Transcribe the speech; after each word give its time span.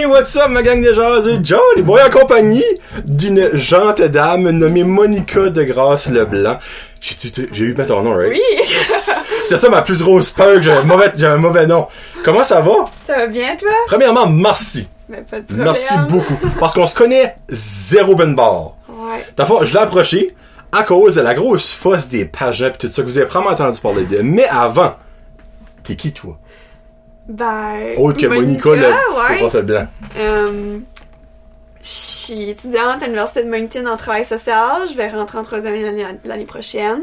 Hey, 0.00 0.06
what's 0.06 0.34
up, 0.34 0.48
ma 0.48 0.62
gang 0.62 0.80
de 0.80 0.94
jaseux? 0.94 1.40
Johnny 1.42 1.82
Boy 1.82 2.00
en 2.02 2.08
compagnie 2.08 2.64
d'une 3.04 3.54
gente 3.54 4.00
dame 4.00 4.48
nommée 4.48 4.82
Monica 4.82 5.50
de 5.50 5.62
Grasse 5.62 6.08
Leblanc. 6.08 6.56
J'ai 7.02 7.64
eu 7.64 7.74
ton 7.74 8.02
nom, 8.02 8.14
right? 8.16 8.32
Oui, 8.32 8.40
C'est 9.44 9.58
ça 9.58 9.68
ma 9.68 9.82
plus 9.82 10.02
grosse 10.02 10.30
peur, 10.30 10.54
que 10.54 10.62
j'ai 10.62 10.72
un 10.72 10.84
mauvais, 10.84 11.12
un 11.22 11.36
mauvais 11.36 11.66
nom. 11.66 11.86
Comment 12.24 12.44
ça 12.44 12.62
va? 12.62 12.86
ça 13.06 13.14
va 13.14 13.26
bien 13.26 13.54
toi? 13.56 13.68
Premièrement, 13.88 14.26
merci. 14.26 14.88
Mais 15.06 15.20
pas 15.20 15.40
de 15.40 15.44
problème. 15.44 15.66
Merci 15.66 15.92
beaucoup. 16.08 16.38
Parce 16.58 16.72
qu'on 16.72 16.86
se 16.86 16.94
connaît 16.94 17.36
zéro 17.50 18.14
ben 18.14 18.34
barre. 18.34 18.76
Ouais. 18.88 19.22
Dans 19.36 19.44
le 19.44 19.48
fond, 19.48 19.64
je 19.64 19.74
l'ai 19.74 19.80
approché 19.80 20.34
à 20.72 20.82
cause 20.82 21.16
de 21.16 21.20
la 21.20 21.34
grosse 21.34 21.72
fosse 21.72 22.08
des 22.08 22.24
pageants 22.24 22.70
pis 22.70 22.78
tout 22.78 22.90
ça 22.90 23.02
que 23.02 23.06
vous 23.06 23.18
avez 23.18 23.26
probablement 23.26 23.52
entendu 23.54 23.78
parler 23.82 24.04
de. 24.04 24.22
Mais 24.22 24.46
avant, 24.48 24.94
t'es 25.82 25.94
qui 25.94 26.14
toi? 26.14 26.38
Ben. 27.30 27.94
Autre 27.96 28.18
que 28.20 28.26
Monica, 28.26 28.70
le 28.70 28.82
ouais. 28.82 29.42
le 29.42 29.48
prof 29.48 29.56
blanc. 29.62 29.86
Euh, 30.18 30.78
je 31.82 31.88
suis 31.88 32.50
étudiante 32.50 33.02
à 33.02 33.06
l'Université 33.06 33.42
de 33.44 33.48
Moncton 33.50 33.86
en 33.86 33.96
travail 33.96 34.24
social. 34.24 34.82
Je 34.90 34.94
vais 34.96 35.08
rentrer 35.08 35.38
en 35.38 35.42
troisième 35.44 35.74
année 35.74 36.04
l'année- 36.24 36.44
prochaine. 36.44 37.00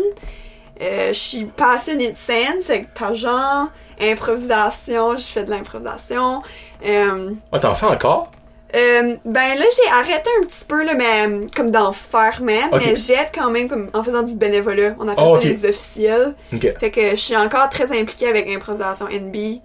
Euh, 0.82 1.08
je 1.10 1.18
suis 1.20 1.46
passionnée 1.46 2.12
de 2.12 2.18
scène, 2.18 2.58
c'est 2.62 2.74
avec 2.74 2.94
pageant, 2.94 3.70
improvisation, 4.00 5.18
je 5.18 5.26
fais 5.26 5.44
de 5.44 5.50
l'improvisation. 5.50 6.44
Euh, 6.86 7.32
Ah, 7.52 7.60
t'en 7.60 7.74
fais 7.74 7.88
encore? 7.88 8.32
euh, 8.76 9.16
ben 9.26 9.58
là, 9.58 9.66
j'ai 9.76 9.90
arrêté 9.92 10.30
un 10.40 10.46
petit 10.46 10.66
peu, 10.68 10.84
là, 10.86 10.94
mais 10.94 11.48
comme 11.56 11.72
d'en 11.72 11.92
faire 11.94 12.42
même, 12.44 12.70
mais 12.74 12.96
j'aide 12.96 13.30
quand 13.34 13.50
même 13.50 13.68
comme 13.70 13.90
en 13.94 14.04
faisant 14.04 14.22
du 14.22 14.36
bénévolat. 14.36 14.94
On 15.00 15.08
appelle 15.08 15.24
Ah, 15.28 15.42
ça 15.42 15.48
les 15.48 15.66
officiels. 15.66 16.36
Ok. 16.54 16.74
Fait 16.80 16.92
que 16.92 17.10
je 17.12 17.16
suis 17.16 17.36
encore 17.36 17.70
très 17.70 17.98
impliquée 17.98 18.28
avec 18.28 18.48
l'improvisation 18.48 19.08
NB. 19.08 19.62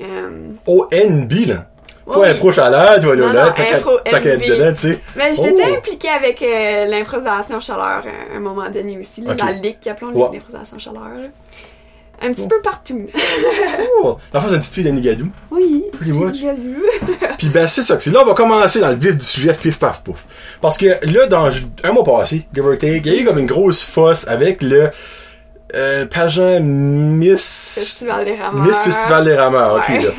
Euh, 0.00 0.50
Au 0.66 0.88
NB, 0.92 1.32
là. 1.46 1.66
Toi, 2.04 2.22
oui. 2.22 2.28
impro 2.30 2.50
chaleur, 2.50 2.98
toi, 2.98 3.14
là, 3.14 3.32
là, 3.32 3.52
t'as 3.54 3.62
qu'à 4.20 4.30
être 4.30 4.40
dedans, 4.48 4.72
tu 4.72 4.80
sais. 4.80 4.98
Mais 5.16 5.34
j'étais 5.34 5.68
Oh. 5.70 5.74
impliquée 5.76 6.08
avec 6.08 6.42
euh, 6.42 6.86
l'improvisation 6.86 7.60
chaleur 7.60 8.02
à 8.32 8.36
un 8.36 8.40
moment 8.40 8.68
donné 8.70 8.98
aussi, 8.98 9.20
là, 9.20 9.32
Ok. 9.32 9.38
la 9.38 9.52
ligue 9.52 9.78
qui 9.78 9.88
appelons 9.88 10.10
Ouais. 10.12 10.28
l'improvisation 10.32 10.78
chaleur. 10.78 11.02
là. 11.04 11.28
Un 12.24 12.32
petit 12.32 12.42
Oh. 12.44 12.48
peu 12.48 12.60
partout. 12.62 13.06
Oh, 14.04 14.16
la 14.32 14.40
c'est 14.40 14.50
une 14.54 14.58
petite 14.58 14.72
fille 14.74 14.84
d'Anigadou. 14.84 15.28
oui. 15.50 15.84
Pretty 15.92 16.12
much. 16.12 16.36
Puis 17.38 17.48
ben, 17.48 17.66
c'est 17.68 17.82
ça 17.82 17.96
que 17.96 18.02
c'est. 18.02 18.10
Là, 18.10 18.20
on 18.22 18.26
va 18.26 18.34
commencer 18.34 18.80
dans 18.80 18.88
le 18.90 18.96
vif 18.96 19.16
du 19.16 19.24
sujet, 19.24 19.52
pif 19.54 19.78
paf 19.78 20.02
pouf. 20.02 20.24
Parce 20.60 20.76
que 20.76 20.86
là, 21.02 21.26
dans 21.26 21.48
un 21.84 21.92
mois 21.92 22.04
passé, 22.04 22.46
give 22.52 22.66
or 22.66 22.72
take, 22.78 23.02
il 23.04 23.06
y 23.06 23.10
a 23.16 23.20
eu 23.20 23.24
comme 23.24 23.38
une 23.38 23.46
grosse 23.46 23.82
fosse 23.82 24.26
avec 24.28 24.62
le 24.62 24.90
euh, 25.74 26.06
pageant 26.06 26.58
Miss... 26.60 27.74
Festival 27.78 28.24
des 28.24 28.36
rameurs. 28.36 28.64
Miss 28.64 28.76
Festival 28.78 29.24
des 29.24 29.34
Rameurs, 29.34 29.74
ok, 29.76 29.88
là. 29.88 30.10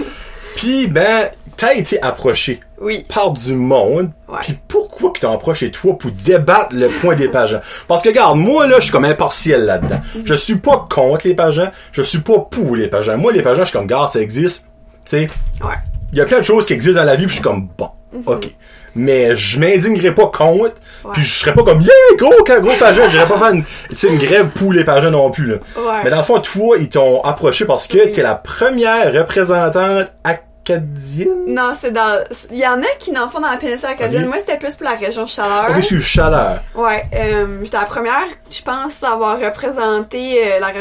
Puis 0.56 0.88
ben, 0.88 1.30
t'as 1.58 1.74
été 1.74 2.02
approché 2.02 2.60
Oui. 2.80 3.06
par 3.14 3.32
du 3.32 3.54
monde. 3.54 4.12
Ouais. 4.28 4.38
Puis 4.42 4.58
pourquoi 4.68 5.12
que 5.12 5.20
t'as 5.20 5.32
approché 5.32 5.72
toi 5.72 5.98
pour 5.98 6.12
débattre 6.12 6.76
le 6.76 6.90
point 6.90 7.16
des 7.16 7.28
pageants? 7.28 7.62
Parce 7.88 8.02
que 8.04 8.10
regarde, 8.10 8.38
moi 8.38 8.68
là, 8.68 8.76
je 8.78 8.84
suis 8.84 8.92
comme 8.92 9.06
impartiel 9.06 9.66
là-dedans. 9.66 10.00
Mhm. 10.16 10.22
Je 10.26 10.36
suis 10.36 10.56
pas 10.58 10.88
contre 10.90 11.28
les 11.28 11.34
pageants, 11.34 11.72
je 11.92 12.02
suis 12.04 12.20
pas 12.20 12.40
pour 12.40 12.76
les 12.76 12.88
pageants. 12.88 13.18
Moi, 13.18 13.32
les 13.32 13.42
pageants, 13.42 13.62
je 13.64 13.70
suis 13.70 13.78
comme, 13.78 13.88
garde, 13.88 14.12
ça 14.12 14.20
existe. 14.22 14.64
Tu 15.06 15.18
sais, 15.18 15.30
Ouais. 15.64 15.76
Il 16.14 16.18
y 16.18 16.22
a 16.22 16.26
plein 16.26 16.38
de 16.38 16.44
choses 16.44 16.66
qui 16.66 16.72
existent 16.74 17.02
dans 17.02 17.06
la 17.06 17.16
vie, 17.18 17.24
puis 17.26 17.32
je 17.36 17.42
suis 17.42 17.44
comme, 17.44 17.68
bon, 17.78 17.90
Mhm. 18.14 18.24
ok. 18.28 18.48
Mais 18.96 19.36
je 19.36 19.60
m'indignerai 19.60 20.14
pas 20.14 20.28
contre, 20.28 20.76
Ouais. 21.04 21.12
puis 21.14 21.24
je 21.24 21.34
serais 21.40 21.54
pas 21.56 21.64
comme, 21.64 21.82
yeah, 21.82 21.92
gros, 22.16 22.32
gros 22.62 22.76
pageant. 22.80 23.10
J'irais 23.10 23.28
pas 23.28 23.40
faire 23.40 23.50
une, 23.50 23.64
une 24.08 24.18
grève 24.20 24.50
pour 24.52 24.72
les 24.72 24.84
pageants 24.84 25.10
non 25.10 25.32
plus, 25.32 25.48
là. 25.48 25.56
Ouais. 25.76 26.02
Mais 26.04 26.10
dans 26.12 26.18
le 26.18 26.24
fond, 26.24 26.40
toi, 26.40 26.78
ils 26.80 26.88
t'ont 26.90 27.22
approché 27.24 27.66
parce 27.66 27.88
que 27.88 27.98
Oui. 27.98 28.12
t'es 28.12 28.22
la 28.22 28.36
première 28.36 29.12
représentante 29.12 30.10
acadienne? 30.24 31.28
Non, 31.48 31.74
c'est 31.78 31.92
dans. 31.92 32.24
Il 32.52 32.58
y 32.60 32.68
en 32.68 32.82
a 32.82 32.86
qui 33.00 33.12
n'en 33.12 33.28
font 33.30 33.40
dans 33.42 33.50
la 33.50 33.58
péninsule 33.58 33.90
acadienne. 33.90 34.28
Moi, 34.28 34.38
c'était 34.40 34.58
plus 34.58 34.76
pour 34.76 34.86
la 34.86 34.96
région 34.96 35.26
chaleur. 35.26 35.66
Ok, 35.70 35.76
je 35.80 35.82
suis 35.86 36.02
chaleur. 36.02 36.62
Ouais, 36.76 37.04
euh, 37.16 37.60
j'étais 37.64 37.78
la 37.78 37.86
première, 37.86 38.28
je 38.50 38.62
pense, 38.62 39.04
à 39.04 39.12
avoir 39.14 39.40
représenté 39.40 40.38
euh, 40.54 40.60
la, 40.60 40.72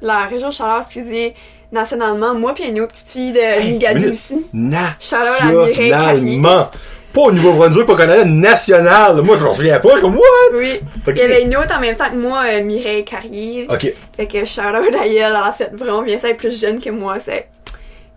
la 0.00 0.24
région 0.26 0.50
chaleur, 0.50 0.78
excusez, 0.78 1.34
nationalement. 1.72 2.34
Moi 2.34 2.54
puis 2.54 2.64
une 2.68 2.80
autre 2.80 2.92
petite 2.92 3.10
fille 3.10 3.32
de 3.32 3.38
Hey, 3.38 3.72
Nigadou 3.72 3.98
minute. 4.00 4.12
aussi. 4.12 4.46
Nationalement. 4.52 6.70
Pas 7.12 7.20
au 7.22 7.32
Nouveau-Brunswick, 7.32 7.86
pas 7.86 7.94
au 7.94 7.96
Canada, 7.96 8.24
national. 8.24 9.20
Moi, 9.22 9.36
je 9.36 9.44
m'en 9.44 9.52
souviens 9.52 9.80
pas, 9.80 9.88
je 9.88 9.94
suis 9.94 10.02
comme, 10.02 10.14
what? 10.16 10.22
Oui. 10.54 10.78
Il 11.08 11.16
y 11.16 11.20
avait 11.22 11.42
une 11.42 11.56
autre 11.56 11.76
en 11.76 11.80
même 11.80 11.96
temps 11.96 12.08
que 12.08 12.14
moi, 12.14 12.44
euh, 12.46 12.62
Mireille 12.62 13.04
Carrier. 13.04 13.66
Ok. 13.68 13.92
Fait 14.16 14.26
que 14.28 14.44
shout-out 14.44 14.94
à 14.94 15.06
elle, 15.08 15.34
a 15.34 15.52
fait 15.52 15.72
vraiment 15.74 16.02
bien 16.02 16.18
ça, 16.18 16.28
elle 16.28 16.34
est 16.34 16.36
plus 16.36 16.60
jeune 16.60 16.80
que 16.80 16.90
moi, 16.90 17.18
c'est... 17.18 17.48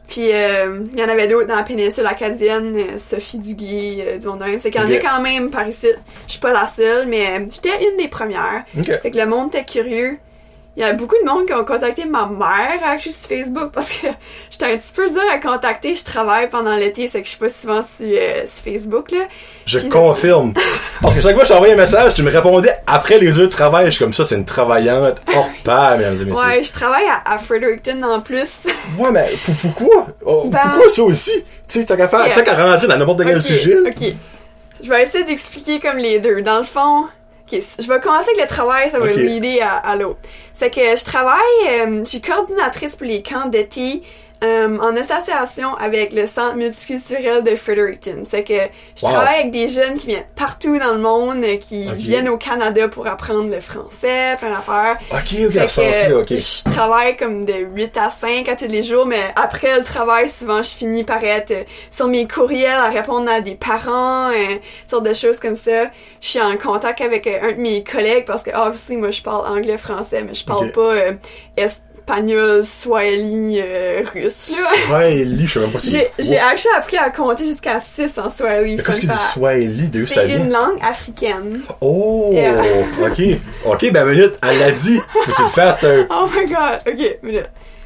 Puis 0.08 0.30
euh, 0.32 0.82
il 0.94 1.00
y 1.00 1.04
en 1.04 1.10
avait 1.10 1.28
d'autres 1.28 1.48
dans 1.48 1.56
la 1.56 1.64
péninsule 1.64 2.06
acadienne, 2.06 2.76
euh, 2.76 2.98
Sophie 2.98 3.40
Duguay, 3.40 4.04
euh, 4.06 4.18
du 4.20 4.28
monde 4.28 4.40
de 4.40 4.44
même. 4.44 4.60
C'est 4.60 4.70
qu'il 4.70 4.82
y 4.82 4.84
en 4.84 4.92
a 4.92 4.98
quand 4.98 5.22
même 5.22 5.50
par 5.50 5.68
ici. 5.68 5.88
Je 6.28 6.32
suis 6.34 6.42
pas 6.42 6.54
la 6.54 6.68
seule, 6.68 7.08
mais 7.08 7.40
euh, 7.40 7.46
j'étais 7.50 7.72
une 7.90 7.98
des 7.98 8.10
premières. 8.10 8.64
Ok. 8.78 8.92
Fait 9.02 9.10
que 9.10 9.18
le 9.18 9.26
monde 9.26 9.48
était 9.56 9.64
curieux. 9.66 10.20
Il 10.76 10.82
y 10.82 10.84
a 10.84 10.92
beaucoup 10.94 11.14
de 11.24 11.30
monde 11.30 11.46
qui 11.46 11.54
ont 11.54 11.64
contacté 11.64 12.06
ma 12.06 12.26
mère 12.26 12.80
actually, 12.84 13.14
sur 13.14 13.30
Facebook 13.30 13.72
parce 13.72 13.92
que 13.94 14.08
j'étais 14.50 14.66
un 14.66 14.78
petit 14.78 14.92
peu 14.92 15.08
dur 15.08 15.22
à 15.32 15.38
contacter. 15.38 15.94
Je 15.94 16.04
travaille 16.04 16.50
pendant 16.50 16.76
l'été, 16.76 17.08
c'est 17.08 17.20
que 17.22 17.26
je 17.26 17.30
suis 17.30 17.38
pas 17.40 17.50
souvent 17.50 17.84
sur, 17.84 18.08
euh, 18.08 18.42
sur 18.48 18.64
Facebook 18.64 19.12
là. 19.12 19.26
Je 19.68 19.78
Puis- 19.78 19.90
confirme. 19.90 20.54
Parce 21.02 21.14
que 21.16 21.22
chaque 21.22 21.34
fois 21.34 21.42
que 21.42 21.48
je 21.50 21.54
t'envoyais 21.54 21.74
un 21.74 21.78
message, 21.78 22.14
tu 22.16 22.24
me 22.24 22.32
répondais 22.32 22.74
après 22.88 23.20
les 23.20 23.38
heures 23.38 23.46
de 23.46 23.52
travail. 23.52 23.86
Je 23.86 23.92
suis 23.92 24.04
comme 24.04 24.14
ça, 24.14 24.24
c'est 24.26 24.36
une 24.36 24.46
travaillante 24.46 25.22
hors 25.36 25.50
pair, 25.64 25.96
mesdames 25.98 26.14
et 26.22 26.26
messieurs. 26.26 26.34
Ouais, 26.44 26.64
je 26.64 26.72
travaille 26.72 27.06
à, 27.06 27.34
à 27.34 27.38
Fredericton 27.38 28.02
en 28.04 28.22
plus. 28.22 28.64
Ouais, 28.98 29.12
mais 29.12 29.30
pour- 29.46 29.56
pourquoi? 29.56 30.08
Oh, 30.26 30.44
Ben- 30.48 30.60
Pourquoi 30.60 30.90
ça 30.90 31.04
aussi? 31.04 31.44
Tu 31.68 31.80
sais, 31.82 31.86
t'as 31.86 31.98
qu'à 31.98 32.08
faire, 32.08 32.26
t'as 32.34 32.42
qu'à 32.42 32.54
rentrer 32.56 32.88
dans 32.88 32.98
n'importe 32.98 33.24
quel 33.26 33.38
Ok, 33.38 33.42
sujet. 33.44 33.76
Ok. 33.86 34.14
Je 34.84 34.90
vais 34.90 35.04
essayer 35.04 35.24
d'expliquer 35.24 35.80
comme 35.80 35.98
les 35.98 36.20
deux. 36.20 36.42
Dans 36.42 36.58
le 36.58 36.64
fond, 36.64 37.06
je 37.52 37.88
vais 37.88 38.00
commencer 38.00 38.30
avec 38.30 38.42
le 38.42 38.48
travail, 38.48 38.90
ça 38.90 39.00
va 39.00 39.06
Ok. 39.06 39.16
me 39.16 39.22
l'aider 39.22 39.60
à, 39.62 39.76
à 39.78 39.96
l'autre. 39.96 40.20
C'est 40.54 40.70
que 40.74 40.82
je 40.96 41.04
travaille, 41.04 41.40
euh, 41.70 42.00
je 42.04 42.10
suis 42.10 42.22
coordinatrice 42.22 42.96
pour 42.96 43.06
les 43.08 43.22
camps 43.22 43.48
d'été 43.48 44.02
euh, 44.44 44.78
en 44.80 44.96
association 44.96 45.76
avec 45.76 46.12
le 46.14 46.28
Centre 46.28 46.56
multiculturel 46.56 47.44
de 47.44 47.56
Fredericton. 47.56 48.24
C'est 48.28 48.44
que 48.44 48.54
je 48.96 49.06
Wow. 49.06 49.12
travaille 49.14 49.40
avec 49.42 49.52
des 49.52 49.68
jeunes 49.68 49.98
qui 49.98 50.08
viennent 50.08 50.26
partout 50.36 50.78
dans 50.78 50.94
le 50.94 51.00
monde, 51.00 51.44
euh, 51.44 51.58
qui 51.58 51.90
viennent 51.94 52.30
au 52.30 52.38
Canada 52.38 52.88
pour 52.88 53.08
apprendre 53.08 53.50
le 53.50 53.60
français, 53.60 54.36
plein 54.40 54.50
d'affaires. 54.52 54.98
Ok, 55.12 55.18
ok, 55.48 55.54
que 55.54 56.14
ok. 56.14 56.28
je 56.30 56.64
travaille 56.72 57.16
comme 57.18 57.46
de 57.46 57.54
8 57.54 57.98
à 57.98 58.10
5 58.10 58.48
à 58.50 58.56
tous 58.56 58.68
les 58.68 58.84
jours, 58.84 59.06
mais 59.06 59.34
après 59.36 59.78
le 59.78 59.84
travail, 59.84 60.28
souvent, 60.30 60.62
je 60.62 60.70
finis 60.72 61.04
par 61.04 61.24
être 61.24 61.52
euh, 61.52 61.64
sur 61.92 62.08
mes 62.08 62.28
courriels 62.28 62.72
à 62.80 62.90
répondre 62.90 63.30
à 63.32 63.42
des 63.42 63.56
parents, 63.56 64.30
euh, 64.32 64.58
sortes 64.88 65.06
de 65.06 65.14
choses 65.14 65.40
comme 65.40 65.56
ça. 65.56 65.84
Je 66.22 66.28
suis 66.28 66.42
en 66.42 66.58
contact 66.58 67.02
avec 67.02 67.28
euh, 67.28 67.40
un 67.50 67.52
de 67.54 67.58
mes 67.62 67.84
collègues 67.84 68.26
parce 68.26 68.44
que, 68.44 68.52
obviously, 68.52 68.98
moi, 68.98 69.12
je 69.12 69.22
parle 69.22 69.48
anglais, 69.48 69.78
français, 69.78 70.24
mais 70.24 70.34
je 70.34 70.44
parle 70.46 70.72
pas 70.72 70.82
euh, 70.82 71.14
espagnol, 72.04 72.66
swahili, 72.66 73.62
euh, 73.62 74.04
russe, 74.14 74.52
là. 74.52 74.78
Swahili, 74.88 75.48
je 75.48 75.54
sais 75.54 75.60
même 75.60 75.72
pas 75.72 75.80
si 75.80 75.98
J'ai, 76.20 76.38
actually 76.38 76.76
appris 76.76 76.98
à 76.98 77.10
compter 77.10 77.46
jusqu'à 77.46 77.80
6 77.80 78.18
en 78.18 78.30
swahili. 78.30 78.82
Qu'est-ce 78.84 79.00
qu'il 79.00 79.10
dit. 79.10 79.18
Swahili, 79.18 79.88
de 79.88 80.06
C'est 80.06 80.30
une 80.30 80.50
langue 80.50 80.80
africaine. 80.82 81.62
Oh, 81.80 82.32
Yeah. 82.34 82.56
ok. 83.02 83.22
Ok, 83.66 83.92
ben 83.92 84.06
minute, 84.06 84.34
elle 84.42 84.60
l'a 84.60 84.72
dit. 84.72 85.00
Faut 85.14 85.32
que 85.32 85.36
tu 85.36 85.42
le 85.44 85.48
fasses, 85.50 85.78
c'est 85.80 86.02
un... 86.02 86.08
Oh 86.10 86.28
my 86.34 86.46
god, 86.46 86.80
ok, 86.88 87.32
là. 87.32 87.42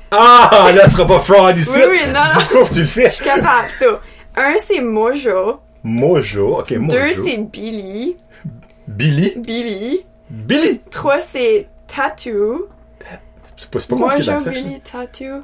Ah, 0.10 0.70
là, 0.74 0.86
ce 0.86 0.94
sera 0.94 1.06
pas 1.06 1.20
fraud 1.20 1.52
ici. 1.56 1.72
Oui, 1.75 1.84
oui, 1.92 2.00
non, 2.08 2.20
Tu 2.34 2.44
dis 2.44 2.50
quoi, 2.50 2.66
faut 2.66 2.74
tu 2.74 2.81
le 2.81 2.88
fais. 2.88 3.10
Je 3.10 3.16
suis 3.16 3.25
capable. 3.25 3.68
So, 3.78 3.86
un, 4.36 4.56
c'est 4.66 4.80
Mojo. 4.80 5.60
Mojo, 5.84 6.60
ok, 6.60 6.72
Mojo. 6.72 6.98
Deux, 6.98 7.10
c'est 7.10 7.38
Billy. 7.38 8.16
Billy? 8.88 9.34
Billy. 9.38 10.06
Billy. 10.30 10.80
Trois, 10.90 11.20
c'est 11.20 11.68
Tattoo. 11.94 12.70
C'est 13.57 13.69
pas, 13.69 13.80
c'est 13.80 13.89
pas 13.89 13.95
compliqué 13.95 14.18
Mojo, 14.18 14.31
d'accent. 14.31 14.50
Billy, 14.51 14.80
Tattoo. 14.81 15.44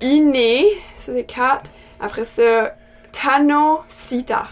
Iné, 0.00 0.64
ça, 0.98 1.12
c'est 1.14 1.24
quatre. 1.24 1.70
Après 2.00 2.24
ça, 2.24 2.74
Tano, 3.12 3.80
Sita. 3.88 4.44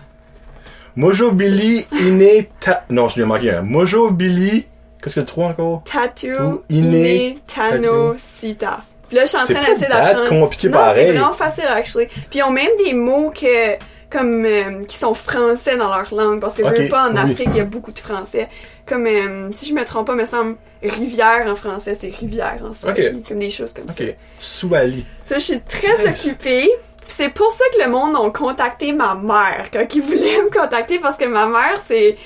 Mojo, 0.96 1.32
Billy, 1.32 1.86
Iné, 2.00 2.50
Ta... 2.60 2.84
Non, 2.90 3.08
je 3.08 3.16
lui 3.16 3.22
ai 3.22 3.26
manqué 3.26 3.50
un. 3.52 3.62
Mojo, 3.62 4.10
Billy... 4.10 4.66
Qu'est-ce 5.02 5.16
que 5.16 5.20
le 5.20 5.26
trois 5.26 5.48
encore? 5.48 5.82
Tattoo, 5.84 6.62
Iné, 6.68 7.38
Tano. 7.46 8.14
Sita. 8.18 8.78
Puis 9.08 9.16
là, 9.16 9.24
je 9.24 9.30
suis 9.30 9.38
en 9.38 9.44
C'est 9.46 9.54
train 9.54 9.64
d'essayer 9.68 9.88
d'apprendre. 9.88 10.28
compliqué 10.28 10.68
non, 10.68 10.78
pareil. 10.78 11.06
c'est 11.06 11.12
vraiment 11.12 11.32
facile, 11.32 11.64
actually. 11.68 12.06
Puis 12.06 12.38
ils 12.38 12.42
ont 12.42 12.50
même 12.50 12.70
des 12.84 12.94
mots 12.94 13.30
que, 13.30 13.76
comme, 14.12 14.44
euh, 14.44 14.84
qui 14.84 14.96
sont 14.96 15.14
français 15.14 15.76
dans 15.76 15.88
leur 15.88 16.12
langue. 16.14 16.40
Parce 16.40 16.56
que, 16.56 16.62
je 16.64 16.68
Ok, 16.70 16.78
veux 16.78 16.88
pas, 16.88 17.08
en. 17.08 17.16
Afrique, 17.16 17.48
il 17.52 17.56
y 17.56 17.60
a 17.60 17.64
beaucoup 17.64 17.92
de 17.92 17.98
français. 17.98 18.48
Comme, 18.86 19.06
euh, 19.06 19.50
si 19.54 19.66
je 19.66 19.74
me 19.74 19.84
trompe 19.84 20.06
pas, 20.08 20.14
me 20.14 20.26
semble, 20.26 20.56
rivière 20.82 21.46
en 21.48 21.54
français, 21.54 21.96
c'est 21.98 22.14
rivière 22.14 22.60
en 22.68 22.74
swahili. 22.74 23.22
Comme 23.22 23.38
des 23.38 23.50
choses 23.50 23.72
comme 23.72 23.88
ça. 23.88 24.02
Ok. 24.04 24.14
Swahili. 24.38 25.04
Ça, 25.24 25.36
je 25.38 25.44
suis 25.44 25.60
très 25.60 26.10
Nice. 26.10 26.26
occupée. 26.26 26.70
C'est 27.08 27.30
pour 27.30 27.50
ça 27.50 27.64
que 27.74 27.82
le 27.82 27.90
monde 27.90 28.14
a 28.16 28.30
contacté 28.30 28.92
ma 28.92 29.14
mère 29.16 29.70
quand 29.72 29.84
ils 29.94 30.00
voulaient 30.02 30.40
me 30.42 30.50
contacter 30.50 30.98
parce 30.98 31.16
que 31.18 31.24
ma 31.26 31.46
mère 31.46 31.78
c'est 31.84 32.16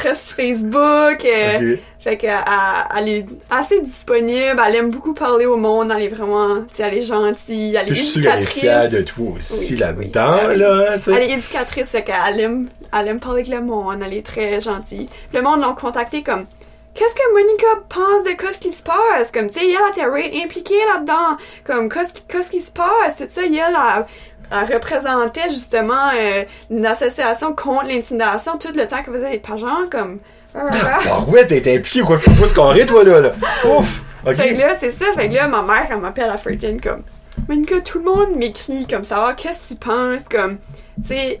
très 0.00 0.14
sur 0.14 0.36
Facebook. 0.36 1.24
euh, 1.24 1.74
Ok. 1.74 1.78
Fait 2.00 2.16
qu'elle 2.16 2.38
elle- 2.96 3.08
est 3.08 3.26
assez 3.50 3.78
disponible. 3.80 4.60
Elle 4.66 4.76
aime 4.76 4.90
beaucoup 4.90 5.12
parler 5.12 5.44
au 5.46 5.56
monde. 5.56 5.92
Elle 5.94 6.04
est 6.04 6.08
vraiment, 6.08 6.62
tu 6.62 6.76
sais, 6.76 6.82
elle 6.84 6.94
est 6.98 7.02
gentille. 7.02 7.76
Elle 7.76 7.88
est 7.88 7.92
Puis 7.92 7.96
je 7.96 8.02
suis 8.04 8.20
éducatrice. 8.20 8.90
de 8.90 9.02
toi 9.02 9.32
aussi 9.36 9.72
Oui, 9.74 9.78
là-dedans, 9.78 10.38
oui. 10.48 10.56
là, 10.56 10.98
tu 10.98 11.10
Elle 11.12 11.22
est 11.24 11.30
éducatrice, 11.32 11.90
fait 11.90 12.02
qu'elle 12.02 12.40
aime, 12.40 12.68
elle 12.98 13.08
aime 13.08 13.20
parler 13.20 13.42
avec 13.42 13.52
le 13.54 13.60
monde, 13.64 14.02
elle 14.04 14.14
est 14.14 14.24
très 14.24 14.60
gentille. 14.62 15.08
Le 15.34 15.42
monde 15.42 15.60
l'ont 15.60 15.74
contacté 15.74 16.22
comme 16.22 16.46
Qu'est-ce 16.92 17.14
que 17.14 17.32
Monica 17.32 17.66
pense 17.88 18.24
de 18.24 18.30
qu'est-ce 18.30 18.58
qui 18.58 18.72
se 18.72 18.82
passe? 18.82 19.30
Comme, 19.32 19.48
tu 19.48 19.60
sais, 19.60 19.64
elle 19.64 20.26
était 20.26 20.42
impliquée 20.44 20.74
là-dedans. 20.92 21.36
Comme, 21.64 21.88
qu'est-ce 21.88 22.12
qui, 22.14 22.22
qu'est-ce 22.28 22.50
qui 22.50 22.58
se 22.58 22.72
passe? 22.72 23.16
Tout 23.16 23.24
ça, 23.28 23.42
elle, 23.44 23.54
elle, 23.54 24.04
elle 24.50 24.72
représentait 24.74 25.48
justement 25.48 26.10
euh, 26.14 26.44
une 26.70 26.84
association 26.86 27.54
contre 27.54 27.86
l'intimidation 27.86 28.58
tout 28.58 28.72
le 28.74 28.86
temps 28.88 29.02
qu'elle 29.02 29.14
faisait 29.14 29.30
les 29.32 29.38
pageants, 29.38 29.88
comme... 29.90 30.18
Ah 30.54 31.20
ouais, 31.28 31.46
t'as 31.46 31.56
été 31.56 31.76
impliqué 31.76 32.02
ou 32.02 32.06
quoi? 32.06 32.18
Pas 32.18 32.46
se 32.46 32.54
carrer, 32.54 32.84
toi, 32.84 33.04
là, 33.04 33.20
là. 33.20 33.32
Ouf! 33.64 34.02
Ok. 34.26 34.34
Fait 34.34 34.54
que 34.54 34.58
là, 34.58 34.74
c'est 34.78 34.90
ça. 34.90 35.06
Fait 35.14 35.28
que 35.28 35.34
là, 35.34 35.46
ma 35.48 35.62
mère, 35.62 35.86
elle 35.88 35.98
m'appelle 35.98 36.28
à 36.28 36.36
Virgin 36.36 36.80
comme 36.80 37.02
Monica, 37.48 37.80
tout 37.80 37.98
le 38.00 38.04
monde 38.04 38.36
m'écrit 38.36 38.86
comme 38.86 39.04
ça. 39.04 39.32
Qu'est-ce 39.36 39.74
que 39.74 39.74
tu 39.80 39.88
penses? 39.88 40.28
Comme, 40.28 40.58
tu 41.00 41.08
sais, 41.08 41.40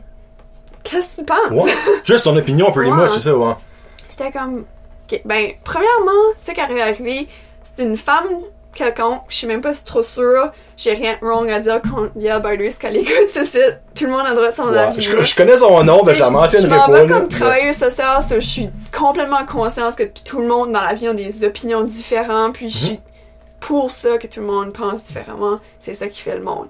qu'est-ce 0.84 1.16
que 1.16 1.20
tu 1.20 1.26
penses? 1.26 1.64
Ouais. 1.64 1.72
Juste 2.04 2.24
ton 2.24 2.36
opinion, 2.36 2.70
pretty 2.70 2.90
Ouais. 2.90 2.96
much, 2.96 3.10
c'est 3.10 3.20
ça, 3.20 3.36
ouais. 3.36 3.54
J'étais 4.08 4.30
comme, 4.30 4.64
ok, 5.10 5.20
ben, 5.24 5.48
premièrement, 5.64 6.12
ce 6.38 6.52
qui 6.52 6.60
est 6.60 6.80
arrivé, 6.80 7.28
c'est 7.64 7.82
une 7.82 7.96
femme 7.96 8.28
quelconque, 8.74 9.22
je 9.28 9.34
suis 9.36 9.46
même 9.46 9.60
pas 9.60 9.72
trop 9.74 10.02
sûre, 10.02 10.52
j'ai 10.76 10.94
rien 10.94 11.16
de 11.20 11.26
wrong 11.26 11.50
à 11.50 11.60
dire 11.60 11.80
contre 11.82 12.12
Barder, 12.40 12.70
ce 12.70 12.78
qu'elle 12.78 12.96
écoute, 12.96 13.28
c'est 13.28 13.44
ça. 13.44 13.58
Tout 13.94 14.04
le 14.06 14.12
monde 14.12 14.26
a 14.26 14.30
le 14.30 14.36
droit 14.36 14.48
de 14.50 14.54
son 14.54 14.68
avis. 14.68 15.02
Je, 15.02 15.22
je 15.22 15.34
connais 15.34 15.56
son 15.56 15.82
nom, 15.84 16.02
mais 16.04 16.14
je 16.14 16.20
la 16.20 16.26
Je 16.26 16.30
mentionnerai 16.32 16.76
m'en 16.78 16.86
pas, 16.86 16.92
vais 17.02 17.06
là. 17.06 17.14
comme 17.18 17.28
travailleuse 17.28 17.76
sociale, 17.76 18.22
so 18.22 18.36
je 18.36 18.40
suis 18.40 18.70
complètement 18.96 19.44
consciente 19.44 19.96
que 19.96 20.04
tout 20.04 20.40
le 20.40 20.46
monde 20.46 20.72
dans 20.72 20.80
la 20.80 20.94
vie 20.94 21.08
a 21.08 21.14
des 21.14 21.44
opinions 21.44 21.82
différentes, 21.82 22.54
puis 22.54 22.70
je 22.70 22.76
Mhm. 22.76 22.84
suis 22.86 23.00
pour 23.60 23.90
ça 23.90 24.16
que 24.18 24.26
tout 24.26 24.40
le 24.40 24.46
monde 24.46 24.72
pense 24.72 25.04
différemment. 25.04 25.58
C'est 25.78 25.94
ça 25.94 26.08
qui 26.08 26.20
fait 26.22 26.36
le 26.36 26.42
monde. 26.42 26.68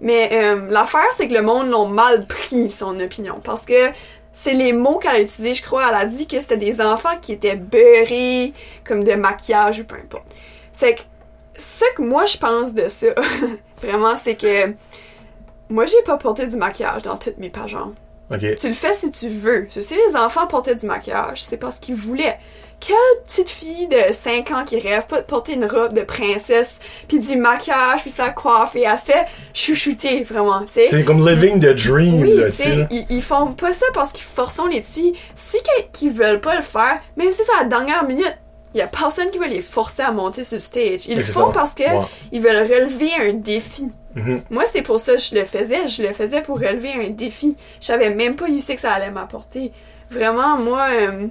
Mais 0.00 0.30
euh, 0.32 0.66
l'affaire, 0.70 1.08
c'est 1.12 1.26
que 1.26 1.34
le 1.34 1.42
monde 1.42 1.68
l'a 1.70 1.84
mal 1.86 2.24
pris, 2.26 2.68
son 2.70 3.00
opinion, 3.00 3.40
parce 3.42 3.64
que 3.66 3.90
c'est 4.32 4.52
les 4.54 4.72
mots 4.72 4.98
qu'elle 4.98 5.10
a 5.16 5.20
utilisés, 5.20 5.54
je 5.54 5.64
crois. 5.64 5.88
Elle 5.88 5.96
a 5.96 6.04
dit 6.04 6.28
que 6.28 6.38
c'était 6.38 6.56
des 6.56 6.80
enfants 6.80 7.16
qui 7.20 7.32
étaient 7.32 7.56
beurrés, 7.56 8.52
comme 8.86 9.02
de 9.02 9.14
maquillage 9.14 9.80
ou 9.80 9.84
peu 9.84 9.96
importe. 9.96 10.26
C'est 10.70 10.94
que 10.94 11.00
ce 11.58 11.84
que 11.96 12.02
moi 12.02 12.24
je 12.26 12.38
pense 12.38 12.72
de 12.74 12.88
ça, 12.88 13.08
vraiment, 13.82 14.16
c'est 14.16 14.36
que 14.36 14.72
moi 15.68 15.86
j'ai 15.86 16.00
pas 16.04 16.16
porté 16.16 16.46
du 16.46 16.56
maquillage 16.56 17.02
dans 17.02 17.16
toutes 17.16 17.38
mes 17.38 17.50
pages. 17.50 17.74
hein. 17.74 17.92
Ok. 18.30 18.56
Tu 18.56 18.68
le 18.68 18.74
fais 18.74 18.92
si 18.92 19.10
tu 19.10 19.28
veux. 19.28 19.68
Si 19.70 19.94
les 19.94 20.14
enfants 20.16 20.46
portaient 20.46 20.74
du 20.74 20.86
maquillage, 20.86 21.42
c'est 21.42 21.56
parce 21.56 21.78
qu'ils 21.78 21.94
voulaient. 21.94 22.38
Quelle 22.78 22.94
petite 23.24 23.48
fille 23.50 23.88
de 23.88 24.12
5 24.12 24.50
ans 24.52 24.64
qui 24.64 24.78
rêve 24.78 25.06
pas 25.06 25.20
de 25.20 25.26
porter 25.26 25.54
une 25.54 25.64
robe 25.64 25.94
de 25.94 26.02
princesse, 26.02 26.78
puis 27.08 27.18
du 27.18 27.34
maquillage, 27.36 28.02
puis 28.02 28.10
se 28.10 28.16
faire 28.22 28.34
coiffer, 28.36 28.82
elle 28.82 28.96
se 28.98 29.06
fait 29.06 29.24
chouchouter, 29.52 30.22
vraiment, 30.24 30.60
tu 30.64 30.74
sais. 30.74 30.88
C'est 30.90 31.04
comme 31.04 31.26
living 31.28 31.58
the 31.58 31.74
dream, 31.74 32.20
Oui, 32.22 32.34
là, 32.36 32.50
tu 32.50 32.56
sais. 32.56 32.86
ils, 32.90 33.06
ils 33.10 33.22
font 33.22 33.52
pas 33.54 33.72
ça 33.72 33.86
parce 33.94 34.12
qu'ils 34.12 34.22
forcent 34.24 34.60
les 34.70 34.82
filles. 34.82 35.14
Si 35.34 35.56
qu'ils 35.92 36.12
veulent 36.12 36.40
pas 36.40 36.54
le 36.54 36.62
faire, 36.62 37.00
même 37.16 37.32
si 37.32 37.40
c'est 37.44 37.52
à 37.58 37.62
la 37.62 37.68
dernière 37.68 38.04
minute, 38.04 38.38
il 38.74 38.78
y 38.78 38.82
a 38.82 38.86
personne 38.86 39.30
qui 39.30 39.38
va 39.38 39.46
les 39.46 39.60
forcer 39.60 40.02
à 40.02 40.12
monter 40.12 40.44
sur 40.44 40.56
le 40.56 40.60
stage. 40.60 41.06
Ils 41.06 41.16
le 41.16 41.22
font 41.22 41.52
parce 41.52 41.74
que 41.74 41.82
Ouais. 41.82 42.04
ils 42.32 42.40
veulent 42.42 42.62
relever 42.70 43.10
un 43.18 43.32
défi. 43.32 43.90
Mhm. 44.14 44.42
Moi, 44.50 44.64
c'est 44.66 44.82
pour 44.82 45.00
ça 45.00 45.12
que 45.14 45.18
je 45.20 45.34
le 45.34 45.44
faisais. 45.44 45.86
Je 45.88 46.02
le 46.02 46.12
faisais 46.12 46.42
pour 46.42 46.58
relever 46.58 46.92
un 46.92 47.10
défi. 47.10 47.56
Je 47.80 47.86
savais 47.86 48.10
même 48.10 48.36
pas 48.36 48.48
eu 48.48 48.56
que 48.58 48.76
ça 48.80 48.92
allait 48.92 49.10
m'apporter. 49.10 49.72
Vraiment, 50.10 50.56
moi, 50.58 50.86
euh, 50.92 51.26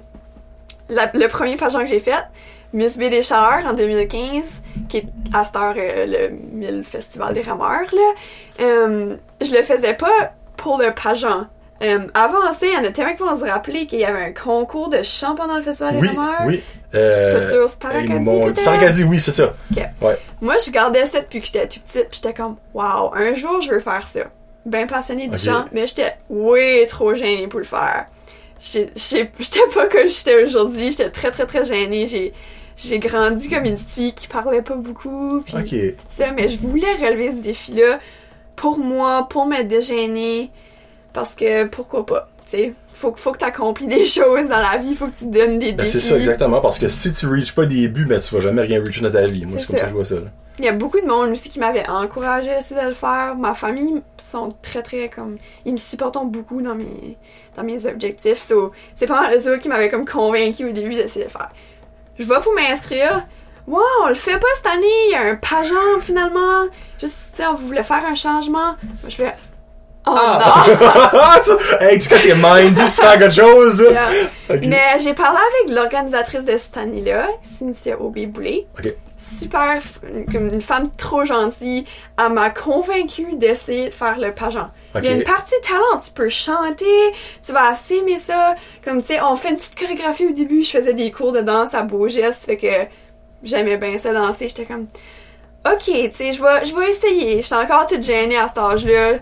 la- 0.88 1.10
le 1.14 1.28
premier 1.28 1.56
pageant 1.56 1.80
que 1.80 1.86
j'ai 1.86 2.00
fait, 2.00 2.24
Miss 2.72 2.98
B 2.98 3.08
des 3.08 3.22
Chaleurs 3.22 3.66
en 3.66 3.72
2015, 3.74 4.62
qui 4.88 4.98
est 4.98 5.06
à 5.32 5.44
cette 5.44 5.56
heure 5.56 5.74
euh, 5.76 6.06
le 6.06 6.28
1000 6.52 6.84
Festival 6.84 7.34
des 7.34 7.42
rameurs, 7.42 7.86
là, 7.92 8.12
euh, 8.60 9.16
je 9.40 9.52
le 9.54 9.62
faisais 9.62 9.94
pas 9.94 10.32
pour 10.56 10.78
le 10.78 10.92
pageant. 10.92 11.46
Euh, 11.82 12.00
avant 12.14 12.52
ça, 12.52 12.66
il 12.66 12.72
y 12.72 12.76
en 12.76 12.84
a 12.84 12.90
tellement 12.90 13.14
qui 13.14 13.22
vont 13.22 13.36
se 13.36 13.44
rappeler 13.50 13.86
qu'il 13.86 14.00
y 14.00 14.04
avait 14.04 14.24
un 14.26 14.32
concours 14.32 14.88
de 14.90 15.02
chant 15.02 15.34
pendant 15.36 15.56
le 15.56 15.62
Festival 15.62 16.00
des 16.00 16.08
rameurs. 16.08 16.42
oui. 16.46 16.62
Euh, 16.94 17.34
Pas 17.34 17.50
sûr, 17.50 17.68
c'est? 17.68 18.64
Taracadi, 18.64 19.04
oui, 19.04 19.20
c'est 19.20 19.32
ça. 19.32 19.52
Ouais. 20.00 20.18
Moi, 20.40 20.56
je 20.64 20.70
gardais 20.70 21.04
ça 21.06 21.20
depuis 21.20 21.40
que 21.40 21.46
j'étais 21.46 21.66
toute 21.68 21.82
petite, 21.82 22.08
pis 22.08 22.20
j'étais 22.22 22.34
comme, 22.34 22.56
wow, 22.74 23.12
un 23.14 23.34
jour, 23.34 23.60
je 23.60 23.70
veux 23.70 23.80
faire 23.80 24.06
ça. 24.08 24.20
Ben 24.64 24.86
passionnée 24.86 25.28
du 25.28 25.36
Ok. 25.36 25.42
chant, 25.42 25.64
mais 25.72 25.86
j'étais 25.86 26.14
way 26.30 26.84
trop 26.86 27.14
gênée 27.14 27.46
pour 27.46 27.60
le 27.60 27.64
faire. 27.66 28.06
J'étais 28.60 29.26
pas 29.72 29.86
comme 29.86 30.08
j'étais 30.08 30.42
aujourd'hui, 30.44 30.90
j'étais 30.90 31.10
très 31.10 31.30
très 31.30 31.46
très 31.46 31.64
gênée. 31.64 32.06
J'ai 32.08 32.32
j'ai 32.76 32.98
grandi 32.98 33.48
comme 33.48 33.64
une 33.64 33.74
petite 33.74 33.88
fille 33.90 34.14
qui 34.14 34.26
parlait 34.28 34.62
pas 34.62 34.74
beaucoup, 34.74 35.42
puis 35.44 35.54
ça, 36.08 36.32
mais 36.32 36.48
je 36.48 36.58
voulais 36.58 36.92
relever 36.94 37.30
ce 37.32 37.42
défi-là 37.42 37.98
pour 38.56 38.78
moi, 38.78 39.26
pour 39.30 39.46
me 39.46 39.62
dégêner, 39.62 40.50
parce 41.12 41.34
que 41.36 41.64
pourquoi 41.66 42.04
pas, 42.06 42.28
tu 42.50 42.56
sais. 42.56 42.72
Faut, 42.98 43.14
faut 43.16 43.32
que 43.32 43.38
t'accomplis 43.38 43.86
des 43.86 44.04
choses 44.18 44.48
dans 44.48 44.58
la 44.60 44.76
vie, 44.78 44.94
faut 44.94 45.06
que 45.06 45.16
tu 45.16 45.24
te 45.30 45.38
donnes 45.38 45.58
des 45.58 45.72
Ben, 45.72 45.84
défis. 45.84 46.00
c'est 46.00 46.00
ça, 46.00 46.16
exactement. 46.16 46.60
Parce 46.60 46.78
que 46.78 46.88
si 46.88 47.12
tu 47.12 47.26
reaches 47.28 47.54
pas 47.54 47.64
des 47.66 47.86
buts, 47.88 48.06
ben, 48.06 48.20
tu 48.20 48.34
vas 48.34 48.40
jamais 48.40 48.62
rien 48.62 48.80
reacher 48.84 49.02
dans 49.02 49.10
ta 49.10 49.26
vie. 49.26 49.44
Moi, 49.46 49.58
C'est 49.60 49.66
c'est 49.66 49.72
comme 49.72 49.76
ça 49.76 49.80
ça. 49.80 49.84
que 49.84 49.90
je 49.90 49.94
vois 49.94 50.04
ça, 50.04 50.14
là. 50.16 50.30
Il 50.60 50.64
y 50.64 50.68
a 50.68 50.72
beaucoup 50.72 51.00
de 51.00 51.06
monde 51.06 51.30
aussi 51.30 51.48
qui 51.50 51.60
m'avait 51.60 51.88
encouragé 51.88 52.50
à 52.50 52.58
essayer 52.58 52.80
de 52.82 52.88
le 52.88 52.92
faire. 52.94 53.36
Ma 53.36 53.54
famille 53.54 54.02
sont 54.16 54.48
très 54.60 54.82
très 54.82 55.08
comme 55.08 55.36
ils 55.64 55.70
me 55.70 55.76
supportent 55.76 56.18
beaucoup 56.26 56.60
dans 56.62 56.74
mes 56.74 57.16
dans 57.56 57.62
mes 57.62 57.86
objectifs. 57.86 58.42
So, 58.42 58.72
c'est 58.96 59.06
pas 59.06 59.20
mal 59.20 59.36
eux 59.46 59.58
qui 59.58 59.68
m'avaient 59.68 59.88
comme 59.88 60.04
convaincu 60.04 60.68
au 60.68 60.72
début 60.72 60.96
d'essayer 60.96 61.26
de 61.26 61.30
le 61.30 61.32
faire. 61.32 61.50
Je 62.18 62.24
vais 62.24 62.40
pour 62.42 62.52
m'inscrire. 62.54 63.24
Wow, 63.68 63.82
on 64.02 64.08
le 64.08 64.14
fait 64.16 64.38
pas 64.40 64.46
cette 64.56 64.66
année, 64.66 64.86
il 65.08 65.12
y 65.12 65.14
a 65.14 65.20
un 65.30 65.36
pageant 65.36 66.00
finalement. 66.02 66.64
Juste, 67.00 67.30
tu 67.32 67.36
sais, 67.36 67.46
on 67.46 67.54
voulait 67.54 67.84
faire 67.84 68.04
un 68.04 68.14
changement. 68.16 68.74
Moi, 68.82 69.08
je 69.08 69.14
fais 69.14 69.34
Oh 70.10 70.16
Ah! 70.16 71.40
hey, 71.80 71.98
tu 71.98 72.08
quand 72.08 72.16
t'es 72.22 72.34
mindé 72.34 72.88
se 72.88 73.00
faire 73.00 73.18
quelque 73.18 73.34
chose, 73.34 73.80
non! 73.82 73.90
là. 73.90 74.10
Yeah. 74.10 74.56
Ok. 74.56 74.62
Mais 74.66 74.98
j'ai 75.00 75.14
parlé 75.14 75.38
avec 75.38 75.76
l'organisatrice 75.76 76.44
de 76.44 76.56
cette 76.56 76.76
année-là, 76.76 77.26
Cynthia 77.42 78.00
Aubé-Boulay. 78.00 78.66
Super, 79.20 79.82
comme 80.32 80.48
une 80.48 80.60
femme 80.60 80.90
trop 80.96 81.24
gentille. 81.24 81.84
Elle 82.18 82.32
m'a 82.32 82.50
convaincue 82.50 83.34
d'essayer 83.34 83.88
de 83.88 83.94
faire 83.94 84.16
le 84.18 84.32
pageant. 84.32 84.70
Il 84.94 85.04
y 85.04 85.08
a 85.08 85.12
une 85.12 85.24
partie 85.24 85.60
talent, 85.62 86.00
tu 86.02 86.12
peux 86.12 86.28
chanter, 86.28 86.84
tu 87.44 87.52
vas 87.52 87.70
assez 87.70 87.96
aimer 87.96 88.18
ça. 88.20 88.54
Comme, 88.84 89.00
tu 89.02 89.08
sais, 89.08 89.20
on 89.20 89.34
fait 89.36 89.50
une 89.50 89.56
petite 89.56 89.78
chorégraphie 89.78 90.26
au 90.26 90.32
début, 90.32 90.62
je 90.62 90.70
faisais 90.70 90.94
des 90.94 91.10
cours 91.10 91.32
de 91.32 91.40
danse 91.40 91.74
à 91.74 91.82
beau 91.82 92.06
geste, 92.08 92.44
fait 92.44 92.56
que 92.56 92.66
j'aimais 93.42 93.76
bien 93.76 93.98
ça 93.98 94.12
danser. 94.12 94.48
J'étais 94.48 94.66
comme, 94.66 94.86
ok, 95.66 95.82
tu 95.84 96.10
sais, 96.12 96.32
je 96.32 96.40
vais, 96.42 96.64
je 96.64 96.74
vais 96.74 96.90
essayer. 96.90 97.42
J'étais 97.42 97.54
encore 97.56 97.86
toute 97.88 98.02
gênée 98.02 98.38
à 98.38 98.46
cet 98.46 98.58
âge-là. 98.58 99.18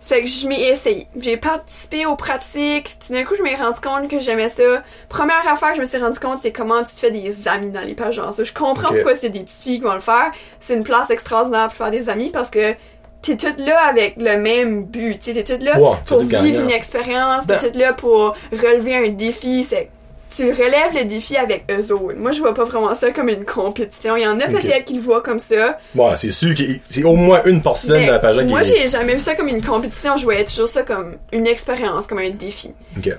Fait 0.00 0.22
que 0.22 0.28
je 0.28 0.46
m'y 0.46 0.54
ai 0.60 0.68
essayé. 0.68 1.08
J'ai 1.18 1.36
participé 1.36 2.06
aux 2.06 2.14
pratiques. 2.16 2.96
Tout 3.04 3.12
d'un 3.12 3.24
coup, 3.24 3.34
je 3.34 3.42
m'ai 3.42 3.54
rendu 3.56 3.80
compte 3.80 4.08
que 4.08 4.20
j'aimais 4.20 4.48
ça. 4.48 4.62
Première 5.08 5.46
affaire 5.48 5.70
que 5.70 5.76
je 5.76 5.80
me 5.80 5.86
suis 5.86 5.98
rendu 5.98 6.18
compte, 6.20 6.40
c'est 6.42 6.52
comment 6.52 6.78
tu 6.84 6.94
te 6.94 7.00
fais 7.00 7.10
des 7.10 7.48
amis 7.48 7.70
dans 7.70 7.80
les 7.80 7.94
pages. 7.94 8.14
Genre, 8.16 8.32
ça. 8.32 8.44
Je 8.44 8.52
comprends 8.52 8.88
pourquoi 8.88 9.16
c'est 9.16 9.30
des 9.30 9.40
petites 9.40 9.62
filles 9.62 9.78
qui 9.78 9.84
vont 9.84 9.94
le 9.94 10.00
faire. 10.00 10.30
C'est 10.60 10.74
une 10.74 10.84
place 10.84 11.10
extraordinaire 11.10 11.68
pour 11.68 11.76
faire 11.76 11.90
des 11.90 12.08
amis 12.08 12.30
parce 12.30 12.50
que 12.50 12.74
t'es 13.22 13.36
toute 13.36 13.58
là 13.58 13.84
avec 13.86 14.14
le 14.18 14.36
même 14.36 14.84
but. 14.84 15.18
T'es 15.18 15.42
toute 15.42 15.62
là 15.62 15.72
pour 16.06 16.20
vivre 16.20 16.30
gagnant. 16.30 16.62
une 16.64 16.70
expérience. 16.70 17.46
Ben- 17.46 17.56
T'es 17.56 17.66
toute 17.68 17.76
là 17.76 17.92
pour 17.92 18.36
relever 18.52 18.94
un 18.94 19.08
défi. 19.08 19.64
C'est 19.64 19.88
tu 20.36 20.50
relèves 20.50 20.92
le 20.94 21.04
défi 21.04 21.36
avec 21.36 21.64
eux 21.70 21.92
autres. 21.92 22.16
Moi, 22.16 22.32
je 22.32 22.40
vois 22.40 22.54
pas 22.54 22.64
vraiment 22.64 22.94
ça 22.94 23.10
comme 23.10 23.28
une 23.28 23.44
compétition. 23.44 24.16
Il 24.16 24.22
y 24.22 24.26
en 24.26 24.38
a 24.40 24.46
peut-être 24.46 24.84
qui 24.84 24.94
le 24.94 25.00
voient 25.00 25.22
comme 25.22 25.40
ça. 25.40 25.78
Bon, 25.94 26.14
c'est 26.16 26.32
sûr 26.32 26.54
que 26.54 26.62
c'est 26.90 27.04
au 27.04 27.14
moins 27.14 27.42
une 27.44 27.62
personne 27.62 28.04
dans 28.06 28.12
la 28.12 28.18
page 28.18 28.38
moi, 28.40 28.62
j'ai 28.62 28.86
jamais 28.88 29.14
vu 29.14 29.20
ça 29.20 29.34
comme 29.34 29.48
une 29.48 29.62
compétition. 29.62 30.16
Je 30.16 30.24
voyais 30.24 30.44
toujours 30.44 30.68
ça 30.68 30.82
comme 30.82 31.16
une 31.32 31.46
expérience, 31.46 32.06
comme 32.06 32.18
un 32.18 32.30
défi. 32.30 32.72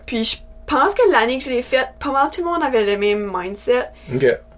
Puis 0.05 0.23
je 0.23 0.37
pense 0.65 0.93
que 0.93 1.01
l'année 1.11 1.37
que 1.37 1.43
je 1.45 1.49
l'ai 1.49 1.61
faite, 1.61 1.87
pas 1.99 2.11
mal 2.11 2.27
tout 2.31 2.41
le 2.43 2.49
monde 2.49 2.63
avait 2.63 2.85
le 2.85 2.97
même 2.97 3.31
mindset. 3.33 3.85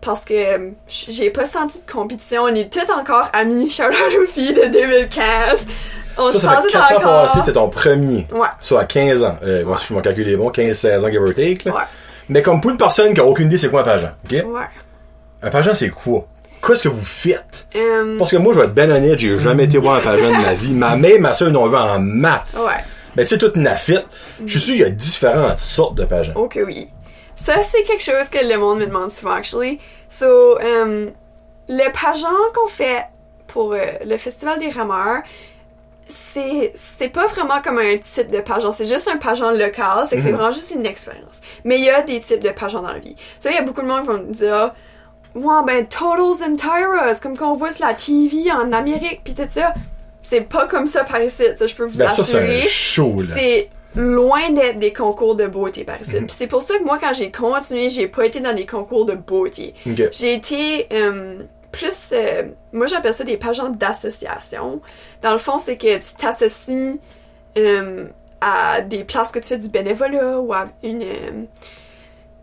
Parce 0.02 0.24
que 0.24 0.34
euh, 0.34 0.70
j'ai 0.88 1.30
pas 1.30 1.46
senti 1.46 1.80
de 1.86 1.92
compétition. 1.92 2.44
On 2.44 2.48
est 2.56 2.72
toutes 2.72 2.90
encore 2.90 3.30
amis. 3.34 3.70
Shout 3.70 3.84
out 3.84 3.94
aux 4.24 4.28
filles 4.32 4.54
de 4.54 4.66
2015. 4.72 5.66
On 6.18 6.32
Ça, 6.32 6.40
ça 6.40 6.50
fait 6.50 6.56
sentait 6.56 6.72
4 6.72 6.92
ans 6.92 6.96
encore. 6.98 7.22
passés, 7.24 7.40
c'était 7.42 7.52
ton 7.54 7.70
premier. 7.70 8.26
Ouais. 8.32 8.48
Soit 8.62 8.82
à 8.82 8.86
15 8.86 9.24
ans. 9.24 9.38
Euh, 9.44 9.64
moi, 9.66 9.74
Ouais. 9.74 9.78
si 9.80 9.88
je 9.90 9.94
m'en 9.94 10.02
calcule 10.02 10.30
est 10.30 10.38
bon, 10.38 10.50
15-16 10.52 11.04
ans, 11.06 11.10
give 11.10 11.22
or 11.22 11.34
take, 11.34 11.60
là. 11.66 11.74
Ouais. 11.76 11.82
Mais 12.30 12.42
comme 12.42 12.62
pour 12.62 12.72
une 12.72 12.78
personne 12.78 13.14
qui 13.14 13.20
a 13.20 13.26
aucune 13.26 13.48
idée 13.48 13.58
c'est 13.58 13.70
quoi 13.70 13.82
un 13.82 13.84
pageant, 13.84 14.12
ok? 14.26 14.32
Ouais. 14.46 14.66
Un 15.42 15.50
pageant, 15.50 15.74
c'est 15.74 15.90
quoi? 15.90 16.26
Qu'est-ce 16.66 16.84
que 16.84 16.90
vous 16.90 17.04
faites? 17.06 17.68
Euh, 17.76 18.18
Parce 18.18 18.32
que 18.32 18.38
moi, 18.38 18.54
je 18.54 18.60
vais 18.60 18.66
être 18.66 18.74
ben 18.74 18.92
honnête, 18.92 19.18
j'ai 19.18 19.38
jamais 19.38 19.64
été 19.64 19.78
voir 19.78 19.96
un 19.98 20.02
pageant 20.02 20.28
de 20.28 20.42
ma 20.42 20.54
vie. 20.54 20.74
Ma 20.74 20.98
mère, 20.98 21.20
ma 21.20 21.34
soeur, 21.34 21.56
en 21.56 21.68
vu 21.68 21.76
en 21.78 22.00
masse. 22.00 22.60
ouais. 22.68 22.84
Mais 23.16 23.24
tu 23.24 23.30
sais, 23.30 23.38
toute 23.38 23.56
nafite, 23.56 24.06
je 24.46 24.52
suis 24.52 24.60
sûr 24.60 24.74
qu'il 24.76 24.84
y 24.84 24.86
a 24.86 24.90
différentes 24.90 25.58
sortes 25.58 25.96
de 25.96 26.04
pageants. 26.06 26.48
Que 26.50 26.60
oui. 26.60 26.88
Ça, 27.42 27.56
c'est 27.64 27.84
quelque 27.84 28.04
chose 28.04 28.28
que 28.30 28.46
le 28.46 28.58
monde 28.58 28.80
me 28.80 28.86
demande 28.86 29.12
souvent, 29.12 29.32
actually. 29.32 29.80
So, 30.10 30.60
um, 30.60 31.12
le 31.70 31.92
pageant 31.92 32.28
qu'on 32.54 32.68
fait 32.68 33.06
pour 33.48 33.74
euh, 33.74 33.80
le 34.06 34.18
Festival 34.18 34.60
des 34.60 34.70
rameurs, 34.70 35.24
c'est 36.10 36.72
c'est 36.76 37.10
pas 37.10 37.28
vraiment 37.28 37.62
comme 37.62 37.78
un 37.78 37.98
type 37.98 38.30
de 38.30 38.40
pageant, 38.40 38.72
c'est 38.72 38.86
juste 38.86 39.08
un 39.08 39.18
pageant 39.18 39.52
local, 39.52 40.06
c'est 40.08 40.16
que 40.18 40.22
c'est 40.22 40.30
Mhm. 40.32 40.36
vraiment 40.36 40.52
juste 40.52 40.72
une 40.76 40.86
expérience. 40.86 41.40
Mais 41.64 41.78
il 41.78 41.86
y 41.86 41.90
a 41.90 42.02
des 42.02 42.20
types 42.20 42.42
de 42.44 42.50
pageants 42.50 42.82
dans 42.82 42.92
la 42.92 43.00
vie. 43.00 43.16
Ça, 43.40 43.50
il 43.52 43.56
y 43.56 43.58
a 43.58 43.62
beaucoup 43.62 43.82
de 43.82 43.88
monde 43.88 44.02
qui 44.02 44.08
vont 44.08 44.18
me 44.18 44.34
dire 44.34 44.74
Ouais, 45.36 45.64
ben 45.66 45.86
Totals 45.86 46.44
and 46.44 46.56
Tyras, 46.56 47.20
comme 47.22 47.38
qu'on 47.38 47.54
voit 47.54 47.72
sur 47.72 47.86
la 47.86 47.94
TV 47.94 48.52
en 48.52 48.72
Amérique 48.72 49.22
puis 49.24 49.36
tout 49.36 49.44
ça. 49.48 49.74
C'est 50.24 50.42
pas 50.42 50.66
comme 50.68 50.88
ça 50.88 51.04
par 51.04 51.22
ici, 51.22 51.44
ça, 51.56 51.68
je 51.68 51.76
peux 51.76 51.86
vous 51.86 51.98
Ben 51.98 52.10
ça, 52.10 52.24
c'est 52.24 52.38
un 52.38 52.42
l'assurer. 52.42 52.68
show, 52.68 53.16
là. 53.22 53.36
C'est 53.38 53.70
loin 53.96 54.50
d'être 54.52 54.80
des 54.80 54.92
concours 54.92 55.36
de 55.36 55.46
beauté 55.48 55.84
par 55.84 56.02
ici. 56.02 56.16
Mhm. 56.20 56.30
C'est 56.30 56.48
pour 56.48 56.62
ça 56.64 56.78
que 56.80 56.84
moi, 56.84 56.98
quand 57.00 57.14
j'ai 57.14 57.32
continué, 57.32 57.90
j'ai 57.90 58.08
pas 58.08 58.26
été 58.26 58.40
dans 58.40 58.56
des 58.56 58.66
concours 58.66 59.06
de 59.06 59.14
beauté. 59.14 59.74
J'ai 60.12 60.34
été 60.34 60.88
euh, 60.92 61.44
plus... 61.72 62.12
euh, 62.14 62.44
moi, 62.72 62.88
j'appelle 62.88 63.14
ça 63.14 63.24
des 63.24 63.38
pageants 63.38 63.70
d'association. 63.70 64.82
Dans 65.22 65.34
le 65.34 65.38
fond, 65.38 65.60
c'est 65.60 65.78
que 65.78 65.98
tu 65.98 66.16
t'associes 66.18 67.00
euh, 67.58 68.08
à 68.42 68.82
des 68.82 69.04
places 69.04 69.32
que 69.32 69.40
tu 69.40 69.46
fais 69.46 69.58
du 69.58 69.70
bénévolat 69.70 70.40
ou 70.40 70.54
à 70.54 70.68
une... 70.84 71.04
euh, 71.04 71.46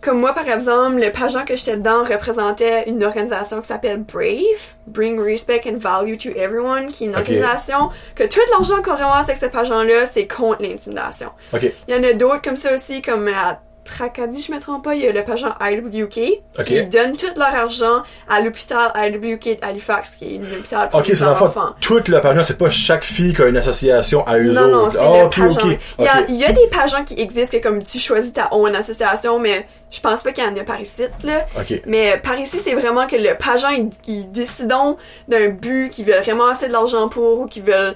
comme 0.02 0.20
moi, 0.20 0.34
par 0.34 0.48
exemple, 0.48 1.00
le 1.00 1.10
pageant 1.10 1.44
que 1.44 1.56
j'étais 1.56 1.76
dedans 1.76 2.04
représentait 2.04 2.88
une 2.88 3.02
organisation 3.02 3.60
qui 3.60 3.66
s'appelle 3.66 4.04
Brave, 4.04 4.74
Bring 4.86 5.18
Respect 5.20 5.62
and 5.66 5.78
Value 5.78 6.16
to 6.16 6.28
Everyone, 6.28 6.92
qui 6.92 7.04
est 7.04 7.06
une 7.08 7.16
organisation 7.16 7.90
que 8.14 8.22
tout 8.22 8.38
l'argent 8.52 8.82
qu'on 8.82 8.94
ramasse 8.94 9.28
avec 9.28 9.38
ce 9.38 9.46
pageant-là, 9.46 10.06
c'est 10.06 10.28
contre 10.28 10.62
l'intimidation. 10.62 11.30
Ok. 11.52 11.72
Il 11.88 11.94
y 11.94 11.98
en 11.98 12.04
a 12.04 12.12
d'autres 12.12 12.42
comme 12.42 12.56
ça 12.56 12.74
aussi, 12.74 13.02
comme 13.02 13.26
à 13.26 13.60
Tracadie, 13.86 14.42
je 14.42 14.52
me 14.52 14.58
trompe 14.60 14.84
pas, 14.84 14.94
il 14.94 15.02
y 15.02 15.08
a 15.08 15.12
le 15.12 15.24
pageant 15.24 15.54
IWK, 15.60 16.42
Ok. 16.58 16.64
qui 16.66 16.84
donne 16.86 17.16
tout 17.16 17.26
leur 17.36 17.54
argent 17.54 18.02
à 18.28 18.40
l'hôpital 18.40 18.92
IWK 18.94 19.60
d'Halifax, 19.60 20.16
qui 20.16 20.34
est 20.34 20.38
un 20.38 20.58
hôpital 20.58 20.88
pour 20.90 21.00
les 21.00 21.14
le 21.14 21.22
enfants. 21.26 21.74
toute 21.80 22.08
la 22.08 22.20
page, 22.20 22.42
c'est 22.42 22.58
pas 22.58 22.68
chaque 22.70 23.04
fille 23.04 23.32
qui 23.34 23.42
a 23.42 23.46
une 23.46 23.56
association 23.56 24.26
à 24.26 24.36
eux 24.38 24.52
Non, 24.52 24.68
non, 24.68 24.78
autres. 24.84 24.92
c'est 24.92 24.98
Ah, 24.98 25.18
le 25.20 25.24
ok, 25.26 25.36
pageant. 25.36 25.68
ok. 25.70 25.78
Il, 25.98 26.04
y 26.04 26.08
a, 26.08 26.18
ok. 26.20 26.24
il 26.28 26.34
y 26.36 26.44
a 26.44 26.52
des 26.52 26.66
pageants 26.70 27.04
qui 27.04 27.14
existent 27.20 27.56
que 27.56 27.62
comme 27.62 27.82
tu 27.82 27.98
choisis 27.98 28.32
ta 28.32 28.48
own 28.52 28.74
association, 28.74 29.38
mais 29.38 29.66
je 29.90 30.00
pense 30.00 30.20
pas 30.22 30.32
qu'il 30.32 30.44
y 30.44 30.46
en 30.46 30.56
a 30.56 30.64
par 30.64 30.80
ici, 30.80 31.02
là. 31.24 31.46
Mais 31.86 32.18
par 32.22 32.38
ici, 32.38 32.58
c'est 32.62 32.74
vraiment 32.74 33.06
que 33.06 33.16
le 33.16 33.34
pageant, 33.36 33.70
ils, 33.70 33.88
ils 34.06 34.30
décident 34.30 34.96
d'un 35.28 35.48
but, 35.48 35.90
qu'ils 35.90 36.04
veulent 36.04 36.22
vraiment 36.22 36.48
assez 36.48 36.66
de 36.68 36.72
l'argent 36.72 37.08
pour, 37.08 37.40
ou 37.40 37.46
qu'ils 37.46 37.62
veulent 37.62 37.94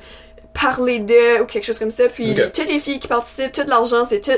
parler 0.52 0.98
de, 0.98 1.42
ou 1.42 1.46
quelque 1.46 1.64
chose 1.64 1.78
comme 1.78 1.90
ça. 1.90 2.04
Puis 2.08 2.34
toutes 2.54 2.68
les 2.68 2.78
filles 2.78 3.00
qui 3.00 3.08
participent, 3.08 3.52
tout 3.52 3.62
l'argent, 3.66 4.04
c'est 4.04 4.20
tout 4.20 4.32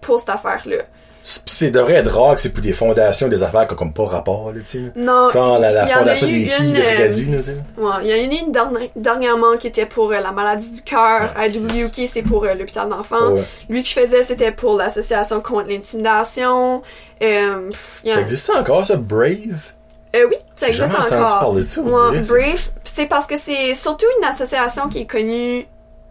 pour 0.00 0.18
cette 0.20 0.30
affaire-là. 0.30 0.76
C'est- 1.22 1.42
C'est 1.46 1.70
devrait 1.70 1.96
être 1.96 2.10
rare 2.18 2.34
que 2.34 2.40
c'est 2.40 2.48
pour 2.48 2.62
des 2.62 2.72
fondations, 2.72 3.28
des 3.28 3.42
affaires 3.42 3.66
qui 3.66 3.74
ont 3.74 3.76
comme 3.76 3.92
pas 3.92 4.06
rapport, 4.06 4.52
là, 4.54 4.60
tu 4.60 4.66
sais. 4.66 4.92
Non, 4.96 5.28
Genre 5.30 5.58
la, 5.58 5.68
la 5.68 5.86
fondation 5.86 6.26
des 6.26 6.32
filles 6.48 6.72
de 6.72 6.78
euh, 6.78 6.98
là, 6.98 7.08
tu 7.08 7.14
sais. 7.44 7.56
Ouais, 7.76 7.90
il 8.02 8.08
y 8.08 8.12
en 8.12 8.16
a 8.16 8.18
eu 8.18 8.46
une 8.46 8.52
derni- 8.52 8.90
dernièrement 8.96 9.56
qui 9.58 9.66
était 9.66 9.84
pour 9.84 10.10
euh, 10.12 10.20
la 10.20 10.32
maladie 10.32 10.70
du 10.70 10.80
cœur. 10.80 11.30
IWK, 11.38 12.08
c'est 12.08 12.22
pour 12.22 12.44
euh, 12.44 12.54
l'hôpital 12.54 12.88
d'enfants. 12.88 13.32
Ouais. 13.32 13.42
Lui 13.68 13.82
que 13.82 13.88
je 13.90 13.92
faisais, 14.00 14.22
c'était 14.22 14.50
pour 14.50 14.78
l'association 14.78 15.42
contre 15.42 15.68
l'intimidation. 15.68 16.80
Euh, 17.22 17.68
pff, 17.68 18.00
il 18.04 18.08
y 18.08 18.12
en- 18.12 18.16
Ça 18.16 18.20
existe 18.22 18.50
encore, 18.50 18.86
ça, 18.86 18.96
Brave? 18.96 19.72
Euh, 20.16 20.26
oui, 20.28 20.36
ça 20.56 20.68
existe 20.68 20.86
jamais 20.86 20.98
entendu 21.00 21.22
encore. 21.22 21.38
parler 21.40 21.62
de 21.62 21.66
ça, 21.68 21.80
Ouais. 21.82 22.20
Brave, 22.22 22.70
c'est 22.84 23.06
parce 23.06 23.26
que 23.26 23.36
c'est 23.38 23.74
surtout 23.74 24.06
une 24.20 24.24
association 24.26 24.88
qui 24.88 25.00
est 25.02 25.06
connue 25.06 25.66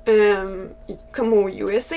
euh, 0.09 0.65
comme 1.11 1.33
au 1.33 1.47
USA. 1.47 1.95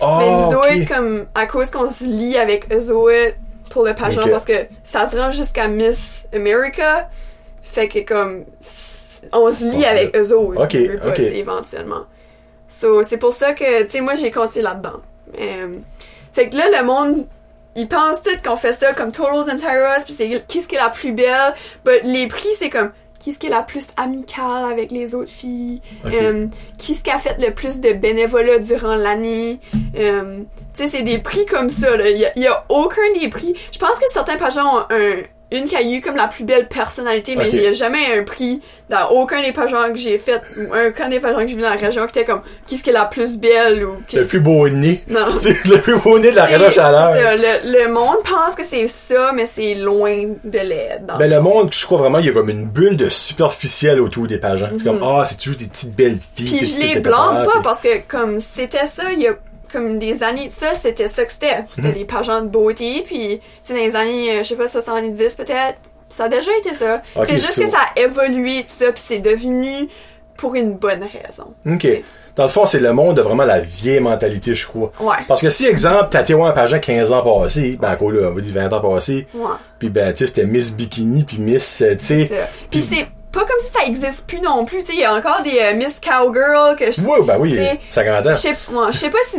Oh, 0.00 0.16
mais 0.18 0.30
nous 0.30 0.56
autres, 0.56 0.88
comme, 0.88 1.26
à 1.34 1.46
cause 1.46 1.70
qu'on 1.70 1.90
se 1.90 2.04
lie 2.04 2.36
avec 2.36 2.72
eux 2.72 2.90
autres 2.92 3.36
pour 3.70 3.84
le 3.84 3.94
pageant, 3.94 4.28
parce 4.28 4.44
que 4.44 4.66
ça 4.84 5.06
se 5.06 5.16
rend 5.16 5.30
jusqu'à 5.30 5.68
Miss 5.68 6.26
America, 6.34 7.08
fait 7.62 7.88
que 7.88 8.00
comme, 8.00 8.44
on 9.32 9.54
se 9.54 9.64
lie 9.64 9.84
avec 9.84 10.16
eux 10.16 10.32
autres. 10.32 10.62
Ok, 10.62 10.76
pas, 11.00 11.18
éventuellement. 11.18 12.04
So, 12.68 13.02
c'est 13.02 13.18
pour 13.18 13.32
ça 13.32 13.52
que, 13.52 13.84
tu 13.84 13.90
sais, 13.90 14.00
moi, 14.00 14.14
j'ai 14.14 14.30
continué 14.30 14.64
là-dedans. 14.64 15.00
Euh, 15.38 15.78
fait 16.32 16.48
que 16.48 16.56
là, 16.56 16.64
le 16.80 16.84
monde, 16.84 17.26
ils 17.76 17.88
pensent 17.88 18.22
tout 18.22 18.36
qu'on 18.44 18.56
fait 18.56 18.72
ça 18.72 18.92
comme 18.92 19.12
Totals 19.12 19.52
and 19.52 19.58
Tyras, 19.58 20.02
puis 20.04 20.12
c'est 20.12 20.44
qui 20.46 20.62
ce 20.62 20.68
qui 20.68 20.74
est 20.74 20.78
la 20.78 20.90
plus 20.90 21.12
belle? 21.12 21.54
But 21.84 22.00
les 22.04 22.26
prix, 22.26 22.48
c'est 22.58 22.70
comme 22.70 22.90
qui 23.24 23.32
ce 23.32 23.38
qui 23.38 23.46
est 23.46 23.50
la 23.50 23.62
plus 23.62 23.86
amicale 23.96 24.70
avec 24.70 24.90
les 24.90 25.14
autres 25.14 25.30
filles, 25.30 25.80
euh, 26.04 26.46
qui 26.76 26.94
ce 26.94 27.02
qui 27.02 27.10
a 27.10 27.18
fait 27.18 27.38
le 27.40 27.54
plus 27.54 27.80
de 27.80 27.94
bénévolat 27.94 28.58
durant 28.58 28.96
l'année? 28.96 29.60
Euh, 29.96 30.40
tu 30.74 30.82
sais, 30.82 30.88
c'est 30.90 31.02
des 31.02 31.16
prix 31.16 31.46
comme 31.46 31.70
ça. 31.70 31.88
Il 32.06 32.18
y 32.18 32.26
a, 32.26 32.32
il 32.36 32.42
y 32.42 32.46
a 32.46 32.66
aucun 32.68 33.00
des 33.18 33.30
prix. 33.30 33.54
Je 33.72 33.78
pense 33.78 33.98
que 33.98 34.04
certains 34.10 34.36
pageants 34.36 34.76
ont 34.76 34.84
un, 34.90 35.22
une 35.54 35.66
qui 35.66 35.76
a 35.76 35.82
eu 35.82 36.00
comme 36.00 36.16
la 36.16 36.28
plus 36.28 36.44
belle 36.44 36.68
personnalité, 36.68 37.36
mais 37.36 37.50
il 37.50 37.60
n'y 37.60 37.66
a 37.66 37.72
jamais 37.72 38.18
un 38.18 38.22
prix 38.24 38.60
dans 38.90 39.08
aucun 39.10 39.40
des 39.42 39.52
pageants 39.52 39.90
que 39.92 39.98
j'ai 39.98 40.18
fait 40.18 40.40
ou 40.58 40.74
aucun 40.74 41.08
des 41.08 41.20
pageants 41.20 41.40
que 41.40 41.48
j'ai 41.48 41.54
vu 41.54 41.62
dans 41.62 41.70
la 41.70 41.76
région 41.76 42.06
qui 42.06 42.18
était 42.18 42.26
comme 42.26 42.42
qui 42.66 42.76
ce 42.76 42.84
qui 42.84 42.90
est 42.90 42.94
la 42.94 43.06
plus 43.06 43.38
belle 43.38 43.84
ou 43.84 43.96
Le 44.12 44.26
plus 44.26 44.40
beau 44.40 44.68
nez. 44.68 45.00
Non. 45.08 45.26
Le 45.64 45.80
plus 45.80 45.98
beau 45.98 46.18
nez 46.18 46.30
de 46.30 46.36
la 46.36 46.44
région 46.44 46.70
chaleur. 46.70 47.12
Le, 47.14 47.84
le 47.84 47.92
monde 47.92 48.18
pense 48.24 48.54
que 48.54 48.64
c'est 48.64 48.86
ça, 48.88 49.32
mais 49.32 49.46
c'est 49.46 49.74
loin 49.74 50.34
de 50.44 50.58
l'aide. 50.58 51.12
Ben, 51.18 51.30
le 51.30 51.40
monde, 51.40 51.72
je 51.72 51.84
crois 51.84 51.98
vraiment, 51.98 52.18
il 52.18 52.26
y 52.26 52.28
a 52.28 52.32
comme 52.32 52.50
une 52.50 52.66
bulle 52.66 52.96
de 52.96 53.08
superficielle 53.08 54.00
autour 54.00 54.26
des 54.26 54.38
pageants. 54.38 54.68
C'est 54.72 54.84
comme, 54.84 55.02
ah, 55.02 55.24
c'est 55.26 55.38
toujours 55.38 55.58
des 55.58 55.66
petites 55.66 55.94
belles 55.94 56.18
filles. 56.36 56.52
Mhm. 56.52 56.58
Puis 56.58 56.66
je 56.66 56.78
les 56.86 57.00
blâme 57.00 57.44
pas 57.44 57.60
parce 57.62 57.82
que 57.82 58.00
comme 58.06 58.38
c'était 58.38 58.86
ça 58.86 59.12
il 59.12 59.20
y 59.20 59.28
a 59.28 59.34
comme 59.74 59.98
des 59.98 60.22
années 60.22 60.48
de 60.48 60.52
ça, 60.52 60.72
c'était 60.74 61.08
ça 61.08 61.24
que 61.26 61.32
c'était. 61.32 61.64
C'était 61.74 61.88
Mhm. 61.88 61.94
des 61.94 62.04
pageants 62.06 62.40
de 62.42 62.48
beauté 62.48 63.02
puis 63.06 63.40
tu 63.40 63.44
sais 63.62 63.74
dans 63.74 63.80
les 63.80 63.94
années 63.96 64.30
euh, 64.30 64.38
je 64.38 64.48
sais 64.48 64.56
pas 64.56 64.68
70 64.68 65.34
peut-être, 65.34 65.78
ça 66.08 66.24
a 66.24 66.28
déjà 66.28 66.50
été 66.60 66.72
ça. 66.72 67.02
Ok, 67.16 67.24
c'est 67.28 67.34
juste 67.34 67.52
so- 67.54 67.62
que 67.62 67.68
ça 67.68 67.78
a 67.94 68.00
évolué 68.00 68.62
de 68.62 68.68
ça 68.68 68.86
puis 68.92 69.02
c'est 69.04 69.18
devenu 69.18 69.88
pour 70.36 70.54
une 70.54 70.74
bonne 70.74 71.02
raison. 71.02 71.52
Ok. 71.66 71.86
Dans 72.36 72.42
le 72.42 72.48
fond, 72.48 72.66
c'est 72.66 72.80
le 72.80 72.92
monde 72.92 73.16
de 73.16 73.22
vraiment 73.22 73.44
la 73.44 73.60
vieille 73.60 74.00
mentalité, 74.00 74.54
je 74.54 74.66
crois. 74.66 74.90
Ouais. 74.98 75.14
Parce 75.28 75.40
que 75.40 75.48
si, 75.50 75.66
exemple, 75.66 76.08
t'as 76.10 76.22
été 76.22 76.34
un 76.34 76.50
pageant 76.50 76.80
15 76.80 77.12
ans 77.12 77.22
passés, 77.22 77.78
ben, 77.80 77.94
quoi, 77.94 78.12
là, 78.12 78.28
on 78.30 78.34
va 78.34 78.40
dire 78.40 78.52
20 78.52 78.72
ans 78.72 78.80
passés, 78.80 79.28
Ouais. 79.32 79.44
puis 79.78 79.88
ben, 79.88 80.12
tu 80.12 80.18
sais, 80.18 80.26
c'était 80.26 80.44
Miss 80.44 80.72
Bikini, 80.74 81.22
puis 81.22 81.38
Miss, 81.38 81.80
euh, 81.82 81.94
tu 81.96 82.04
sais. 82.04 82.30
Puis 82.72 82.82
c'est 82.82 83.06
pas 83.30 83.44
comme 83.44 83.60
si 83.60 83.70
ça 83.72 83.84
existe 83.86 84.26
plus 84.26 84.40
non 84.40 84.64
plus, 84.64 84.80
tu 84.80 84.86
sais, 84.86 84.92
il 84.94 85.00
y 85.00 85.04
a 85.04 85.14
encore 85.14 85.42
des 85.44 85.60
euh, 85.60 85.74
Miss 85.76 86.00
Cowgirl 86.00 86.74
que 86.76 86.90
je 86.90 87.00
Ouais, 87.02 87.22
ben 87.22 87.36
oui, 87.38 87.50
tu 87.52 87.56
sais, 87.58 87.78
50 87.90 88.26
ans. 88.26 88.30
Je 88.30 88.36
sais 88.36 88.48
ouais, 88.48 88.86
je 88.92 88.98
sais 88.98 89.10
pas 89.10 89.18
si, 89.30 89.38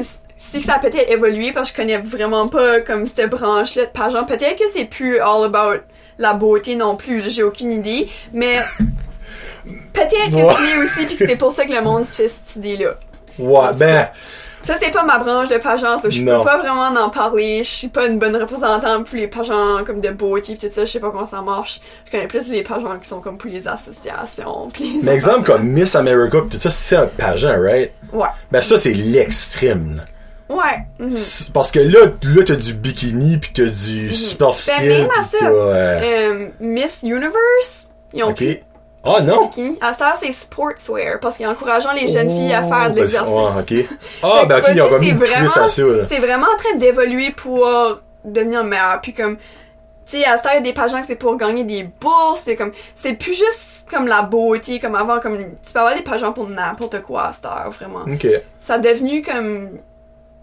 si 0.51 0.61
ça 0.61 0.73
a 0.75 0.79
peut-être 0.79 1.09
évolué 1.09 1.51
parce 1.51 1.71
que 1.71 1.77
je 1.77 1.81
connais 1.81 1.97
vraiment 1.97 2.47
pas 2.47 2.81
comme 2.81 3.05
cette 3.05 3.29
branche-là 3.29 3.85
de 3.85 3.89
pageant. 3.91 4.23
Peut-être 4.25 4.57
que 4.57 4.67
c'est 4.73 4.85
plus 4.85 5.19
all 5.19 5.43
about 5.45 5.81
la 6.17 6.33
beauté 6.33 6.75
non 6.75 6.95
plus, 6.95 7.29
j'ai 7.29 7.43
aucune 7.43 7.71
idée. 7.71 8.07
Mais 8.33 8.55
peut-être 9.93 10.29
que 10.31 10.35
Ouais. 10.35 10.53
c'est 10.57 10.77
aussi 10.77 11.05
puis 11.07 11.17
que 11.17 11.25
c'est 11.27 11.35
pour 11.35 11.51
ça 11.51 11.65
que 11.65 11.71
le 11.73 11.81
monde 11.81 12.05
se 12.05 12.15
fait 12.15 12.27
cette 12.27 12.55
idée-là. 12.57 12.95
Ouais, 13.39 13.73
ben, 13.75 14.07
Ça, 14.63 14.75
c'est 14.81 14.89
pas 14.91 15.03
ma 15.03 15.19
branche 15.19 15.47
de 15.49 15.57
pageant, 15.57 15.99
ça. 15.99 16.09
Je 16.09 16.21
peux 16.21 16.43
pas 16.43 16.57
vraiment 16.57 16.85
en 16.99 17.09
parler. 17.11 17.59
Je 17.63 17.69
suis 17.69 17.87
pas 17.87 18.07
une 18.07 18.17
bonne 18.17 18.35
représentante 18.35 19.05
pour 19.07 19.15
les 19.17 19.27
pageants 19.27 19.83
comme 19.85 20.01
de 20.01 20.09
beauté 20.09 20.55
pis 20.55 20.67
tout 20.67 20.73
ça. 20.73 20.85
Je 20.85 20.91
sais 20.91 20.99
pas 20.99 21.11
comment 21.11 21.27
ça 21.27 21.41
marche. 21.41 21.81
Je 22.05 22.11
connais 22.11 22.25
plus 22.27 22.49
les 22.49 22.63
pageants 22.63 22.97
qui 22.99 23.07
sont 23.07 23.19
comme 23.19 23.37
pour 23.37 23.51
les 23.51 23.67
associations. 23.67 24.69
pis 24.73 24.83
les 24.93 25.03
mais 25.03 25.13
exemple 25.13 25.43
comme 25.43 25.67
Miss 25.67 25.93
America, 25.95 26.39
pis 26.41 26.55
tout 26.57 26.61
ça, 26.61 26.71
c'est 26.71 26.95
un 26.95 27.05
pageant, 27.05 27.59
right? 27.61 27.91
Ouais. 28.11 28.27
Ben, 28.51 28.61
ça, 28.63 28.77
c'est 28.79 28.93
l'extrême. 28.93 30.01
Ouais. 30.49 30.79
mhm. 30.99 31.11
Parce 31.53 31.71
que 31.71 31.79
là, 31.79 32.05
là, 32.23 32.43
t'as 32.45 32.55
du 32.55 32.73
bikini, 32.73 33.37
puis 33.37 33.51
t'as 33.53 33.63
du 33.65 34.11
superficiel, 34.13 34.87
Ben, 34.89 35.01
même 35.01 35.09
à 35.19 35.23
ça. 35.23 35.37
euh, 35.45 35.99
Euh, 36.03 36.47
Miss 36.59 37.01
Universe, 37.03 37.89
ils 38.13 38.23
ont 38.23 38.29
ok. 38.29 38.35
plus 38.35 38.59
Ah, 39.03 39.21
non! 39.21 39.45
bikini. 39.47 39.77
À 39.81 39.93
cette 39.93 40.01
heure, 40.03 40.17
c'est 40.19 40.31
sportswear 40.31 41.19
parce 41.19 41.37
qu'ils 41.37 41.47
encourageant 41.47 41.93
les 41.93 42.07
jeunes 42.07 42.29
filles 42.29 42.53
à 42.53 42.63
faire 42.63 42.91
de 42.91 42.99
Oh, 42.99 43.01
l'exercice. 43.01 43.29
ouais, 43.33 43.81
ok. 43.83 43.97
Ah, 44.23 44.45
ben, 44.47 44.59
ok, 44.59 44.65
ils 44.73 44.81
ont 44.81 44.87
remis 44.89 45.11
vraiment- 45.11 45.45
à 45.45 45.67
ça. 45.67 45.67
C'est 45.69 46.19
vraiment 46.19 46.47
en 46.53 46.57
train 46.57 46.75
d'évoluer 46.77 47.31
pour 47.31 47.67
devenir 48.23 48.63
meilleur. 48.63 48.99
Puis 49.01 49.13
comme, 49.13 49.37
tu 49.37 49.41
sais, 50.19 50.25
à 50.25 50.33
heure, 50.33 50.41
il 50.51 50.55
y 50.55 50.57
a 50.57 50.61
des 50.61 50.73
pageants 50.73 51.01
que 51.01 51.07
c'est 51.07 51.15
pour 51.15 51.35
gagner 51.37 51.63
des 51.63 51.83
bourses. 51.83 52.41
C'est 52.45 52.55
comme, 52.55 52.71
c'est 52.93 53.13
plus 53.13 53.33
juste 53.35 53.87
comme 53.89 54.05
la 54.07 54.21
beauté, 54.21 54.79
comme 54.79 54.95
avant, 54.95 55.19
comme, 55.19 55.37
tu 55.65 55.73
peux 55.73 55.79
avoir 55.79 55.95
des 55.95 56.01
pageants 56.03 56.33
pour 56.33 56.47
n'importe 56.47 57.01
quoi 57.01 57.27
à 57.29 57.33
cette 57.33 57.45
heure, 57.45 57.69
vraiment. 57.71 58.01
Ok. 58.11 58.27
Ça 58.59 58.75
a 58.75 58.77
devenu 58.79 59.21
comme, 59.23 59.69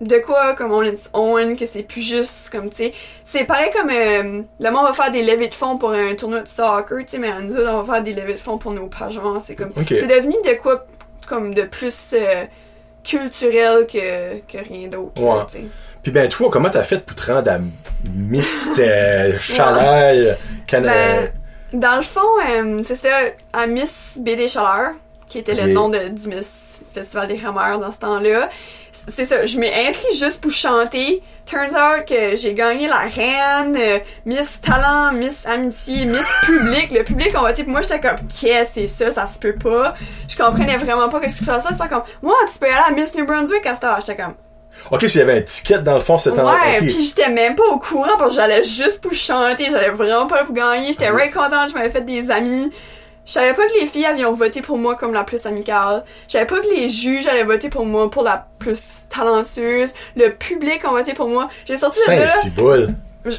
de 0.02 0.18
quoi, 0.18 0.54
comme 0.54 0.72
on 0.72 0.82
its 0.82 1.08
own, 1.12 1.56
que 1.56 1.66
c'est 1.66 1.82
plus 1.82 2.02
juste, 2.02 2.50
comme, 2.50 2.70
tu 2.70 2.76
sais. 2.76 2.92
C'est 3.24 3.44
pareil 3.44 3.70
comme, 3.72 3.90
euh, 3.90 4.42
le 4.60 4.70
monde 4.70 4.86
va 4.86 4.92
faire 4.92 5.12
des 5.12 5.22
levées 5.22 5.48
de 5.48 5.54
fonds 5.54 5.78
pour 5.78 5.92
un 5.92 6.14
tournoi 6.14 6.42
de 6.42 6.48
soccer, 6.48 6.98
tu 7.00 7.08
sais, 7.08 7.18
mais 7.18 7.30
nous 7.40 7.56
autres, 7.56 7.70
on 7.70 7.82
va 7.82 7.94
faire 7.94 8.02
des 8.02 8.12
levées 8.12 8.34
de 8.34 8.40
fonds 8.40 8.58
pour 8.58 8.72
nos 8.72 8.86
pageants. 8.86 9.40
C'est 9.40 9.54
comme, 9.54 9.72
c'est 9.88 10.06
devenu 10.06 10.34
de 10.44 10.60
quoi, 10.60 10.86
comme, 11.28 11.54
de 11.54 11.62
plus, 11.62 12.14
euh, 12.14 12.44
culturel 13.04 13.86
que, 13.86 14.40
que 14.40 14.62
rien 14.62 14.88
d'autre. 14.88 15.20
Ouais. 15.20 15.64
Puis 16.02 16.10
ben, 16.10 16.28
toi, 16.28 16.48
comment 16.50 16.70
t'as 16.70 16.82
fait 16.82 16.98
pour 17.04 17.16
te 17.16 17.30
rendre 17.30 17.50
à 17.50 17.58
Miss 18.12 18.68
euh, 18.78 19.38
Chaleur, 19.38 20.36
Canada? 20.66 21.22
Ben, 21.72 21.80
dans 21.80 21.96
le 21.96 22.02
fond, 22.02 22.20
euh, 22.48 22.82
c'est 22.84 22.96
ça, 22.96 23.08
à 23.52 23.66
Miss 23.66 24.18
BD 24.20 24.48
Chaleur, 24.48 24.94
qui 25.28 25.38
était 25.38 25.54
le 25.54 25.72
nom 25.72 25.88
de, 25.88 26.08
du 26.08 26.28
Miss 26.28 26.80
Festival 26.92 27.28
des 27.28 27.38
Rameurs 27.38 27.78
dans 27.78 27.92
ce 27.92 27.98
temps-là, 27.98 28.50
c'est 28.92 29.26
ça, 29.26 29.44
je 29.46 29.58
m'ai 29.58 29.88
inscrit 29.88 30.14
juste 30.16 30.40
pour 30.40 30.50
chanter. 30.52 31.22
Turns 31.46 31.72
out 31.74 32.04
que 32.06 32.36
j'ai 32.36 32.54
gagné 32.54 32.86
la 32.88 32.98
reine, 33.00 33.74
euh, 33.76 33.98
Miss 34.26 34.60
Talent, 34.60 35.12
Miss 35.12 35.46
Amitié, 35.46 36.04
Miss 36.04 36.26
Public. 36.44 36.92
Le 36.92 37.02
public 37.02 37.30
on 37.34 37.40
voté 37.40 37.64
pour 37.64 37.72
moi, 37.72 37.80
j'étais 37.82 38.00
comme, 38.00 38.18
qu'est-ce 38.28 38.72
c'est 38.74 38.86
ça, 38.88 39.10
ça 39.10 39.26
se 39.26 39.38
peut 39.38 39.54
pas. 39.54 39.94
Je 40.28 40.36
comprenais 40.36 40.76
vraiment 40.76 41.08
pas 41.08 41.20
qu'est-ce 41.20 41.38
qui 41.38 41.44
se 41.44 41.50
passait. 41.50 41.72
C'était 41.72 41.88
comme, 41.88 42.02
moi, 42.22 42.34
tu 42.52 42.58
peux 42.58 42.66
aller 42.66 42.84
à 42.86 42.92
Miss 42.92 43.14
New 43.14 43.24
Brunswick 43.26 43.64
à 43.66 43.74
cette 43.74 43.84
heure. 43.84 43.98
J'étais 44.00 44.22
comme, 44.22 44.34
Ok, 44.90 45.02
s'il 45.08 45.18
y 45.18 45.22
avait 45.22 45.38
un 45.38 45.42
ticket 45.42 45.78
dans 45.80 45.94
le 45.94 46.00
fond, 46.00 46.16
c'était 46.18 46.40
en 46.40 46.50
Ouais, 46.50 46.78
ok. 46.78 46.86
puis 46.86 46.90
j'étais 47.04 47.28
même 47.28 47.54
pas 47.56 47.64
au 47.72 47.78
courant 47.78 48.16
parce 48.18 48.30
que 48.30 48.36
j'allais 48.36 48.62
juste 48.62 49.00
pour 49.02 49.12
chanter, 49.12 49.68
j'allais 49.70 49.90
vraiment 49.90 50.26
pas 50.26 50.44
pour 50.44 50.54
gagner, 50.54 50.88
j'étais 50.88 51.10
vraiment 51.10 51.30
contente, 51.32 51.68
je 51.70 51.74
m'avais 51.74 51.90
fait 51.90 52.00
des 52.00 52.30
amis. 52.30 52.70
Je 53.24 53.32
savais 53.32 53.54
pas 53.54 53.66
que 53.66 53.80
les 53.80 53.86
filles 53.86 54.06
avaient 54.06 54.24
voté 54.24 54.62
pour 54.62 54.78
moi 54.78 54.96
comme 54.96 55.14
la 55.14 55.24
plus 55.24 55.46
amicale. 55.46 56.04
Je 56.26 56.32
savais 56.32 56.46
pas 56.46 56.60
que 56.60 56.68
les 56.68 56.88
juges 56.88 57.26
allaient 57.26 57.44
voter 57.44 57.68
pour 57.68 57.86
moi 57.86 58.10
pour 58.10 58.22
la 58.22 58.48
plus 58.58 59.06
talentueuse. 59.08 59.94
Le 60.16 60.30
public 60.30 60.84
a 60.84 60.90
voté 60.90 61.14
pour 61.14 61.28
moi. 61.28 61.48
J'ai 61.66 61.76
sorti 61.76 62.00
de 62.08 62.12
là, 62.12 62.86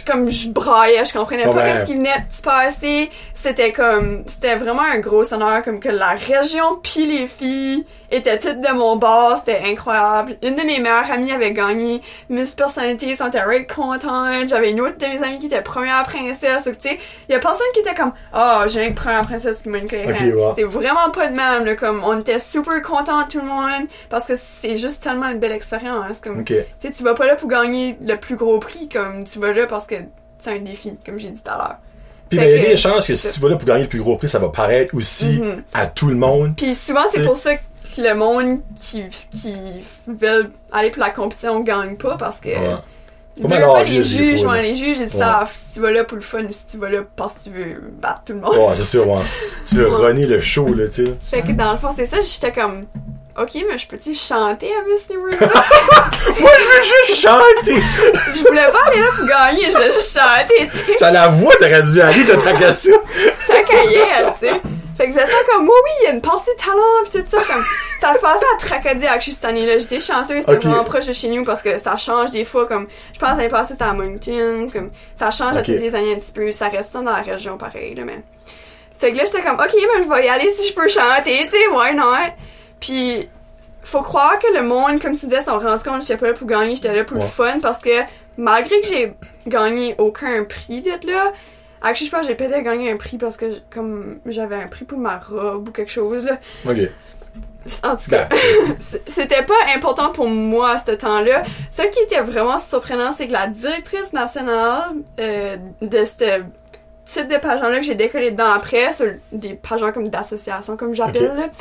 comme 0.05 0.29
je 0.29 0.49
braillais, 0.49 1.03
je 1.03 1.13
comprenais 1.13 1.43
pas 1.43 1.81
ce 1.81 1.85
qui 1.85 1.95
venait 1.95 2.25
de 2.29 2.33
se 2.33 2.41
passer. 2.41 3.09
C'était 3.33 3.73
comme, 3.73 4.23
c'était 4.27 4.55
vraiment 4.55 4.81
un 4.81 4.99
gros 4.99 5.33
honneur, 5.33 5.61
comme 5.63 5.79
que 5.79 5.89
la 5.89 6.11
région 6.11 6.77
pis 6.81 7.05
les 7.05 7.27
filles 7.27 7.85
étaient 8.13 8.38
toutes 8.38 8.60
de 8.60 8.74
mon 8.74 8.96
bord, 8.96 9.38
c'était 9.38 9.62
incroyable. 9.65 10.36
Une 10.43 10.55
de 10.55 10.62
mes 10.62 10.79
meilleures 10.79 11.12
amies 11.12 11.32
avait 11.32 11.51
gagné 11.51 12.01
Miss 12.29 12.55
Personnalité, 12.55 13.15
sont 13.15 13.29
très 13.29 13.65
contente. 13.65 14.48
J'avais 14.48 14.72
une 14.72 14.82
autre 14.82 14.98
de 14.98 15.05
mes 15.05 15.24
amies 15.25 15.39
qui 15.39 15.48
était 15.48 15.62
première 15.62 16.03
princesse, 16.03 16.63
tu 16.63 16.72
sais, 16.89 17.00
y 17.29 17.34
a 17.34 17.39
personne 17.39 17.65
qui 17.74 17.79
était 17.82 17.96
comme, 17.96 18.13
oh, 18.36 18.62
j'ai 18.67 18.86
une 18.88 18.96
première 18.96 19.24
princesse 19.24 19.62
qui 19.62 19.70
m'a 19.70 19.77
une 19.79 19.86
Ok, 19.86 19.91
ouais. 19.93 20.34
C'est 20.55 20.63
vraiment 20.63 21.10
pas 21.12 21.27
de 21.27 21.36
même, 21.36 21.65
là, 21.65 21.75
comme, 21.75 22.01
on 22.03 22.20
était 22.20 22.39
super 22.39 22.82
contents 22.82 23.24
tout 23.29 23.39
le 23.39 23.46
monde, 23.48 23.88
parce 24.10 24.25
que 24.25 24.34
c'est 24.38 24.77
juste 24.77 25.03
tellement 25.03 25.29
une 25.29 25.39
belle 25.39 25.51
expérience, 25.51 26.20
comme, 26.22 26.43
tu 26.43 26.55
sais, 26.79 26.91
tu 26.91 27.03
vas 27.03 27.13
pas 27.13 27.25
là 27.27 27.36
pour 27.36 27.50
gagner 27.50 27.98
le 28.05 28.17
plus 28.17 28.36
gros 28.36 28.60
prix, 28.60 28.89
comme 28.89 29.24
tu 29.25 29.39
vas 29.39 29.51
là 29.53 29.65
parce 29.67 29.88
que 29.88 29.96
c'est 30.39 30.51
un 30.51 30.60
défi, 30.60 30.98
comme 31.05 31.20
j'ai 31.20 31.29
dit 31.29 31.41
tout 31.41 31.51
à 31.51 31.58
l'heure. 31.58 31.75
Puis 32.29 32.39
ben, 32.39 32.50
il 32.50 32.58
y 32.63 32.65
a 32.65 32.70
des 32.72 32.77
chances 32.77 33.05
que 33.08 33.13
si 33.13 33.32
tu 33.32 33.39
vas 33.39 33.50
là 33.50 33.55
pour 33.58 33.67
gagner 33.67 33.84
le 33.84 33.89
plus 33.89 34.00
gros 34.01 34.15
prix, 34.17 34.27
ça 34.27 34.39
va 34.39 34.50
paraître 34.50 34.96
aussi 34.96 35.39
Mhm. 35.39 35.63
à 35.74 35.86
tout 35.88 36.08
le 36.08 36.15
monde. 36.15 36.53
Puis 36.58 36.74
souvent, 36.75 37.03
c'est 37.12 37.24
pour 37.24 37.38
ça 37.38 37.55
que 37.55 37.62
le 38.01 38.15
monde 38.15 38.62
qui, 38.75 39.03
qui 39.31 39.55
veulent 40.07 40.51
aller 40.71 40.89
pour 40.91 41.01
la 41.01 41.09
compétition 41.12 41.59
gagne 41.62 41.95
pas 41.97 42.17
parce 42.17 42.39
que. 42.39 42.50
Ouais. 42.50 42.75
Ils 43.35 43.41
Pas 43.43 43.50
veulent 43.55 43.59
mal 43.62 43.69
pas 43.69 43.81
obvious, 43.81 43.97
les 43.97 44.03
juges, 44.03 44.43
ouais, 44.43 44.62
les 44.62 44.75
juges, 44.75 44.97
ils 45.00 45.09
savent 45.09 45.50
si 45.55 45.73
tu 45.73 45.79
vas 45.79 45.89
là 45.89 46.03
pour 46.03 46.17
le 46.17 46.21
fun 46.21 46.43
ou 46.43 46.51
si 46.53 46.67
tu 46.67 46.77
vas 46.77 46.89
là 46.89 47.00
parce 47.15 47.33
que 47.33 47.43
tu 47.45 47.50
veux 47.50 47.81
battre 48.00 48.21
tout 48.27 48.33
le 48.33 48.39
monde. 48.41 48.55
Ouais, 48.55 48.75
c'est 48.77 48.83
sûr, 48.83 49.07
ouais. 49.07 49.23
Tu 49.67 49.73
veux 49.75 49.88
runner 49.88 50.27
le 50.27 50.39
show, 50.39 50.71
là, 50.71 50.88
tu 50.88 51.05
sais. 51.07 51.13
Fait 51.23 51.41
que 51.41 51.51
dans 51.53 51.71
le 51.71 51.79
fond, 51.79 51.89
c'est 51.95 52.05
ça, 52.05 52.17
j'étais 52.21 52.51
comme, 52.51 52.85
ok, 53.35 53.50
mais 53.67 53.79
je 53.79 53.88
peux-tu 53.88 54.13
chanter 54.13 54.67
à 54.67 54.83
Miss 54.88 55.09
Universe? 55.09 55.51
Moi, 56.39 56.51
je 56.59 56.63
veux 56.63 56.83
juste 57.07 57.21
chanter! 57.21 57.81
je 58.35 58.47
voulais 58.47 58.67
pas 58.71 58.91
aller 58.91 59.00
là 59.01 59.07
pour 59.17 59.25
gagner, 59.25 59.65
je 59.65 59.71
voulais 59.71 59.93
juste 59.93 60.15
chanter, 60.19 60.69
tu 60.71 60.77
sais. 60.77 60.95
T'as 61.00 61.09
la 61.09 61.29
voix, 61.29 61.55
t'aurais 61.55 61.81
dû 61.81 62.01
aller, 62.01 62.23
t'as 62.25 62.38
tracasser. 62.38 62.93
ta 63.47 63.63
cahier, 63.63 64.00
tu 64.39 64.45
sais. 64.47 64.62
Fait 64.95 65.07
que 65.07 65.12
j'étais 65.13 65.25
comme, 65.51 65.63
oui, 65.63 65.73
oui, 65.85 65.91
il 66.01 66.03
y 66.05 66.07
a 66.07 66.12
une 66.12 66.21
partie 66.21 66.51
de 66.51 66.63
talent 66.63 67.03
pis 67.05 67.12
tout 67.12 67.23
ça, 67.25 67.43
comme, 67.51 67.63
ça 68.00 68.13
se 68.13 68.19
passait 68.19 68.45
à 68.53 68.57
Tracadie, 68.59 69.05
cette 69.31 69.43
année-là. 69.45 69.79
J'étais 69.79 70.00
chanceuse, 70.00 70.41
c'était 70.41 70.57
vraiment 70.57 70.83
proche 70.83 71.07
de 71.07 71.13
chez 71.13 71.29
nous 71.29 71.43
parce 71.43 71.63
que 71.63 71.79
ça 71.79 71.97
change 71.97 72.29
des 72.29 72.45
fois, 72.45 72.67
comme, 72.67 72.88
je 73.13 73.19
pense 73.19 73.29
l'année 73.38 73.47
passée 73.50 73.73
c'était 73.73 73.85
à 73.85 73.93
Moncton, 73.93 74.69
comme, 74.71 74.91
ça 75.17 75.31
change 75.31 75.55
à 75.55 75.59
Ok. 75.62 75.65
toutes 75.65 75.79
les 75.79 75.95
années 75.95 76.13
un 76.13 76.19
petit 76.19 76.31
peu, 76.31 76.51
ça 76.51 76.69
reste 76.69 76.89
ça 76.91 77.00
dans 77.01 77.12
la 77.12 77.21
région 77.23 77.57
pareil, 77.57 77.95
là, 77.95 78.03
mais. 78.05 78.21
Fait 79.00 79.12
que 79.12 79.17
là, 79.17 79.23
j'étais 79.25 79.41
comme, 79.41 79.55
ok, 79.55 79.73
mais 79.73 80.03
je 80.03 80.09
vais 80.09 80.25
y 80.25 80.29
aller 80.29 80.50
si 80.51 80.69
je 80.69 80.73
peux 80.75 80.88
chanter, 80.88 81.39
tu 81.45 81.50
sais, 81.50 81.67
why 81.73 81.95
not? 81.95 82.31
Puis, 82.79 83.27
faut 83.81 84.01
croire 84.01 84.38
que 84.39 84.47
le 84.55 84.62
monde, 84.63 85.01
comme 85.01 85.17
tu 85.17 85.25
disais, 85.25 85.41
sont 85.41 85.57
rendus 85.57 85.83
compte 85.83 86.00
que 86.00 86.05
j'étais 86.05 86.17
pas 86.17 86.27
là 86.27 86.33
pour 86.33 86.47
gagner, 86.47 86.75
j'étais 86.75 86.93
là 86.93 87.03
pour 87.03 87.17
Ouais. 87.17 87.23
le 87.23 87.29
fun 87.29 87.59
parce 87.62 87.81
que 87.81 87.89
malgré 88.38 88.79
que 88.81 88.88
j'ai 88.88 89.13
gagné 89.47 89.95
aucun 89.97 90.43
prix 90.45 90.81
d'être 90.81 91.03
là, 91.05 91.33
actually, 91.83 92.07
je 92.07 92.11
pense 92.11 92.21
que 92.21 92.27
j'ai 92.27 92.35
peut-être 92.35 92.63
gagné 92.63 92.91
un 92.91 92.97
prix 92.97 93.17
parce 93.17 93.37
que 93.37 93.45
comme 93.69 94.19
j'avais 94.25 94.55
un 94.55 94.67
prix 94.67 94.85
pour 94.85 94.97
ma 94.99 95.17
robe 95.19 95.69
ou 95.69 95.71
quelque 95.71 95.91
chose 95.91 96.25
là. 96.25 96.37
Ok. 96.67 96.77
En 97.83 97.95
tout 97.95 98.09
cas, 98.09 98.27
Ben, 98.29 98.37
c- 98.79 99.01
c'était 99.07 99.43
pas 99.43 99.53
important 99.75 100.10
pour 100.12 100.27
moi 100.27 100.71
à 100.71 100.79
ce 100.79 100.91
temps-là. 100.91 101.43
Ce 101.71 101.81
qui 101.84 101.99
était 101.99 102.19
vraiment 102.21 102.60
surprenant, 102.60 103.12
c'est 103.13 103.27
que 103.27 103.31
la 103.34 103.47
directrice 103.47 104.12
nationale 104.12 104.91
euh, 105.19 105.55
de 105.81 106.03
ce 106.05 106.41
type 107.05 107.27
de 107.29 107.38
pageant-là 107.38 107.77
que 107.77 107.84
j'ai 107.86 107.95
décollé 107.95 108.31
dedans 108.31 108.51
après, 108.53 108.93
sur 108.93 109.08
des 109.31 109.53
pageants 109.53 109.91
comme 109.93 110.10
d'association, 110.10 110.75
comme 110.77 110.93
j'appelle, 110.93 111.31
Ok. 111.45 111.51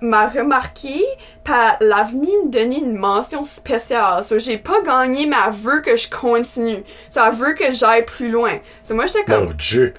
M'a 0.00 0.28
remarqué, 0.28 1.02
par 1.44 1.76
l'a 1.80 2.02
venu 2.04 2.28
me 2.44 2.50
donner 2.50 2.78
une 2.78 2.96
mention 2.96 3.44
spéciale. 3.44 4.24
So, 4.24 4.38
j'ai 4.38 4.58
pas 4.58 4.80
gagné, 4.82 5.26
mais 5.26 5.36
elle 5.46 5.52
veut 5.52 5.80
que 5.80 5.96
je 5.96 6.08
continue. 6.10 6.82
So, 7.10 7.20
elle 7.26 7.34
veut 7.34 7.54
que 7.54 7.72
j'aille 7.72 8.04
plus 8.04 8.30
loin. 8.30 8.58
So, 8.82 8.94
moi, 8.94 9.06
j'étais 9.06 9.24
comme, 9.24 9.44
mon 9.46 9.50
dieu. 9.52 9.94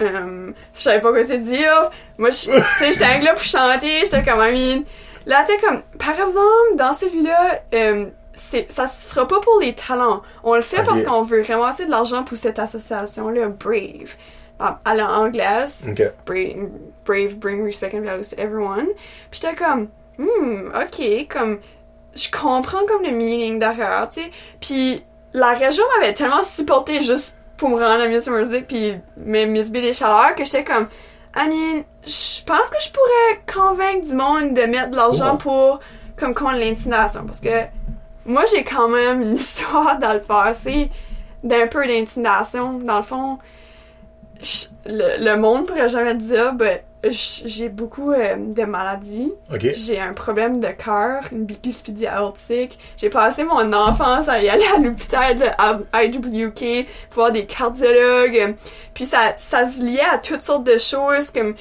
euh, 0.00 0.52
je 0.74 0.80
savais 0.80 1.00
pas 1.00 1.10
quoi 1.10 1.24
c'est 1.24 1.38
dire. 1.38 1.90
Moi, 2.18 2.30
tu 2.30 2.36
sais, 2.36 2.92
j'étais 2.92 3.20
là 3.20 3.32
pour 3.34 3.42
chanter, 3.42 4.00
j'étais 4.04 4.22
comme, 4.24 4.38
mean, 4.40 4.82
là, 5.26 5.44
t'es 5.46 5.58
comme, 5.58 5.82
par 5.98 6.14
exemple, 6.18 6.76
dans 6.76 6.92
celui-là, 6.92 7.60
c'est, 8.32 8.70
ça 8.72 8.86
sera 8.86 9.28
pas 9.28 9.40
pour 9.40 9.60
les 9.60 9.74
talents. 9.74 10.22
On 10.42 10.54
le 10.54 10.62
fait 10.62 10.82
parce 10.82 11.02
qu'on 11.02 11.22
veut 11.22 11.44
ramasser 11.46 11.84
de 11.84 11.90
l'argent 11.90 12.24
pour 12.24 12.38
cette 12.38 12.58
association-là, 12.58 13.48
Brave. 13.48 14.14
À 14.84 14.94
l'anglaise, 14.94 15.86
Ok. 15.90 16.02
Brave, 16.26 16.68
Brave, 17.10 17.36
Bring 17.38 17.64
Respect 17.64 17.94
and 17.94 18.02
Values 18.04 18.28
to 18.30 18.36
Everyone. 18.40 18.86
Puis 19.30 19.40
j'étais 19.42 19.54
comme, 19.56 19.88
hmm, 20.18 20.68
ok, 20.74 21.28
comme, 21.28 21.58
je 22.14 22.30
comprends 22.30 22.84
comme 22.86 23.02
le 23.02 23.10
meaning 23.10 23.58
derrière, 23.58 24.08
tu 24.08 24.20
sais. 24.22 24.30
Puis 24.60 25.04
la 25.32 25.54
région 25.54 25.84
m'avait 25.98 26.14
tellement 26.14 26.42
supporté 26.42 27.00
juste 27.02 27.36
pour 27.56 27.68
me 27.70 27.74
rendre 27.76 28.02
à 28.02 28.06
Miss 28.08 28.26
Music 28.28 28.66
puis 28.66 28.94
mes 29.16 29.46
Miss 29.46 29.70
B 29.70 29.74
des 29.74 29.92
chaleurs 29.92 30.34
que 30.34 30.44
j'étais 30.44 30.64
comme, 30.64 30.88
I 31.36 31.46
mean, 31.48 31.84
je 32.04 32.42
pense 32.44 32.68
que 32.68 32.80
je 32.80 32.90
pourrais 32.90 33.42
convaincre 33.52 34.06
du 34.08 34.14
monde 34.14 34.54
de 34.54 34.62
mettre 34.62 34.90
de 34.90 34.96
l'argent 34.96 35.36
pour, 35.36 35.78
comme, 36.18 36.34
contre 36.34 36.56
l'intimidation. 36.58 37.24
Parce 37.26 37.40
que 37.40 37.64
moi, 38.24 38.44
j'ai 38.50 38.64
quand 38.64 38.88
même 38.88 39.20
une 39.22 39.34
histoire 39.44 39.98
dans 39.98 40.12
le 40.14 40.20
passé 40.20 40.90
d'un 41.44 41.66
peu 41.68 41.86
d'intimidation. 41.86 42.78
Dans 42.80 42.96
le 42.96 43.02
fond, 43.02 43.38
je- 44.42 44.66
le, 44.86 45.24
le 45.24 45.36
monde 45.36 45.66
pourrait 45.66 45.88
jamais 45.88 46.14
dire, 46.14 46.54
j- 46.58 46.80
j'ai 47.02 47.68
beaucoup 47.68 48.12
euh, 48.12 48.36
de 48.36 48.64
maladies. 48.64 49.32
Ok. 49.52 49.66
J'ai 49.74 50.00
un 50.00 50.12
problème 50.12 50.60
de 50.60 50.68
cœur, 50.68 51.22
une 51.32 51.44
bispidia 51.44 52.18
aortique. 52.18 52.78
J'ai 52.98 53.08
passé 53.08 53.44
mon 53.44 53.72
enfance 53.72 54.28
à 54.28 54.40
y 54.42 54.48
aller 54.48 54.66
à 54.76 54.78
l'hôpital 54.78 55.56
à 55.58 56.04
IWK 56.04 56.86
pour 57.08 57.22
voir 57.22 57.32
des 57.32 57.46
cardiologues. 57.46 58.54
Puis 58.92 59.06
ça, 59.06 59.34
ça 59.38 59.66
se 59.66 59.82
liait 59.82 60.00
à 60.00 60.18
toutes 60.18 60.42
sortes 60.42 60.64
de 60.64 60.78
choses 60.78 61.30
comme 61.30 61.54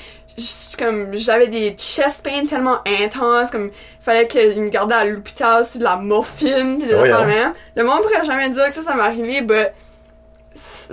comme 0.78 1.16
j'avais 1.16 1.48
des 1.48 1.72
chest 1.72 2.24
pains 2.24 2.46
tellement 2.46 2.80
intenses 2.86 3.52
comme 3.52 3.72
fallait 4.00 4.26
qu'ils 4.28 4.62
me 4.62 4.70
gardaient 4.70 4.96
à 4.96 5.04
l'hôpital 5.04 5.66
sur 5.66 5.80
de 5.80 5.84
la 5.84 5.98
morphine 5.98 6.78
puis 6.78 6.88
des 6.88 6.96
même. 6.96 7.54
Le 7.76 7.84
monde 7.84 8.02
pourrait 8.04 8.24
jamais 8.24 8.50
dire 8.50 8.68
que 8.68 8.74
ça 8.74 8.84
ça 8.84 8.96
m'est 8.96 9.02
arrivé 9.02 9.42
mais 9.42 9.74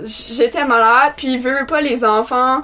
j'étais 0.03 0.65
malade 0.65 1.13
puis 1.15 1.37
veut 1.37 1.65
pas 1.65 1.79
les 1.79 2.03
enfants 2.03 2.61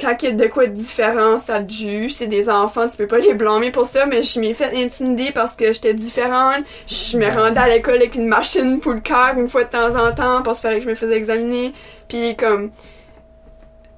quand 0.00 0.16
il 0.22 0.28
y 0.28 0.32
a 0.32 0.34
de 0.34 0.46
quoi 0.46 0.66
de 0.66 0.72
différent, 0.72 1.38
ça 1.38 1.60
te 1.62 1.72
juge. 1.72 2.12
C'est 2.14 2.26
des 2.26 2.48
enfants, 2.48 2.88
tu 2.88 2.96
peux 2.96 3.06
pas 3.06 3.18
les 3.18 3.34
blâmer 3.34 3.70
pour 3.70 3.86
ça, 3.86 4.06
mais 4.06 4.22
je 4.22 4.40
m'ai 4.40 4.54
fait 4.54 4.74
intimider 4.74 5.32
parce 5.32 5.56
que 5.56 5.72
j'étais 5.72 5.94
différente. 5.94 6.64
Je 6.86 7.18
me 7.18 7.28
rendais 7.28 7.60
à 7.60 7.68
l'école 7.68 7.96
avec 7.96 8.14
une 8.14 8.26
machine 8.26 8.80
pour 8.80 8.92
le 8.92 9.00
cœur 9.00 9.34
une 9.36 9.48
fois 9.48 9.64
de 9.64 9.70
temps 9.70 9.96
en 9.96 10.12
temps 10.12 10.42
parce 10.42 10.60
qu'il 10.60 10.68
fallait 10.68 10.78
que 10.78 10.84
je 10.84 10.90
me 10.90 10.94
faisais 10.94 11.16
examiner. 11.16 11.72
Puis 12.08 12.36
comme... 12.36 12.70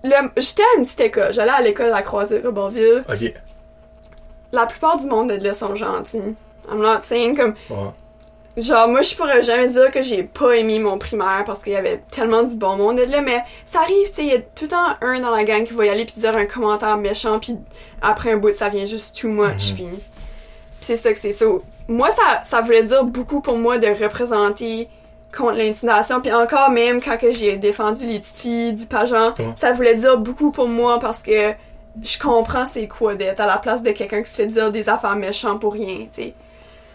J'étais 0.05 0.63
à 0.63 0.79
une 0.79 0.85
petite 0.85 1.01
école. 1.01 1.33
J'allais 1.33 1.53
à 1.53 1.61
l'école 1.61 1.87
à 1.87 1.91
la 1.91 2.03
Croisée 2.03 2.41
Robertville. 2.41 3.05
Ok. 3.09 3.33
La 4.51 4.67
plupart 4.67 4.99
du 4.99 5.07
monde 5.07 5.31
de 5.31 5.37
là 5.37 5.55
sont 5.55 5.77
gentils. 5.77 6.35
I'm 6.69 6.81
not 6.81 7.03
saying 7.03 7.37
comme... 7.37 7.55
Ouais. 7.71 7.91
Genre, 8.57 8.87
moi, 8.87 9.01
je 9.01 9.15
pourrais 9.15 9.43
jamais 9.43 9.69
dire 9.69 9.91
que 9.91 10.03
j'ai 10.03 10.23
pas 10.25 10.53
aimé 10.53 10.79
mon 10.79 10.99
primaire 10.99 11.43
parce 11.47 11.63
qu'il 11.63 11.73
y 11.73 11.77
avait 11.77 12.03
tellement 12.11 12.43
du 12.43 12.55
bon 12.55 12.77
monde 12.77 12.99
de 12.99 13.05
là, 13.05 13.23
mais 13.23 13.43
ça 13.65 13.81
arrive, 13.81 14.09
tu 14.09 14.15
sais, 14.17 14.23
il 14.25 14.33
y 14.33 14.35
a 14.35 14.41
tout 14.41 14.65
le 14.65 14.69
temps 14.69 14.89
un 15.01 15.21
dans 15.21 15.31
la 15.31 15.43
gang 15.45 15.65
qui 15.65 15.73
va 15.73 15.87
y 15.87 15.89
aller 15.89 16.05
puis 16.05 16.17
dire 16.19 16.37
un 16.37 16.45
commentaire 16.45 16.99
méchant, 16.99 17.39
puis 17.39 17.57
après 18.03 18.33
un 18.33 18.37
bout, 18.37 18.55
ça 18.55 18.69
vient 18.69 18.85
juste 18.85 19.19
too 19.19 19.29
much, 19.29 19.71
Mhm. 19.71 19.75
puis 19.75 19.85
puis 19.87 20.87
c'est 20.87 20.97
ça 20.97 21.13
que 21.13 21.19
c'est 21.19 21.31
ça. 21.31 21.47
Moi, 21.89 22.11
ça, 22.11 22.41
ça 22.45 22.61
voulait 22.61 22.83
dire 22.83 23.05
beaucoup 23.05 23.41
pour 23.41 23.57
moi 23.57 23.79
de 23.79 23.87
représenter 23.87 24.89
contre 25.35 25.57
l'intimidation, 25.57 26.21
puis 26.21 26.31
encore 26.33 26.69
même 26.71 27.01
quand 27.01 27.17
que 27.17 27.31
j'ai 27.31 27.57
défendu 27.57 28.05
les 28.07 28.19
petites 28.21 28.37
filles 28.37 28.73
du 28.75 28.85
pageant, 28.85 29.33
ça 29.57 29.73
voulait 29.73 29.95
dire 29.95 30.19
beaucoup 30.19 30.51
pour 30.51 30.69
moi 30.69 30.99
parce 30.99 31.23
que 31.23 31.53
je 32.03 32.19
comprends 32.19 32.67
c'est 32.67 32.87
quoi 32.89 33.15
d'être 33.15 33.41
à 33.41 33.47
la 33.47 33.57
place 33.57 33.83
de 33.83 33.93
quelqu'un 33.93 34.23
qui 34.23 34.31
se 34.31 34.37
fait 34.37 34.47
dire 34.47 34.71
des 34.71 34.89
affaires 34.91 35.17
méchantes 35.17 35.59
pour 35.61 35.73
rien, 35.73 36.01
tu 36.13 36.23
sais. 36.25 36.35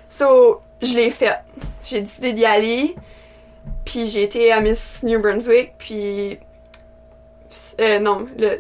So, 0.09 0.61
je 0.81 0.95
l'ai 0.95 1.09
fait. 1.09 1.35
J'ai 1.83 2.01
décidé 2.01 2.33
d'y 2.33 2.45
aller. 2.45 2.95
Puis 3.85 4.07
j'ai 4.07 4.23
été 4.23 4.51
à 4.51 4.59
Miss 4.59 5.03
New 5.03 5.21
Brunswick. 5.21 5.73
Puis 5.77 6.39
euh, 7.79 7.99
non, 7.99 8.27
le, 8.37 8.59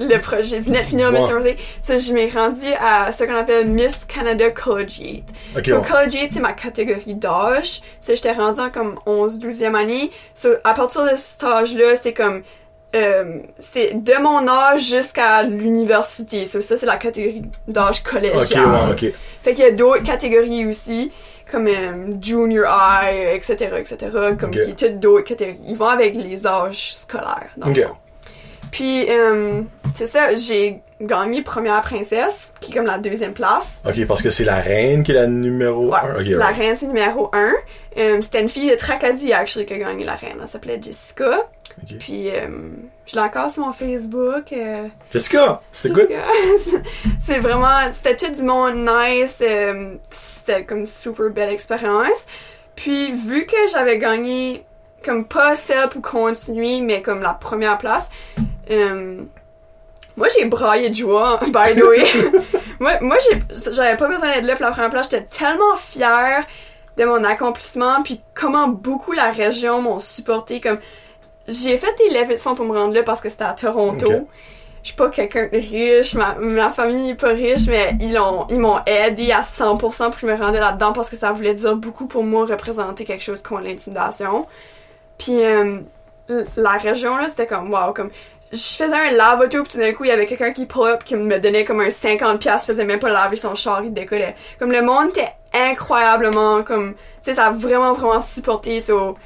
le 0.00 0.18
projet, 0.20 0.56
je 0.58 0.62
venais 0.62 0.82
de 0.82 0.86
finir. 0.86 1.12
Miss 1.12 1.30
University. 1.30 1.62
Ça, 1.80 1.98
je 1.98 2.12
m'ai 2.12 2.28
rendu 2.28 2.66
à 2.80 3.12
ce 3.12 3.24
qu'on 3.24 3.34
appelle 3.36 3.66
Miss 3.68 4.04
Canada 4.06 4.50
Collegiate. 4.50 5.24
Ok, 5.56 5.66
so, 5.66 5.78
ouais. 5.78 5.86
Collegiate, 5.88 6.30
c'est 6.32 6.40
ma 6.40 6.52
catégorie 6.52 7.14
d'âge. 7.14 7.80
Ça, 8.00 8.14
j'étais 8.14 8.32
rendue 8.32 8.60
en 8.60 8.70
comme 8.70 8.98
11, 9.06 9.38
12e 9.38 9.74
année. 9.74 10.10
So, 10.34 10.50
à 10.64 10.74
partir 10.74 11.04
de 11.04 11.16
cet 11.16 11.44
âge-là, 11.44 11.96
c'est 11.96 12.12
comme, 12.12 12.42
euh, 12.94 13.38
c'est 13.58 14.02
de 14.02 14.22
mon 14.22 14.46
âge 14.48 14.88
jusqu'à 14.88 15.42
l'université. 15.42 16.46
So, 16.46 16.60
ça, 16.60 16.76
c'est 16.76 16.86
la 16.86 16.96
catégorie 16.96 17.42
d'âge 17.68 18.02
collégial. 18.02 18.66
ouais, 18.66 18.90
ok. 18.90 19.12
Fait 19.42 19.54
qu'il 19.54 19.64
y 19.64 19.68
a 19.68 19.72
d'autres 19.72 20.02
catégories 20.02 20.66
aussi, 20.66 21.12
comme 21.50 21.66
euh, 21.68 22.14
junior 22.20 22.64
high, 22.66 23.34
etc., 23.34 23.74
etc., 23.78 23.96
comme 24.38 24.50
Ok. 24.50 24.60
qui 24.60 24.74
toutes 24.74 24.98
d'autres 25.00 25.24
catégories. 25.24 25.58
Ils 25.68 25.76
vont 25.76 25.88
avec 25.88 26.16
les 26.16 26.46
âges 26.46 26.94
scolaires, 26.94 27.50
dans 27.56 27.68
Ok. 27.70 27.76
le 27.76 27.82
fond. 27.86 27.96
Puis, 28.70 29.06
euh, 29.08 29.62
c'est 29.92 30.06
ça, 30.06 30.34
j'ai 30.34 30.80
gagné 31.00 31.42
première 31.42 31.80
princesse, 31.82 32.54
qui 32.60 32.72
est 32.72 32.74
comme 32.74 32.86
la 32.86 32.98
deuxième 32.98 33.32
place. 33.32 33.82
Ok, 33.86 34.04
parce 34.06 34.20
que 34.22 34.30
c'est 34.30 34.44
la 34.44 34.56
reine 34.60 35.04
qui 35.04 35.12
est 35.12 35.14
la 35.14 35.26
numéro 35.28 35.90
Ouais, 35.92 35.98
1. 36.02 36.20
Ok, 36.20 36.26
la 36.26 36.46
right. 36.46 36.56
reine, 36.56 36.76
c'est 36.76 36.86
numéro 36.86 37.30
un. 37.32 37.52
Euh, 37.98 38.20
C'était 38.20 38.40
une 38.42 38.48
fille 38.48 38.68
de 38.70 38.74
Tracadie, 38.74 39.32
actually, 39.32 39.66
qui 39.66 39.74
a 39.74 39.78
gagné 39.78 40.04
la 40.04 40.16
reine. 40.16 40.38
Elle 40.42 40.48
s'appelait 40.48 40.80
Jessica. 40.82 41.46
Puis, 41.98 42.30
euh, 42.30 42.48
je 43.06 43.16
l'ai 43.16 43.22
encore 43.22 43.50
sur 43.50 43.64
mon 43.64 43.72
Facebook. 43.72 44.52
euh, 44.52 44.88
Jessica, 45.12 45.60
c'était 45.72 45.94
good? 45.94 46.08
c'est 47.18 47.38
vraiment, 47.38 47.90
c'était 47.90 48.16
tout 48.16 48.32
du 48.34 48.42
monde 48.42 48.76
nice, 48.76 49.42
euh, 49.46 49.96
c'était 50.10 50.64
comme 50.64 50.86
super 50.86 51.30
belle 51.30 51.50
expérience. 51.50 52.26
Puis 52.76 53.12
vu 53.12 53.46
que 53.46 53.56
j'avais 53.70 53.98
gagné 53.98 54.64
comme 55.04 55.26
pas 55.26 55.54
celle 55.54 55.88
pour 55.90 56.02
continuer, 56.02 56.80
mais 56.80 57.02
comme 57.02 57.20
la 57.20 57.34
première 57.34 57.78
place, 57.78 58.08
euh, 58.70 59.22
moi 60.16 60.28
j'ai 60.34 60.46
braillé 60.46 60.90
de 60.90 60.94
joie, 60.96 61.40
by 61.46 61.78
the 61.78 61.84
way. 61.84 62.06
moi, 62.80 62.98
moi 63.02 63.16
j'avais 63.50 63.96
pas 63.96 64.08
besoin 64.08 64.32
d'être 64.32 64.46
là 64.46 64.56
pour 64.56 64.64
la 64.64 64.72
première 64.72 64.90
place, 64.90 65.10
j'étais 65.10 65.26
tellement 65.26 65.76
fière 65.76 66.46
de 66.96 67.04
mon 67.04 67.22
accomplissement, 67.24 68.02
puis 68.02 68.20
comment 68.34 68.68
beaucoup 68.68 69.12
la 69.12 69.30
région 69.30 69.82
m'ont 69.82 70.00
supporté, 70.00 70.60
comme 70.60 70.78
j'ai 71.48 71.78
fait 71.78 71.94
des 71.98 72.18
levées 72.18 72.34
de 72.34 72.40
fonds 72.40 72.54
pour 72.54 72.64
me 72.64 72.76
rendre 72.76 72.94
là 72.94 73.02
parce 73.02 73.20
que 73.20 73.28
c'était 73.28 73.44
à 73.44 73.52
Toronto. 73.52 74.10
Je 74.82 74.88
suis 74.88 74.96
pas 74.96 75.08
quelqu'un 75.08 75.48
de 75.50 75.56
riche, 75.56 76.14
ma, 76.14 76.34
ma 76.34 76.70
famille 76.70 77.10
est 77.10 77.14
pas 77.14 77.28
riche, 77.28 77.68
mais 77.68 77.96
ils 78.00 78.18
ont 78.18 78.46
ils 78.50 78.58
m'ont 78.58 78.80
aidé 78.84 79.32
à 79.32 79.40
100% 79.40 79.78
pour 79.78 79.94
que 79.96 80.20
je 80.20 80.26
me 80.26 80.34
rendais 80.34 80.60
là-dedans 80.60 80.92
parce 80.92 81.08
que 81.08 81.16
ça 81.16 81.32
voulait 81.32 81.54
dire 81.54 81.74
beaucoup 81.74 82.06
pour 82.06 82.22
moi 82.22 82.44
représenter 82.44 83.04
quelque 83.04 83.22
chose 83.22 83.40
contre 83.40 83.62
l'intimidation. 83.62 84.46
Puis 85.16 85.42
euh, 85.42 85.80
la 86.56 86.72
région 86.72 87.16
là, 87.16 87.30
c'était 87.30 87.46
comme 87.46 87.72
wow, 87.72 87.94
comme 87.94 88.10
je 88.52 88.58
faisais 88.58 88.94
un 88.94 89.12
lave-auto 89.12 89.62
puis 89.62 89.72
tout 89.72 89.78
d'un 89.78 89.92
coup 89.92 90.04
il 90.04 90.08
y 90.08 90.12
avait 90.12 90.26
quelqu'un 90.26 90.52
qui 90.52 90.66
pull 90.66 90.88
up 90.88 91.04
qui 91.04 91.16
me 91.16 91.38
donnait 91.38 91.64
comme 91.64 91.80
un 91.80 91.90
50 91.90 92.40
pièces 92.40 92.64
faisait 92.64 92.84
même 92.84 93.00
pas 93.00 93.10
laver 93.10 93.36
son 93.36 93.54
char 93.54 93.82
il 93.82 93.92
décollait 93.92 94.36
comme 94.58 94.70
le 94.70 94.82
monde 94.82 95.10
était 95.10 95.32
incroyablement 95.52 96.62
comme 96.62 96.94
tu 96.94 96.98
sais 97.22 97.34
ça 97.34 97.46
a 97.46 97.50
vraiment 97.50 97.94
vraiment 97.94 98.20
supporté 98.20 98.80
so, 98.80 99.16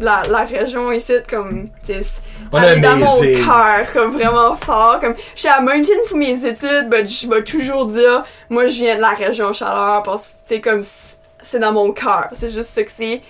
la, 0.00 0.22
la 0.28 0.44
région 0.44 0.92
ici 0.92 1.14
comme 1.28 1.68
On 2.52 2.58
a 2.58 2.76
dans 2.76 2.96
mon 2.96 3.20
cœur 3.20 3.92
comme 3.92 4.12
vraiment 4.12 4.54
fort 4.56 5.00
comme 5.00 5.14
je 5.34 5.40
suis 5.40 5.48
à 5.48 5.60
Moncton 5.60 5.92
pour 6.08 6.16
mes 6.18 6.44
études 6.44 6.88
ben 6.88 7.06
je 7.06 7.28
vais 7.28 7.42
toujours 7.42 7.86
dire 7.86 8.24
moi 8.48 8.66
je 8.66 8.74
viens 8.74 8.96
de 8.96 9.00
la 9.00 9.10
région 9.10 9.52
chaleur 9.52 10.02
parce 10.02 10.28
que 10.28 10.34
c'est 10.44 10.60
comme 10.60 10.84
c'est 11.42 11.58
dans 11.58 11.72
mon 11.72 11.92
cœur 11.92 12.28
c'est 12.32 12.50
juste 12.50 12.70
ça 12.70 12.82
que 12.82 12.90
c'est. 12.90 13.22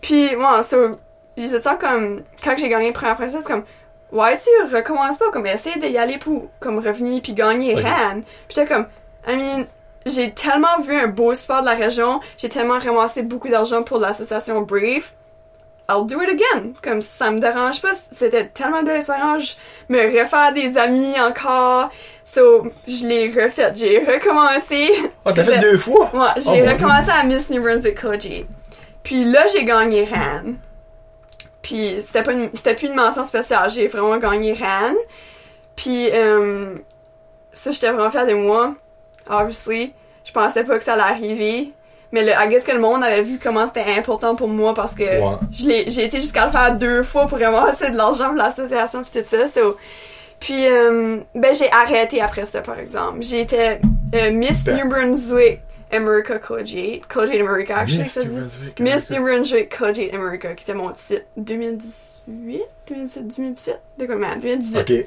Puis 0.00 0.36
moi 0.36 0.62
so, 0.62 0.98
ils 1.36 1.54
étaient 1.54 1.76
comme 1.80 2.22
quand 2.42 2.56
j'ai 2.56 2.68
gagné 2.68 2.92
première 2.92 3.16
princesse 3.16 3.44
comme 3.44 3.64
ouais 4.12 4.36
tu 4.38 4.74
recommences 4.74 5.16
pas? 5.16 5.30
Comme 5.32 5.46
essaye 5.46 5.78
d'y 5.78 5.96
aller 5.96 6.18
pour 6.18 6.50
comme 6.60 6.78
revenir 6.78 7.22
puis 7.22 7.32
gagner 7.32 7.74
Ok. 7.74 7.80
Rennes. 7.80 8.22
Puis 8.48 8.56
j'étais 8.56 8.66
comme 8.66 8.86
I 9.26 9.36
mean 9.36 9.66
j'ai 10.06 10.32
tellement 10.32 10.80
vu 10.82 10.94
un 10.94 11.06
beau 11.06 11.32
sport 11.34 11.62
de 11.62 11.66
la 11.66 11.74
région 11.74 12.20
j'ai 12.36 12.50
tellement 12.50 12.78
ramassé 12.78 13.22
beaucoup 13.22 13.48
d'argent 13.48 13.82
pour 13.82 13.98
l'association 13.98 14.60
Brave 14.60 15.12
I'll 15.88 16.06
do 16.06 16.20
it 16.22 16.30
again. 16.30 16.72
Comme 16.82 17.02
ça 17.02 17.30
me 17.30 17.40
dérange 17.40 17.82
pas, 17.82 17.92
c'était 18.10 18.46
tellement 18.46 18.80
de 18.80 18.86
belle 18.86 18.96
expérience. 18.96 19.58
Je 19.88 19.94
me 19.94 20.20
refaire 20.20 20.52
des 20.54 20.78
amis 20.78 21.14
encore. 21.20 21.90
So, 22.24 22.66
je 22.88 23.06
l'ai 23.06 23.28
refait. 23.28 23.72
J'ai 23.74 23.98
recommencé. 23.98 24.90
Ah, 25.26 25.32
t'as 25.34 25.44
fait 25.44 25.58
deux 25.58 25.76
fois? 25.76 26.10
Ouais, 26.14 26.40
j'ai 26.40 26.62
Oh, 26.66 26.70
recommencé 26.72 27.10
à 27.10 27.22
Miss 27.22 27.50
New 27.50 27.60
Brunswick 27.62 28.00
Collegiate. 28.00 28.46
Puis 29.02 29.24
là, 29.26 29.46
j'ai 29.52 29.64
gagné 29.64 30.04
Rennes. 30.04 30.56
Puis 31.60 31.96
c'était 32.00 32.22
pas 32.22 32.32
une- 32.32 32.50
c'était 32.54 32.74
plus 32.74 32.88
une 32.88 32.94
mention 32.94 33.24
spéciale, 33.24 33.70
j'ai 33.70 33.86
vraiment 33.88 34.16
gagné 34.18 34.52
Rennes. 34.54 34.96
Puis 35.76 36.08
euh, 36.12 36.76
ça, 37.52 37.70
j'étais 37.70 37.90
vraiment 37.90 38.10
fière 38.10 38.26
de 38.26 38.34
moi. 38.34 38.74
Obviously, 39.28 39.92
je 40.24 40.32
pensais 40.32 40.64
pas 40.64 40.78
que 40.78 40.84
ça 40.84 40.94
allait 40.94 41.02
arriver. 41.02 41.72
Mais 42.14 42.22
le, 42.24 42.30
I 42.30 42.48
guess 42.48 42.62
que 42.64 42.70
le 42.72 42.78
monde 42.78 43.02
avait 43.02 43.22
vu 43.22 43.40
comment 43.42 43.66
c'était 43.66 43.84
important 43.98 44.36
pour 44.36 44.46
moi 44.48 44.72
parce 44.72 44.94
que 44.94 45.02
Ouais. 45.02 45.36
je 45.50 45.66
l'ai- 45.66 45.84
j'ai 45.88 46.04
été 46.04 46.20
jusqu'à 46.20 46.46
le 46.46 46.52
faire 46.52 46.72
deux 46.76 47.02
fois 47.02 47.26
pour 47.26 47.38
ramasser 47.40 47.90
de 47.90 47.96
l'argent 47.96 48.28
pour 48.28 48.36
l'association 48.36 49.02
puis 49.02 49.20
tout 49.20 49.28
ça. 49.28 49.48
so. 49.48 49.76
Puis, 50.40 50.66
euh, 50.68 51.18
ben, 51.34 51.54
j'ai 51.54 51.70
arrêté 51.72 52.20
après 52.20 52.44
ça, 52.44 52.60
par 52.60 52.78
exemple. 52.78 53.18
J'étais 53.20 53.80
euh, 54.14 54.30
Miss 54.30 54.64
Ben. 54.64 54.76
New 54.76 54.88
Brunswick 54.88 55.60
America 55.94 56.38
Collegiate. 56.38 57.06
Collegiate 57.08 57.40
America, 57.40 57.76
actually, 57.76 58.02
Miss 58.02 58.12
ça 58.12 58.24
dit. 58.24 58.36
Miss. 58.80 59.10
New 59.10 59.22
Brunswick 59.22 59.76
Collegiate 59.76 60.14
America, 60.14 60.54
qui 60.54 60.64
était 60.64 60.74
mon 60.74 60.90
titre 60.92 61.24
2018, 61.36 62.62
2017, 62.88 63.26
2018, 63.36 63.74
de 63.98 64.06
quoi, 64.06 64.16
man, 64.16 64.40
2018. 64.40 64.78
Ok. 64.80 65.06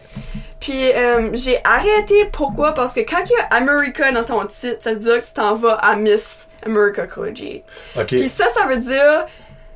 Puis 0.60 0.91
euh, 0.91 1.30
j'ai 1.34 1.60
arrêté, 1.63 2.26
pourquoi? 2.32 2.73
Parce 2.73 2.93
que 2.93 3.02
quand 3.02 3.23
il 3.26 3.32
y 3.32 3.39
a 3.39 3.56
America 3.56 4.12
dans 4.12 4.23
ton 4.23 4.45
titre, 4.45 4.78
ça 4.82 4.91
veut 4.93 5.00
dire 5.00 5.19
que 5.19 5.26
tu 5.26 5.34
t'en 5.34 5.56
vas 5.56 5.73
à 5.76 5.95
Miss 5.95 6.50
America 6.65 7.06
Collegiate. 7.08 7.63
Ok. 7.95 8.08
Puis 8.08 8.30
ça, 8.30 8.45
ça 8.50 8.65
veut 8.65 8.78
dire 8.78 9.26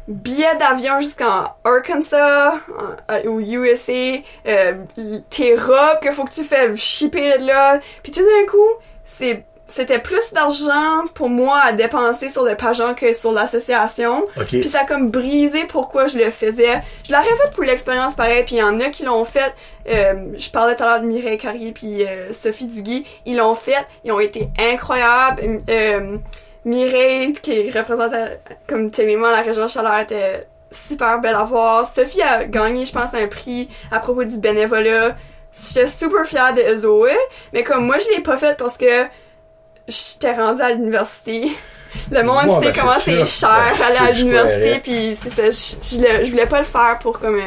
billet 0.08 0.56
d'avion 0.60 1.00
jusqu'en 1.00 1.46
Arkansas, 1.64 2.56
en- 2.56 3.14
euh, 3.14 3.24
au 3.30 3.40
USA, 3.40 3.94
euh, 4.48 4.74
tes 5.30 5.56
robes 5.56 6.00
que 6.02 6.12
faut 6.12 6.26
que 6.26 6.34
tu 6.34 6.44
fais 6.44 6.76
shipper 6.76 7.38
de 7.38 7.46
là. 7.46 7.80
Puis 8.04 8.12
tout 8.12 8.22
d'un 8.22 8.52
coup, 8.52 8.58
c'est 9.06 9.44
c'était 9.72 10.00
plus 10.00 10.34
d'argent 10.34 11.06
pour 11.14 11.30
moi 11.30 11.60
à 11.64 11.72
dépenser 11.72 12.28
sur 12.28 12.44
le 12.44 12.56
pageant 12.56 12.94
que 12.94 13.14
sur 13.14 13.32
l'association. 13.32 14.26
Ok. 14.38 14.48
Puis 14.48 14.68
ça 14.68 14.82
a 14.82 14.86
comme 14.86 15.10
brisé 15.10 15.64
pourquoi 15.64 16.08
je 16.08 16.18
le 16.18 16.30
faisais. 16.30 16.82
Je 17.08 17.14
l'aurais 17.14 17.24
fait 17.24 17.52
pour 17.54 17.64
l'expérience 17.64 18.14
pareil, 18.14 18.44
puis 18.44 18.56
il 18.56 18.60
y 18.60 18.64
en 18.64 18.82
a 18.82 18.90
qui 18.90 19.04
l'ont 19.04 19.24
fait. 19.24 19.54
Euh, 19.90 20.34
je 20.38 20.50
parlais 20.50 20.76
tout 20.76 20.84
à 20.84 20.88
l'heure 20.88 21.02
de 21.02 21.06
Mireille 21.06 21.38
Carrier 21.38 21.72
puis 21.72 22.06
euh, 22.06 22.34
Sophie 22.34 22.68
Duguay. 22.68 23.04
Ils 23.26 23.38
l'ont 23.38 23.56
fait, 23.56 23.88
ils 24.04 24.12
ont 24.12 24.20
été 24.20 24.50
incroyables. 24.60 25.62
Euh, 25.70 26.18
Mireille, 26.66 27.34
qui 27.34 27.72
représente 27.72 28.14
comme 28.68 28.92
témoin 28.92 29.32
la 29.32 29.42
région 29.42 29.70
Chaleur, 29.70 30.00
était 30.00 30.48
super 30.70 31.22
belle 31.22 31.36
à 31.36 31.44
voir. 31.44 31.88
Sophie 31.88 32.22
a 32.22 32.44
gagné, 32.44 32.86
je 32.86 32.92
pense, 32.92 33.14
un 33.14 33.28
prix 33.28 33.70
à 33.90 34.00
propos 34.00 34.26
du 34.26 34.38
bénévolat. 34.38 35.16
J'étais 35.54 35.88
super 35.88 36.26
fière 36.26 36.54
de 36.54 36.78
Zoé, 36.78 37.16
mais 37.54 37.64
comme 37.64 37.86
moi, 37.86 37.98
je 38.00 38.10
l'ai 38.16 38.22
pas 38.22 38.38
fait 38.38 38.58
parce 38.58 38.78
que 38.78 39.06
j'étais 39.92 40.34
rendue 40.34 40.62
à 40.62 40.72
l'université. 40.72 41.52
Le 42.10 42.24
monde 42.24 42.64
sait 42.64 42.72
ben, 42.72 42.80
comment 42.80 43.00
c'est 43.00 43.26
cher 43.26 43.74
Ben, 43.78 43.86
aller 43.86 44.10
à 44.10 44.12
l'université, 44.12 44.80
puis 44.80 45.18
c'est 45.22 45.52
ça. 45.52 45.74
Je, 46.24 46.30
voulais 46.30 46.46
pas 46.46 46.60
le 46.60 46.66
faire 46.66 46.98
pour 47.00 47.20
comme. 47.20 47.40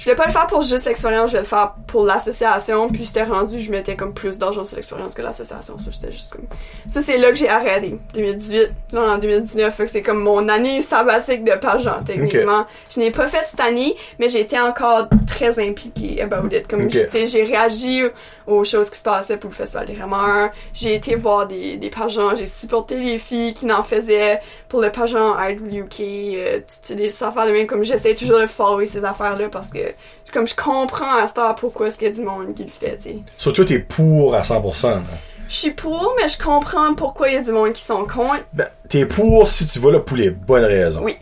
Je 0.00 0.04
voulais 0.04 0.16
pas 0.16 0.24
le 0.24 0.32
faire 0.32 0.46
pour 0.46 0.62
juste 0.62 0.86
l'expérience, 0.86 1.26
je 1.26 1.32
voulais 1.32 1.42
le 1.42 1.46
faire 1.46 1.74
pour 1.86 2.06
l'association, 2.06 2.88
puis 2.88 3.04
j'étais 3.04 3.22
rendu, 3.22 3.60
je 3.60 3.70
mettais 3.70 3.96
comme 3.96 4.14
plus 4.14 4.38
d'argent 4.38 4.64
sur 4.64 4.76
l'expérience 4.76 5.12
que 5.12 5.20
l'association. 5.20 5.76
Ça, 5.78 5.90
j'étais 5.90 6.10
juste 6.10 6.32
comme. 6.32 6.46
Ça, 6.88 7.02
c'est 7.02 7.18
là 7.18 7.28
que 7.28 7.34
j'ai 7.34 7.50
arrêté. 7.50 7.98
2018, 8.14 8.70
là, 8.92 9.02
en 9.02 9.18
2019, 9.18 9.74
fait 9.74 9.84
que 9.84 9.90
c'est 9.90 10.00
comme 10.00 10.22
mon 10.22 10.48
année 10.48 10.80
sabbatique 10.80 11.44
de 11.44 11.52
pageant, 11.52 12.02
techniquement. 12.02 12.64
Je 12.90 12.98
n'ai 12.98 13.10
pas 13.10 13.28
fait 13.28 13.44
cette 13.44 13.60
année, 13.60 13.94
mais 14.18 14.30
j'ai 14.30 14.40
été 14.40 14.58
encore 14.58 15.06
très 15.26 15.62
impliquée 15.62 16.22
about 16.22 16.48
it. 16.50 16.66
Comme, 16.66 16.88
tu 16.88 16.98
sais, 17.06 17.26
j'ai 17.26 17.44
réagi 17.44 18.02
aux 18.46 18.64
choses 18.64 18.88
qui 18.88 18.96
se 18.96 19.02
passaient 19.02 19.36
pour 19.36 19.50
le 19.50 19.56
Festival 19.56 19.86
des 19.86 19.96
Rameurs. 19.96 20.48
J'ai 20.72 20.94
été 20.94 21.14
voir 21.14 21.46
des, 21.46 21.76
des 21.76 21.90
pageants, 21.90 22.34
j'ai 22.34 22.46
supporté 22.46 22.98
les 22.98 23.18
filles 23.18 23.52
qui 23.52 23.66
n'en 23.66 23.82
faisaient 23.82 24.40
pour 24.70 24.80
le 24.80 24.90
pageant 24.90 25.36
Idol 25.38 25.68
UK, 25.72 26.00
euh, 26.00 26.58
tu 26.58 26.62
sais, 26.66 26.94
des 26.94 27.22
affaires 27.22 27.46
de 27.46 27.52
même, 27.52 27.66
comme 27.66 27.84
j'essaie 27.84 28.14
toujours 28.14 28.40
de 28.40 28.46
follower 28.46 28.86
ces 28.86 29.04
affaires-là 29.04 29.48
parce 29.50 29.70
que, 29.70 29.89
comme 30.32 30.46
je 30.46 30.54
comprends 30.54 31.16
à 31.22 31.28
cette 31.28 31.38
heure 31.38 31.54
pourquoi 31.54 31.88
est-ce 31.88 31.98
qu'il 31.98 32.08
y 32.08 32.10
a 32.10 32.14
du 32.14 32.22
monde 32.22 32.54
qui 32.54 32.64
le 32.64 32.70
fait, 32.70 32.96
tu 32.96 33.08
sais. 33.10 33.16
Sur 33.36 33.52
toi, 33.52 33.64
t'es 33.64 33.78
pour 33.80 34.34
à 34.34 34.42
100%. 34.42 34.88
là. 34.90 35.02
Je 35.48 35.54
suis 35.56 35.70
pour, 35.72 36.14
mais 36.20 36.28
je 36.28 36.38
comprends 36.38 36.94
pourquoi 36.94 37.28
il 37.28 37.34
y 37.34 37.36
a 37.38 37.42
du 37.42 37.50
monde 37.50 37.72
qui 37.72 37.82
sont 37.82 38.04
contre. 38.04 38.44
Ben, 38.54 38.68
t'es 38.88 39.04
pour 39.04 39.48
si 39.48 39.66
tu 39.66 39.80
vas 39.80 39.90
là 39.92 39.98
pour 40.00 40.16
les 40.16 40.30
bonnes 40.30 40.64
raisons. 40.64 41.00
Oui. 41.02 41.16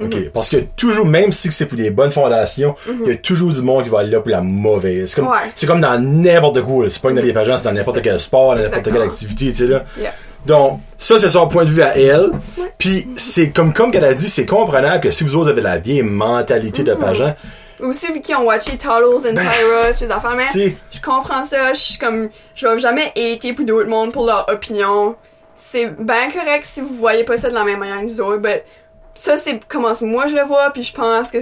OK. 0.00 0.30
Parce 0.32 0.48
que 0.48 0.56
toujours, 0.74 1.06
même 1.06 1.30
si 1.30 1.52
c'est 1.52 1.66
pour 1.66 1.76
des 1.78 1.90
bonnes 1.90 2.10
fondations, 2.10 2.74
il 3.02 3.08
y 3.08 3.12
a 3.12 3.16
toujours 3.16 3.52
du 3.52 3.62
monde 3.62 3.84
qui 3.84 3.90
va 3.90 4.00
aller 4.00 4.10
là 4.10 4.20
pour 4.20 4.30
la 4.30 4.40
mauvaise. 4.40 5.10
C'est 5.10 5.20
comme, 5.20 5.30
Ouais. 5.30 5.66
comme 5.66 5.80
dans 5.82 6.00
n'importe 6.02 6.62
quoi. 6.62 6.88
C'est 6.90 7.00
pas 7.00 7.10
que 7.10 7.14
dans 7.14 7.22
les 7.22 7.32
pageants, 7.32 7.56
c'est 7.58 7.64
dans 7.64 7.72
n'importe 7.72 8.02
quel 8.02 8.18
sport, 8.18 8.56
dans 8.56 8.62
n'importe 8.62 8.84
quelle 8.90 9.02
activité, 9.02 9.52
tu 9.52 9.54
sais, 9.54 9.66
là. 9.66 9.84
Yeah. 10.00 10.12
Donc, 10.46 10.80
ça, 10.98 11.16
c'est 11.18 11.28
son 11.28 11.46
point 11.46 11.64
de 11.64 11.70
vue 11.70 11.82
à 11.82 11.96
elle. 11.96 12.30
Puis, 12.76 13.06
c'est 13.16 13.50
comme, 13.50 13.72
comme 13.72 13.92
qu'elle 13.92 14.04
a 14.04 14.14
dit, 14.14 14.28
c'est 14.28 14.46
comprenable 14.46 15.00
que 15.00 15.10
si 15.10 15.22
vous 15.24 15.36
autres 15.36 15.50
avez 15.50 15.62
la 15.62 15.78
vieille 15.78 16.02
mentalité 16.02 16.82
de 16.82 16.94
pageant, 16.94 17.34
Aussi, 17.80 18.12
vu 18.12 18.20
qu'ils 18.20 18.36
ont 18.36 18.44
watché 18.44 18.78
Toddles 18.78 19.28
and 19.28 19.34
Ben, 19.34 19.50
Tyros, 19.50 19.92
pis 19.98 20.04
des 20.04 20.10
affaires, 20.10 20.34
mais 20.36 20.46
je 20.92 21.00
comprends 21.00 21.44
ça, 21.44 21.74
je 21.74 21.80
suis 21.80 21.98
comme, 21.98 22.30
je 22.54 22.66
vais 22.66 22.78
jamais 22.78 23.12
hater 23.16 23.52
pour 23.52 23.64
d'autres 23.64 23.88
mondes 23.88 24.12
pour 24.12 24.26
leur 24.26 24.48
opinion. 24.48 25.16
C'est 25.56 25.86
bien 25.86 26.30
correct 26.30 26.64
si 26.64 26.80
vous 26.80 26.94
voyez 26.94 27.24
pas 27.24 27.38
ça 27.38 27.48
de 27.48 27.54
la 27.54 27.64
même 27.64 27.78
manière 27.78 28.00
que 28.00 28.06
nous 28.06 28.20
autres, 28.20 28.38
but 28.38 28.62
ça 29.14 29.36
c'est 29.36 29.60
comment 29.68 29.92
moi 30.02 30.26
je 30.26 30.34
le 30.36 30.42
vois, 30.42 30.70
puis 30.70 30.82
je 30.82 30.92
pense 30.92 31.30
que, 31.30 31.38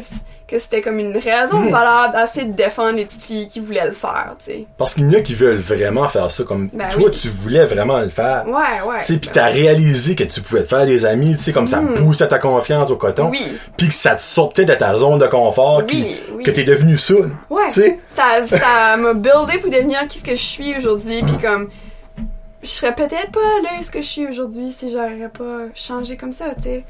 que 0.47 0.59
c'était 0.59 0.83
comme 0.83 0.99
une 0.99 1.17
raison 1.17 1.59
Hmm. 1.61 1.71
valable 1.71 2.17
assez 2.17 2.45
de 2.45 2.53
défendre 2.53 2.97
les 2.97 3.05
petites 3.07 3.23
filles 3.23 3.47
qui 3.49 3.61
voulaient 3.61 3.87
le 3.87 3.93
faire, 3.93 4.35
tu 4.39 4.45
sais. 4.53 4.67
parce 4.77 4.93
qu'il 4.95 5.05
y 5.05 5.09
en 5.09 5.19
a 5.19 5.23
qui 5.23 5.35
veulent 5.35 5.57
vraiment 5.57 6.07
faire 6.09 6.31
ça, 6.31 6.45
comme 6.45 6.69
Ben 6.73 6.89
toi, 6.91 7.05
oui. 7.07 7.11
tu 7.13 7.29
voulais 7.29 7.65
vraiment 7.65 8.01
le 8.01 8.11
faire. 8.11 8.45
Ouais, 8.47 8.87
ouais. 8.87 8.99
Tu 9.01 9.07
sais, 9.15 9.17
pis 9.19 9.29
t'as 9.31 9.47
réalisé 9.47 10.15
que 10.15 10.25
tu 10.25 10.43
pouvais 10.43 10.63
te 10.65 10.69
faire 10.69 10.85
des 10.85 11.07
amis, 11.07 11.35
tu 11.37 11.43
sais, 11.45 11.53
comme 11.53 11.67
ça 11.67 11.81
poussait 11.81 12.29
ta 12.29 12.39
confiance 12.39 12.91
au 12.91 12.97
coton. 12.97 13.29
Hmm. 13.29 13.33
Oui. 13.33 13.53
Puis 13.79 13.89
que 13.89 13.95
ça 13.95 14.15
te 14.17 14.21
sortait 14.23 14.65
de 14.67 14.75
ta 14.75 14.95
zone 14.97 15.19
de 15.19 15.27
confort, 15.27 15.79
Oui, 15.79 15.85
puis 15.87 16.17
oui. 16.35 16.43
que 16.45 16.51
t'es 16.51 16.65
devenu 16.65 16.99
ça. 16.99 17.15
Ouais. 17.49 17.69
Tu 17.73 17.81
sais? 17.81 17.99
Ça, 18.15 18.47
ça 18.47 18.97
m'a 18.99 19.15
buildé 19.15 19.59
pour 19.59 19.71
devenir 19.71 20.07
qui 20.09 20.19
ce 20.19 20.25
que 20.25 20.33
je 20.33 20.37
suis 20.43 20.77
aujourd'hui, 20.77 21.23
puis 21.23 21.39
comme 21.39 21.71
je 22.63 22.69
serais 22.69 22.95
peut-être 22.95 23.33
pas 23.33 23.41
là 23.63 23.71
ce 23.83 23.91
que 23.91 24.01
je 24.01 24.07
suis 24.07 24.27
aujourd'hui 24.27 24.71
si 24.73 24.91
j'aurais 24.93 25.31
pas 25.37 25.67
changé 25.75 26.17
comme 26.17 26.33
ça, 26.33 26.55
tu 26.57 26.63
sais. 26.65 26.85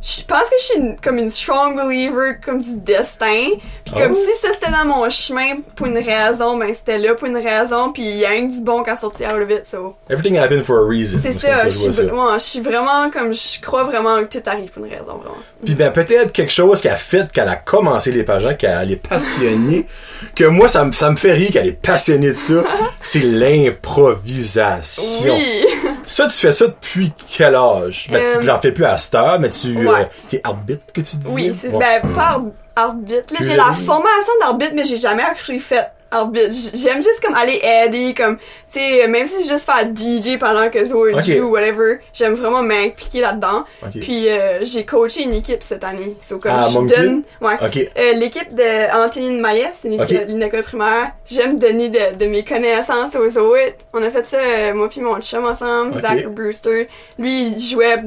Je 0.00 0.22
pense 0.24 0.48
que 0.48 0.56
je 0.58 0.64
suis 0.64 0.78
une- 0.78 0.96
comme 1.00 1.18
une 1.18 1.30
strong 1.30 1.76
believer 1.76 2.36
comme 2.44 2.60
du 2.62 2.76
destin, 2.76 3.48
puis 3.84 3.92
comme 3.94 4.12
Oh. 4.12 4.14
si 4.14 4.40
ça 4.40 4.48
c'était 4.52 4.70
dans 4.70 4.84
mon 4.84 5.08
chemin 5.10 5.56
pour 5.76 5.86
une 5.86 5.98
raison, 5.98 6.56
ben 6.56 6.72
c'était 6.74 6.98
là 6.98 7.14
pour 7.14 7.28
une 7.28 7.36
raison, 7.36 7.92
puis 7.92 8.02
il 8.02 8.16
y 8.18 8.24
a 8.24 8.30
un 8.30 8.42
du 8.44 8.60
bon 8.62 8.82
qui 8.82 8.90
a 8.90 8.96
sorti 8.96 9.24
out 9.24 9.32
of 9.42 9.50
it, 9.50 9.66
so. 9.66 9.96
Everything 10.08 10.38
happened 10.38 10.64
for 10.64 10.78
a 10.78 10.86
reason. 10.88 11.18
C'est 11.22 11.30
Moi, 11.30 11.38
ça, 11.40 11.58
comme 11.62 11.70
je 11.70 11.76
suis, 11.76 11.92
ça. 11.92 12.02
ouais, 12.04 12.34
je 12.34 12.38
suis 12.44 12.60
vraiment 12.60 13.10
comme 13.10 13.34
je 13.34 13.60
crois 13.60 13.82
vraiment 13.84 14.22
que 14.24 14.38
tout 14.38 14.48
arrive 14.48 14.70
pour 14.70 14.84
une 14.84 14.90
raison 14.90 15.16
vraiment. 15.18 15.36
Puis 15.64 15.74
ben 15.74 15.90
peut-être 15.92 16.32
quelque 16.32 16.52
chose 16.52 16.80
qui 16.80 16.88
a 16.88 16.96
fait 16.96 17.30
qu'elle 17.30 17.48
a 17.48 17.56
commencé 17.56 18.10
les 18.12 18.22
pageants, 18.24 18.54
qu'elle 18.54 18.90
est 18.92 18.96
passionnée, 19.08 19.86
que 20.34 20.44
moi 20.44 20.68
ça 20.68 20.84
me 20.84 20.92
ça 20.92 21.10
me 21.10 21.16
fait 21.16 21.32
rire 21.32 21.50
qu'elle 21.52 21.66
est 21.68 21.72
passionnée 21.80 22.28
de 22.28 22.32
ça, 22.34 22.62
c'est 23.00 23.20
l'improvisation. 23.20 25.34
Oui. 25.34 25.64
Ça 26.12 26.26
tu 26.26 26.34
fais 26.34 26.52
ça 26.52 26.66
depuis 26.66 27.10
quel 27.26 27.54
âge? 27.54 28.08
Ben 28.12 28.22
Euh, 28.22 28.40
tu 28.40 28.46
l'en 28.46 28.60
fais 28.60 28.70
plus 28.72 28.84
à 28.84 28.98
cette 28.98 29.14
heure, 29.14 29.40
mais 29.40 29.48
tu 29.48 29.74
ouais. 29.74 30.02
euh, 30.02 30.04
t'es 30.28 30.40
arbitre 30.44 30.92
que 30.92 31.00
tu 31.00 31.16
dis? 31.16 31.26
Oui, 31.30 31.56
c'est 31.58 31.68
Ouais. 31.68 32.00
ben 32.02 32.12
pas 32.14 32.22
ar- 32.22 32.42
arbitre. 32.76 33.32
Là, 33.32 33.38
j'ai 33.40 33.56
la 33.56 33.72
formation 33.72 34.32
d'arbitre, 34.40 34.72
mais 34.74 34.84
j'ai 34.84 34.98
jamais 34.98 35.22
actually 35.22 35.58
fait 35.58 35.86
J'aime 36.12 36.96
juste 37.02 37.20
comme 37.24 37.34
aller 37.34 37.60
aider, 37.62 38.14
comme 38.14 38.36
tu 38.36 38.78
sais, 38.78 39.06
même 39.08 39.26
si 39.26 39.42
c'est 39.42 39.48
juste 39.52 39.64
faire 39.64 39.84
DJ 39.94 40.38
pendant 40.38 40.68
que 40.70 40.84
Zoé 40.84 41.14
Ok. 41.14 41.22
joue, 41.24 41.48
whatever. 41.50 41.98
J'aime 42.12 42.34
vraiment 42.34 42.62
m'impliquer 42.62 43.20
là-dedans. 43.20 43.64
Puis 44.00 44.28
euh, 44.28 44.58
j'ai 44.62 44.84
coaché 44.84 45.22
une 45.22 45.34
équipe 45.34 45.62
cette 45.62 45.84
année. 45.84 46.16
So, 46.22 46.38
comme 46.38 46.52
Ah, 46.54 46.66
je 46.70 46.78
donne, 46.94 47.22
ouais. 47.40 47.56
Euh, 47.98 48.12
l'équipe 48.14 48.54
de 48.54 48.94
Antonine 48.94 49.40
Maillet, 49.40 49.72
c'est 49.74 49.88
une, 49.88 50.00
équipe- 50.02 50.28
une 50.28 50.42
école 50.42 50.62
primaire. 50.62 51.12
J'aime 51.24 51.58
donner 51.58 51.88
de, 51.88 52.16
de 52.18 52.26
mes 52.26 52.44
connaissances 52.44 53.14
aux 53.16 53.38
autres. 53.38 53.74
On 53.92 54.02
a 54.02 54.10
fait 54.10 54.26
ça, 54.26 54.38
euh, 54.38 54.74
moi 54.74 54.88
puis 54.88 55.00
mon 55.00 55.20
chum 55.20 55.46
ensemble. 55.46 56.00
Zach 56.00 56.26
Brewster. 56.26 56.88
Lui, 57.18 57.48
il 57.56 57.60
jouait 57.60 58.02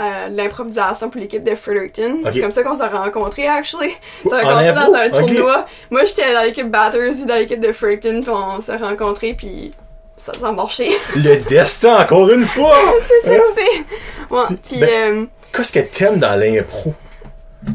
euh, 0.00 0.28
l'improvisation 0.28 1.08
pour 1.10 1.20
l'équipe 1.20 1.44
de 1.44 1.54
Fredericton. 1.54 2.18
C'est 2.32 2.40
comme 2.40 2.52
ça 2.52 2.62
qu'on 2.62 2.74
s'est 2.76 2.86
rencontrés, 2.86 3.46
actually. 3.46 3.92
On 4.24 4.30
s'est 4.30 4.36
En 4.36 4.48
rencontrés 4.48 4.72
dans 4.72 4.94
un 4.94 5.08
tournoi. 5.10 5.66
Moi, 5.90 6.04
j'étais 6.04 6.32
dans 6.34 6.42
l'équipe 6.42 6.70
Batters, 6.70 7.00
lui 7.12 7.24
dans 7.26 7.36
l'équipe 7.36 7.60
de 7.60 7.72
Fredericton, 7.72 8.20
puis 8.22 8.30
on 8.30 8.60
s'est 8.60 8.76
rencontrés, 8.76 9.34
puis 9.34 9.72
ça, 10.16 10.32
ça 10.38 10.48
a 10.48 10.52
marché. 10.52 10.90
Le 11.16 11.36
destin 11.48 11.96
encore 12.02 12.28
une 12.30 12.44
fois. 12.46 12.74
c'est 13.22 13.28
ça, 13.28 13.34
Hein? 13.34 13.40
c'est... 13.56 14.34
Ouais, 14.34 14.42
puis 14.68 14.78
Ben- 14.80 14.88
euh, 15.22 15.26
Qu'est-ce 15.52 15.72
que 15.72 15.80
t'aimes 15.80 16.18
dans 16.18 16.34
l'impro? 16.38 16.92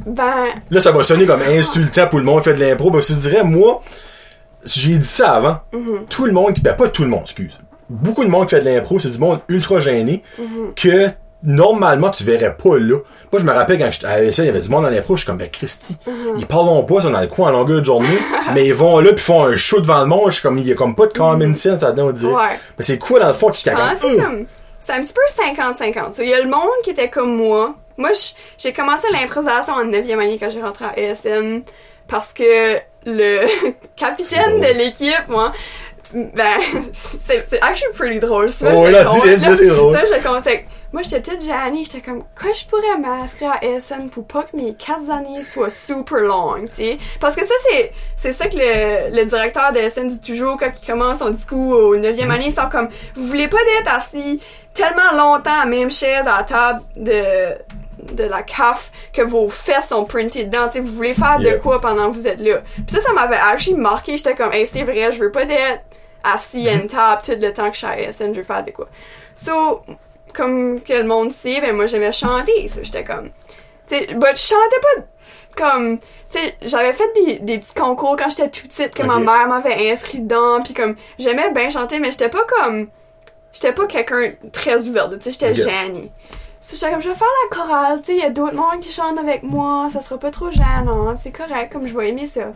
Ben... 0.06 0.46
Là, 0.70 0.82
ça 0.82 0.92
va 0.92 1.04
sonner 1.04 1.26
comme 1.26 1.42
insultant 1.42 2.08
pour 2.08 2.20
le 2.20 2.26
monde 2.26 2.42
qui 2.44 2.50
fait 2.50 2.56
de 2.56 2.64
l'impro, 2.64 2.92
parce 2.92 3.08
que 3.08 3.14
je 3.14 3.20
dirais, 3.20 3.44
moi, 3.44 3.82
j'ai 4.66 4.98
dit 4.98 5.08
ça 5.08 5.36
avant. 5.36 5.60
Mhm. 5.74 6.06
Tout 6.10 6.26
le 6.26 6.34
monde 6.34 6.54
ben 6.62 6.74
pas 6.76 6.90
tout 6.90 7.04
le 7.04 7.10
monde, 7.10 7.22
excuse. 7.22 7.60
Beaucoup 7.90 8.24
de 8.24 8.30
monde 8.30 8.48
qui 8.48 8.56
fait 8.56 8.62
de 8.62 8.70
l'impro, 8.70 9.00
c'est 9.00 9.10
du 9.10 9.18
monde 9.18 9.40
ultra 9.48 9.80
gêné, 9.80 10.22
Mhm. 10.38 10.74
que 10.76 11.10
normalement 11.44 12.10
tu 12.10 12.24
verrais 12.24 12.56
pas 12.56 12.78
là. 12.78 12.98
Moi, 13.32 13.40
je 13.40 13.44
me 13.44 13.52
rappelle 13.54 13.78
quand 13.80 13.92
j'étais 13.92 14.08
à 14.08 14.12
ASL, 14.14 14.46
il 14.46 14.48
y 14.48 14.50
avait 14.50 14.60
du 14.60 14.70
monde 14.70 14.84
dans 14.84 14.90
l'impro, 14.90 15.16
je 15.16 15.22
suis 15.22 15.28
comme, 15.28 15.38
ben 15.38 15.50
Christy, 15.50 15.98
Mhm. 16.06 16.14
ils 16.38 16.46
parlent 16.46 16.86
pas, 16.86 16.96
ils 16.98 17.02
sont 17.04 17.10
dans 17.12 17.22
le 17.22 17.28
coin 17.28 17.50
à 17.50 17.52
longueur 17.52 17.80
de 17.80 17.86
journée, 17.86 18.08
mais 18.54 18.66
ils 18.68 18.74
vont 18.74 19.00
là 19.00 19.14
puis 19.14 19.24
font 19.24 19.46
un 19.46 19.56
show 19.56 19.80
devant 19.80 20.00
le 20.02 20.06
monde, 20.08 20.26
je 20.28 20.34
suis 20.34 20.42
comme, 20.42 20.58
il 20.58 20.68
y 20.68 20.72
a 20.72 20.76
comme 20.76 20.96
pas 20.96 21.06
de 21.08 21.14
common 21.14 21.54
sense 21.56 21.82
là-dedans, 21.82 22.08
on 22.08 22.12
dirait. 22.12 22.32
Mhm. 22.32 22.38
Ouais. 22.38 22.60
Mais 22.78 22.84
c'est 22.84 22.98
quoi 22.98 23.20
dans 23.20 23.28
le 23.28 23.34
fond 23.34 23.50
qui 23.52 23.64
t'a 23.64 23.74
Ah, 23.78 23.94
comme, 24.00 24.46
c'est 24.80 24.94
Hum. 24.94 25.00
un 25.00 25.04
petit 25.04 25.14
peu 25.14 25.22
50-50. 25.44 26.16
So, 26.16 26.24
Il 26.24 26.30
y 26.30 26.34
a 26.34 26.42
le 26.42 26.50
monde 26.50 26.68
qui 26.84 26.90
était 26.92 27.10
comme 27.10 27.36
moi. 27.36 27.76
Moi, 27.98 28.10
j'ai 28.58 28.74
commencé 28.74 29.08
l'improvisation 29.12 29.74
en 29.74 29.86
9e 29.86 30.20
année 30.20 30.38
quand 30.40 30.50
j'ai 30.50 30.62
rentré 30.62 30.86
à 30.86 30.98
ESN 31.00 31.64
parce 32.08 32.34
que 32.34 32.78
le 33.06 33.42
capitaine 33.96 34.60
de 34.60 34.78
l'équipe, 34.78 35.28
moi, 35.28 35.52
ben, 36.14 36.60
c'est 36.94 37.62
actually 37.62 37.94
pretty 37.94 38.20
drôle. 38.20 38.50
Ça, 38.50 38.72
Oh, 38.76 38.86
je 38.88 38.92
là, 38.92 39.04
dis- 39.04 39.58
c'est 39.58 39.68
drôle. 39.68 39.96
Ça, 39.96 40.06
je 40.06 40.14
le 40.16 40.22
compte. 40.28 40.48
Moi, 40.92 41.04
j'étais 41.04 41.22
toute 41.22 41.42
gênée. 41.42 41.84
J'étais 41.84 42.02
comme, 42.02 42.24
quoi 42.40 42.52
je 42.54 42.66
pourrais 42.66 42.98
m'inscrire 42.98 43.52
à 43.52 43.64
ESN 43.64 44.10
pour 44.10 44.26
pas 44.26 44.44
que 44.44 44.58
mes 44.58 44.74
quatre 44.74 45.10
années 45.12 45.44
soient 45.44 45.70
super 45.70 46.20
longues, 46.20 46.70
tu 46.70 46.76
sais? 46.76 46.98
Parce 47.20 47.36
que 47.36 47.46
ça, 47.46 47.54
c'est, 47.70 47.92
c'est 48.16 48.34
ça 48.34 48.48
que 48.48 48.58
le, 48.58 49.16
le 49.16 49.26
directeur 49.26 49.72
de 49.72 49.80
ESN 49.80 50.08
dit 50.08 50.22
toujours 50.22 50.58
quand 50.58 50.72
il 50.82 50.86
commence 50.86 51.20
son 51.20 51.30
discours 51.30 51.74
au 51.74 51.96
9e 51.96 52.30
année. 52.30 52.48
Ils 52.48 52.54
sont 52.54 52.70
comme, 52.70 52.90
vous 53.16 53.26
voulez 53.26 53.48
pas 53.48 53.64
d'être 53.64 53.94
assis 53.94 54.42
tellement 54.74 55.12
longtemps 55.12 55.62
à 55.62 55.66
la 55.66 55.66
même 55.66 55.92
chaise 55.92 56.26
à 56.26 56.38
la 56.38 56.44
table 56.44 56.82
de, 56.96 58.14
de 58.14 58.24
la 58.24 58.44
CAF 58.44 58.92
que 59.14 59.22
vos 59.22 59.50
fesses 59.50 59.90
sont 59.90 60.06
printées 60.06 60.46
dedans, 60.46 60.68
tu 60.68 60.74
sais, 60.74 60.80
vous 60.80 60.94
voulez 60.94 61.14
faire 61.14 61.40
de 61.40 61.52
quoi 61.62 61.82
pendant 61.82 62.10
que 62.12 62.16
vous 62.16 62.28
êtes 62.28 62.40
là? 62.40 62.60
Puis 62.76 62.96
ça, 62.96 63.02
ça 63.02 63.14
m'avait 63.14 63.36
actually 63.36 63.78
marqué. 63.78 64.18
J'étais 64.18 64.36
comme, 64.36 64.54
hey, 64.54 64.66
c'est 64.66 64.84
vrai, 64.84 65.12
je 65.12 65.20
veux 65.20 65.32
pas 65.32 65.46
d'être 65.46 65.84
assis 66.24 66.68
à 66.68 66.74
une 66.74 66.88
table 66.88 67.22
tout 67.24 67.34
le 67.40 67.54
temps 67.54 67.68
que 67.68 67.74
je 67.74 67.78
suis 67.78 67.88
à 67.88 68.00
ESN, 68.00 68.34
je 68.34 68.40
veux 68.40 68.44
faire 68.44 68.64
de 68.64 68.72
quoi. 68.72 68.88
So, 69.36 69.82
comme 70.34 70.82
que 70.82 70.94
le 70.94 71.04
monde 71.04 71.32
sait, 71.34 71.62
ben 71.62 71.76
moi 71.76 71.86
j'aimais 71.86 72.12
chanter, 72.12 72.68
ça, 72.70 72.82
j'étais 72.84 73.04
comme, 73.04 73.30
tu 73.88 73.96
sais, 73.96 74.08
but 74.14 74.36
je 74.36 74.42
chantais 74.42 74.80
pas 74.82 75.06
comme, 75.56 76.00
tu 76.00 76.38
sais, 76.38 76.56
j'avais 76.62 76.94
fait 76.94 77.12
des, 77.16 77.40
des 77.40 77.60
petits 77.60 77.74
concours 77.74 78.16
quand 78.18 78.30
j'étais 78.30 78.50
tout 78.50 78.68
petite 78.68 78.94
que 78.94 79.04
ma 79.04 79.20
mère 79.20 79.48
m'avait 79.48 79.92
inscrit 79.92 80.20
dedans, 80.20 80.62
puis 80.64 80.74
comme, 80.74 80.96
j'aimais 81.18 81.52
bien 81.52 81.70
chanter, 81.70 82.00
mais 82.00 82.12
j'étais 82.12 82.30
pas 82.30 82.46
comme, 82.48 82.88
j'étais 83.52 83.74
pas 83.74 83.86
quelqu'un 83.88 84.34
très 84.52 84.88
ouvert, 84.88 85.10
tu 85.10 85.18
sais, 85.22 85.32
j'étais 85.32 85.54
gênée. 85.54 86.12
So, 86.62 86.76
j'étais 86.76 86.92
comme, 86.92 87.02
je 87.02 87.10
vais 87.10 87.16
faire 87.16 87.28
la 87.44 87.56
chorale, 87.56 88.02
tu 88.02 88.08
sais, 88.08 88.18
il 88.18 88.20
y 88.20 88.26
a 88.26 88.30
d'autres 88.30 88.56
mondes 88.56 88.82
qui 88.82 88.92
chantent 88.92 89.18
avec 89.18 89.44
moi, 89.44 89.88
ça 89.94 90.02
sera 90.02 90.20
pas 90.20 90.30
trop 90.30 90.52
gênant, 90.52 91.16
c'est 91.18 91.32
correct, 91.32 91.72
comme 91.72 91.88
je 91.88 91.98
vais 91.98 92.10
aimer 92.10 92.28
ça. 92.28 92.52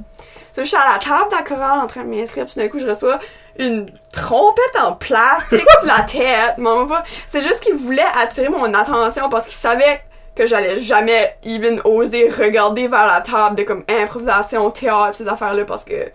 So, 0.53 0.61
je 0.61 0.63
suis 0.63 0.75
à 0.75 0.93
la 0.93 0.99
table 0.99 1.31
de 1.31 1.35
la 1.35 1.43
chorale 1.43 1.79
en 1.79 1.87
train 1.87 2.03
de 2.03 2.09
m'inscrire, 2.09 2.45
puis 2.45 2.55
d'un 2.55 2.67
coup, 2.67 2.79
je 2.79 2.87
reçois 2.87 3.19
une 3.57 3.89
trompette 4.11 4.77
en 4.83 4.93
plastique 4.93 5.63
sur 5.79 5.87
la 5.87 6.01
tête. 6.01 6.57
Maman 6.57 6.85
pas. 6.87 7.03
C'est 7.27 7.41
juste 7.41 7.61
qu'il 7.61 7.75
voulait 7.75 8.05
attirer 8.15 8.49
mon 8.49 8.73
attention 8.73 9.29
parce 9.29 9.45
qu'il 9.45 9.55
savait 9.55 10.01
que 10.35 10.47
j'allais 10.47 10.79
jamais 10.79 11.35
even 11.43 11.79
oser 11.85 12.29
regarder 12.29 12.87
vers 12.87 13.05
la 13.05 13.21
table 13.21 13.55
de 13.55 13.63
comme 13.63 13.83
improvisation, 13.87 14.69
théâtre, 14.71 15.17
ces 15.17 15.27
affaires-là 15.27 15.65
parce 15.65 15.85
que 15.85 16.11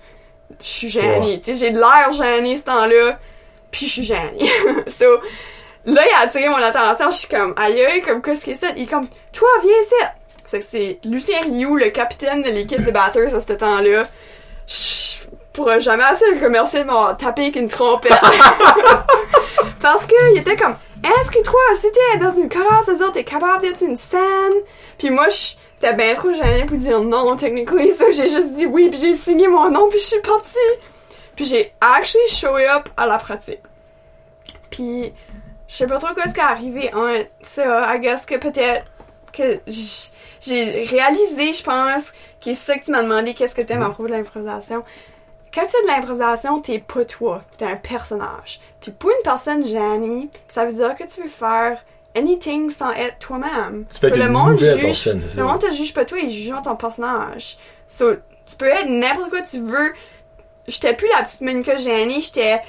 je 0.60 0.66
suis 0.66 0.88
gênée. 0.88 1.40
Tu 1.40 1.54
sais, 1.54 1.66
j'ai 1.66 1.70
de 1.70 1.78
l'air 1.78 2.12
gênée 2.12 2.56
ce 2.56 2.64
temps-là, 2.64 3.18
puis 3.70 3.86
je 3.86 3.92
suis 3.92 4.02
gênée. 4.02 4.50
so, 4.88 5.06
là, 5.94 6.02
il 6.06 6.14
a 6.14 6.20
attiré 6.20 6.48
mon 6.48 6.56
attention, 6.56 7.10
je 7.10 7.16
suis 7.16 7.28
comme, 7.28 7.54
aïe 7.56 8.02
comme, 8.02 8.22
qu'est-ce 8.22 8.44
que 8.44 8.54
c'est? 8.54 8.72
Il 8.76 8.84
est 8.84 8.86
comme, 8.86 9.08
toi, 9.32 9.48
viens 9.62 9.72
ici! 9.82 9.94
C'est 10.46 10.58
que 10.60 10.64
c'est 10.64 10.98
Lucien 11.04 11.40
Rioux, 11.42 11.76
le 11.76 11.90
capitaine 11.90 12.42
de 12.42 12.48
l'équipe 12.48 12.82
de 12.82 12.90
batters 12.90 13.34
à 13.34 13.40
ce 13.40 13.52
temps-là. 13.52 14.04
Je 14.66 15.26
pourrais 15.52 15.80
jamais 15.80 16.04
assez 16.04 16.24
le 16.30 16.42
remercier 16.42 16.84
de 16.84 17.16
tapé 17.16 17.42
avec 17.42 17.56
une 17.56 17.68
trompette. 17.68 18.12
Parce 19.82 20.06
que 20.06 20.32
il 20.32 20.38
était 20.38 20.56
comme, 20.56 20.74
inscris-toi, 21.04 21.60
si 21.76 21.88
t'es 21.92 22.18
dans 22.18 22.32
une 22.32 22.48
chorale, 22.48 22.82
veut 22.86 22.96
dire 22.96 23.12
t'es 23.12 23.24
capable 23.24 23.62
d'être 23.62 23.82
une 23.82 23.96
scène? 23.96 24.54
Puis 24.96 25.10
moi, 25.10 25.28
j'étais 25.28 25.94
bien 25.94 26.14
trop 26.14 26.32
gênée 26.32 26.64
pour 26.64 26.78
dire 26.78 27.00
non, 27.00 27.36
technically. 27.36 27.94
Ça, 27.94 28.10
j'ai 28.10 28.28
juste 28.28 28.54
dit 28.54 28.64
oui, 28.64 28.88
puis 28.88 28.98
j'ai 28.98 29.14
signé 29.14 29.48
mon 29.48 29.70
nom, 29.70 29.88
puis 29.90 29.98
je 29.98 30.04
suis 30.04 30.20
partie. 30.20 30.56
Puis 31.36 31.44
j'ai 31.44 31.72
actually 31.80 32.28
show 32.28 32.56
up 32.56 32.88
à 32.96 33.06
la 33.06 33.18
pratique. 33.18 33.60
Puis 34.70 35.12
je 35.68 35.74
sais 35.74 35.86
pas 35.86 35.98
trop 35.98 36.14
quoi 36.14 36.24
ce 36.26 36.32
qui 36.32 36.40
est 36.40 36.42
arrivé 36.42 36.90
en 36.94 37.14
ça. 37.42 37.94
I 37.94 38.00
guess 38.00 38.26
que 38.26 38.36
peut-être 38.36 38.86
que 39.32 39.60
j'ai 39.66 40.84
réalisé, 40.84 41.52
je 41.52 41.62
pense, 41.62 42.10
que 42.10 42.16
c'est 42.44 42.54
ça 42.54 42.76
que 42.76 42.84
tu 42.84 42.90
m'as 42.90 43.02
demandé, 43.02 43.34
qu'est-ce 43.34 43.54
que 43.54 43.62
t'aimes 43.62 43.82
à 43.82 43.90
propos 43.90 44.08
de 44.08 44.12
l'improvisation. 44.12 44.82
Quand 45.52 45.62
tu 45.62 45.70
fais 45.70 45.82
de 45.82 45.86
l'improvisation, 45.88 46.60
t'es 46.60 46.78
pas 46.78 47.04
toi, 47.04 47.42
t'es 47.56 47.64
un 47.64 47.76
personnage. 47.76 48.60
Puis 48.80 48.92
pour 48.92 49.10
une 49.10 49.22
personne 49.22 49.64
gênée, 49.64 50.28
ça 50.48 50.64
veut 50.64 50.72
dire 50.72 50.94
que 50.94 51.04
tu 51.04 51.22
veux 51.22 51.28
faire 51.28 51.84
anything 52.14 52.70
sans 52.70 52.92
être 52.92 53.18
toi-même. 53.18 53.84
Le 54.02 54.28
monde 54.28 54.58
juge, 54.58 55.06
le 55.36 55.42
monde 55.42 55.60
te 55.60 55.70
juge 55.72 55.92
pas 55.94 56.04
toi, 56.04 56.18
il 56.18 56.30
juge 56.30 56.54
ton 56.64 56.76
personnage. 56.76 57.58
So, 57.86 58.14
tu 58.14 58.56
peux 58.56 58.68
être 58.68 58.88
n'importe 58.88 59.30
quoi 59.30 59.42
tu 59.42 59.60
veux. 59.60 59.92
J'étais 60.66 60.94
plus 60.94 61.08
la 61.16 61.24
petite 61.24 61.40
Monica 61.40 61.76
gênée, 61.76 62.20
j'étais 62.20 62.60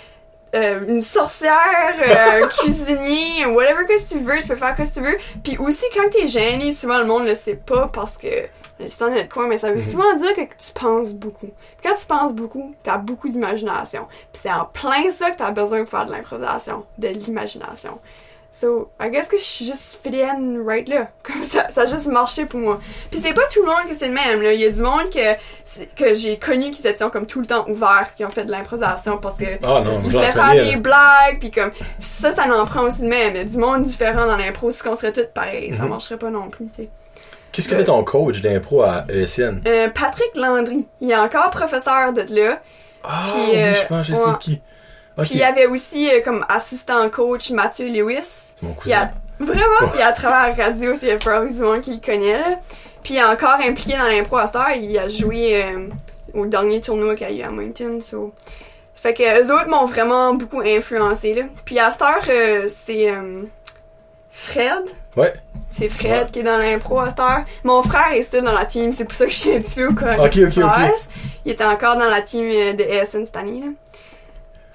euh, 0.56 0.86
une 0.88 1.02
sorcière, 1.02 1.96
euh, 2.02 2.44
un 2.44 2.48
cuisinier, 2.60 3.46
whatever 3.46 3.86
que 3.86 4.08
tu 4.08 4.18
veux, 4.20 4.40
tu 4.42 4.48
peux 4.48 4.56
faire 4.56 4.76
que 4.76 4.84
tu 4.94 5.02
veux. 5.02 5.18
Puis 5.44 5.58
aussi, 5.58 5.86
quand 5.96 6.10
t'es 6.12 6.28
gêné, 6.28 6.74
souvent 6.74 6.98
le 7.00 7.06
monde 7.06 7.26
le 7.26 7.36
sait 7.36 7.56
pas 7.56 7.88
parce 7.94 8.18
que 8.18 8.28
l'assistant 8.80 9.10
de 9.10 9.22
quoi, 9.32 9.48
mais 9.48 9.58
ça 9.58 9.70
veut 9.70 9.76
Mhm. 9.78 9.82
souvent 9.82 10.16
dire 10.16 10.34
que 10.36 10.42
tu 10.42 10.72
penses 10.74 11.14
beaucoup. 11.14 11.50
Quand 11.84 11.96
tu 12.00 12.06
penses 12.06 12.34
beaucoup, 12.34 12.74
t'as 12.84 12.98
beaucoup 12.98 13.30
d'imagination. 13.30 14.08
Puis 14.10 14.42
c'est 14.44 14.52
en 14.52 14.66
plein 14.66 15.12
ça 15.12 15.32
que 15.32 15.38
t'as 15.38 15.52
besoin 15.52 15.80
pour 15.82 15.90
faire 15.90 16.06
de 16.06 16.12
l'improvisation, 16.14 16.86
de 16.98 17.10
l'imagination. 17.10 18.00
So, 18.52 18.90
I 19.00 19.10
guess 19.10 19.28
que 19.30 19.38
je 19.38 19.44
suis 19.44 19.66
juste 19.66 20.00
in 20.08 20.64
right 20.66 20.90
là. 20.90 21.10
Comme 21.24 21.44
ça, 21.44 21.68
ça 21.70 21.82
a 21.82 21.86
juste 21.86 22.08
marché 22.08 22.46
pour 22.46 22.60
moi. 22.60 22.82
Puis 23.12 23.20
c'est 23.22 23.34
pas 23.34 23.44
tout 23.52 23.62
le 23.62 23.68
monde 23.68 23.88
que 23.88 23.94
c'est 23.96 24.08
le 24.08 24.14
même, 24.14 24.42
là. 24.42 24.52
Il 24.54 24.60
y 24.60 24.66
a 24.66 24.70
du 24.70 24.82
monde 24.82 25.10
que, 25.14 25.36
que 25.96 26.14
j'ai 26.14 26.38
connu 26.38 26.72
qui 26.72 26.86
étaient 26.86 26.96
comme 27.10 27.26
tout 27.28 27.40
le 27.40 27.46
temps 27.46 27.66
ouverts, 27.70 28.10
qui 28.18 28.26
ont 28.26 28.30
fait 28.30 28.44
de 28.44 28.52
l'improvisation 28.52 29.18
parce 29.18 29.38
que 29.38 29.46
Ah 29.64 29.82
non, 29.82 30.00
ils 30.04 30.10
voulaient 30.12 30.32
faire 30.34 30.52
des 30.54 30.76
blagues, 30.76 31.40
puis 31.40 31.52
comme, 31.52 31.72
puis 31.72 31.86
ça, 32.02 32.34
ça 32.34 32.44
en 32.54 32.66
prend 32.66 32.84
aussi 32.84 33.04
de 33.04 33.08
même. 33.08 33.36
Il 33.36 33.38
y 33.38 33.42
a 33.42 33.44
du 33.46 33.58
monde 33.58 33.84
différent 33.86 34.26
dans 34.26 34.36
l'impro, 34.36 34.72
si 34.72 34.86
on 34.88 34.96
serait 34.96 35.14
tous 35.14 35.28
pareils, 35.34 35.74
ça 35.76 35.84
Mhm. 35.84 35.90
marcherait 35.90 36.18
pas 36.18 36.30
non 36.32 36.50
plus, 36.50 36.66
tu 36.68 36.84
sais. 36.84 36.90
Qu'est-ce 37.52 37.70
que 37.70 37.76
t'es 37.76 37.86
ton 37.86 38.04
coach 38.04 38.42
d'impro 38.42 38.84
à 38.84 39.06
ESN? 39.10 39.62
Euh, 39.68 39.90
Patrick 39.90 40.36
Landry, 40.36 40.88
il 41.02 41.12
est 41.12 41.16
encore 41.18 41.50
professeur 41.50 42.14
de 42.14 42.24
là. 42.36 42.62
Ah, 43.04 43.28
oui, 43.36 43.52
euh, 43.56 43.74
je 43.76 43.86
pense 43.88 44.08
que 44.08 44.14
je 44.14 44.20
sais 44.20 44.30
qui. 44.40 44.62
Ok. 45.20 45.26
Puis 45.26 45.36
il 45.36 45.40
y 45.40 45.44
avait 45.44 45.66
aussi 45.66 46.10
euh, 46.10 46.22
comme 46.24 46.46
assistant 46.50 47.10
coach 47.10 47.52
Mathieu 47.52 47.88
Lewis. 47.88 48.56
C'est 48.58 48.64
mon 48.64 48.76
Il 48.86 48.94
a, 48.94 49.12
cousin. 49.40 49.54
vraiment, 49.54 49.94
a 50.04 50.12
travaillé 50.12 50.54
à 50.54 50.58
la 50.58 50.66
radio, 50.66 50.92
a 50.94 51.16
probablement 51.18 51.52
du 51.54 51.62
monde 51.62 51.82
qui 51.82 51.92
le 51.94 52.00
connaît, 52.06 52.34
là. 52.40 52.60
Puis 53.04 53.14
il 53.14 53.18
est 53.18 53.24
encore 53.24 53.56
impliqué 53.62 53.98
dans 53.98 54.04
l'impro 54.04 54.38
à 54.38 54.52
heure. 54.56 54.72
Il 54.76 54.98
a 54.98 55.08
joué 55.08 55.64
euh, 55.64 55.88
au 56.34 56.46
dernier 56.46 56.82
tournoi 56.82 57.16
qu'il 57.16 57.30
y 57.32 57.42
a 57.42 57.46
eu 57.46 57.48
à 57.48 57.52
Moncton, 57.52 58.00
so. 58.02 58.34
Fait 58.94 59.14
que 59.14 59.24
eux 59.24 59.54
autres 59.54 59.70
m'ont 59.70 59.86
vraiment 59.86 60.34
beaucoup 60.34 60.60
influencé, 60.60 61.34
là. 61.34 61.44
Puis 61.64 61.80
à 61.80 61.90
cette 61.92 62.02
heure, 62.02 62.26
euh, 62.28 62.66
c'est 62.68 63.10
euh, 63.10 63.44
Fred. 64.30 64.84
Ouais. 65.16 65.34
C'est 65.72 65.88
Fred 65.88 66.12
Ouais. 66.12 66.28
qui 66.32 66.40
est 66.40 66.44
dans 66.44 66.58
l'impro 66.58 67.00
à 67.00 67.08
cette 67.10 67.20
heure. 67.20 67.44
Mon 67.64 67.82
frère 67.82 68.12
est 68.14 68.24
still 68.24 68.42
dans 68.44 68.52
la 68.52 68.66
team, 68.66 68.92
c'est 68.94 69.06
pour 69.06 69.14
ça 69.16 69.26
que 69.26 69.32
je 69.32 69.38
suis 69.38 69.54
un 69.56 69.62
petit 69.62 69.76
peu 69.76 69.88
au 69.88 69.94
courant 69.94 70.26
Ok, 70.26 70.38
ok, 70.38 70.58
ok. 70.58 71.10
Il 71.46 71.52
était 71.54 71.64
encore 71.64 71.96
dans 71.96 72.10
la 72.10 72.22
team 72.22 72.50
euh, 72.52 72.74
de 72.74 72.84
ESN 72.84 73.26
cette 73.26 73.38
année, 73.38 73.62
là. 73.62 73.68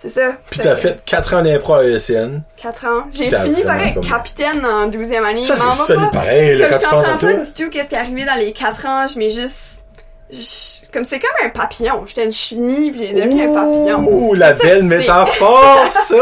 C'est 0.07 0.11
ça. 0.21 0.33
Puis 0.51 0.61
t'as 0.63 0.77
fait 0.77 1.03
4 1.07 1.35
ans 1.35 1.43
d'impro 1.43 1.75
à 1.77 1.85
ESN. 1.85 2.43
4 2.61 2.85
ans. 2.87 3.05
J'ai 3.11 3.31
fini 3.31 3.63
pareil 3.63 3.95
comme- 3.95 4.05
capitaine 4.05 4.65
en 4.67 4.87
12e 4.89 5.25
année. 5.25 5.45
Ça, 5.47 5.55
Je 5.55 5.61
c'est 5.61 5.95
solide 5.95 6.11
pareil, 6.13 6.59
là, 6.59 6.69
quand 6.69 6.75
je 6.77 6.81
tu 6.81 6.89
penses 6.91 6.93
à 7.07 7.09
comprends 7.13 7.19
ça. 7.19 7.27
pas 7.29 7.33
du 7.45 7.53
tout 7.55 7.71
qu'est-ce 7.71 7.89
qui 7.89 7.95
est 7.95 7.99
arrivé 7.99 8.25
dans 8.27 8.35
les 8.35 8.53
4 8.53 8.85
ans. 8.87 9.07
Je 9.07 9.19
mets 9.19 9.31
juste... 9.31 9.84
je- 10.31 10.85
Comme 10.93 11.05
c'est 11.05 11.19
comme 11.19 11.31
un 11.45 11.49
papillon. 11.49 12.05
J'étais 12.07 12.25
une 12.25 12.33
chenille 12.33 12.93
puis 12.93 13.07
j'ai 13.09 13.13
devenu 13.15 13.43
un 13.43 13.55
papillon. 13.55 14.09
Ouh, 14.09 14.35
la 14.35 14.53
belle 14.53 14.85
métaphore, 14.85 15.85
ça! 15.89 16.17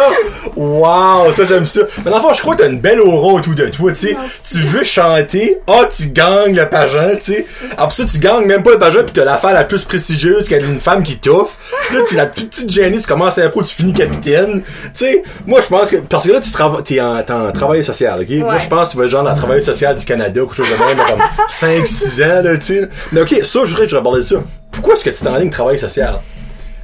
Wow, 0.57 1.31
ça 1.33 1.45
j'aime 1.47 1.67
ça. 1.67 1.83
Mais 2.05 2.11
dans 2.11 2.17
le 2.17 2.23
fond, 2.23 2.33
je 2.33 2.41
crois 2.41 2.57
que 2.57 2.63
t'as 2.63 2.69
une 2.71 2.79
belle 2.81 3.01
aura 3.01 3.35
autour 3.35 3.55
de 3.55 3.67
toi, 3.69 3.93
tu 3.93 3.99
sais. 4.09 4.17
Tu 4.51 4.61
veux 4.61 4.83
chanter, 4.83 5.61
ah, 5.69 5.83
tu 5.95 6.09
gagnes 6.09 6.57
le 6.57 6.69
pageant, 6.69 7.11
tu 7.17 7.35
sais. 7.35 7.47
Après 7.77 7.95
ça, 7.95 8.05
tu 8.11 8.19
gagnes 8.19 8.47
même 8.47 8.63
pas 8.63 8.71
le 8.71 8.79
pageant 8.79 9.05
pis 9.05 9.13
t'as 9.13 9.25
l'affaire 9.25 9.53
la 9.53 9.65
plus 9.65 9.85
prestigieuse 9.85 10.49
qu'elle 10.49 10.65
une 10.65 10.81
femme 10.81 11.03
qui 11.03 11.19
touffe. 11.19 11.57
Là, 11.93 12.01
tu 12.09 12.17
la 12.17 12.27
plus 12.27 12.47
petite 12.47 12.71
gênée, 12.71 12.99
tu 12.99 13.07
commences 13.07 13.39
à 13.39 13.49
pro, 13.51 13.63
tu 13.63 13.75
finis 13.75 13.93
capitaine. 13.93 14.63
Tu 14.63 14.91
sais, 14.95 15.23
moi, 15.47 15.61
je 15.61 15.67
pense 15.67 15.91
que, 15.91 15.97
parce 15.97 16.27
que 16.27 16.33
là, 16.33 16.41
tu 16.41 16.51
travailles, 16.51 16.83
t'es 16.83 17.01
en, 17.01 17.23
travail 17.53 17.85
social, 17.85 18.21
ok? 18.23 18.31
Moi, 18.39 18.59
je 18.59 18.69
pense 18.69 18.89
que 18.89 18.93
tu 18.93 18.99
vas 18.99 19.07
genre 19.07 19.23
dans 19.25 19.33
le 19.33 19.37
travail 19.37 19.63
social 19.63 19.95
du 19.95 20.05
Canada 20.05 20.43
ou 20.43 20.47
quelque 20.47 20.67
chose 20.67 20.79
de 20.79 20.85
même, 20.85 20.97
comme 21.07 21.23
5, 21.49 21.87
6 21.87 22.23
ans, 22.23 22.43
là, 22.43 22.57
tu 22.57 22.63
sais. 22.63 22.89
Mais 23.13 23.21
ok, 23.21 23.41
ça, 23.45 23.61
je 23.65 23.71
voudrais 23.71 23.87
je 23.93 23.97
aborde 23.99 24.21
ça. 24.23 24.37
Pourquoi 24.71 24.95
est-ce 24.95 25.05
que 25.05 25.11
tu 25.11 25.23
t'es 25.23 25.29
en 25.29 25.37
ligne 25.37 25.51
travail 25.51 25.79
social? 25.79 26.21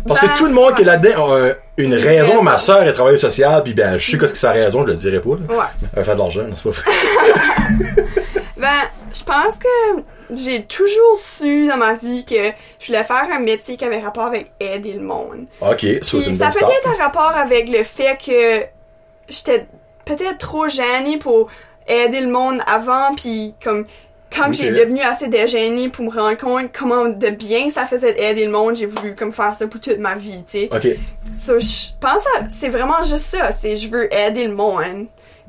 Parce 0.06 0.20
Ben, 0.20 0.28
que 0.28 0.38
tout 0.38 0.46
le 0.46 0.52
monde 0.52 0.74
qui 0.74 0.82
est 0.82 0.84
là-dedans 0.84 1.32
a 1.32 1.38
un- 1.48 1.52
une 1.76 1.94
raison. 1.94 2.30
raison. 2.32 2.42
Ma 2.42 2.56
soeur 2.58 2.82
est 2.84 2.92
travailleuse 2.92 3.20
sociale, 3.20 3.62
puis 3.62 3.74
ben, 3.74 3.98
je 3.98 4.10
sais 4.12 4.16
qu'est-ce 4.18 4.32
que 4.32 4.38
sa 4.38 4.52
raison, 4.52 4.82
je 4.82 4.88
le 4.92 4.94
dirai 4.94 5.20
pas. 5.20 5.30
Là. 5.30 5.54
Ouais. 5.54 5.64
Elle 5.96 6.04
fait 6.04 6.14
de 6.14 6.18
l'argent, 6.18 6.42
c'est 6.54 6.62
pas? 6.64 6.72
Fait. 6.72 6.90
Ben, 8.56 8.88
je 9.14 9.22
pense 9.22 9.56
que 9.56 10.02
j'ai 10.34 10.64
toujours 10.64 11.16
su 11.16 11.68
dans 11.68 11.76
ma 11.76 11.94
vie 11.94 12.24
que 12.24 12.34
je 12.80 12.86
voulais 12.88 13.04
faire 13.04 13.24
un 13.32 13.38
métier 13.38 13.76
qui 13.76 13.84
avait 13.84 14.00
rapport 14.00 14.24
avec 14.26 14.50
aider 14.58 14.94
le 14.94 15.00
monde. 15.02 15.46
Ok, 15.60 15.78
c'est 15.80 16.00
Puis 16.00 16.24
une 16.26 16.36
ça 16.38 16.46
bonne 16.48 16.52
peut 16.54 16.58
start. 16.58 16.72
être 16.72 16.88
un 17.00 17.04
rapport 17.04 17.36
avec 17.36 17.68
le 17.68 17.84
fait 17.84 18.18
que 18.18 18.64
j'étais 19.28 19.66
peut-être 20.04 20.38
trop 20.38 20.68
gênée 20.68 21.18
pour 21.18 21.48
aider 21.86 22.20
le 22.20 22.28
monde 22.30 22.58
avant, 22.66 23.14
puis 23.14 23.54
comme 23.62 23.86
quand 24.34 24.52
j'ai 24.52 24.70
devenu 24.70 25.00
assez 25.00 25.28
dégênée 25.28 25.88
pour 25.88 26.04
me 26.04 26.10
rendre 26.10 26.36
compte 26.38 26.70
comment 26.76 27.06
de 27.06 27.28
bien 27.30 27.70
ça 27.70 27.86
faisait 27.86 28.12
d'aider 28.14 28.44
le 28.44 28.50
monde, 28.50 28.76
j'ai 28.76 28.86
voulu 28.86 29.14
comme 29.14 29.32
faire 29.32 29.54
ça 29.54 29.66
pour 29.66 29.80
toute 29.80 29.98
ma 29.98 30.14
vie, 30.14 30.42
tu 30.44 30.60
sais. 30.60 30.68
Ok. 30.70 30.86
So, 31.32 31.58
je 31.58 31.88
pense 32.00 32.22
que 32.24 32.44
c'est 32.50 32.68
vraiment 32.68 33.02
juste 33.02 33.24
ça, 33.36 33.52
c'est 33.52 33.76
je 33.76 33.88
veux 33.88 34.12
aider 34.14 34.46
le 34.46 34.54
monde. 34.54 35.06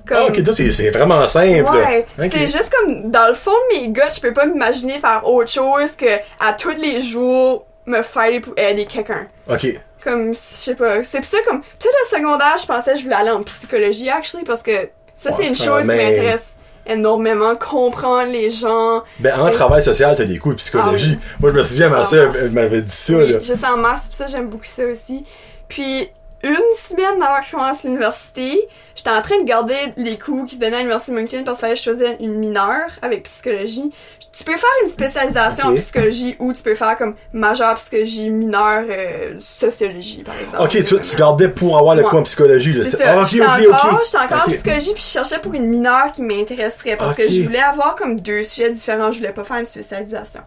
Comme, 0.07 0.17
Ah, 0.17 0.25
ok, 0.27 0.43
toi, 0.43 0.53
c'est 0.55 0.89
vraiment 0.91 1.27
simple. 1.27 1.69
Ouais, 1.71 2.05
Ok. 2.17 2.29
c'est 2.31 2.47
juste 2.47 2.71
comme 2.71 3.11
dans 3.11 3.27
le 3.27 3.33
fond 3.35 3.51
de 3.71 3.77
mes 3.81 3.89
gars, 3.89 4.07
je 4.09 4.19
peux 4.19 4.33
pas 4.33 4.45
m'imaginer 4.45 4.97
faire 4.97 5.21
autre 5.27 5.51
chose 5.51 5.95
que 5.95 6.07
à 6.39 6.53
tous 6.53 6.73
les 6.81 7.01
jours 7.01 7.65
me 7.85 8.01
fighter 8.01 8.39
pour 8.39 8.53
aider 8.57 8.85
quelqu'un. 8.85 9.27
Ok. 9.49 9.67
Comme 10.03 10.29
je 10.33 10.39
sais 10.39 10.75
pas, 10.75 11.03
c'est 11.03 11.17
pour 11.19 11.27
ça 11.27 11.37
comme 11.45 11.61
tout 11.61 11.89
le 12.03 12.17
secondaire, 12.17 12.55
je 12.59 12.65
pensais 12.65 12.93
que 12.93 12.99
je 12.99 13.03
voulais 13.03 13.15
aller 13.17 13.31
en 13.31 13.43
psychologie 13.43 14.09
actually 14.09 14.45
parce 14.45 14.63
que 14.63 14.71
ça 15.17 15.31
Ouais, 15.31 15.35
c'est 15.41 15.49
une 15.49 15.55
chose 15.57 15.81
qui 15.81 15.87
m'intéresse 15.87 16.55
énormément 16.89 17.55
comprendre 17.55 18.31
les 18.31 18.49
gens. 18.49 19.03
Ben, 19.19 19.39
en 19.39 19.49
travail 19.49 19.83
social, 19.83 20.15
t'as 20.17 20.25
des 20.25 20.37
cours 20.37 20.51
de 20.51 20.57
psychologie. 20.57 21.17
Ah 21.21 21.35
Moi, 21.39 21.51
je 21.51 21.55
me 21.57 21.63
souviens, 21.63 21.89
ma 21.89 22.03
soeur 22.03 22.33
m'avait 22.51 22.81
dit 22.81 22.91
ça, 22.91 23.13
Oui, 23.15 23.31
là. 23.33 23.39
je 23.39 23.53
sens 23.53 23.63
en 23.63 23.77
masse, 23.77 24.07
pis 24.09 24.15
ça 24.15 24.27
j'aime 24.27 24.47
beaucoup 24.49 24.65
ça 24.65 24.83
aussi. 24.85 25.23
Puis 25.67 26.09
une 26.43 26.55
semaine 26.77 27.21
avant 27.21 27.39
que 27.41 27.45
je 27.47 27.51
commence 27.51 27.83
l'université, 27.83 28.59
j'étais 28.95 29.09
en 29.09 29.21
train 29.21 29.39
de 29.39 29.43
garder 29.45 29.75
les 29.97 30.17
cours 30.17 30.45
qui 30.45 30.55
se 30.55 30.59
donnaient 30.59 30.77
à 30.77 30.79
l'université 30.79 31.11
de 31.11 31.17
Moncton 31.19 31.43
parce 31.45 31.57
qu'il 31.57 31.61
fallait 31.61 31.73
que 31.73 31.79
je 31.79 31.83
choisisse 31.83 32.15
une 32.21 32.35
mineure 32.35 32.89
avec 33.01 33.23
psychologie. 33.23 33.91
Tu 34.31 34.43
peux 34.45 34.55
faire 34.55 34.69
une 34.83 34.89
spécialisation 34.89 35.67
en 35.67 35.75
psychologie 35.75 36.35
ou 36.39 36.53
tu 36.53 36.63
peux 36.63 36.75
faire 36.75 36.97
comme 36.97 37.15
majeure 37.33 37.73
psychologie, 37.75 38.29
mineure 38.29 38.85
euh, 38.89 39.35
sociologie 39.39 40.23
par 40.23 40.35
exemple. 40.39 40.63
Ok, 40.63 40.83
tu, 40.85 40.99
tu 41.09 41.15
gardais 41.17 41.49
pour 41.49 41.77
avoir 41.77 41.95
le 41.95 42.03
Ouais. 42.03 42.09
cours 42.09 42.19
en 42.19 42.23
psychologie. 42.23 42.73
C'est 42.75 42.95
ça. 42.95 43.03
Ah, 43.17 43.21
ok, 43.21 43.27
j'étais 43.27 43.45
ok, 43.45 43.73
encore, 43.73 44.01
j'étais 44.05 44.17
encore 44.17 44.43
en 44.47 44.49
psychologie 44.51 44.93
puis 44.93 45.03
je 45.03 45.07
cherchais 45.09 45.39
pour 45.39 45.53
une 45.55 45.65
mineure 45.65 46.11
qui 46.13 46.21
m'intéresserait 46.21 46.95
parce 46.95 47.15
que 47.15 47.27
je 47.27 47.41
voulais 47.43 47.59
avoir 47.59 47.95
comme 47.95 48.19
deux 48.21 48.43
sujets 48.43 48.69
différents, 48.69 49.11
je 49.11 49.17
voulais 49.17 49.33
pas 49.33 49.43
faire 49.43 49.57
une 49.57 49.67
spécialisation. 49.67 50.41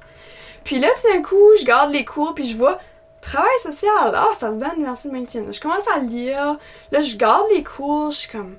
Puis 0.65 0.79
là, 0.79 0.89
tout 1.03 1.13
d'un 1.13 1.23
coup, 1.23 1.37
je 1.61 1.65
garde 1.67 1.93
les 1.93 2.05
cours 2.05 2.35
puis 2.35 2.49
je 2.49 2.57
vois 2.57 2.79
travail 3.23 3.59
social. 3.63 4.13
Ah, 4.15 4.29
ça 4.35 4.51
se 4.51 4.57
donne 4.57 4.71
l'université 4.75 5.09
de 5.09 5.15
Moncton. 5.15 5.47
Je 5.51 5.61
commence 5.61 5.89
à 5.89 5.99
lire. 5.99 6.59
Là, 6.91 7.01
je 7.01 7.17
garde 7.17 7.47
les 7.55 7.63
cours, 7.65 8.11
je 8.11 8.17
suis 8.19 8.29
comme 8.31 8.57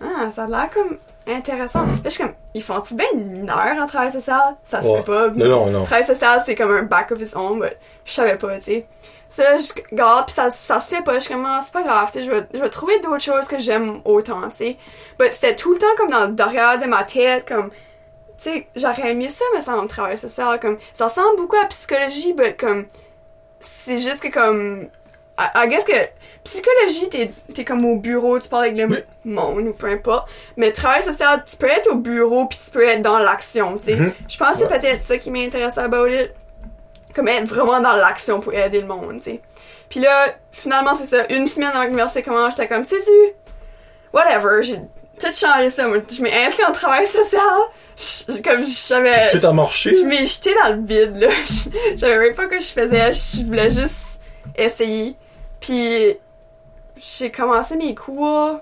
ah, 0.00 0.30
ça 0.30 0.44
a 0.44 0.46
l'air 0.46 0.70
comme 0.72 0.96
intéressant. 1.26 1.84
Là, 1.86 1.92
je 2.04 2.10
suis 2.10 2.22
comme 2.24 2.34
ils 2.54 2.62
font-tu 2.62 2.94
bien 2.94 3.06
une 3.14 3.26
mineure 3.32 3.76
en 3.80 3.86
travail 3.86 4.10
social? 4.12 4.56
Ça 4.64 4.80
se 4.82 4.86
Ouais. 4.88 4.98
fait 4.98 5.04
pas. 5.04 5.28
Non, 5.28 5.46
non, 5.48 5.66
non. 5.70 5.84
Travail 5.84 6.04
social, 6.06 6.42
c'est 6.44 6.54
comme 6.54 6.70
un 6.74 6.82
back 6.84 7.10
of 7.12 7.20
its 7.20 7.34
own, 7.36 7.58
mais 7.58 7.76
je 8.04 8.12
savais 8.12 8.36
pas, 8.38 8.56
tu 8.56 8.62
sais. 8.62 8.86
Ça, 9.28 9.42
là, 9.50 9.58
je 9.58 9.72
garde, 9.94 10.26
pis 10.26 10.32
ça, 10.34 10.50
ça 10.50 10.78
se 10.80 10.94
fait 10.94 11.02
pas. 11.02 11.14
Je 11.14 11.20
suis 11.20 11.34
comme, 11.34 11.44
Ah, 11.46 11.60
c'est 11.62 11.72
pas 11.72 11.82
grave, 11.82 12.10
tu 12.12 12.18
sais, 12.20 12.24
je 12.24 12.30
vais, 12.30 12.46
je 12.54 12.58
vais 12.58 12.70
trouver 12.70 13.00
d'autres 13.00 13.20
choses 13.24 13.48
que 13.48 13.58
j'aime 13.58 14.00
autant, 14.04 14.48
tu 14.50 14.56
sais. 14.56 14.76
Mais 15.18 15.30
c'était 15.32 15.56
tout 15.56 15.72
le 15.72 15.78
temps 15.78 15.86
comme 15.96 16.10
dans 16.10 16.26
le 16.26 16.32
derrière 16.32 16.78
de 16.78 16.84
ma 16.86 17.02
tête, 17.02 17.46
comme, 17.48 17.70
tu 17.70 18.50
sais, 18.50 18.68
j'aurais 18.76 19.10
aimé 19.10 19.28
ça, 19.28 19.44
mais 19.54 19.62
ça 19.62 19.76
en 19.76 19.86
travail 19.88 20.16
social, 20.16 20.60
comme, 20.60 20.78
ça 20.94 21.08
ressemble 21.08 21.36
beaucoup 21.38 21.56
à 21.56 21.62
la 21.62 21.66
psychologie, 21.66 22.34
mais 22.38 22.54
comme, 22.54 22.86
c'est 23.66 23.98
juste 23.98 24.20
que 24.22 24.28
comme, 24.28 24.88
I, 25.38 25.44
I 25.54 25.68
guess 25.68 25.84
que, 25.84 25.92
psychologie, 26.44 27.08
t'es, 27.10 27.30
t'es 27.52 27.64
comme 27.64 27.84
au 27.84 27.96
bureau, 27.96 28.38
tu 28.38 28.48
parles 28.48 28.66
avec 28.66 28.76
le 28.76 28.86
Oui. 28.86 28.98
monde 29.24 29.66
ou 29.66 29.72
peu 29.72 29.88
importe. 29.88 30.28
Mais 30.56 30.72
travail 30.72 31.02
social, 31.02 31.42
tu 31.44 31.56
peux 31.56 31.66
être 31.68 31.90
au 31.90 31.96
bureau 31.96 32.46
puis 32.46 32.58
tu 32.64 32.70
peux 32.70 32.86
être 32.86 33.02
dans 33.02 33.18
l'action, 33.18 33.76
tu 33.78 33.84
sais. 33.84 33.96
Mhm. 33.96 34.12
Je 34.28 34.36
pense 34.38 34.52
que 34.52 34.58
c'est 34.58 34.64
Ouais. 34.72 34.78
peut-être 34.80 35.02
ça 35.02 35.18
qui 35.18 35.30
m'intéresse 35.30 35.76
about 35.78 36.06
it. 36.08 36.30
Comme 37.14 37.28
être 37.28 37.46
vraiment 37.46 37.80
dans 37.80 37.96
l'action 37.96 38.40
pour 38.40 38.52
aider 38.54 38.80
le 38.80 38.86
monde, 38.86 39.18
tu 39.20 39.32
sais. 39.32 39.40
Puis 39.88 40.00
là, 40.00 40.26
finalement, 40.52 40.96
c'est 40.96 41.06
ça. 41.06 41.24
Une 41.30 41.48
semaine 41.48 41.68
avant 41.70 41.80
que 41.82 41.86
l'université 41.86 42.22
commence, 42.22 42.50
j'étais 42.56 42.68
comme, 42.68 42.84
tu 42.84 43.00
sais, 43.00 43.10
whatever, 44.12 44.62
j'ai 44.62 44.76
tout 45.20 45.32
changé 45.34 45.70
ça. 45.70 45.84
Je 46.12 46.22
m'ai 46.22 46.34
inscrit 46.46 46.64
en 46.64 46.72
travail 46.72 47.06
social. 47.08 47.40
Je- 47.96 48.42
comme. 48.42 48.64
Tout 49.38 49.46
a 49.46 49.52
marché. 49.52 49.94
Je 49.96 50.04
m'ai 50.04 50.26
jeté 50.26 50.54
dans 50.62 50.74
le 50.76 50.82
vide, 50.82 51.16
là. 51.16 51.28
Je- 51.92 51.96
savais 51.96 52.18
même 52.18 52.34
pas 52.34 52.46
que 52.46 52.60
je 52.60 52.66
faisais. 52.66 53.12
Je 53.12 53.44
voulais 53.44 53.70
juste 53.70 54.20
essayer. 54.56 55.16
Puis, 55.60 56.16
j'ai 56.96 57.30
commencé 57.30 57.76
mes 57.76 57.94
cours. 57.94 58.60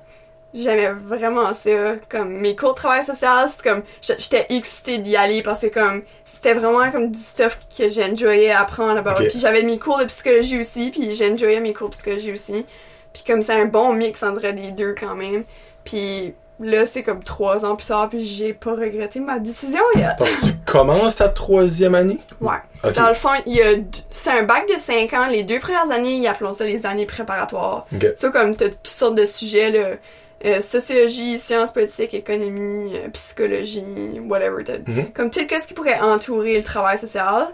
J'aimais 0.54 0.90
vraiment 0.92 1.52
ça. 1.52 1.96
Comme, 2.08 2.28
mes 2.34 2.54
cours 2.54 2.70
de 2.70 2.76
travail 2.76 3.04
social, 3.04 3.48
c'était 3.50 3.70
comme, 3.70 3.82
j'étais 4.00 4.46
excitée 4.50 4.98
d'y 4.98 5.16
aller 5.16 5.42
parce 5.42 5.62
que 5.62 5.66
comme, 5.66 6.02
c'était 6.24 6.54
vraiment 6.54 6.92
comme 6.92 7.10
du 7.10 7.18
stuff 7.18 7.58
que 7.76 7.88
j'enjoyais 7.88 8.52
apprendre 8.52 8.98
about. 8.98 9.20
Ok. 9.20 9.30
Puis 9.30 9.40
j'avais 9.40 9.62
mes 9.62 9.80
cours 9.80 9.98
de 9.98 10.04
psychologie 10.04 10.60
aussi, 10.60 10.90
puis 10.92 11.12
j'enjoyais 11.12 11.58
mes 11.58 11.74
cours 11.74 11.88
de 11.88 11.94
psychologie 11.94 12.30
aussi. 12.32 12.64
Puis 13.12 13.24
comme 13.26 13.42
c'est 13.42 13.54
un 13.60 13.64
bon 13.66 13.94
mix 13.94 14.22
entre 14.22 14.46
les 14.46 14.70
deux 14.70 14.94
quand 14.98 15.16
même. 15.16 15.42
Puis 15.84 16.34
là, 16.60 16.86
c'est 16.86 17.02
comme 17.02 17.22
trois 17.22 17.64
ans 17.64 17.76
plus 17.76 17.86
tard, 17.86 18.08
puis 18.08 18.24
j'ai 18.24 18.52
pas 18.54 18.72
regretté 18.72 19.20
ma 19.20 19.38
décision. 19.38 19.80
Parce 20.18 20.30
que 20.36 20.46
tu 20.46 20.52
commences 20.66 21.16
ta 21.16 21.28
troisième 21.28 21.94
année? 21.94 22.18
Ouais. 22.40 22.58
Dans 22.94 23.08
le 23.08 23.14
fond, 23.14 23.30
il 23.46 23.54
y 23.56 23.62
a 23.62 23.74
c'est 24.10 24.30
un 24.30 24.42
bac 24.42 24.68
de 24.68 24.78
5 24.78 25.12
ans. 25.14 25.26
Les 25.26 25.42
deux 25.42 25.58
premières 25.58 25.90
années, 25.90 26.16
ils 26.16 26.26
appellent 26.26 26.54
ça 26.54 26.64
les 26.64 26.86
années 26.86 27.06
préparatoires. 27.06 27.86
Ok. 27.94 28.12
Ça, 28.16 28.30
comme 28.30 28.54
t'as 28.54 28.68
toutes 28.68 28.86
sortes 28.86 29.14
de 29.14 29.24
sujets, 29.24 29.70
là. 29.70 29.96
euh, 30.44 30.60
sociologie, 30.60 31.38
sciences 31.38 31.72
politiques, 31.72 32.12
économie, 32.12 32.92
euh, 32.96 33.08
psychologie, 33.08 33.82
whatever. 34.28 34.62
Mhm. 34.86 35.12
Comme 35.12 35.30
tout 35.30 35.40
ce 35.40 35.66
qui 35.66 35.74
pourrait 35.74 35.98
entourer 36.00 36.58
le 36.58 36.62
travail 36.62 36.98
social. 36.98 37.46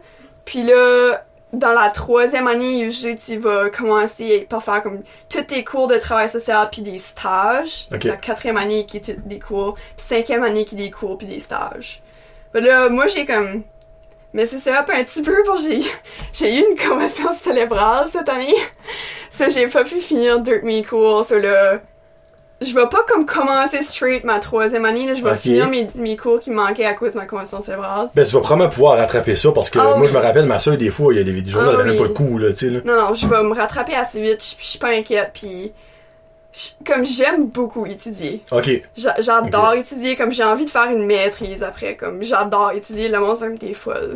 Puis 0.45 0.65
là, 0.65 1.25
dans 1.53 1.73
la 1.73 1.91
troisième 1.91 2.47
année, 2.47 2.85
usually, 2.85 3.17
tu 3.17 3.39
vas 3.39 3.71
commencer 3.71 4.47
par 4.49 4.63
faire 4.63 4.83
comme 4.83 5.03
tous 5.29 5.43
tes 5.43 5.65
cours 5.65 5.89
de 5.89 5.97
travail 5.97 6.29
social 6.29 6.69
puis 6.71 6.83
des 6.83 6.99
stages. 6.99 7.89
Ok. 7.93 8.05
La 8.05 8.17
quatrième 8.17 8.57
année 8.57 8.87
qui 8.87 8.99
est 8.99 9.11
des 9.27 9.39
cours, 9.39 9.75
puis 9.75 10.07
cinquième 10.07 10.45
année 10.45 10.65
qui 10.65 10.75
est 10.77 10.79
des 10.79 10.91
cours 10.91 11.19
puis 11.19 11.27
des 11.27 11.41
stages. 11.41 12.03
Ben 12.53 12.65
là, 12.65 12.89
moi 12.89 13.07
j'ai 13.07 13.27
comme 13.27 13.63
mais 14.33 14.47
c'est 14.47 14.61
ça, 14.61 14.81
un 14.81 15.05
petit 15.05 15.23
peu 15.23 15.43
pour 15.45 15.57
j'ai 15.57 15.81
j'ai 16.33 16.55
eu 16.55 16.65
une 16.71 16.77
commotion 16.77 17.33
cérébrale 17.35 18.09
cette 18.11 18.29
année. 18.29 18.55
Ça 19.31 19.49
j'ai 19.49 19.67
pas 19.67 19.85
pu 19.85 20.01
finir 20.01 20.41
deux 20.41 20.61
de 20.61 20.65
mes 20.65 20.85
cours, 20.85 21.25
so 21.25 21.39
là 21.39 21.81
je 22.61 22.75
vais 22.75 22.87
pas 22.91 23.05
comme 23.09 23.25
commencer 23.27 23.83
straight 23.83 24.25
ma 24.25 24.39
troisième 24.39 24.85
année, 24.85 25.07
là, 25.07 25.15
je 25.15 25.25
vais 25.25 25.35
finir 25.35 25.69
mes, 25.69 25.89
mes 25.95 26.17
cours 26.17 26.41
qui 26.41 26.51
manquaient 26.51 26.85
à 26.85 26.95
cause 26.95 27.13
de 27.15 27.19
ma 27.19 27.25
commotion 27.27 27.63
cérébrale. 27.63 28.11
Ben, 28.15 28.25
tu 28.27 28.33
vas 28.35 28.41
probablement 28.41 28.69
pouvoir 28.71 28.99
rattraper 28.99 29.35
ça 29.37 29.51
parce 29.53 29.71
que 29.71 29.79
Ah 29.79 29.85
moi, 29.85 30.01
oui. 30.01 30.09
je 30.09 30.13
me 30.13 30.19
rappelle, 30.19 30.45
ma 30.47 30.61
soeur, 30.61 30.77
des 30.77 30.91
fois, 30.91 31.13
il 31.15 31.19
y 31.19 31.21
a 31.21 31.25
des, 31.25 31.41
des 31.41 31.51
journées, 31.51 31.69
Ah 31.71 31.75
elle 31.75 31.81
avait 31.81 31.91
même 31.91 31.99
pas 31.99 32.09
de 32.09 32.13
coup, 32.13 32.39
là, 32.39 32.51
tu 32.51 32.57
sais, 32.57 32.71
là. 32.71 32.81
Non, 32.85 33.01
non, 33.01 33.15
je 33.15 33.27
vais 33.27 33.43
me 33.43 33.55
rattraper 33.55 33.95
assez 33.95 34.21
vite, 34.21 34.45
je 34.45 34.63
je 34.63 34.67
suis 34.69 34.79
pas 34.79 34.89
inquiète, 34.91 35.31
puis 35.33 35.73
comme 36.87 37.05
j'aime 37.07 37.47
beaucoup 37.47 37.87
étudier. 37.87 38.43
Ok. 38.51 38.71
J'a- 38.97 39.17
J'adore 39.21 39.75
étudier, 39.75 40.17
comme 40.17 40.33
j'ai 40.33 40.43
envie 40.45 40.65
de 40.65 40.71
faire 40.71 40.91
une 40.91 41.05
maîtrise 41.07 41.63
après, 41.63 41.95
comme 41.97 42.23
j'adore 42.23 42.73
étudier, 42.73 43.09
le 43.09 43.19
monde 43.21 43.37
c'est 43.39 43.59
t'es 43.59 43.73
folle. 43.75 44.15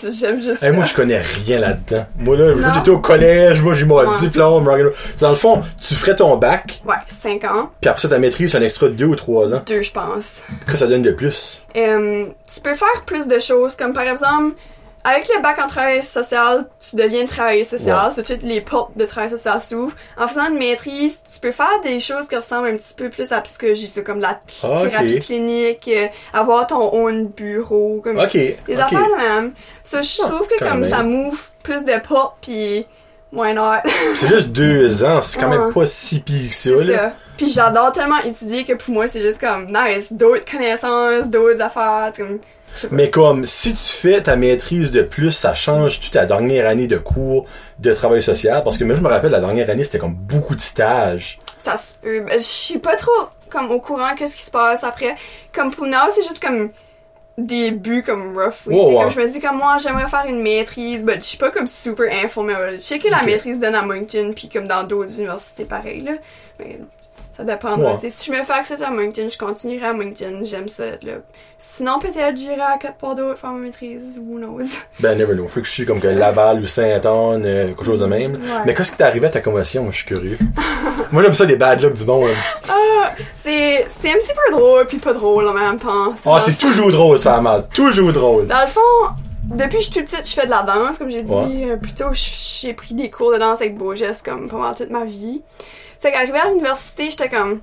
Tu- 0.00 0.12
j'aime 0.12 0.40
juste 0.42 0.62
Hey, 0.62 0.72
moi, 0.72 0.84
ça. 0.84 0.90
je 0.90 0.96
connais 0.96 1.18
rien 1.20 1.58
là-dedans. 1.60 2.06
Moi, 2.18 2.36
là, 2.36 2.72
j'étais 2.74 2.90
au 2.90 2.98
collège, 2.98 3.62
moi, 3.62 3.74
j'ai 3.74 3.84
mon 3.84 3.96
Ouais. 3.98 4.18
diplôme. 4.18 4.64
Dans 5.20 5.28
le 5.30 5.34
fond, 5.36 5.60
tu 5.80 5.94
ferais 5.94 6.14
ton 6.16 6.36
bac, 6.36 6.80
Ouais, 6.86 6.94
5 7.08 7.44
ans, 7.44 7.70
puis 7.80 7.88
après 7.88 8.00
ça, 8.00 8.08
ta 8.08 8.18
maîtrise, 8.18 8.52
c'est 8.52 8.58
un 8.58 8.62
extra 8.62 8.88
de 8.88 8.94
deux 8.94 9.06
ou 9.06 9.16
trois 9.16 9.54
ans. 9.54 9.62
deux 9.66 9.82
je 9.82 9.92
pense. 9.92 10.42
Que 10.66 10.76
ça 10.76 10.86
donne 10.86 11.02
de 11.02 11.12
plus? 11.12 11.62
Euh, 11.76 12.26
tu 12.52 12.60
peux 12.60 12.74
faire 12.74 13.02
plus 13.06 13.26
de 13.28 13.38
choses, 13.38 13.76
comme 13.76 13.92
par 13.92 14.06
exemple, 14.06 14.54
avec 15.04 15.28
le 15.34 15.40
bac 15.42 15.58
en 15.58 15.68
travail 15.68 16.02
social, 16.02 16.68
tu 16.80 16.96
deviens 16.96 17.24
travailleur 17.26 17.64
social, 17.64 18.08
Ouais. 18.08 18.14
so 18.14 18.22
toutes 18.22 18.42
les 18.42 18.60
portes 18.60 18.96
de 18.96 19.04
travail 19.06 19.30
social 19.30 19.60
s'ouvrent. 19.60 19.94
En 20.18 20.26
faisant 20.28 20.48
une 20.50 20.58
maîtrise, 20.58 21.20
tu 21.32 21.40
peux 21.40 21.52
faire 21.52 21.80
des 21.82 22.00
choses 22.00 22.28
qui 22.28 22.36
ressemblent 22.36 22.68
un 22.68 22.76
petit 22.76 22.94
peu 22.94 23.08
plus 23.08 23.30
à 23.32 23.36
la 23.36 23.40
psychologie, 23.42 23.86
c'est 23.86 24.02
comme 24.04 24.20
la 24.20 24.38
Ah, 24.64 24.76
thérapie 24.78 25.18
clinique, 25.20 25.88
euh, 25.88 26.06
avoir 26.32 26.66
ton 26.66 26.92
own 26.94 27.28
bureau, 27.28 28.00
comme 28.02 28.18
Ok. 28.18 28.32
des 28.32 28.56
affaires 28.76 28.98
de 29.00 29.16
même. 29.22 29.52
So, 29.84 30.02
je 30.02 30.22
Ah, 30.24 30.28
trouve 30.28 30.46
que 30.48 30.58
comme 30.58 30.80
même. 30.80 30.90
ça 30.90 31.02
m'ouvre 31.02 31.38
plus 31.62 31.84
de 31.84 31.98
portes, 32.06 32.36
puis 32.42 32.86
why 33.32 33.54
not? 33.54 33.80
C'est 34.14 34.28
juste 34.28 34.48
deux 34.48 35.04
ans, 35.04 35.22
c'est 35.22 35.38
quand 35.38 35.48
même 35.48 35.72
pas 35.72 35.86
si 35.86 36.20
pire 36.20 36.48
que 36.48 36.54
ça, 36.54 36.70
ça. 36.86 37.12
Puis 37.36 37.48
j'adore 37.50 37.92
tellement 37.92 38.18
étudier 38.20 38.64
que 38.64 38.72
pour 38.72 38.92
moi, 38.92 39.06
c'est 39.06 39.20
juste 39.20 39.38
comme 39.40 39.66
nice, 39.66 40.12
d'autres 40.12 40.44
connaissances, 40.50 41.28
d'autres 41.28 41.60
affaires, 41.62 42.10
comme... 42.16 42.40
Mais 42.90 43.10
comme, 43.10 43.46
si 43.46 43.72
tu 43.72 43.92
fais 43.92 44.22
ta 44.22 44.36
maîtrise 44.36 44.90
de 44.90 45.02
plus, 45.02 45.32
ça 45.32 45.54
change 45.54 46.00
toute 46.00 46.12
ta 46.12 46.26
dernière 46.26 46.68
année 46.68 46.86
de 46.86 46.98
cours 46.98 47.46
de 47.78 47.92
travail 47.92 48.22
social? 48.22 48.62
Parce 48.62 48.78
que 48.78 48.84
moi, 48.84 48.94
je 48.94 49.00
me 49.00 49.08
rappelle, 49.08 49.32
la 49.32 49.40
dernière 49.40 49.68
année, 49.70 49.84
c'était 49.84 49.98
comme 49.98 50.14
beaucoup 50.14 50.54
de 50.54 50.60
stages. 50.60 51.38
Ça 51.64 51.76
se 51.76 51.94
peut. 51.94 52.24
Je 52.32 52.38
suis 52.38 52.78
pas 52.78 52.96
trop 52.96 53.28
comme 53.50 53.70
au 53.70 53.80
courant 53.80 54.14
que 54.14 54.26
ce 54.26 54.36
qui 54.36 54.42
se 54.42 54.50
passe 54.50 54.84
après. 54.84 55.16
Comme 55.52 55.72
pour 55.72 55.86
now, 55.86 56.10
c'est 56.10 56.22
juste 56.22 56.40
comme 56.40 56.70
des 57.38 57.70
buts 57.70 58.02
comme 58.02 58.36
roughly. 58.36 58.76
Comme 58.76 59.10
je 59.10 59.20
me 59.20 59.28
dis 59.28 59.40
comme 59.40 59.56
moi, 59.56 59.78
j'aimerais 59.78 60.08
faire 60.08 60.24
une 60.28 60.42
maîtrise, 60.42 61.02
mais 61.04 61.16
je 61.16 61.24
suis 61.24 61.38
pas 61.38 61.50
comme 61.50 61.68
super 61.68 62.12
informée. 62.24 62.54
Je 62.74 62.78
sais 62.78 62.98
que 62.98 63.08
la 63.08 63.22
maîtrise 63.22 63.60
donne 63.60 63.76
à 63.76 63.82
Moncton, 63.82 64.32
puis 64.34 64.48
comme 64.48 64.66
dans 64.66 64.82
d'autres 64.82 65.18
universités 65.18 65.64
pareil 65.64 66.00
là. 66.00 66.12
Mais 66.58 66.80
ça 67.38 67.44
dépendra. 67.44 67.94
Ouais. 67.94 68.10
Si 68.10 68.30
je 68.30 68.36
me 68.36 68.44
fais 68.44 68.52
accepter 68.52 68.84
à 68.84 68.90
Moncton, 68.90 69.28
je 69.30 69.38
continuerai 69.38 69.86
à 69.86 69.92
Moncton. 69.94 70.40
J'aime 70.42 70.68
ça. 70.68 70.84
Là. 71.02 71.12
Sinon, 71.58 71.98
peut-être 72.00 72.36
j'irai 72.36 72.60
à 72.60 72.78
d'autres 73.14 73.38
faire 73.38 73.50
ma 73.52 73.60
maîtrise. 73.60 74.20
Who 74.28 74.38
knows? 74.38 74.66
Ben, 75.00 75.16
never 75.16 75.34
know. 75.34 75.46
Faut 75.48 75.60
que 75.60 75.66
je 75.66 75.72
suis 75.72 75.86
comme 75.86 76.00
que 76.00 76.08
Laval 76.08 76.60
ou 76.60 76.66
Saint-Anne, 76.66 77.42
euh, 77.46 77.68
quelque 77.68 77.84
chose 77.84 78.00
de 78.00 78.06
même. 78.06 78.34
Ouais. 78.34 78.40
Mais 78.66 78.74
qu'est-ce 78.74 78.90
qui 78.92 78.98
t'est 78.98 79.04
arrivé 79.04 79.26
à 79.26 79.30
ta 79.30 79.40
conversion? 79.40 79.82
Moi, 79.84 79.92
je 79.92 79.96
suis 79.98 80.06
curieux. 80.06 80.38
Moi, 81.12 81.22
j'aime 81.22 81.32
ça, 81.34 81.46
des 81.46 81.56
bad 81.56 81.78
jokes 81.80 81.94
du 81.94 82.04
monde. 82.04 82.28
Ah, 82.68 83.10
c'est 83.42 83.86
c'est 84.00 84.10
un 84.10 84.14
petit 84.16 84.32
peu 84.34 84.52
drôle, 84.56 84.86
puis 84.86 84.98
pas 84.98 85.12
drôle 85.14 85.46
en 85.48 85.52
même 85.54 85.78
temps. 85.78 86.14
Ah, 86.26 86.40
c'est 86.44 86.52
fond- 86.52 86.68
toujours 86.68 86.90
drôle, 86.90 87.18
ça 87.18 87.40
mal. 87.40 87.66
Toujours 87.72 88.12
drôle. 88.12 88.46
Dans 88.46 88.60
le 88.60 88.66
fond, 88.66 89.14
depuis 89.44 89.78
que 89.78 89.84
je 89.84 89.90
suis 89.90 90.02
toute 90.02 90.10
petite, 90.10 90.28
je 90.28 90.34
fais 90.34 90.44
de 90.46 90.50
la 90.50 90.62
danse, 90.62 90.98
comme 90.98 91.10
j'ai 91.10 91.22
dit 91.22 91.32
Ouais. 91.32 91.70
euh, 91.70 91.76
plus 91.76 91.92
tôt. 91.94 92.12
j- 92.12 92.58
J'ai 92.62 92.74
pris 92.74 92.94
des 92.94 93.08
cours 93.10 93.32
de 93.32 93.38
danse 93.38 93.60
avec 93.60 93.78
Beau 93.78 93.94
Geste 93.94 94.24
comme 94.24 94.48
pendant 94.48 94.74
toute 94.74 94.90
ma 94.90 95.04
vie. 95.04 95.42
C'est 95.98 96.12
qu'arrivé 96.12 96.38
à 96.38 96.48
l'université, 96.48 97.10
j'étais 97.10 97.28
comme, 97.28 97.60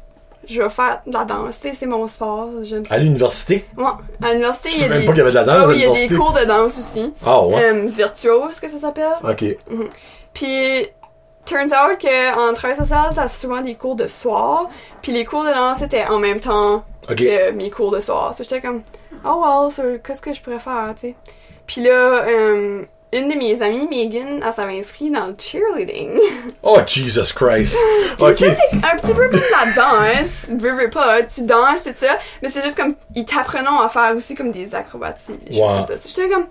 je 0.47 0.61
vais 0.61 0.69
faire 0.69 1.01
de 1.07 1.13
la 1.13 1.23
danse, 1.23 1.59
tu 1.59 1.69
sais, 1.69 1.73
c'est 1.73 1.85
mon 1.85 2.07
sport, 2.07 2.49
j'aime 2.63 2.85
ça. 2.85 2.95
À 2.95 2.97
l'université? 2.99 3.65
Ouais, 3.77 3.85
à 4.21 4.29
l'université, 4.33 4.69
il 4.73 4.81
y 4.81 4.83
a 4.83 4.89
des... 4.89 4.93
même 4.95 5.05
pas 5.05 5.11
qu'il 5.13 5.17
y 5.17 5.21
avait 5.21 5.31
de 5.31 5.35
la 5.35 5.43
danse 5.43 5.63
à 5.63 5.67
oui, 5.67 5.75
il 5.75 5.81
y 5.81 5.85
a 5.85 5.87
des 5.87 5.93
l'université. 5.93 6.15
cours 6.17 6.33
de 6.33 6.45
danse 6.45 6.77
aussi. 6.77 7.13
Ah, 7.25 7.41
ouais. 7.43 7.63
Euh, 7.63 7.85
virtuose, 7.87 8.59
que 8.59 8.67
ça 8.67 8.77
s'appelle. 8.77 9.13
Ok. 9.23 9.45
Puis, 10.33 10.87
turns 11.45 11.71
out 11.71 11.97
que 11.99 12.49
en 12.49 12.53
travail 12.53 12.75
social, 12.75 13.11
t'as 13.15 13.27
souvent 13.27 13.61
des 13.61 13.75
cours 13.75 13.95
de 13.95 14.07
soir. 14.07 14.69
Puis 15.01 15.11
les 15.13 15.23
cours 15.25 15.43
de 15.45 15.51
danse 15.51 15.81
étaient 15.81 16.05
en 16.05 16.19
même 16.19 16.39
temps 16.41 16.83
que 17.07 17.51
mes 17.51 17.69
cours 17.69 17.91
de 17.91 17.99
soir. 18.01 18.33
So, 18.33 18.43
j'étais 18.43 18.61
comme, 18.61 18.81
oh 19.23 19.41
well, 19.43 19.71
so, 19.71 19.83
qu'est-ce 20.03 20.21
que 20.21 20.33
je 20.33 20.41
pourrais 20.41 20.59
faire, 20.59 20.93
tu 20.95 21.07
sais? 21.07 21.15
Puis 21.65 21.81
là, 21.81 22.25
euh, 22.27 22.83
une 23.13 23.29
de 23.29 23.35
mes 23.35 23.61
amies, 23.61 23.87
Megan, 23.89 24.41
elle 24.45 24.53
s'avait 24.53 24.79
inscrite 24.79 25.13
dans 25.13 25.27
le 25.27 25.35
cheerleading. 25.37 26.19
Oh, 26.63 26.79
Jesus 26.85 27.33
Christ. 27.33 27.77
Ok. 28.19 28.39
ça, 28.39 28.45
c'est 28.71 28.75
un 28.77 28.95
petit 28.97 29.13
peu 29.13 29.29
comme 29.29 29.39
la 29.51 29.71
danse, 29.73 30.47
veux, 30.57 30.71
veux 30.73 30.89
pas, 30.89 31.21
tu 31.23 31.43
danses, 31.43 31.83
tout 31.83 31.91
ça, 31.95 32.17
mais 32.41 32.49
c'est 32.49 32.61
juste 32.63 32.75
comme, 32.75 32.95
ils 33.15 33.23
t'apprennent 33.25 33.67
à 33.67 33.87
faire 33.87 34.15
aussi 34.15 34.35
comme 34.35 34.51
des 34.51 34.73
acrobaties, 34.75 35.37
Wow. 35.53 35.85
J'étais 36.05 36.27
comme, 36.29 36.47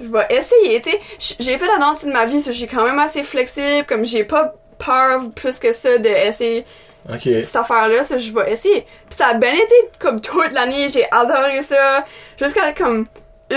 je 0.00 0.08
vais 0.08 0.26
essayer, 0.30 0.80
tu 0.80 0.90
sais. 0.90 1.36
J'ai 1.38 1.58
fait 1.58 1.66
la 1.66 1.78
danse 1.78 2.00
toute 2.00 2.12
ma 2.12 2.24
vie, 2.24 2.40
je 2.40 2.50
suis 2.52 2.66
quand 2.66 2.84
même 2.84 2.98
assez 2.98 3.22
flexible, 3.22 3.84
comme 3.86 4.04
j'ai 4.04 4.24
pas 4.24 4.54
peur 4.84 5.20
plus 5.34 5.58
que 5.58 5.72
ça 5.72 5.98
d'essayer 5.98 6.64
Ok. 7.08 7.20
cette 7.22 7.54
affaire-là, 7.56 8.02
ça, 8.02 8.16
je 8.18 8.32
vais 8.32 8.50
essayer. 8.50 8.80
Puis 8.80 9.16
ça 9.18 9.28
a 9.28 9.34
bien 9.34 9.52
été 9.52 9.74
comme 9.98 10.20
toute 10.20 10.52
l'année, 10.52 10.88
j'ai 10.88 11.04
adoré 11.12 11.62
ça, 11.62 12.04
jusqu'à 12.40 12.72
comme 12.72 13.06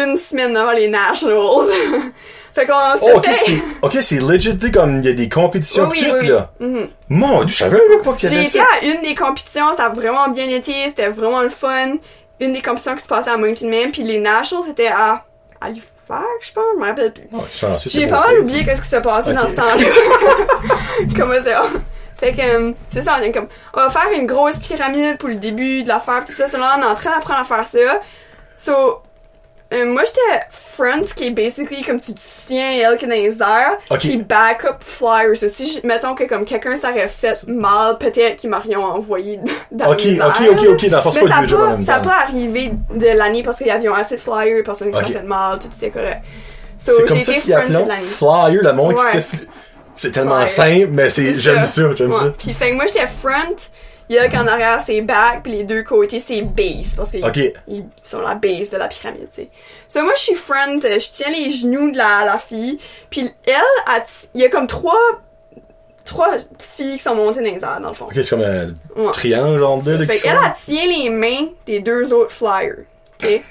une 0.04 0.18
semaine 0.20 0.56
avant 0.58 0.72
les 0.72 0.88
Nationals. 0.88 1.68
fait 2.56 2.66
qu'on 2.66 2.74
Oh, 3.02 3.10
ok, 3.16 3.28
c'est, 3.34 3.58
ok, 3.82 3.98
c'est 4.02 4.20
legit, 4.20 4.58
comme 4.72 5.00
il 5.00 5.06
y 5.06 5.10
a 5.10 5.14
des 5.14 5.30
compétitions 5.30 5.88
Oui, 5.89 6.00
oui, 6.04 6.12
oui. 6.22 6.28
là. 6.28 6.52
Mhm. 6.60 6.88
Mon 7.10 7.43
dieu, 7.43 7.54
je 7.54 7.60
savais 7.60 7.80
même 7.89 8.02
pas 8.02 8.14
qu'il 8.14 8.30
y 8.30 8.32
J'ai 8.32 8.38
avait 8.38 8.48
été 8.48 8.58
ça. 8.60 8.66
à 8.82 8.86
une 8.86 9.02
des 9.02 9.16
compétitions, 9.16 9.74
ça 9.76 9.86
a 9.86 9.89
vraiment 9.89 10.28
bien 10.30 10.48
été, 10.50 10.74
c'était 10.88 11.10
vraiment 11.10 11.41
le 11.41 11.50
fun. 11.50 11.98
Une 12.39 12.54
des 12.54 12.62
compétitions 12.62 12.95
qui 12.95 13.04
se 13.04 13.08
passait 13.08 13.30
à 13.32 13.38
Mountain 13.38 13.68
Man, 13.68 13.91
puis 13.91 14.04
les 14.04 14.20
Nationals 14.20 14.66
c'était 14.66 14.88
à 14.88 15.24
Halifax, 15.60 15.88
je 16.41 16.54
pense, 16.54 16.64
je 16.76 16.80
me 16.80 16.86
rappelle 16.86 17.12
plus. 17.14 17.28
Oh, 17.34 17.39
J'ai 17.88 18.08
pas 18.08 18.22
mal 18.28 18.39
oublié 18.41 18.64
qu'est-ce 18.64 18.82
qui 18.82 18.89
s'est 18.89 19.02
passé 19.02 19.34
dans 19.34 19.43
Ok. 19.43 19.50
ce 19.50 19.56
temps-là. 19.56 19.86
Comment 21.18 21.43
ça? 21.43 21.64
Fait 22.20 22.34
que, 22.34 22.41
euh, 22.41 22.72
c'est 22.93 23.04
ça, 23.04 23.18
on 23.20 23.24
est 23.24 23.32
comme, 23.32 23.48
on 23.76 23.78
va 23.80 23.89
faire 23.91 24.10
une 24.16 24.26
grosse 24.26 24.58
pyramide 24.58 25.18
pour 25.20 25.30
le 25.30 25.36
début 25.36 25.84
de 25.84 25.88
l'affaire, 25.88 26.24
tout 26.26 26.32
ça. 26.32 26.45
Là, 26.58 26.76
on 26.78 26.82
est 26.82 26.86
en 26.86 26.95
train 26.95 27.12
d'apprendre 27.12 27.41
à 27.41 27.43
faire 27.43 27.66
ça. 27.68 28.02
So, 28.58 29.02
euh, 29.74 29.86
moi, 29.86 30.03
j'étais 30.05 30.45
front, 30.49 31.03
qui 31.15 31.28
est 31.28 31.32
basically 31.32 31.84
comme 31.84 31.99
tu 31.99 32.13
tiens 32.13 32.72
elle 32.72 32.97
qui 32.97 33.05
est 33.05 33.07
dans 33.07 33.13
les 33.15 33.41
airs, 33.41 33.78
Ok. 33.89 33.99
puis 33.99 34.18
backup 34.18 34.78
flyer. 34.80 35.36
Si, 35.36 35.82
mettons 35.84 36.15
que 36.15 36.24
comme 36.26 36.45
quelqu'un 36.45 36.76
s'aurait 36.76 37.07
fait 37.07 37.45
mal, 37.47 37.97
peut-être 37.97 38.38
qu'ils 38.38 38.49
m'auraient 38.49 38.76
envoyé 38.76 39.39
dans 39.72 39.91
Ok, 39.91 40.03
les 40.03 40.20
ok, 40.20 40.41
airs. 40.41 40.51
ok, 40.51 40.68
ok, 40.70 40.89
dans 40.89 41.03
le 41.03 41.11
c'est 41.11 41.22
Mais 41.24 41.30
pas 41.30 41.36
ça 41.36 41.41
le 41.41 41.84
n'a 41.86 41.99
pas, 41.99 42.11
a 42.11 42.24
arrivé 42.24 42.72
de 42.93 43.07
l'année 43.07 43.43
parce 43.43 43.57
qu'il 43.57 43.68
y 43.68 43.72
avait 43.72 43.88
assez 43.89 44.15
de 44.15 44.22
flyers, 44.22 44.63
personne 44.63 44.91
qui 44.91 44.97
Ok. 44.99 45.07
s'est 45.07 45.13
fait 45.13 45.24
mal, 45.24 45.59
tout 45.59 45.68
était 45.76 45.89
correct. 45.89 46.22
So, 46.78 46.91
C'est 46.91 47.01
j'ai 47.01 47.05
comme 47.07 47.22
ça 47.22 47.34
qu'ils 47.34 47.41
front 47.41 47.61
toute 47.61 47.76
appellent 47.76 47.88
l'année. 47.88 48.05
flyer, 48.05 48.63
le 48.63 48.74
monde 48.74 48.95
qui 48.95 49.18
se 49.18 49.22
fait 49.22 49.47
C'est 49.95 50.11
tellement 50.11 50.45
simple, 50.45 50.88
mais 50.91 51.09
c'est, 51.09 51.34
C'est 51.34 51.39
j'aime 51.39 51.65
ça, 51.65 51.82
j'aime 51.95 52.11
Ouais. 52.11 52.18
ça. 52.20 52.34
Puis 52.38 52.53
fait 52.53 52.70
que 52.70 52.76
moi 52.76 52.86
j'étais 52.86 53.07
front, 53.07 53.55
il 54.10 54.16
y 54.16 54.20
a 54.20 54.30
qu'en 54.30 54.47
arrière 54.47 54.82
c'est 54.86 55.01
back, 55.01 55.43
puis 55.43 55.51
les 55.53 55.64
deux 55.64 55.84
côtés 55.84 56.24
c'est 56.26 56.41
base 56.41 56.95
parce 56.95 57.12
qu'ils 57.12 57.53
ils 57.68 57.86
sont 58.03 58.22
la 58.22 58.36
base 58.36 58.70
de 58.70 58.78
la 58.78 58.88
pyramide, 58.88 59.28
tu 59.34 59.41
sais. 59.43 59.49
So 59.89 60.01
moi 60.03 60.14
je 60.16 60.22
suis 60.22 60.36
front, 60.36 60.80
euh, 60.84 60.99
je 60.99 61.12
tiens 61.12 61.30
les 61.32 61.49
genoux 61.49 61.91
de 61.91 61.97
la, 61.97 62.26
la 62.26 62.38
fille, 62.38 62.80
puis 63.10 63.30
elle, 63.45 64.03
il 64.34 64.41
y 64.41 64.45
a 64.45 64.49
comme 64.49 64.68
trois 64.68 64.93
trois 66.05 66.38
filles 66.60 66.95
qui 66.97 67.03
sont 67.03 67.16
montées 67.16 67.39
dans 67.41 67.53
les 67.53 67.62
airs 67.64 67.80
dans 67.82 67.89
le 67.89 67.93
fond. 67.93 68.05
Ok, 68.05 68.14
c'est 68.16 68.30
comme 68.30 68.41
un 68.41 68.68
Ouais. 68.95 69.12
triangle, 69.12 69.60
genre 69.60 69.82
de, 69.82 70.05
Fait 70.05 70.20
qu'elle 70.20 70.38
elle 70.41 70.53
tient 70.58 70.86
les 70.86 71.10
mains 71.10 71.47
des 71.66 71.80
deux 71.82 72.14
autres 72.14 72.32
flyers, 72.32 72.86
ok? 73.22 73.41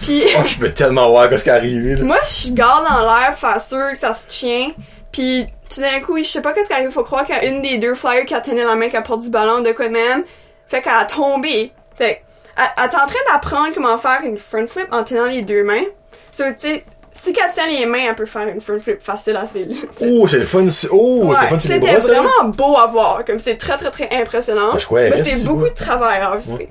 Puis 0.00 0.24
Oh, 0.36 0.40
je 0.44 0.58
peux 0.58 0.72
tellement 0.72 1.08
voir 1.10 1.28
qu'est-ce 1.28 1.44
qui 1.44 1.50
est 1.50 1.52
arrivé, 1.52 1.94
là. 1.94 2.02
Moi, 2.04 2.18
je 2.24 2.50
garde 2.52 2.84
dans 2.88 3.02
l'air 3.02 3.30
pour 3.30 3.38
faire 3.38 3.60
sûr 3.64 3.92
que 3.92 3.98
ça 3.98 4.14
se 4.14 4.26
tient. 4.26 4.72
Puis 5.12 5.46
tout 5.72 5.80
d'un 5.80 6.00
coup, 6.00 6.18
je 6.18 6.24
sais 6.24 6.42
pas 6.42 6.52
qu'est-ce 6.52 6.68
qui 6.68 6.72
arrive. 6.74 6.90
Faut 6.90 7.04
croire 7.04 7.24
a 7.30 7.44
une 7.44 7.62
des 7.62 7.78
deux 7.78 7.94
flyers 7.94 8.24
qui 8.24 8.34
a 8.34 8.40
tenu 8.40 8.60
la 8.60 8.74
main 8.74 8.88
qui 8.88 8.96
a 8.96 9.02
porté 9.02 9.24
du 9.24 9.30
ballon 9.30 9.60
de 9.60 9.72
quoi 9.72 9.86
de 9.88 9.92
même. 9.92 10.24
Fait 10.66 10.82
qu'elle 10.82 10.92
a 10.92 11.04
tombé. 11.04 11.72
Fait 11.96 12.22
elle, 12.56 12.64
elle 12.76 12.84
est 12.84 12.94
en 12.94 13.06
train 13.06 13.32
d'apprendre 13.32 13.74
comment 13.74 13.96
faire 13.96 14.20
une 14.24 14.36
front 14.36 14.66
flip 14.66 14.88
en 14.92 15.04
tenant 15.04 15.24
les 15.24 15.42
deux 15.42 15.64
mains. 15.64 15.84
So, 16.30 16.44
tu 16.52 16.68
sais, 16.68 16.84
si 17.10 17.32
qu'elle 17.32 17.52
tient 17.52 17.66
les 17.66 17.86
mains, 17.86 18.06
elle 18.08 18.14
peut 18.14 18.26
faire 18.26 18.48
une 18.48 18.60
front 18.60 18.78
flip 18.78 19.02
facile 19.02 19.36
assez. 19.36 19.66
Oh, 20.00 20.26
c'est 20.28 20.38
le 20.38 20.44
fun. 20.44 20.66
Oh, 20.90 21.24
Ouais, 21.24 21.36
c'est 21.36 21.42
le 21.42 21.48
fun, 21.48 21.58
c'était 21.58 21.78
bras, 21.78 22.00
ça. 22.00 22.08
vraiment 22.08 22.48
beau 22.50 22.76
à 22.76 22.86
voir. 22.86 23.24
Comme 23.24 23.38
c'est 23.38 23.56
très 23.56 23.76
très 23.76 23.90
très 23.90 24.08
impressionnant. 24.12 24.72
Mais 24.92 25.24
si, 25.24 25.30
c'est 25.40 25.46
beaucoup 25.46 25.62
ouais. 25.62 25.70
de 25.70 25.74
travail, 25.74 26.22
obviously. 26.24 26.68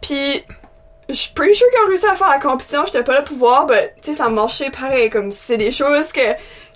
Puis, 0.00 0.44
je 1.08 1.14
suis 1.14 1.32
pretty 1.32 1.54
sure 1.54 1.68
qu'ils 1.70 1.80
ont 1.84 1.88
réussi 1.88 2.06
à 2.06 2.14
faire 2.14 2.28
la 2.30 2.38
compétition. 2.40 2.82
J'étais 2.86 3.02
pas 3.02 3.14
là 3.14 3.22
pour 3.22 3.36
voir, 3.36 3.66
mais 3.68 3.94
tu 4.02 4.10
sais, 4.12 4.16
ça 4.16 4.28
marchait 4.28 4.70
pareil. 4.70 5.10
Comme 5.10 5.32
c'est 5.32 5.56
des 5.56 5.70
choses 5.70 6.12
que, 6.12 6.20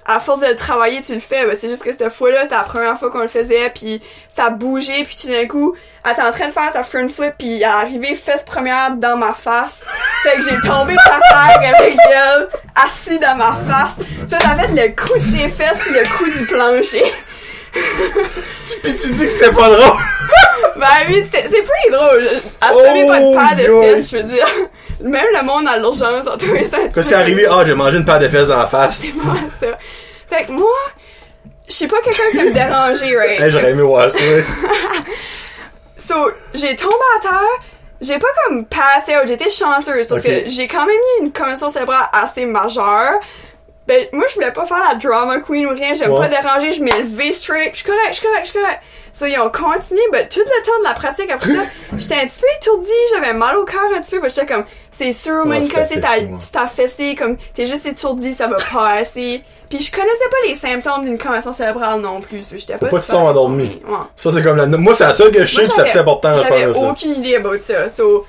à 0.08 0.20
force 0.20 0.40
de 0.40 0.46
le 0.46 0.56
travailler, 0.56 1.02
tu 1.02 1.12
le 1.12 1.20
fais. 1.20 1.46
C'est 1.60 1.68
juste 1.68 1.84
que 1.84 1.92
cette 1.92 2.08
fois-là, 2.08 2.42
c'était 2.42 2.54
la 2.54 2.62
première 2.62 2.98
fois 2.98 3.10
qu'on 3.10 3.20
le 3.20 3.28
faisait. 3.28 3.70
Puis 3.74 4.00
ça 4.34 4.48
bougé. 4.48 5.04
Puis 5.04 5.16
tout 5.20 5.28
d'un 5.28 5.46
coup, 5.46 5.76
elle 6.02 6.12
était 6.12 6.22
en 6.22 6.32
train 6.32 6.48
de 6.48 6.52
faire 6.52 6.72
sa 6.72 6.82
front 6.82 7.08
flip. 7.08 7.34
Puis 7.38 7.56
elle 7.56 7.62
est 7.62 7.64
arrivée 7.64 8.14
fesse 8.14 8.42
première 8.42 8.92
dans 8.96 9.18
ma 9.18 9.34
face. 9.34 9.86
Fait 10.22 10.36
que 10.36 10.42
j'ai 10.42 10.58
tombé 10.66 10.96
par 10.96 11.20
terre 11.20 11.74
avec 11.76 11.98
elle, 12.10 12.48
assis 12.74 13.18
dans 13.18 13.36
ma 13.36 13.54
face. 13.68 13.96
Ça, 14.26 14.40
ça 14.40 14.54
fait 14.54 14.68
le 14.68 14.88
coup 14.96 15.18
de 15.18 15.36
ses 15.36 15.48
fesses 15.50 15.78
puis 15.80 15.92
le 15.92 16.16
coup 16.16 16.30
du 16.30 16.46
plancher. 16.46 17.04
Puis 17.72 18.94
tu 18.96 19.12
dis 19.12 19.24
que 19.24 19.30
c'était 19.30 19.52
pas 19.52 19.70
drôle. 19.70 19.96
Ben 20.76 20.86
oui, 21.08 21.24
c'est 21.32 21.42
c'est 21.42 21.62
pretty 21.62 21.90
drôle. 21.90 22.22
Assommer 22.60 23.04
pas 23.08 23.18
de 23.18 23.24
Oh, 23.24 23.34
paire 23.36 23.56
de 23.56 23.82
fesses, 23.96 24.10
je 24.12 24.16
veux 24.18 24.22
dire. 24.22 24.46
Même 25.00 25.26
le 25.34 25.44
monde 25.44 25.66
à 25.66 25.76
l'urgence 25.76 26.24
a 26.28 26.36
trouvé 26.36 26.62
ça 26.66 26.78
Qu'est-ce 26.94 27.08
qui 27.08 27.14
est 27.14 27.16
arrivé? 27.16 27.48
Ah, 27.50 27.64
j'ai 27.66 27.74
mangé 27.74 27.96
une 27.96 28.04
paire 28.04 28.20
de 28.20 28.28
fesses 28.28 28.46
la 28.48 28.66
face. 28.66 29.02
Ouais, 29.16 29.48
ça. 29.58 29.76
Fait 30.30 30.44
que 30.44 30.52
moi, 30.52 30.70
je 31.68 31.72
suis 31.74 31.88
pas 31.88 31.96
quelqu'un 32.00 32.30
qui 32.30 32.44
me 32.44 32.52
déranger, 32.52 33.16
right? 33.16 33.40
Hey, 33.40 33.50
j'aurais 33.50 33.70
aimé 33.72 33.82
voir 33.82 34.08
ça. 34.08 34.20
So, 35.96 36.14
j'ai 36.54 36.76
tombé 36.76 36.94
à 37.18 37.22
terre, 37.22 37.40
j'ai 38.00 38.18
pas 38.18 38.28
comme 38.46 38.64
passé 38.66 39.16
out, 39.16 39.26
j'étais 39.26 39.50
chanceuse 39.50 40.06
parce 40.06 40.20
que 40.22 40.48
j'ai 40.48 40.68
quand 40.68 40.86
même 40.86 40.94
eu 41.20 41.24
une 41.24 41.32
commotion 41.32 41.70
cérébrale 41.70 42.06
assez 42.12 42.46
majeure. 42.46 43.14
Ben, 43.88 44.06
moi, 44.12 44.26
je 44.28 44.34
voulais 44.34 44.52
pas 44.52 44.66
faire 44.66 44.84
la 44.86 44.96
drama 44.96 45.40
queen 45.40 45.66
ou 45.66 45.70
rien, 45.70 45.94
j'aime 45.94 46.12
Ouais. 46.12 46.18
pas 46.20 46.28
déranger, 46.28 46.72
je 46.72 46.82
m'ai 46.82 46.90
levé 46.90 47.32
straight, 47.32 47.70
je 47.72 47.76
suis 47.78 47.86
correct, 47.86 48.08
je 48.10 48.14
suis 48.16 48.26
correct, 48.26 48.42
je 48.44 48.50
suis 48.50 48.58
correct. 48.60 48.82
So, 49.14 49.24
ils 49.24 49.38
ont 49.38 49.48
continué, 49.48 50.02
ben, 50.12 50.28
tout 50.28 50.40
le 50.40 50.62
temps 50.62 50.78
de 50.80 50.84
la 50.84 50.92
pratique 50.92 51.30
après 51.30 51.50
ça, 51.50 51.62
j'étais 51.96 52.14
un 52.16 52.26
petit 52.26 52.40
peu 52.40 52.46
étourdie, 52.60 52.90
j'avais 53.14 53.32
mal 53.32 53.56
au 53.56 53.64
cœur 53.64 53.80
un 53.96 54.00
petit 54.02 54.10
peu, 54.10 54.20
parce 54.20 54.34
que 54.34 54.42
j'étais 54.42 54.52
comme, 54.52 54.64
c'est 54.90 55.14
sûr, 55.14 55.46
Monica, 55.46 55.84
tu 55.84 55.98
t'as 56.00 56.66
fessé, 56.66 57.14
comme, 57.14 57.38
t'es 57.54 57.66
juste 57.66 57.86
étourdie, 57.86 58.34
ça 58.34 58.46
va 58.46 58.56
passer. 58.56 59.42
Puis 59.70 59.80
je 59.80 59.90
connaissais 59.92 60.28
pas 60.30 60.36
les 60.48 60.56
symptômes 60.56 61.04
d'une 61.04 61.18
commotion 61.18 61.52
cérébrale 61.52 62.00
non 62.00 62.20
plus, 62.20 62.46
j'étais 62.56 62.76
pas 62.76 62.86
pas 62.88 63.00
tu 63.00 63.10
tombes 63.10 63.26
endormi. 63.26 63.82
Ouais. 63.86 63.96
Ça, 64.16 64.32
c'est 64.32 64.42
comme 64.42 64.56
la. 64.56 64.66
Moi, 64.66 64.94
c'est 64.94 65.04
la 65.04 65.12
seule 65.12 65.30
que 65.30 65.44
je 65.44 65.54
sais, 65.54 65.64
c'est 65.66 65.98
important, 65.98 66.34
je 66.36 66.42
pense. 66.72 66.76
aucune 66.90 67.12
idée 67.14 67.36
about 67.36 67.58
ça. 67.60 67.88
So, 67.90 68.26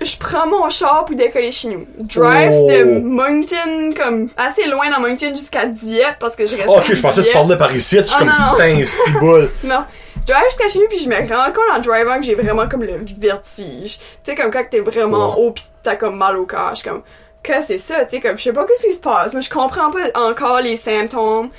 je 0.00 0.16
prends 0.18 0.46
mon 0.46 0.68
char 0.68 1.04
pour 1.04 1.16
décoller 1.16 1.52
chez 1.52 1.68
nous. 1.68 1.86
Drive 1.98 2.50
Oh. 2.52 2.70
de 2.70 2.84
Moncton, 3.00 3.92
comme 3.96 4.28
assez 4.36 4.64
loin 4.66 4.90
dans 4.90 5.00
Moncton 5.00 5.30
jusqu'à 5.34 5.66
Dieppe 5.66 6.16
parce 6.20 6.36
que 6.36 6.46
je 6.46 6.56
reste. 6.56 6.68
Ah, 6.68 6.78
ok, 6.78 6.94
je 6.94 7.00
pensais 7.02 7.22
que 7.22 7.26
tu 7.28 7.32
parlais 7.32 7.56
par 7.56 7.74
ici, 7.74 7.96
je 7.98 8.02
suis 8.04 8.12
Ah, 8.14 8.18
comme 8.18 8.28
non, 8.28 8.34
non. 8.34 8.56
5, 8.56 8.86
6 8.86 9.12
boules. 9.12 9.50
Non. 9.64 9.84
Je 10.26 10.32
drive 10.32 10.44
jusqu'à 10.46 10.68
chez 10.68 10.78
nous 10.80 10.88
puis 10.88 10.98
je 10.98 11.08
me 11.08 11.14
rends 11.14 11.52
compte 11.52 11.76
en 11.76 11.78
drivant 11.78 12.16
que 12.16 12.24
j'ai 12.24 12.34
vraiment 12.34 12.68
comme 12.68 12.82
le 12.82 13.00
vertige. 13.18 13.98
Tu 13.98 14.04
sais, 14.24 14.34
comme 14.34 14.50
quand 14.50 14.64
t'es 14.70 14.80
vraiment 14.80 15.38
haut 15.38 15.52
pis 15.52 15.64
t'as 15.82 15.94
comme 15.96 16.16
mal 16.16 16.36
au 16.36 16.46
cœur. 16.46 16.70
Je 16.70 16.80
suis 16.80 16.88
comme, 16.88 17.02
que 17.42 17.52
c'est 17.64 17.78
ça? 17.78 18.04
Tu 18.06 18.16
sais, 18.16 18.20
comme, 18.20 18.36
je 18.36 18.42
sais 18.42 18.52
pas 18.52 18.66
ce 18.80 18.86
qui 18.88 18.92
se 18.92 19.00
passe. 19.00 19.32
Moi, 19.32 19.40
je 19.40 19.50
comprends 19.50 19.90
pas 19.92 20.00
encore 20.16 20.60
les 20.60 20.76
symptômes. 20.76 21.50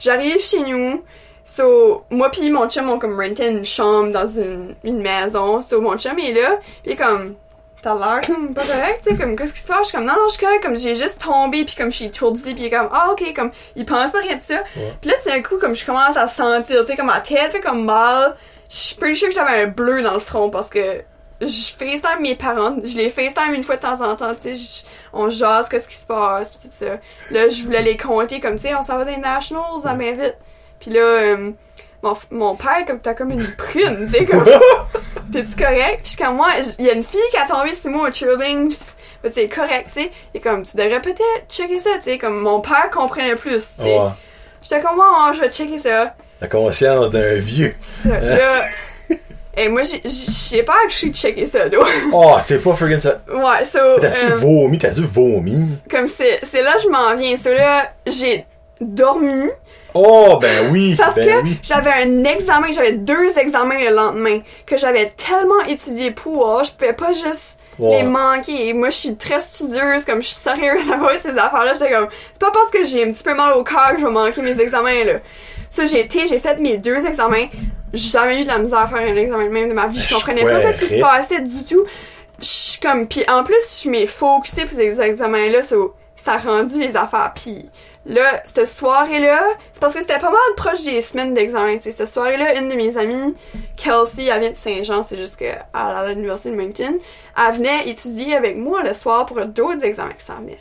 J'arrive 0.00 0.40
chez 0.40 0.58
nous. 0.60 1.02
So, 1.44 2.02
moi 2.10 2.28
pis 2.30 2.50
mon 2.50 2.68
chum 2.68 2.90
ont 2.90 2.98
comme 2.98 3.20
renté 3.20 3.46
une 3.46 3.64
chambre 3.64 4.10
dans 4.10 4.26
une, 4.26 4.74
une 4.82 5.00
maison. 5.00 5.62
So, 5.62 5.80
mon 5.80 5.96
chum 5.96 6.18
est 6.18 6.32
là. 6.32 6.58
Pis 6.84 6.96
comme, 6.96 7.34
t'as 7.86 7.94
l'air 7.94 8.26
comme 8.26 8.52
pas 8.52 8.64
correct, 8.64 9.00
tu 9.04 9.10
sais, 9.10 9.16
comme, 9.16 9.36
qu'est-ce 9.36 9.52
qui 9.52 9.60
se 9.60 9.68
passe? 9.68 9.78
Je 9.82 9.84
suis 9.84 9.96
comme, 9.96 10.06
non, 10.06 10.14
non, 10.14 10.26
je 10.28 10.34
suis 10.34 10.44
correct, 10.44 10.60
comme, 10.60 10.76
j'ai 10.76 10.96
juste 10.96 11.22
tombé, 11.22 11.64
puis 11.64 11.76
comme, 11.76 11.92
je 11.92 11.96
suis 11.96 12.04
étourdie, 12.06 12.54
puis 12.54 12.68
comme, 12.68 12.88
ah, 12.92 13.12
ok, 13.12 13.32
comme, 13.32 13.52
il 13.76 13.86
pense 13.86 14.10
pas 14.10 14.18
rien 14.18 14.36
de 14.36 14.42
ça. 14.42 14.64
Puis 15.00 15.08
là, 15.08 15.14
tout 15.22 15.30
d'un 15.30 15.40
coup, 15.40 15.58
comme, 15.58 15.74
je 15.76 15.86
commence 15.86 16.16
à 16.16 16.26
sentir, 16.26 16.80
tu 16.80 16.86
sais, 16.88 16.96
comme, 16.96 17.06
ma 17.06 17.20
tête 17.20 17.52
fait 17.52 17.60
comme 17.60 17.84
mal. 17.84 18.36
Je 18.68 18.76
suis 18.76 18.96
pretty 18.96 19.14
sure 19.14 19.28
que 19.28 19.34
j'avais 19.36 19.62
un 19.62 19.66
bleu 19.68 20.02
dans 20.02 20.14
le 20.14 20.18
front, 20.18 20.50
parce 20.50 20.68
que 20.68 21.02
je 21.40 21.46
FaceTime 21.46 22.22
mes 22.22 22.34
parents, 22.34 22.76
je 22.82 22.96
les 22.96 23.08
FaceTime 23.08 23.54
une 23.54 23.62
fois 23.62 23.76
de 23.76 23.82
temps 23.82 24.00
en 24.00 24.16
temps, 24.16 24.34
tu 24.34 24.56
sais, 24.56 24.84
on 25.12 25.28
jase, 25.28 25.68
qu'est-ce 25.68 25.88
qui 25.88 25.94
se 25.94 26.06
passe, 26.06 26.50
puis 26.50 26.58
tout 26.68 26.74
ça. 26.74 26.98
Là, 27.30 27.48
je 27.48 27.62
voulais 27.62 27.82
les 27.82 27.96
compter, 27.96 28.40
comme, 28.40 28.56
tu 28.56 28.62
sais, 28.62 28.74
on 28.74 28.82
s'en 28.82 28.98
va 28.98 29.04
des 29.04 29.18
Nationals, 29.18 29.80
ça 29.80 29.94
m'invite. 29.94 30.38
Puis 30.80 30.90
là, 30.90 31.00
euh, 31.00 31.52
mon, 32.02 32.14
mon 32.32 32.56
père, 32.56 32.84
comme, 32.84 32.98
t'as 32.98 33.14
comme 33.14 33.30
une 33.30 33.46
prune, 33.56 34.08
tu 34.10 34.18
sais, 34.18 34.24
comme, 34.24 34.44
t'es-tu 35.32 35.56
correct? 35.56 36.00
Puis 36.04 36.16
comme, 36.16 36.36
moi, 36.36 36.48
il 36.78 36.84
y 36.84 36.90
a 36.90 36.92
une 36.94 37.02
fille 37.04 37.20
qui 37.30 37.36
a 37.36 37.46
tombé 37.46 37.74
sur 37.74 37.90
moi 37.90 38.08
au 38.08 38.12
cheerleading, 38.12 38.68
pis 38.70 38.76
c'est- 38.76 38.92
ben, 39.22 39.32
c'est 39.34 39.48
correct, 39.48 39.88
tu 39.94 40.02
sais. 40.02 40.10
Est 40.34 40.40
comme, 40.40 40.64
tu 40.64 40.76
devrais 40.76 41.00
peut-être 41.00 41.46
checker 41.48 41.80
ça, 41.80 41.90
tu 41.98 42.04
sais, 42.10 42.18
comme, 42.18 42.40
mon 42.40 42.60
père 42.60 42.88
comprenait 42.92 43.34
plus, 43.36 43.52
tu 43.76 43.82
sais. 43.84 43.98
Ouais. 43.98 44.08
J'étais 44.62 44.80
comme, 44.80 44.98
ouais, 44.98 45.34
je 45.34 45.40
vais 45.40 45.50
checker 45.50 45.78
ça. 45.78 46.14
La 46.40 46.48
conscience 46.48 47.10
d'un 47.10 47.34
vieux. 47.36 47.74
ça. 48.02 48.18
Là, 48.20 48.38
et 49.56 49.68
moi, 49.68 49.82
j'ai- 49.82 50.62
pas 50.62 50.74
que 50.86 50.90
je 50.92 50.96
suis 50.96 51.12
checker 51.12 51.46
ça, 51.46 51.66
là. 51.66 51.78
Oh, 52.12 52.36
c'est 52.44 52.58
pas 52.62 52.74
friggin' 52.74 52.98
ça. 52.98 53.18
Ouais, 53.32 53.64
so, 53.64 53.78
T'as-tu 54.00 54.26
euh, 54.26 54.36
vomi? 54.36 54.78
T'as-tu 54.78 55.02
vomi? 55.02 55.66
comme 55.90 56.08
c'est, 56.08 56.40
c'est 56.50 56.62
là 56.62 56.76
je 56.82 56.88
m'en 56.88 57.14
viens. 57.16 57.36
So 57.38 57.50
là, 57.52 57.90
j'ai 58.06 58.44
dormi 58.80 59.48
Oh, 59.96 60.38
ben 60.40 60.68
oui. 60.70 60.94
parce 60.96 61.14
ben 61.14 61.26
que 61.26 61.42
oui. 61.44 61.58
j'avais 61.62 61.90
un 61.90 62.24
examen, 62.24 62.66
j'avais 62.72 62.92
deux 62.92 63.38
examens 63.38 63.78
le 63.78 63.94
lendemain 63.94 64.40
que 64.66 64.76
j'avais 64.76 65.10
tellement 65.10 65.60
étudié 65.68 66.10
pour, 66.10 66.62
je 66.64 66.72
pouvais 66.72 66.92
pas 66.92 67.12
juste 67.12 67.58
les 67.78 68.02
manquer. 68.02 68.68
Et 68.68 68.72
moi, 68.72 68.90
je 68.90 68.96
suis 68.96 69.16
très 69.16 69.40
studieuse, 69.40 70.04
comme 70.04 70.22
je 70.22 70.28
suis 70.28 70.36
sérieuse 70.36 70.90
à 70.92 70.96
voir 70.96 71.12
ces 71.22 71.30
affaires-là. 71.30 71.74
J'étais 71.74 71.90
comme, 71.90 72.08
c'est 72.32 72.40
pas 72.40 72.50
parce 72.50 72.70
que 72.70 72.84
j'ai 72.84 73.04
un 73.04 73.12
petit 73.12 73.22
peu 73.22 73.34
mal 73.34 73.52
au 73.54 73.64
cœur 73.64 73.92
que 73.92 74.00
je 74.00 74.04
vais 74.06 74.12
manquer 74.12 74.42
mes 74.42 74.58
examens, 74.60 75.04
là. 75.04 75.14
Ça, 75.68 75.84
j'ai 75.84 76.00
été, 76.00 76.26
j'ai 76.26 76.38
fait 76.38 76.58
mes 76.58 76.78
deux 76.78 77.04
examens. 77.06 77.46
J'ai 77.92 78.10
jamais 78.10 78.40
eu 78.40 78.44
de 78.44 78.48
la 78.48 78.58
misère 78.58 78.78
à 78.80 78.86
faire 78.86 78.98
un 78.98 79.16
examen 79.16 79.44
de 79.44 79.50
même 79.50 79.68
de 79.68 79.74
ma 79.74 79.86
vie. 79.88 80.00
Je 80.00 80.08
Ben, 80.08 80.14
comprenais 80.16 80.42
pas 80.42 80.72
ce 80.72 80.80
qui 80.80 80.86
se 80.86 81.00
passait 81.00 81.40
du 81.40 81.64
tout. 81.64 81.84
Je 82.38 82.44
suis 82.44 82.80
comme, 82.80 83.06
puis 83.06 83.24
en 83.28 83.42
plus, 83.44 83.82
je 83.82 83.88
m'ai 83.90 84.06
focusée 84.06 84.64
pour 84.64 84.76
ces 84.76 85.00
examens-là, 85.00 85.62
so, 85.62 85.94
ça 86.14 86.34
a 86.34 86.38
rendu 86.38 86.78
les 86.78 86.96
affaires. 86.96 87.32
Puis 87.34 87.66
là, 88.06 88.40
cette 88.44 88.68
soirée-là, 88.68 89.40
c'est 89.72 89.80
parce 89.80 89.94
que 89.94 90.00
c'était 90.00 90.18
pas 90.18 90.30
mal 90.30 90.38
proche 90.56 90.84
des 90.84 91.00
semaines 91.00 91.34
d'examen. 91.34 91.76
tu 91.76 91.82
sais. 91.82 91.92
Cette 91.92 92.08
soirée-là, 92.08 92.58
une 92.58 92.68
de 92.68 92.74
mes 92.74 92.96
amies, 92.96 93.34
Kelsey, 93.76 94.26
elle 94.26 94.40
vient 94.40 94.50
de 94.50 94.56
Saint-Jean, 94.56 95.02
c'est 95.02 95.16
juste 95.16 95.36
qu'elle 95.36 95.48
est 95.48 95.62
à 95.74 96.06
l'université 96.08 96.50
de 96.50 96.56
Moncton, 96.56 96.98
elle 97.36 97.54
venait 97.54 97.88
étudier 97.88 98.36
avec 98.36 98.56
moi 98.56 98.82
le 98.82 98.94
soir 98.94 99.26
pour 99.26 99.44
d'autres 99.44 99.84
examens 99.84 100.14
qui 100.14 100.24
s'en 100.24 100.36
venaient. 100.36 100.58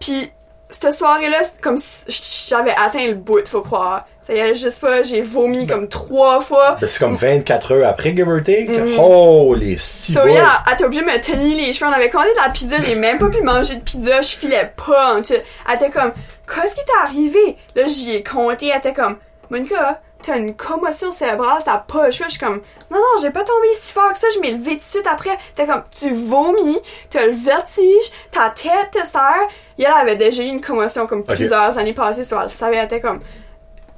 Puis 0.00 0.30
cette 0.70 0.94
soirée-là, 0.94 1.38
c'est 1.42 1.60
comme 1.60 1.78
si 1.78 2.48
j'avais 2.48 2.74
atteint 2.76 3.06
le 3.06 3.14
bout, 3.14 3.46
faut 3.46 3.62
croire. 3.62 4.06
Ça 4.22 4.34
y 4.34 4.40
allait 4.40 4.54
juste 4.54 4.80
pas, 4.82 5.02
j'ai 5.02 5.22
vomi 5.22 5.66
comme 5.66 5.88
trois 5.88 6.40
fois. 6.40 6.76
Ben, 6.78 6.86
c'est 6.86 6.98
comme 6.98 7.14
24 7.14 7.72
heures 7.72 7.88
après, 7.88 8.14
give 8.14 8.28
or 8.28 8.42
take. 8.44 8.68
Oh, 8.98 9.54
les 9.58 9.78
six 9.78 10.12
So, 10.12 10.26
yeah, 10.26 10.62
elle 10.66 10.74
était 10.74 10.84
obligée 10.84 11.00
de 11.00 11.06
me 11.06 11.18
tenir 11.18 11.56
les 11.56 11.72
cheveux. 11.72 11.90
On 11.90 11.94
avait 11.94 12.10
commandé 12.10 12.32
de 12.32 12.36
la 12.36 12.50
pizza, 12.50 12.76
j'ai 12.80 12.96
même 12.96 13.18
pas 13.18 13.30
pu 13.30 13.40
manger 13.42 13.76
de 13.76 13.80
pizza, 13.80 14.20
je 14.20 14.36
filais 14.36 14.70
pas 14.76 15.22
tout. 15.22 15.32
Elle 15.32 15.74
était 15.76 15.88
comme, 15.88 16.12
qu'est-ce 16.48 16.74
qui 16.74 16.84
t'est 16.84 16.92
arrivé? 17.02 17.56
Là, 17.74 17.84
j'y 17.86 18.14
ai 18.14 18.22
compté, 18.22 18.68
elle 18.68 18.78
était 18.78 18.92
comme, 18.92 19.18
Monica, 19.50 20.00
t'as 20.22 20.36
une 20.36 20.56
commotion 20.56 21.12
cérébrale, 21.12 21.62
ça 21.62 21.74
a 21.74 21.78
pas 21.78 22.06
le 22.06 22.12
choix. 22.12 22.26
Je 22.26 22.32
suis 22.32 22.40
comme, 22.40 22.60
non, 22.90 22.98
non, 22.98 23.22
j'ai 23.22 23.30
pas 23.30 23.44
tombé 23.44 23.68
si 23.74 23.92
fort 23.92 24.12
que 24.12 24.18
ça, 24.18 24.26
je 24.34 24.40
m'ai 24.40 24.52
levé 24.52 24.72
tout 24.72 24.78
de 24.78 24.82
suite 24.82 25.06
après. 25.06 25.36
T'es 25.54 25.66
comme, 25.66 25.82
tu 25.96 26.12
vomis, 26.14 26.80
t'as 27.10 27.26
le 27.26 27.32
vertige, 27.32 28.10
ta 28.30 28.50
tête 28.50 28.90
te 28.92 29.06
serre. 29.06 29.48
Et 29.78 29.84
elle 29.84 29.92
avait 29.92 30.16
déjà 30.16 30.42
eu 30.42 30.46
une 30.46 30.60
commotion 30.60 31.06
comme 31.06 31.24
plusieurs 31.24 31.78
années 31.78 31.92
passées, 31.92 32.24
so 32.24 32.36
elle 32.36 32.44
le 32.44 32.48
savait, 32.48 32.76
elle 32.76 32.86
était 32.86 33.00
comme, 33.00 33.20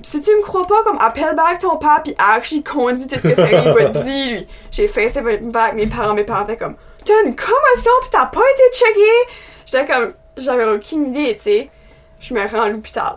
si 0.03 0.23
tu 0.23 0.31
me 0.31 0.43
crois 0.43 0.67
pas, 0.67 0.83
comme 0.85 0.99
appelle 1.01 1.35
back 1.35 1.59
ton 1.59 1.77
père 1.77 2.03
pis 2.03 2.15
actually 2.19 2.63
conduit 2.63 3.07
tout 3.07 3.17
ce 3.17 3.21
qu'il 3.21 3.35
va 3.35 3.85
dire 3.85 4.33
lui. 4.33 4.49
J'ai 4.71 4.89
fait 4.89 5.09
ça 5.09 5.21
back 5.21 5.75
mes 5.75 5.87
parents, 5.87 6.15
mes 6.15 6.25
parents 6.25 6.45
étaient 6.45 6.57
comme 6.57 6.77
T'as 7.05 7.13
une 7.25 7.35
commotion 7.35 7.93
pis 8.03 8.11
t'as 8.11 8.27
pas 8.27 8.41
été 8.41 8.79
checké! 8.79 9.11
J'étais 9.67 9.87
comme 9.87 10.15
j'avais 10.37 10.65
aucune 10.65 11.15
idée, 11.15 11.37
tu 11.37 11.43
sais. 11.43 11.71
Je 12.21 12.35
me 12.35 12.47
rends 12.47 12.63
à 12.63 12.69
l'hôpital. 12.69 13.17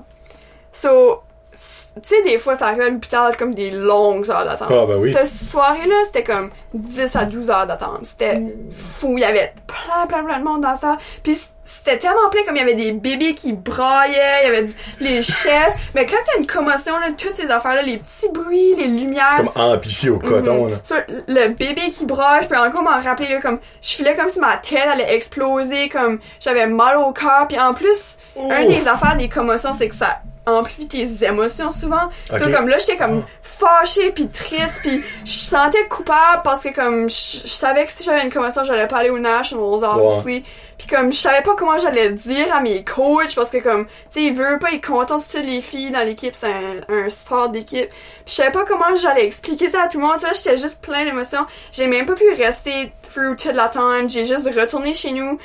So 0.72 1.24
tu 1.56 1.60
sais, 2.01 2.24
des 2.24 2.39
fois, 2.39 2.56
ça 2.56 2.68
arrive 2.68 2.82
à 2.82 2.89
l'hôpital 2.89 3.38
comme 3.38 3.54
des 3.54 3.70
longues 3.70 4.30
heures 4.32 4.43
d'attente. 4.43 4.70
Ah, 4.72 4.86
ben 4.88 4.97
oui. 4.99 5.14
Cette 5.14 5.28
soirée-là, 5.28 5.95
c'était 6.06 6.24
comme 6.24 6.49
10 6.74 7.16
à 7.16 7.26
12 7.26 7.49
heures 7.51 7.68
d'attente. 7.68 8.06
C'était 8.06 8.41
fou. 8.72 9.18
Il 9.18 9.20
y 9.20 9.24
avait 9.24 9.54
plein, 9.68 10.08
plein, 10.08 10.24
plein 10.24 10.39
de 10.39 10.43
monde 10.43 10.62
dans 10.62 10.76
ça. 10.76 10.97
Puis 11.22 11.38
c'était 11.66 11.97
tellement 11.97 12.30
plein 12.30 12.43
comme 12.45 12.55
il 12.55 12.59
y 12.59 12.64
avait 12.64 12.76
des 12.76 12.91
bébés 12.91 13.34
qui 13.34 13.53
braillaient, 13.53 14.43
il 14.43 14.47
y 14.47 14.55
avait 14.55 14.70
les 14.99 15.22
chaises. 15.22 15.76
Mais 15.95 16.05
quand 16.05 16.18
t'as 16.26 16.39
une 16.39 16.47
commotion, 16.47 16.97
là, 16.99 17.07
toutes 17.18 17.36
ces 17.36 17.49
affaires-là, 17.49 17.82
les 17.82 17.97
petits 17.97 18.30
bruits, 18.34 18.76
les 18.78 18.88
lumières. 18.88 19.28
C'est 19.32 19.38
comme 19.38 19.51
amplifié 19.55 20.09
au 20.09 20.20
coton, 20.20 20.68
là. 20.68 20.78
Sur 20.84 20.97
le 21.07 21.47
bébé 21.49 21.89
qui 21.91 22.05
braille, 22.05 22.43
je 22.43 22.47
peux 22.47 22.57
encore 22.57 22.84
m'en 22.84 23.01
rappeler, 23.01 23.30
là, 23.34 23.41
comme, 23.41 23.59
je 23.82 23.89
filais 23.89 24.16
comme 24.16 24.30
si 24.30 24.39
ma 24.39 24.57
tête 24.57 24.86
allait 24.86 25.16
exploser, 25.16 25.89
comme, 25.89 26.20
j'avais 26.39 26.68
mal 26.68 26.97
au 26.97 27.11
cœur, 27.11 27.47
puis 27.47 27.59
en 27.59 27.74
plus, 27.74 28.18
un 28.38 28.64
Ouf. 28.64 28.68
des 28.68 28.88
affaires 28.88 29.18
des 29.18 29.30
commotions, 29.30 29.74
c'est 29.74 29.89
que 29.89 29.95
ça 29.95 30.20
amplifie 30.45 30.87
tes 30.87 31.25
émotions 31.25 31.71
souvent. 31.71 32.09
Ok. 32.31 32.39
So, 32.39 32.51
comme 32.51 32.67
là, 32.67 32.77
j'étais 32.77 32.97
comme 32.97 33.23
fâchée 33.41 34.11
puis 34.11 34.27
triste 34.27 34.79
puis 34.81 35.03
je 35.25 35.31
sentais 35.31 35.85
coupable 35.87 36.41
parce 36.43 36.63
que 36.63 36.73
comme 36.73 37.09
je, 37.09 37.47
savais 37.47 37.85
que 37.85 37.91
si 37.91 38.03
j'avais 38.03 38.23
une 38.23 38.31
commotion, 38.31 38.63
j'allais 38.63 38.87
pas 38.87 38.97
aller 38.97 39.09
au 39.09 39.19
Nationals, 39.19 39.83
obviously. 39.83 40.43
Puis 40.77 40.87
comme 40.87 41.13
je 41.13 41.17
savais 41.17 41.41
pas 41.43 41.55
comment 41.55 41.77
j'allais 41.77 42.09
le 42.09 42.15
dire 42.15 42.53
à 42.53 42.59
mes 42.59 42.83
coachs 42.83 43.35
parce 43.35 43.51
que 43.51 43.59
comme 43.59 43.85
tu 43.85 43.91
sais, 44.09 44.23
il 44.23 44.33
veut 44.33 44.59
pas 44.59 44.71
il 44.71 44.81
content 44.81 45.17
sur 45.19 45.39
toutes 45.39 45.45
les 45.49 45.61
filles 45.61 45.91
dans 45.91 46.03
l'équipe, 46.05 46.33
c'est 46.35 46.47
un, 46.47 46.93
un 46.93 47.09
sport 47.09 47.47
d'équipe. 47.49 47.87
Puis 47.89 48.23
je 48.25 48.31
savais 48.33 48.51
pas 48.51 48.65
comment 48.65 48.93
j'allais 48.95 49.25
expliquer 49.25 49.69
ça 49.69 49.83
à 49.83 49.87
tout 49.87 49.99
le 49.99 50.05
monde. 50.07 50.17
Ça, 50.19 50.31
j'étais 50.33 50.57
juste 50.57 50.81
plein 50.81 51.05
d'émotions. 51.05 51.45
J'ai 51.71 51.87
même 51.87 52.05
pas 52.05 52.15
pu 52.15 52.29
rester 52.33 52.91
through 53.13 53.37
toute 53.37 53.53
l'attente. 53.53 54.09
J'ai 54.09 54.25
juste 54.25 54.47
retourné 54.53 54.93
chez 54.93 55.11
nous 55.13 55.37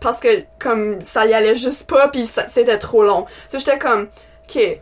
parce 0.00 0.18
que 0.18 0.44
comme 0.58 1.02
ça 1.02 1.26
y 1.26 1.34
allait 1.34 1.54
juste 1.54 1.88
pas 1.88 2.08
puis 2.08 2.26
ça- 2.26 2.48
c'était 2.48 2.78
trop 2.78 3.04
long. 3.04 3.26
J'étais 3.52 3.78
comme 3.78 4.08
OK. 4.54 4.78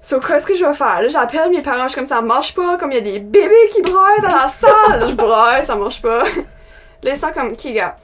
So, 0.00 0.18
qu'est-ce 0.20 0.46
que 0.46 0.54
je 0.54 0.64
vais 0.64 0.72
faire? 0.72 1.00
Là, 1.02 1.08
j'appelle 1.08 1.50
mes 1.50 1.62
parents, 1.62 1.84
je 1.84 1.88
suis 1.90 1.98
comme 1.98 2.06
ça 2.08 2.20
marche 2.20 2.54
pas, 2.54 2.76
comme 2.76 2.90
il 2.92 2.96
y 2.96 2.98
a 2.98 3.02
des 3.02 3.18
bébés 3.20 3.70
qui 3.72 3.82
braillent 3.82 4.20
dans 4.20 4.34
la 4.36 4.48
salle. 4.48 5.08
Je 5.08 5.14
braille, 5.14 5.64
ça 5.64 5.76
marche 5.76 6.02
pas. 6.02 6.24
Là, 6.24 7.10
ils 7.12 7.16
sont 7.16 7.30
comme, 7.32 7.52
OK, 7.52 7.66
gars, 7.72 7.96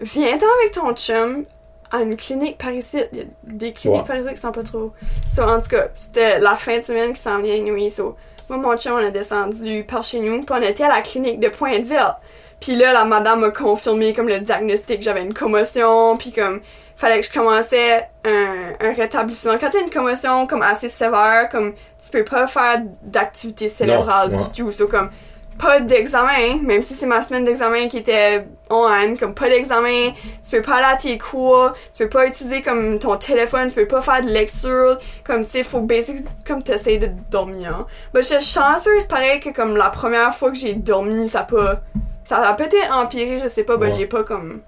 viens-t'en 0.00 0.46
avec 0.60 0.72
ton 0.72 0.92
chum 0.94 1.44
à 1.90 1.98
une 2.02 2.16
clinique 2.16 2.58
par 2.58 2.70
ici. 2.72 2.98
Il 3.12 3.18
y 3.18 3.22
a 3.22 3.24
des 3.44 3.72
cliniques 3.72 4.00
Ouais. 4.02 4.06
par 4.06 4.16
ici 4.16 4.28
qui 4.28 4.36
sont 4.40 4.52
pas 4.52 4.62
trop. 4.62 4.92
So, 5.28 5.42
en 5.42 5.60
tout 5.60 5.68
cas, 5.68 5.88
c'était 5.96 6.38
la 6.38 6.54
fin 6.56 6.78
de 6.78 6.82
semaine 6.84 7.12
qui 7.12 7.20
s'en 7.20 7.40
vient, 7.40 7.54
anyway. 7.54 7.90
So, 7.90 8.16
moi, 8.48 8.58
mon 8.58 8.76
chum, 8.76 8.94
on 8.94 9.04
a 9.04 9.10
descendu 9.10 9.84
par 9.84 10.04
chez 10.04 10.20
nous, 10.20 10.42
puis 10.44 10.54
on 10.56 10.62
était 10.62 10.84
à 10.84 10.88
la 10.88 11.00
clinique 11.00 11.40
de 11.40 11.48
Pointe-Ville. 11.48 12.14
Puis 12.60 12.76
là, 12.76 12.92
la 12.92 13.04
madame 13.04 13.40
m'a 13.40 13.50
confirmé 13.50 14.12
comme 14.14 14.28
le 14.28 14.40
diagnostic, 14.40 15.02
j'avais 15.02 15.22
une 15.22 15.34
commotion, 15.34 16.16
puis 16.16 16.32
comme 16.32 16.60
fallait 16.98 17.20
que 17.20 17.26
je 17.26 17.32
commençais 17.32 18.08
un, 18.24 18.72
un 18.80 18.92
rétablissement. 18.92 19.54
Quand 19.58 19.70
t'as 19.70 19.80
une 19.80 19.90
commotion 19.90 20.46
comme 20.46 20.62
assez 20.62 20.88
sévère, 20.88 21.48
comme 21.50 21.74
tu 22.02 22.10
peux 22.10 22.24
pas 22.24 22.46
faire 22.46 22.82
d'activité 23.02 23.68
cérébrale 23.68 24.32
Non, 24.32 24.38
du 24.44 24.50
tout. 24.52 24.72
So, 24.72 24.88
comme 24.88 25.10
pas 25.58 25.80
d'examen, 25.80 26.60
même 26.62 26.82
si 26.82 26.94
c'est 26.94 27.06
ma 27.06 27.20
semaine 27.20 27.44
d'examen 27.44 27.88
qui 27.88 27.98
était 27.98 28.44
on, 28.70 28.88
comme 29.18 29.34
pas 29.34 29.48
d'examen, 29.48 30.10
tu 30.48 30.50
peux 30.56 30.62
pas 30.62 30.76
aller 30.76 30.94
à 30.94 30.96
tes 30.96 31.18
cours, 31.18 31.72
tu 31.96 32.04
peux 32.04 32.08
pas 32.08 32.26
utiliser 32.26 32.62
comme 32.62 32.98
ton 33.00 33.16
téléphone, 33.16 33.68
tu 33.68 33.74
peux 33.74 33.88
pas 33.88 34.00
faire 34.00 34.20
de 34.22 34.28
lecture, 34.28 34.98
comme 35.24 35.44
tu 35.44 35.50
sais, 35.50 35.64
faut 35.64 35.80
basic, 35.80 36.18
comme 36.46 36.62
t'essayes 36.62 37.00
de 37.00 37.08
dormir. 37.30 37.86
Mais 38.14 38.22
j'étais 38.22 38.40
chanceuse, 38.40 39.06
pareil 39.06 39.40
que 39.40 39.50
comme 39.50 39.76
la 39.76 39.90
première 39.90 40.32
fois 40.34 40.50
que 40.52 40.56
j'ai 40.56 40.74
dormi, 40.74 41.28
ça 41.28 41.42
pas, 41.42 41.80
ça 42.24 42.38
a 42.48 42.54
peut-être 42.54 42.92
empiré, 42.92 43.40
je 43.42 43.48
sais 43.48 43.64
pas, 43.64 43.76
ben 43.76 43.88
Ouais. 43.88 43.94
j'ai 43.94 44.06
pas 44.06 44.22
comme, 44.22 44.60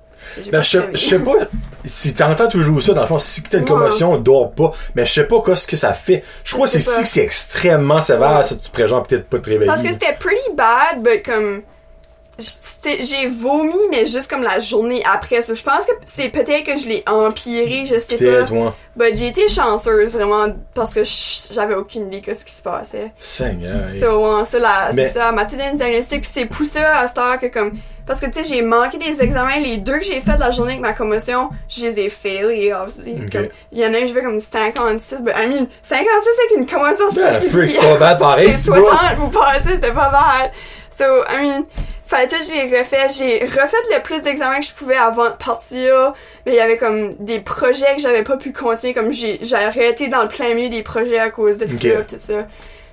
Ben, 0.51 0.63
je 0.63 0.69
sais, 0.69 0.79
crevé. 0.79 0.93
je 0.95 0.99
sais 0.99 1.19
pas 1.19 1.33
si 1.85 2.15
t'entends 2.15 2.49
toujours 2.49 2.83
ça, 2.83 2.93
dans 2.93 3.01
le 3.03 3.07
fond, 3.07 3.19
si 3.19 3.43
t'as 3.43 3.59
une 3.59 3.65
commotion, 3.65 4.17
dors 4.19 4.53
pas, 4.53 4.73
mais 4.95 5.05
je 5.07 5.13
sais 5.13 5.25
pas 5.25 5.41
quoi 5.41 5.57
ce 5.57 5.67
que 5.67 5.77
ça 5.77 5.93
fait. 5.95 6.23
Je 6.45 6.55
crois 6.55 6.67
que 6.67 6.73
c'est 6.73 6.81
si 6.81 7.03
que 7.03 7.09
c'est 7.09 7.23
extrêmement 7.23 8.03
sévère, 8.03 8.39
Ouais. 8.39 8.45
ça 8.45 8.55
tu 8.57 8.71
pourrais 8.71 8.89
genre 8.89 9.03
peut-être 9.03 9.27
pas 9.27 9.39
te 9.39 9.49
réveiller. 9.49 9.67
Parce 9.71 9.83
que 9.83 9.93
c'était 9.93 10.17
pretty 10.19 10.53
bad, 10.55 11.03
but 11.03 11.25
comme 11.25 11.63
j'ai 13.03 13.27
vomi, 13.27 13.75
mais 13.91 14.07
juste 14.07 14.29
comme 14.29 14.43
la 14.43 14.61
journée 14.61 15.03
après. 15.05 15.43
So, 15.43 15.55
je 15.55 15.63
pense 15.63 15.85
que 15.85 15.93
c'est 16.07 16.29
peut-être 16.31 16.65
que 16.65 16.79
je 16.79 16.89
l'ai 16.89 17.03
empiré, 17.07 17.85
je 17.85 17.99
sais 17.99 18.17
pas. 18.17 18.75
But 18.97 19.17
j'ai 19.17 19.29
été 19.29 19.49
chanceuse 19.49 20.13
vraiment 20.13 20.47
parce 20.75 20.95
que 20.95 21.03
j'avais 21.53 21.75
aucune 21.75 22.07
idée 22.13 22.21
de 22.21 22.35
ce 22.35 22.45
qui 22.45 22.53
se 22.55 22.63
passait. 22.63 23.13
Seigneur. 23.19 23.91
So, 23.91 24.39
ouais, 24.39 24.45
ça, 24.47 24.59
Mais- 24.95 25.09
c'est 25.09 25.15
ça, 25.19 25.33
m'a 25.33 25.43
un 25.43 25.75
diagnostic, 25.75 26.23
puis 26.23 26.31
c'est 26.33 26.47
poussé 26.47 26.79
à 26.79 27.07
cette 27.09 27.19
heure 27.19 27.39
que 27.39 27.47
comme. 27.47 27.73
Parce 28.11 28.23
que 28.23 28.27
tu 28.27 28.43
sais, 28.43 28.57
j'ai 28.57 28.63
manqué 28.63 28.99
des 28.99 29.23
examens, 29.23 29.61
les 29.61 29.77
deux 29.77 29.99
que 29.99 30.05
j'ai 30.05 30.21
fait 30.21 30.37
la 30.37 30.51
journée 30.51 30.73
avec 30.73 30.83
ma 30.83 30.95
commotion, 30.95 31.51
je 31.69 31.87
les 31.87 32.01
ai 32.01 32.09
failés, 32.09 32.75
Il 33.73 33.79
y 33.79 33.87
en 33.87 33.95
a 33.95 33.99
un, 33.99 34.05
je 34.05 34.13
vais 34.13 34.23
comme 34.23 34.41
56, 34.41 35.23
ben, 35.23 35.33
I 35.39 35.47
mean, 35.47 35.69
56 35.85 36.29
avec 36.49 36.59
une 36.59 36.67
commotion 36.67 37.09
spécifique. 37.09 37.71
c'est 37.71 37.79
pas 37.79 37.99
bad 37.99 38.19
pareil, 38.19 38.49
C'est 38.53 38.63
c'est 38.63 38.71
pas. 38.73 38.81
60 38.81 39.17
vous 39.19 39.29
passez, 39.29 39.75
c'était 39.75 39.93
pas 39.93 40.11
mal. 40.11 40.51
So, 40.99 41.05
I 41.31 41.41
mean, 41.41 41.63
tout, 42.11 42.37
j'ai 42.53 42.77
refait. 42.81 43.07
J'ai 43.17 43.45
refait 43.45 43.77
le 43.95 44.03
plus 44.03 44.21
d'examens 44.23 44.59
que 44.59 44.67
je 44.67 44.73
pouvais 44.73 44.97
avant 44.97 45.31
de 45.31 45.37
partir. 45.37 46.13
Mais 46.47 46.53
il 46.55 46.57
y 46.57 46.61
avait 46.61 46.79
comme 46.79 47.15
des 47.21 47.39
projets 47.39 47.95
que 47.95 48.03
j'avais 48.03 48.25
pas 48.25 48.39
pu 48.39 48.53
continuer. 48.53 48.93
Comme 48.93 49.13
j'ai, 49.13 49.39
j'ai 49.41 49.55
arrêté 49.55 50.09
dans 50.09 50.23
le 50.23 50.29
plein 50.29 50.53
milieu 50.55 50.69
des 50.69 50.83
projets 50.83 51.21
à 51.21 51.31
cause 51.31 51.59
de 51.59 51.67
Ok. 51.67 51.81
ça, 51.81 52.17
tout 52.17 52.21
ça. 52.21 52.47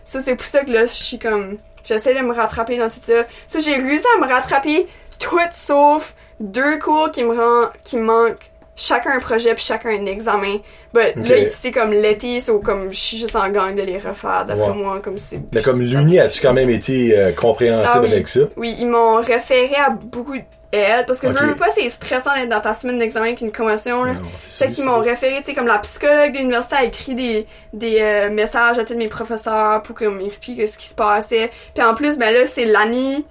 Ça, 0.05 0.21
c'est 0.21 0.35
pour 0.35 0.45
ça 0.45 0.63
que 0.63 0.71
là, 0.71 0.85
je 0.85 0.93
suis 0.93 1.17
comme, 1.17 1.57
j'essaie 1.83 2.13
de 2.13 2.19
me 2.19 2.33
rattraper 2.33 2.77
dans 2.77 2.87
tout 2.89 3.01
ça. 3.01 3.23
Ça, 3.47 3.59
j'ai 3.59 3.77
réussi 3.77 4.05
à 4.15 4.23
me 4.23 4.31
rattraper 4.31 4.85
tout 5.19 5.37
sauf 5.51 6.15
deux 6.39 6.77
cours 6.79 7.11
qui 7.11 7.23
me 7.23 7.33
rend, 7.35 7.69
qui 7.83 7.97
manquent. 7.97 8.51
Chacun 8.79 9.09
un 9.13 9.19
projet 9.19 9.55
puis 9.55 9.63
chacun 9.63 9.89
un 9.89 10.05
examen. 10.05 10.57
But 10.93 11.13
Ok. 11.17 11.27
là, 11.27 11.35
c'est 11.49 11.71
comme 11.71 11.91
l'été, 11.93 12.41
c'est 12.41 12.51
comme 12.61 12.93
je 12.93 12.97
suis 12.99 13.17
juste 13.17 13.35
en 13.35 13.49
gang 13.49 13.73
de 13.75 13.81
les 13.81 13.97
refaire. 13.97 14.45
D'après 14.47 14.71
moi, 14.75 14.99
comme 14.99 15.17
c'est. 15.17 15.39
Mais 15.51 15.63
comme 15.63 15.81
l'Uni, 15.81 16.19
as-tu 16.19 16.41
quand 16.41 16.53
même 16.53 16.69
été 16.69 17.17
euh, 17.17 17.31
compréhensible 17.31 17.89
Ah 17.91 18.01
oui. 18.03 18.11
avec 18.11 18.27
ça? 18.27 18.41
Oui, 18.55 18.75
ils 18.77 18.85
m'ont 18.87 19.15
référé 19.15 19.73
à 19.75 19.89
beaucoup 19.89 20.35
d'aide 20.71 21.07
parce 21.07 21.19
que 21.19 21.25
Ok. 21.25 21.33
veux, 21.39 21.47
veux 21.47 21.55
pas, 21.55 21.71
c'est 21.73 21.89
stressant 21.89 22.35
d'être 22.35 22.49
dans 22.49 22.61
ta 22.61 22.75
semaine 22.75 22.99
d'examen 22.99 23.25
avec 23.25 23.41
une 23.41 23.51
commotion. 23.51 24.03
Là. 24.03 24.13
Sûr, 24.47 24.67
qu'ils 24.69 24.83
m'ont 24.85 24.99
référé, 24.99 25.37
tu 25.39 25.45
sais, 25.45 25.53
comme 25.55 25.65
la 25.65 25.79
psychologue 25.79 26.33
de 26.33 26.37
l'université 26.37 26.75
a 26.75 26.83
écrit 26.83 27.15
des, 27.15 27.47
des 27.73 27.97
euh, 27.99 28.29
messages 28.29 28.77
à 28.77 28.83
tous 28.85 28.95
mes 28.95 29.07
professeurs 29.07 29.81
pour 29.81 29.97
qu'ils 29.97 30.09
m'expliquent 30.09 30.67
ce 30.67 30.77
qui 30.77 30.87
se 30.87 30.93
passait. 30.95 31.49
Puis 31.73 31.83
en 31.83 31.95
plus, 31.95 32.19
ben 32.19 32.31
là, 32.31 32.45
c'est 32.45 32.65
l'année 32.65 33.25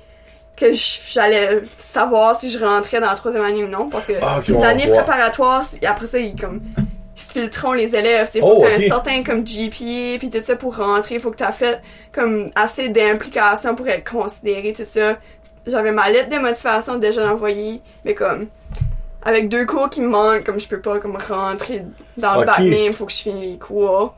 que 0.56 0.72
j'allais 0.72 1.62
savoir 1.76 2.38
si 2.38 2.50
je 2.50 2.58
rentrais 2.64 3.00
dans 3.00 3.08
la 3.08 3.14
troisième 3.14 3.44
année 3.44 3.62
ou 3.64 3.68
non. 3.68 3.88
Parce 3.90 4.06
que 4.06 4.14
Ah, 4.22 4.38
ok, 4.38 4.48
les 4.48 4.62
années 4.64 4.86
préparatoires, 4.88 5.64
après 5.86 6.06
ça, 6.06 6.18
ils 6.18 6.34
comme 6.34 6.60
filtreront 7.14 7.72
les 7.72 7.94
élèves. 7.94 8.30
Il 8.34 8.40
faut 8.40 8.54
Oh, 8.56 8.62
que 8.62 8.66
tu 8.68 8.72
ok. 8.74 8.78
un 8.78 8.86
certain 8.86 9.22
comme 9.22 9.44
GPA 9.44 10.18
puis 10.18 10.30
tout 10.30 10.42
ça 10.42 10.56
pour 10.56 10.76
rentrer. 10.76 11.16
Il 11.16 11.20
faut 11.20 11.30
que 11.30 11.36
tu 11.36 11.44
as 11.44 11.52
fait 11.52 11.80
comme 12.12 12.50
assez 12.54 12.88
d'implications 12.88 13.74
pour 13.74 13.86
être 13.88 14.10
considéré, 14.10 14.72
tout 14.72 14.84
ça. 14.88 15.16
J'avais 15.66 15.92
ma 15.92 16.08
lettre 16.10 16.30
de 16.30 16.38
motivation 16.38 16.96
déjà 16.96 17.30
envoyée, 17.30 17.80
mais 18.04 18.14
comme 18.14 18.46
avec 19.22 19.48
deux 19.48 19.66
cours 19.66 19.90
qui 19.90 20.00
me 20.00 20.08
manquent, 20.08 20.44
comme 20.44 20.60
je 20.60 20.68
peux 20.68 20.80
pas 20.80 21.00
comme 21.00 21.16
rentrer 21.16 21.82
dans 22.16 22.38
le 22.40 22.46
bac 22.46 22.60
même, 22.60 22.92
faut 22.92 23.06
que 23.06 23.12
je 23.12 23.16
finisse 23.18 23.50
les 23.52 23.58
cours. 23.58 24.14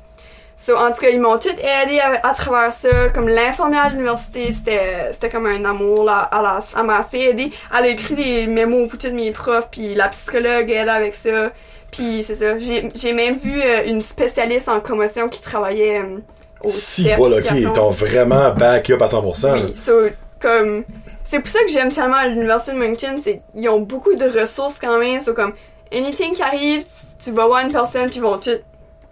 So, 0.60 0.76
en 0.76 0.90
tout 0.90 1.00
cas, 1.00 1.10
ils 1.10 1.20
m'ont 1.20 1.38
tout 1.38 1.48
aidé 1.50 2.00
à, 2.00 2.18
à 2.28 2.34
travers 2.34 2.72
ça. 2.74 3.10
Comme 3.14 3.28
l'infirmière 3.28 3.84
à 3.84 3.88
l'université, 3.90 4.52
c'était, 4.52 5.12
c'était 5.12 5.30
comme 5.30 5.46
un 5.46 5.64
amour, 5.64 6.02
là. 6.02 6.28
Elle, 6.32 6.44
a- 6.46 6.60
elle 6.76 6.84
m'a 6.84 6.98
assez 6.98 7.18
aidé. 7.18 7.52
Elle 7.78 7.84
a 7.84 7.88
écrit 7.88 8.14
des 8.16 8.46
mémos 8.48 8.88
pour 8.88 8.98
tous 8.98 9.12
mes 9.12 9.30
profs, 9.30 9.68
puis 9.70 9.94
la 9.94 10.08
psychologue 10.08 10.68
aide 10.68 10.88
avec 10.88 11.14
ça. 11.14 11.52
Puis 11.92 12.24
c'est 12.26 12.34
ça. 12.34 12.58
J'ai, 12.58 12.88
j'ai 12.92 13.12
même 13.12 13.36
vu 13.36 13.62
euh, 13.62 13.84
une 13.86 14.02
spécialiste 14.02 14.68
en 14.68 14.80
commotion 14.80 15.28
qui 15.28 15.40
travaillait 15.40 16.00
euh, 16.00 16.18
au 16.64 16.70
Si, 16.70 17.04
CEPS, 17.04 17.16
bon, 17.18 17.32
ok, 17.38 17.44
ils 17.54 17.72
t'ont 17.72 17.90
vraiment 17.90 18.50
back 18.52 18.90
up 18.90 19.00
à 19.00 19.06
100%. 19.06 19.52
oui, 19.52 19.74
so, 19.76 19.92
comme, 20.40 20.82
c'est 21.22 21.38
pour 21.38 21.50
ça 21.52 21.60
que 21.60 21.70
j'aime 21.70 21.92
tellement 21.92 22.22
l'université 22.24 22.72
de 22.72 22.78
Moncton, 22.78 23.20
c'est 23.22 23.42
ils 23.54 23.68
ont 23.68 23.80
beaucoup 23.80 24.14
de 24.16 24.40
ressources 24.40 24.78
quand 24.80 24.98
même, 24.98 25.20
so, 25.20 25.34
comme, 25.34 25.52
anything 25.92 26.32
qui 26.34 26.42
arrive, 26.42 26.82
tu, 26.82 27.24
tu 27.24 27.30
vas 27.30 27.46
voir 27.46 27.64
une 27.64 27.72
personne, 27.72 28.06
puis 28.08 28.16
ils 28.16 28.22
vont 28.22 28.38
tout 28.38 28.50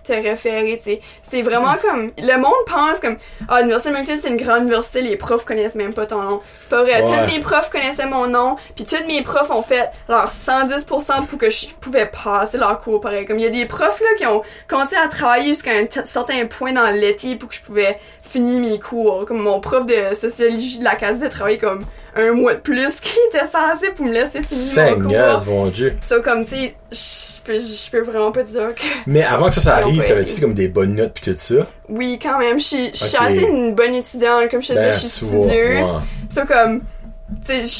te 0.06 0.12
référer, 0.12 0.78
tu 0.78 0.84
sais. 0.92 1.00
C'est 1.22 1.42
vraiment 1.42 1.74
comme, 1.82 2.12
le 2.18 2.36
monde 2.36 2.52
pense 2.66 3.00
comme, 3.00 3.16
ah, 3.48 3.60
l'université 3.60 3.90
de 3.92 3.96
Moncton, 3.96 4.16
c'est 4.20 4.28
une 4.28 4.36
grande 4.36 4.62
université, 4.62 5.00
les 5.02 5.16
profs 5.16 5.44
connaissent 5.44 5.74
même 5.74 5.94
pas 5.94 6.06
ton 6.06 6.22
nom. 6.22 6.40
C'est 6.62 6.70
pas 6.70 6.82
vrai, 6.82 7.02
Ouais. 7.02 7.06
tous 7.26 7.34
mes 7.34 7.40
profs 7.40 7.70
connaissaient 7.70 8.06
mon 8.06 8.26
nom, 8.28 8.56
puis 8.74 8.84
tous 8.84 9.04
mes 9.06 9.22
profs 9.22 9.50
ont 9.50 9.62
fait 9.62 9.90
leur 10.08 10.30
110% 10.30 11.26
pour 11.26 11.38
que 11.38 11.50
je 11.50 11.68
pouvais 11.80 12.06
passer 12.06 12.58
leur 12.58 12.78
cours, 12.80 13.00
pareil. 13.00 13.26
Comme, 13.26 13.38
il 13.38 13.42
y 13.44 13.46
a 13.46 13.50
des 13.50 13.66
profs, 13.66 14.00
là, 14.00 14.06
qui 14.16 14.26
ont 14.26 14.42
continué 14.68 15.00
à 15.00 15.08
travailler 15.08 15.48
jusqu'à 15.48 15.72
un 15.72 15.86
certain 16.04 16.46
point 16.46 16.72
dans 16.72 16.90
l'été 16.90 17.36
pour 17.36 17.48
que 17.48 17.54
je 17.54 17.62
pouvais 17.62 17.98
finir 18.22 18.60
mes 18.60 18.78
cours. 18.78 19.24
Comme 19.26 19.40
mon 19.42 19.60
prof 19.60 19.86
de 19.86 20.14
sociologie 20.14 20.78
de 20.78 20.84
la 20.84 20.94
CASI 20.96 21.24
a 21.24 21.28
travaillé 21.28 21.58
comme 21.58 21.84
un 22.16 22.32
mois 22.32 22.54
de 22.54 22.60
plus 22.60 23.00
qu'il 23.00 23.18
était 23.28 23.46
censé 23.46 23.90
pour 23.94 24.06
me 24.06 24.12
laisser 24.12 24.42
finir 24.42 24.98
mon 24.98 25.08
cours. 25.10 25.46
mon 25.46 25.66
Dieu. 25.66 25.96
So, 26.08 26.22
comme, 26.22 26.44
tu 26.44 26.50
sais, 26.56 26.74
je 26.90 27.42
peux, 27.44 27.58
je 27.58 27.90
peux 27.90 28.00
vraiment 28.00 28.32
pas 28.32 28.42
dire 28.42 28.74
que... 28.74 28.82
Mais 29.06 29.22
avant 29.22 29.48
que 29.48 29.54
ça, 29.54 29.60
ça 29.60 29.76
arrive, 29.76 30.04
t'avais-tu 30.04 30.40
comme 30.40 30.54
des 30.54 30.68
bonnes 30.68 30.94
notes 30.94 31.12
pis 31.14 31.30
tout 31.30 31.34
ça? 31.38 31.66
Oui, 31.88 32.18
quand 32.20 32.38
même, 32.38 32.58
je 32.58 32.64
suis, 32.64 32.90
je 32.92 32.96
suis 33.04 33.16
Ok. 33.16 33.22
assez 33.24 33.40
une 33.42 33.74
bonne 33.74 33.94
étudiante, 33.94 34.50
comme 34.50 34.62
je 34.62 34.68
te 34.68 34.74
Ben, 34.74 34.90
dis, 34.90 34.96
je 34.96 35.06
suis 35.06 35.26
studieuse. 35.26 35.88
ouais. 35.88 36.00
So, 36.30 36.44
comme, 36.46 36.80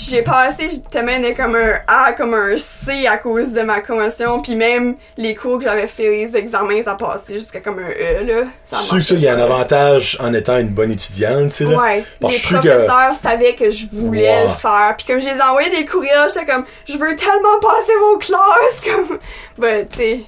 j'ai 0.09 0.23
passé, 0.23 0.69
tellement 0.91 1.21
de 1.21 1.35
comme 1.37 1.55
un 1.55 1.75
A, 1.87 2.13
comme 2.13 2.35
un 2.35 2.57
C 2.57 3.07
à 3.07 3.17
cause 3.17 3.53
de 3.53 3.63
ma 3.63 3.81
commotion, 3.81 4.43
puis 4.43 4.57
même 4.57 4.97
les 5.17 5.35
cours 5.37 5.59
que 5.59 5.65
j'avais 5.65 5.87
fait, 5.87 6.09
les 6.11 6.37
examens, 6.37 6.83
ça 6.83 6.95
passait 6.97 7.35
jusqu'à 7.35 7.61
comme 7.61 7.79
un 7.79 7.91
E, 7.91 8.25
là. 8.25 8.43
Ça 8.65 8.77
Je 8.93 8.99
suis 8.99 9.15
il 9.15 9.21
y 9.23 9.29
a 9.29 9.35
un 9.35 9.39
avantage 9.41 10.17
en 10.21 10.33
étant 10.35 10.59
une 10.59 10.69
bonne 10.71 10.91
étudiante, 10.91 11.51
tu 11.51 11.55
sais, 11.59 11.65
là. 11.65 11.79
Ouais, 11.81 12.05
Parce 12.21 12.35
les 12.35 12.41
que- 12.41 12.55
professeurs 12.55 13.15
savaient 13.21 13.55
que 13.55 13.71
je 13.71 13.87
voulais 13.93 14.45
le 14.45 14.51
faire. 14.51 14.95
Puis 14.99 15.07
comme 15.07 15.21
je 15.21 15.29
les 15.31 15.41
envoyais 15.41 15.71
des 15.71 15.85
courriels, 15.85 16.29
j'étais 16.35 16.47
comme, 16.47 16.65
je 16.89 16.95
veux 16.95 17.15
tellement 17.15 17.61
passer 17.63 17.93
vos 18.01 18.19
classes, 18.19 18.81
comme, 18.85 19.19
ben, 19.59 19.87
tu 19.89 19.97
sais, 19.97 20.21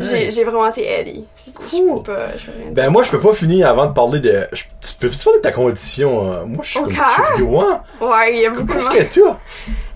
j'ai, 0.00 0.44
vraiment 0.44 0.68
été 0.68 0.86
aidée. 0.88 1.24
Je- 1.36 1.50
Je 1.50 1.76
Cool. 1.76 2.02
peux 2.02 2.12
pas, 2.12 2.26
je 2.36 2.46
peux 2.46 2.52
rien 2.62 2.70
Ben 2.72 2.90
moi 2.90 3.02
je 3.02 3.10
peux 3.10 3.20
pas 3.20 3.32
finir 3.32 3.68
avant 3.68 3.86
de 3.86 3.92
parler 3.92 4.20
de. 4.20 4.46
je- 4.52 4.64
Tu 4.80 4.94
peux 4.98 5.08
tu 5.10 5.18
parler 5.24 5.38
de 5.40 5.42
ta 5.42 5.52
condition? 5.52 6.32
euh, 6.32 6.44
Moi 6.46 6.60
je 6.62 6.70
suis 6.70 6.80
cœur? 6.94 7.24
curieux. 7.34 7.44
Ouais. 7.44 7.64
Ouais, 8.00 8.34
il 8.34 8.40
y 8.42 8.46
a 8.46 8.50
beaucoup 8.50 8.64
de 8.66 8.72
Qu'est-ce 8.72 8.90
que 8.90 9.02
tu 9.04 9.22
as? 9.26 9.38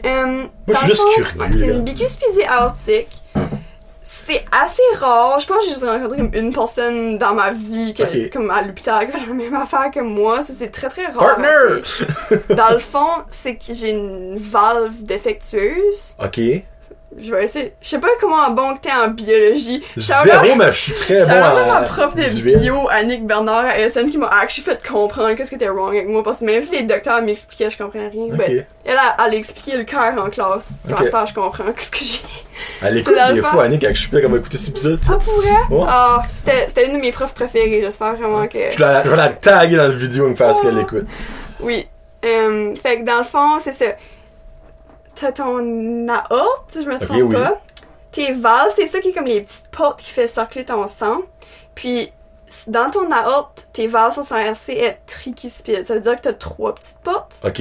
Euh, 0.07 0.45
je 0.69 0.73
dans 0.73 0.79
suis 0.81 0.89
juste 0.89 1.03
fond, 1.03 1.09
curieux, 1.15 1.47
c'est 1.53 1.67
une 1.67 1.83
bicuspidie 1.83 2.43
aortique. 2.49 3.09
C'est 4.03 4.45
assez 4.51 4.83
rare. 4.99 5.39
Je 5.39 5.47
pense 5.47 5.59
que 5.59 5.65
j'ai 5.67 5.71
juste 5.71 5.85
rencontré 5.85 6.17
comme 6.17 6.31
une 6.35 6.53
personne 6.53 7.17
dans 7.19 7.33
ma 7.35 7.51
vie 7.53 7.95
que, 7.95 8.03
Ok. 8.03 8.33
comme 8.33 8.51
à 8.51 8.61
l'hôpital 8.63 9.07
qui 9.07 9.13
fait 9.13 9.27
la 9.29 9.35
même 9.35 9.55
affaire 9.55 9.89
que 9.95 10.01
moi. 10.01 10.43
Ça, 10.43 10.53
c'est 10.53 10.69
très 10.71 10.89
très 10.89 11.07
rare. 11.07 11.37
Partner! 11.37 11.83
Dans 12.57 12.71
le 12.71 12.81
fond, 12.81 13.07
c'est 13.29 13.55
que 13.55 13.73
j'ai 13.73 13.91
une 13.91 14.39
valve 14.39 15.03
défectueuse. 15.03 16.17
Ok. 16.25 16.41
Je 17.19 17.35
vais 17.35 17.45
essayer. 17.45 17.73
Je 17.83 17.89
sais 17.89 17.99
pas 17.99 18.09
comment 18.21 18.49
bon 18.51 18.75
que 18.77 18.83
t'es 18.83 18.93
en 18.93 19.09
biologie. 19.09 19.83
Zéro, 19.97 20.55
mais 20.57 20.71
je 20.73 20.79
suis 20.81 20.93
très 20.95 21.27
bon 21.27 21.33
à 21.43 21.65
ma 21.67 21.81
prof 21.83 22.15
de 22.15 22.59
bio, 22.59 22.89
Annick 22.89 23.27
Bernard 23.27 23.65
à 23.67 23.91
SN, 23.91 24.11
qui 24.11 24.17
m'a 24.17 24.29
actually 24.29 24.65
fait 24.65 24.87
comprendre 24.87 25.35
qu'est-ce 25.35 25.49
qui 25.51 25.57
était 25.57 25.69
wrong 25.69 25.89
avec 25.95 26.07
moi. 26.09 26.23
Parce 26.23 26.39
que 26.41 26.45
même 26.45 26.63
si 26.63 26.71
les 26.73 26.83
docteurs 26.83 27.21
m'expliquaient, 27.21 27.69
je 27.71 27.79
comprenais 27.79 28.09
rien. 28.09 28.27
Ok. 28.27 28.37
Ben, 28.37 28.65
elle 28.85 28.97
a, 28.97 29.17
elle 29.27 29.35
a 29.35 29.37
expliqué 29.37 29.77
le 29.77 29.83
cœur 29.83 30.13
en 30.25 30.31
classe. 30.31 30.71
Sur 30.87 30.95
Ok. 30.97 31.01
la 31.03 31.07
stage, 31.09 31.29
je 31.31 31.35
comprends 31.35 31.73
qu'est-ce 31.73 31.91
que 31.91 31.99
j'ai. 32.05 32.21
Elle 32.83 32.99
écoute 32.99 33.15
des 33.29 33.35
le 33.37 33.43
fois. 33.43 33.65
Annick, 33.65 33.83
quand 33.83 33.91
je 33.93 34.01
suis 34.01 34.13
là, 34.15 34.23
comme 34.23 34.37
écouter 34.37 34.57
cet 34.59 34.69
épisode. 34.69 35.01
Ah, 35.09 35.19
pour 35.25 35.35
vrai? 35.35 35.51
Ouais. 35.71 35.87
Ah, 35.89 36.23
c'était, 36.69 36.87
une 36.87 36.93
de 36.95 36.99
mes 36.99 37.11
profs 37.11 37.35
préférées. 37.35 37.81
J'espère 37.83 38.15
vraiment 38.15 38.47
que. 38.47 38.59
Je 38.71 38.79
vais 38.79 38.85
la, 38.85 39.03
je 39.05 39.09
vais 39.11 39.17
la 39.17 39.29
taguer 39.31 39.77
dans 39.77 39.89
la 39.89 39.95
vidéo, 39.95 40.29
me 40.29 40.37
faire 40.37 40.55
ce 40.55 40.63
qu'elle 40.63 40.77
Oh. 40.79 40.83
écoute. 40.83 41.07
Oui. 41.61 41.89
Euh, 42.25 42.75
fait 42.77 43.01
que 43.01 43.05
dans 43.05 43.19
le 43.19 43.25
fond, 43.25 43.59
c'est 43.59 43.73
ça. 43.73 43.87
T'as 45.21 45.33
ton 45.33 46.09
aorte, 46.09 46.73
si 46.73 46.83
je 46.83 46.89
me 46.89 46.99
trompe 46.99 47.23
oui. 47.25 47.35
pas. 47.35 47.61
Tes 48.11 48.33
valves, 48.33 48.73
c'est 48.75 48.87
ça 48.87 49.01
qui 49.01 49.11
est 49.11 49.13
comme 49.13 49.27
les 49.27 49.43
petites 49.43 49.69
portes 49.71 50.01
qui 50.01 50.11
fait 50.11 50.27
circuler 50.27 50.65
ton 50.65 50.89
sang. 50.89 51.19
Puis, 51.75 52.11
dans 52.67 52.91
ton 52.91 53.13
aorte, 53.13 53.69
tes 53.73 53.87
valves 53.87 54.15
sont 54.15 54.23
censées 54.23 54.73
être 54.79 55.05
tricuspides. 55.07 55.87
Ça 55.87 55.95
veut 55.95 56.01
dire 56.01 56.17
que 56.17 56.23
t'as 56.23 56.33
trois 56.33 56.75
petites 56.75 56.99
portes. 57.03 57.41
Ok. 57.45 57.61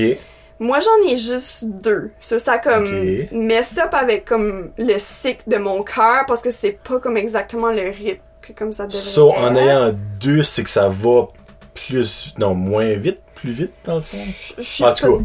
Moi, 0.60 0.80
j'en 0.80 1.10
ai 1.10 1.18
juste 1.18 1.66
deux. 1.66 2.12
Ça, 2.22 2.40
ça 2.40 2.58
comme 2.58 2.86
Ok. 2.86 3.32
mess 3.32 3.78
up 3.78 3.94
avec 3.94 4.26
comme 4.26 4.72
le 4.78 4.98
cycle 4.98 5.44
de 5.48 5.58
mon 5.58 5.84
cœur 5.84 6.26
parce 6.28 6.42
que 6.42 6.52
c'est 6.52 6.72
pas 6.84 7.00
comme 7.00 7.18
exactement 7.18 7.70
le 7.72 7.90
rythme 7.90 8.22
que 8.42 8.54
comme 8.54 8.74
ça 8.74 8.86
devrait 8.86 8.98
So, 9.00 9.32
en 9.32 9.56
ayant 9.56 9.94
deux, 10.20 10.44
c'est 10.44 10.64
que 10.64 10.70
ça 10.70 10.88
va 10.90 11.28
plus, 11.74 12.34
non, 12.38 12.56
moins 12.56 12.94
vite, 12.96 13.20
plus 13.40 13.52
vite, 13.52 13.74
dans 13.86 13.96
le 13.96 14.02
fond? 14.02 14.18
Je 14.58 14.64
sais 14.64 14.84
En 14.84 14.88
pas, 14.88 14.94
trop, 14.94 15.18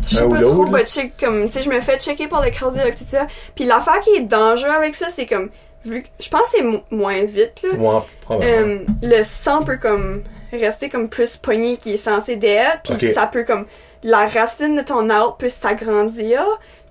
comme, 1.18 1.46
tu 1.46 1.52
sais, 1.52 1.62
je 1.62 1.70
me 1.70 1.80
fais 1.80 1.98
checker 1.98 2.28
par 2.28 2.44
le 2.44 2.50
cardiologue, 2.50 2.94
tout 2.94 3.04
ça. 3.06 3.26
Puis 3.54 3.64
l'affaire 3.64 4.00
qui 4.00 4.10
est 4.10 4.22
dangereux 4.22 4.70
avec 4.70 4.94
ça, 4.94 5.06
c'est 5.10 5.26
comme, 5.26 5.50
vu 5.84 6.02
que, 6.02 6.08
je 6.20 6.28
pense 6.28 6.42
que 6.42 6.48
c'est 6.58 6.62
mo- 6.62 6.82
moins 6.90 7.24
vite, 7.24 7.62
là. 7.62 7.70
Ouais, 7.78 8.02
probablement. 8.22 8.68
Euh, 8.68 8.78
le 9.02 9.22
sang 9.22 9.62
peut 9.62 9.76
comme 9.78 10.22
rester 10.52 10.88
comme 10.88 11.08
plus 11.08 11.36
pogné 11.36 11.76
qui 11.76 11.94
est 11.94 11.98
censé 11.98 12.36
d'être, 12.36 12.96
puis 12.96 13.12
ça 13.12 13.26
peut 13.26 13.44
comme, 13.44 13.66
la 14.02 14.26
racine 14.28 14.76
de 14.76 14.82
ton 14.82 15.08
arbre 15.10 15.36
peut 15.36 15.48
s'agrandir, 15.48 16.42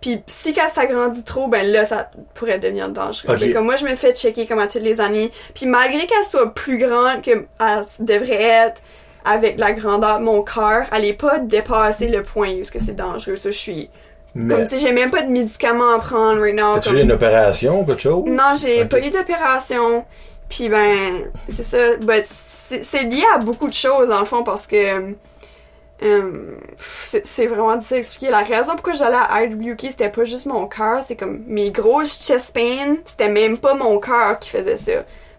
puis 0.01 0.21
si 0.27 0.53
ça 0.53 0.67
s'agrandit 0.67 1.23
trop, 1.23 1.47
ben 1.47 1.65
là, 1.65 1.85
ça 1.85 2.09
pourrait 2.33 2.59
devenir 2.59 2.89
dangereux. 2.89 3.33
Ok. 3.35 3.39
Fait 3.39 3.49
que 3.49 3.53
comme 3.53 3.65
moi, 3.65 3.77
je 3.77 3.85
me 3.85 3.95
fais 3.95 4.13
checker 4.13 4.45
comme 4.47 4.59
à 4.59 4.67
toutes 4.67 4.81
les 4.81 4.99
années, 4.99 5.31
puis 5.55 5.65
malgré 5.65 6.05
qu'elle 6.07 6.25
soit 6.25 6.53
plus 6.53 6.77
grande 6.77 7.21
que 7.21 7.31
elle 7.31 7.85
devrait 8.05 8.41
être, 8.41 8.81
avec 9.25 9.59
la 9.59 9.71
grandeur 9.73 10.19
de 10.19 10.25
mon 10.25 10.41
cœur, 10.43 10.85
elle 10.91 11.05
est 11.05 11.13
pas 11.13 11.39
dépassée 11.39 12.07
le 12.07 12.23
point 12.23 12.49
est-ce 12.49 12.71
que 12.71 12.79
c'est 12.79 12.95
dangereux. 12.95 13.35
Ça, 13.35 13.51
je 13.51 13.57
suis... 13.57 13.89
Mais, 14.35 14.55
Comme, 14.55 14.65
sais, 14.65 14.79
j'ai 14.79 14.91
même 14.91 15.11
pas 15.11 15.21
de 15.21 15.29
médicaments 15.29 15.93
à 15.93 15.99
prendre 15.99 16.41
right 16.41 16.55
now. 16.55 16.75
as-tu 16.75 16.89
comme- 16.89 16.97
eu 16.97 17.01
une 17.01 17.11
opération 17.11 17.81
ou 17.81 17.85
quelque 17.85 18.01
chose? 18.01 18.23
non, 18.25 18.55
j'ai 18.59 18.83
pas 18.85 18.99
eu 18.99 19.11
d'opération. 19.11 20.05
Puis 20.49 20.69
ben, 20.69 21.25
c'est 21.49 21.63
ça. 21.63 21.77
C'est 22.23 23.03
lié 23.03 23.23
à 23.33 23.37
beaucoup 23.37 23.67
de 23.67 23.73
choses 23.73 24.09
dans 24.09 24.19
le 24.19 24.25
fond 24.25 24.43
parce 24.43 24.65
que 24.65 25.15
euh, 26.03 26.57
c'est 26.77 27.25
c'est 27.25 27.45
vraiment 27.47 27.75
difficile 27.75 27.95
à 27.95 27.99
expliquer. 27.99 28.29
La 28.31 28.41
raison 28.43 28.73
pourquoi 28.73 28.93
j'allais 28.93 29.15
à 29.15 29.43
IWK, 29.43 29.81
c'était 29.91 30.09
pas 30.09 30.25
juste 30.25 30.47
mon 30.47 30.67
cœur, 30.67 31.01
c'est 31.03 31.15
comme 31.15 31.43
mes 31.47 31.71
grosses 31.71 32.19
chest 32.25 32.53
pains, 32.53 32.97
c'était 33.05 33.29
même 33.29 33.57
pas 33.57 33.73
mon 33.75 33.99
cœur 33.99 34.39
qui 34.39 34.49
faisait 34.49 34.77
ça. 34.77 34.91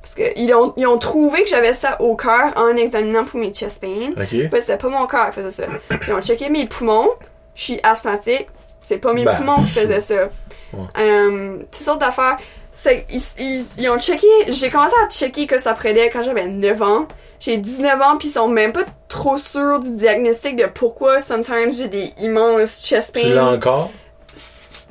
Parce 0.05 0.15
que 0.17 0.39
ils 0.39 0.53
ont, 0.53 0.75
ils 0.77 0.87
ont 0.87 0.99
trouvé 0.99 1.45
que 1.45 1.49
j'avais 1.49 1.73
ça 1.73 1.99
au 2.03 2.15
cœur 2.15 2.53
en 2.57 2.77
examinant 2.77 3.25
pour 3.25 3.41
mes 3.41 3.51
chest 3.55 3.81
pains. 3.81 4.11
Ok. 4.11 4.51
Ben, 4.51 4.61
c'était 4.61 4.77
pas 4.77 4.89
mon 4.91 5.07
cœur 5.07 5.31
qui 5.31 5.41
faisait 5.41 5.51
ça. 5.67 5.73
Ils 6.07 6.13
ont 6.13 6.21
checké 6.21 6.51
mes 6.51 6.67
poumons. 6.67 7.09
Je 7.55 7.63
suis 7.63 7.81
asthmatique. 7.83 8.47
C'est 8.83 8.99
pas 8.99 9.15
mes 9.15 9.25
Ben, 9.25 9.35
poumons 9.37 9.57
qui 9.57 9.71
faisaient 9.71 10.03
ça. 10.03 10.29
Ouais. 10.75 10.81
Euh, 10.99 11.57
toutes 11.59 11.75
sortes 11.75 12.01
d'affaires. 12.03 12.37
C'est, 12.71 13.07
ils, 13.09 13.23
ils, 13.39 13.65
ils 13.79 13.89
ont 13.89 13.99
checké. 13.99 14.27
J'ai 14.49 14.69
commencé 14.69 14.95
à 15.03 15.09
checker 15.09 15.47
que 15.47 15.59
ça 15.59 15.73
prenait 15.73 16.11
quand 16.11 16.21
j'avais 16.23 16.47
9 16.49 16.83
ans. 16.83 17.07
J'ai 17.41 17.57
19 17.57 18.03
ans, 18.03 18.17
puis 18.19 18.29
ils 18.29 18.33
sont 18.33 18.49
même 18.49 18.73
pas 18.73 18.85
trop 19.09 19.39
sûrs 19.39 19.81
du 19.81 19.97
diagnostic 19.97 20.57
de 20.57 20.67
pourquoi 20.67 21.23
sometimes 21.23 21.73
j'ai 21.73 21.89
des 21.89 22.13
immenses 22.21 22.85
chest 22.85 23.15
Tu 23.19 23.29
l'as 23.29 23.43
pains. 23.43 23.55
encore? 23.55 23.91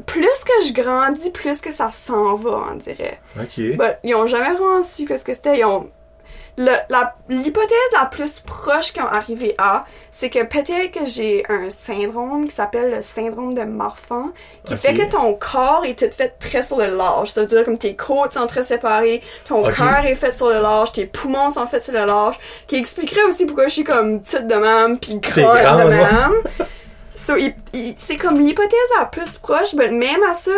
Plus 0.05 0.43
que 0.45 0.65
je 0.67 0.73
grandis, 0.73 1.29
plus 1.29 1.61
que 1.61 1.71
ça 1.71 1.91
s'en 1.93 2.35
va, 2.35 2.63
on 2.71 2.75
dirait. 2.75 3.19
Ok. 3.39 3.57
But 3.77 3.97
ils 4.03 4.15
ont 4.15 4.27
jamais 4.27 4.53
vraiment 4.55 4.83
su 4.83 5.05
qu'est-ce 5.05 5.25
que 5.25 5.33
c'était. 5.33 5.59
Ils 5.59 5.65
ont 5.65 5.89
la- 6.55 6.85
l'hypothèse 7.29 7.69
la, 7.93 8.05
plus 8.05 8.39
proche 8.41 8.93
qu'ils 8.93 9.01
ont 9.01 9.07
arrivé 9.07 9.55
à, 9.57 9.85
c'est 10.11 10.29
que 10.29 10.43
peut-être 10.43 10.91
que 10.91 11.05
j'ai 11.05 11.43
un 11.49 11.69
syndrome 11.69 12.47
qui 12.47 12.53
s'appelle 12.53 12.91
le 12.91 13.01
syndrome 13.01 13.55
de 13.55 13.63
Marfan, 13.63 14.31
qui 14.63 14.75
fait 14.75 14.93
que 14.93 15.09
ton 15.09 15.33
corps 15.33 15.83
est 15.85 15.97
tout 15.97 16.15
fait 16.15 16.35
très 16.39 16.61
sur 16.61 16.77
le 16.77 16.95
large. 16.95 17.31
Ça 17.31 17.41
veut 17.41 17.47
dire 17.47 17.65
comme 17.65 17.79
tes 17.79 17.95
côtes 17.95 18.33
sont 18.33 18.45
très 18.45 18.63
séparées, 18.63 19.23
ton 19.47 19.63
cœur 19.63 20.05
est 20.05 20.13
fait 20.15 20.31
sur 20.33 20.49
le 20.49 20.61
large, 20.61 20.91
tes 20.91 21.05
poumons 21.07 21.49
sont 21.49 21.65
faits 21.65 21.81
sur 21.81 21.93
le 21.93 22.05
large, 22.05 22.37
qui 22.67 22.75
expliquerait 22.75 23.23
aussi 23.23 23.47
pourquoi 23.47 23.65
je 23.67 23.73
suis 23.73 23.83
comme 23.83 24.21
petite 24.21 24.47
de 24.47 24.55
même 24.55 24.99
puis 24.99 25.15
grande 25.15 25.57
grande, 25.57 25.81
de 25.85 25.89
même. 25.89 26.33
So, 27.15 27.33
c'est 27.97 28.17
comme 28.17 28.39
l'hypothèse 28.39 28.89
la 28.99 29.05
plus 29.05 29.37
proche, 29.37 29.73
mais 29.73 29.89
même 29.89 30.23
à 30.23 30.33
ça, 30.33 30.51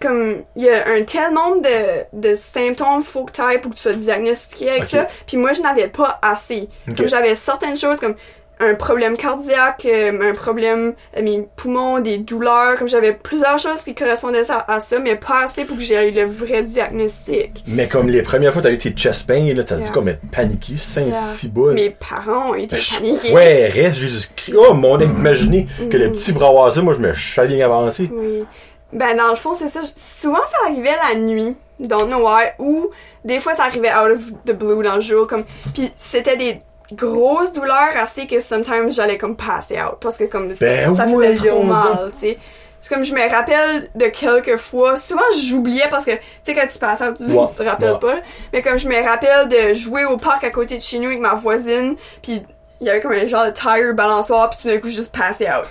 comme 0.00 0.42
il 0.56 0.64
y 0.64 0.68
a 0.68 0.86
un 0.88 1.02
tel 1.04 1.32
nombre 1.32 1.62
de, 1.62 2.30
de 2.30 2.34
symptômes 2.34 3.02
faut 3.02 3.24
que 3.24 3.32
t'ailles 3.32 3.60
pour 3.60 3.70
que 3.70 3.76
tu 3.76 3.82
sois 3.82 3.94
diagnostiqué 3.94 4.70
avec 4.70 4.84
ça. 4.84 5.08
Puis 5.26 5.36
moi 5.36 5.52
je 5.54 5.62
n'avais 5.62 5.88
pas 5.88 6.18
assez. 6.20 6.68
Comme 6.96 7.08
j'avais 7.08 7.34
certaines 7.34 7.76
choses 7.76 7.98
comme 7.98 8.14
un 8.62 8.74
problème 8.74 9.16
cardiaque 9.16 9.86
euh, 9.86 10.30
un 10.30 10.34
problème 10.34 10.94
à 11.16 11.20
mes 11.22 11.46
poumons 11.56 12.00
des 12.00 12.18
douleurs 12.18 12.76
comme 12.78 12.88
j'avais 12.88 13.12
plusieurs 13.12 13.58
choses 13.58 13.82
qui 13.84 13.94
correspondaient 13.94 14.50
à, 14.50 14.72
à 14.72 14.80
ça 14.80 14.98
mais 14.98 15.16
pas 15.16 15.42
assez 15.44 15.64
pour 15.64 15.76
que 15.76 15.82
j'ai 15.82 16.08
eu 16.08 16.12
le 16.12 16.24
vrai 16.26 16.62
diagnostic 16.62 17.62
Mais 17.66 17.88
comme 17.88 18.08
les 18.08 18.22
premières 18.22 18.52
fois 18.52 18.62
t'as 18.62 18.70
eu 18.70 18.78
tes 18.78 18.90
chest 18.90 19.26
pains, 19.26 19.52
là, 19.54 19.64
t'as 19.64 19.76
dit 19.76 19.82
Yeah. 19.82 19.92
comme 19.92 20.08
être 20.08 20.20
paniqué, 20.30 20.76
saint 20.76 21.02
Yeah. 21.02 21.12
si 21.12 21.48
bas. 21.48 21.72
mes 21.72 21.90
parents 21.90 22.50
ont 22.50 22.54
été 22.54 22.76
Ben, 22.76 22.82
paniqués 22.98 23.32
Ouais, 23.32 23.66
reste, 23.68 23.94
j'ai 24.00 24.08
juste 24.08 24.32
crié, 24.36 24.56
oh, 24.58 24.74
mon 24.74 24.96
Dieu, 24.96 25.06
imaginez 25.06 25.66
que 25.90 25.96
le 25.96 26.12
petit 26.12 26.32
bras 26.32 26.52
moi, 26.52 26.94
je 26.94 27.00
me 27.00 27.12
chaline 27.12 27.62
avancé. 27.62 28.08
Oui. 28.12 28.44
Ben, 28.92 29.16
dans 29.16 29.28
le 29.28 29.36
fond, 29.36 29.54
c'est 29.54 29.68
ça. 29.68 29.80
Souvent, 29.84 30.36
ça 30.50 30.66
arrivait 30.68 30.94
la 31.08 31.18
nuit, 31.18 31.56
don't 31.80 32.06
know 32.08 32.18
why, 32.28 32.48
ou 32.58 32.90
des 33.24 33.40
fois, 33.40 33.54
ça 33.54 33.64
arrivait 33.64 33.90
out 33.90 34.12
of 34.16 34.20
the 34.44 34.52
blue 34.52 34.82
dans 34.82 34.96
le 34.96 35.00
jour, 35.00 35.26
comme, 35.26 35.44
pis 35.74 35.90
c'était 35.96 36.36
des 36.36 36.60
grosses 36.92 37.52
douleurs 37.52 37.96
assez 37.96 38.26
que 38.26 38.40
sometimes 38.40 38.90
j'allais 38.90 39.18
comme 39.18 39.36
passer 39.36 39.76
out, 39.80 39.98
parce 40.00 40.16
que 40.16 40.24
comme, 40.24 40.48
Ben 40.60 40.94
ça 40.96 41.04
faisait 41.06 41.34
trop 41.34 41.62
mal, 41.62 42.10
tu 42.12 42.18
sais. 42.18 42.38
C'est 42.80 42.92
comme 42.92 43.04
je 43.04 43.14
me 43.14 43.30
rappelle 43.30 43.88
de 43.94 44.06
quelques 44.06 44.56
fois, 44.56 44.96
souvent 44.96 45.22
j'oubliais 45.40 45.86
parce 45.88 46.04
que, 46.04 46.10
tu 46.10 46.20
sais, 46.42 46.54
quand 46.54 46.66
tu 46.66 46.78
passes 46.78 47.00
out, 47.00 47.16
tu, 47.16 47.24
Ouais, 47.32 47.46
tu 47.48 47.54
te 47.54 47.62
rappelles 47.62 47.92
ouais. 47.92 47.98
pas, 48.00 48.14
mais 48.52 48.60
comme 48.60 48.76
je 48.76 48.88
me 48.88 49.08
rappelle 49.08 49.48
de 49.48 49.72
jouer 49.72 50.04
au 50.04 50.16
parc 50.16 50.42
à 50.42 50.50
côté 50.50 50.76
de 50.78 50.82
chez 50.82 50.98
nous 50.98 51.06
avec 51.06 51.20
ma 51.20 51.34
voisine, 51.34 51.94
puis 52.22 52.42
il 52.80 52.86
y 52.88 52.90
avait 52.90 53.00
comme 53.00 53.12
un 53.12 53.26
genre 53.28 53.46
de 53.46 53.52
tire 53.52 53.94
balançoire, 53.94 54.50
puis 54.50 54.58
tout 54.60 54.68
d'un 54.68 54.78
coup, 54.78 54.88
juste 54.88 55.14
passer 55.16 55.46
out 55.46 55.64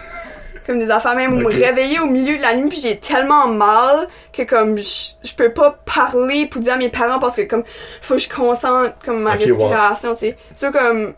comme 0.72 0.80
des 0.80 0.90
affaires 0.92 1.16
même 1.16 1.34
ou 1.34 1.38
me 1.38 1.48
réveiller 1.48 2.00
au 2.00 2.06
milieu 2.08 2.38
de 2.38 2.42
la 2.42 2.56
nuit 2.56 2.70
puis 2.70 2.80
j'ai 2.82 2.98
tellement 2.98 3.48
mal 3.48 4.08
que 4.34 4.44
comme 4.44 4.78
je, 4.78 5.12
je 5.24 5.34
peux 5.34 5.52
pas 5.52 5.78
parler 5.86 6.46
pour 6.46 6.62
dire 6.62 6.74
à 6.74 6.78
mes 6.78 6.90
parents 6.90 7.20
parce 7.20 7.36
que 7.36 7.42
comme 7.42 7.64
faut 8.02 8.16
que 8.16 8.22
je 8.22 8.30
concentre 8.30 8.94
comme 9.06 9.22
ma 9.22 9.36
Ok, 9.36 9.40
ouais. 9.42 9.46
respiration 9.52 10.14
tu 10.14 10.20
sais. 10.20 10.38
C'est 10.56 10.72
comme 10.72 11.14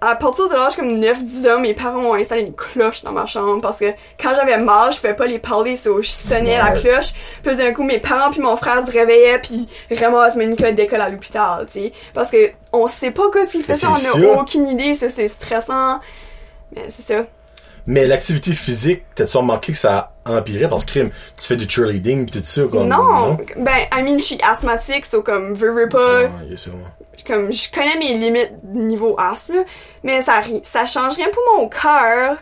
à 0.00 0.14
partir 0.14 0.48
de 0.48 0.54
l'âge 0.54 0.76
comme 0.76 0.90
9-10 1.00 1.50
ans 1.50 1.58
mes 1.58 1.72
parents 1.72 2.00
ont 2.00 2.14
installé 2.14 2.42
une 2.42 2.54
cloche 2.54 3.02
dans 3.02 3.12
ma 3.12 3.24
chambre 3.26 3.60
parce 3.62 3.78
que 3.78 3.86
quand 4.20 4.34
j'avais 4.36 4.58
mal 4.58 4.92
je 4.92 4.98
pouvais 4.98 5.14
pas 5.16 5.24
les 5.26 5.38
parler 5.38 5.76
so 5.76 6.02
je 6.02 6.08
sonnais 6.10 6.58
la 6.58 6.70
cloche. 6.72 7.12
Puis 7.42 7.56
d'un 7.56 7.72
coup 7.72 7.82
mes 7.82 7.98
parents 7.98 8.30
puis 8.30 8.40
mon 8.40 8.56
frère 8.56 8.86
se 8.86 8.92
réveillaient 8.92 9.38
puis 9.40 9.66
ramassent 9.98 10.36
une 10.36 10.54
colle 10.56 10.74
d'école 10.74 11.00
à 11.00 11.08
l'hôpital 11.08 11.66
tu 11.66 11.80
sais. 11.84 11.92
Parce 12.14 12.30
que 12.30 12.50
on 12.72 12.86
sait 12.86 13.10
pas 13.10 13.30
quoi 13.32 13.46
ce 13.46 13.52
qu'il 13.52 13.64
fait 13.64 13.74
ça 13.74 13.88
on 13.90 13.94
a 13.94 13.98
sûr. 13.98 14.38
aucune 14.38 14.68
idée 14.68 14.94
ça 14.94 15.08
c'est 15.08 15.28
stressant. 15.28 15.98
Mais 16.74 16.84
c'est 16.90 17.02
ça 17.14 17.24
Mais 17.86 18.06
l'activité 18.06 18.52
physique, 18.52 19.04
t'as-tu 19.14 19.36
remarqué 19.36 19.72
que 19.72 19.78
ça 19.78 20.12
a 20.24 20.32
empiré 20.32 20.66
parce 20.68 20.84
que 20.84 20.90
crime, 20.90 21.10
tu 21.36 21.46
fais 21.46 21.56
du 21.56 21.68
cheerleading 21.68 22.26
pis 22.26 22.40
tout 22.40 22.44
ça, 22.44 22.62
comme. 22.64 22.88
Non, 22.88 23.36
ben, 23.56 23.76
I 23.92 24.02
mean, 24.02 24.18
je 24.18 24.24
suis 24.24 24.38
asthmatique, 24.42 25.06
so 25.06 25.22
comme, 25.22 25.54
veux, 25.54 25.70
veux 25.70 25.88
pas, 25.88 26.24
Ah, 26.24 26.42
comme, 27.26 27.52
je 27.52 27.70
connais 27.70 27.96
mes 27.98 28.14
limites 28.14 28.52
niveau 28.64 29.16
asthme, 29.18 29.54
là, 29.54 29.64
mais 30.02 30.22
ça, 30.22 30.42
ça 30.64 30.84
change 30.84 31.14
rien 31.14 31.28
pour 31.32 31.42
mon 31.56 31.68
cœur. 31.68 32.38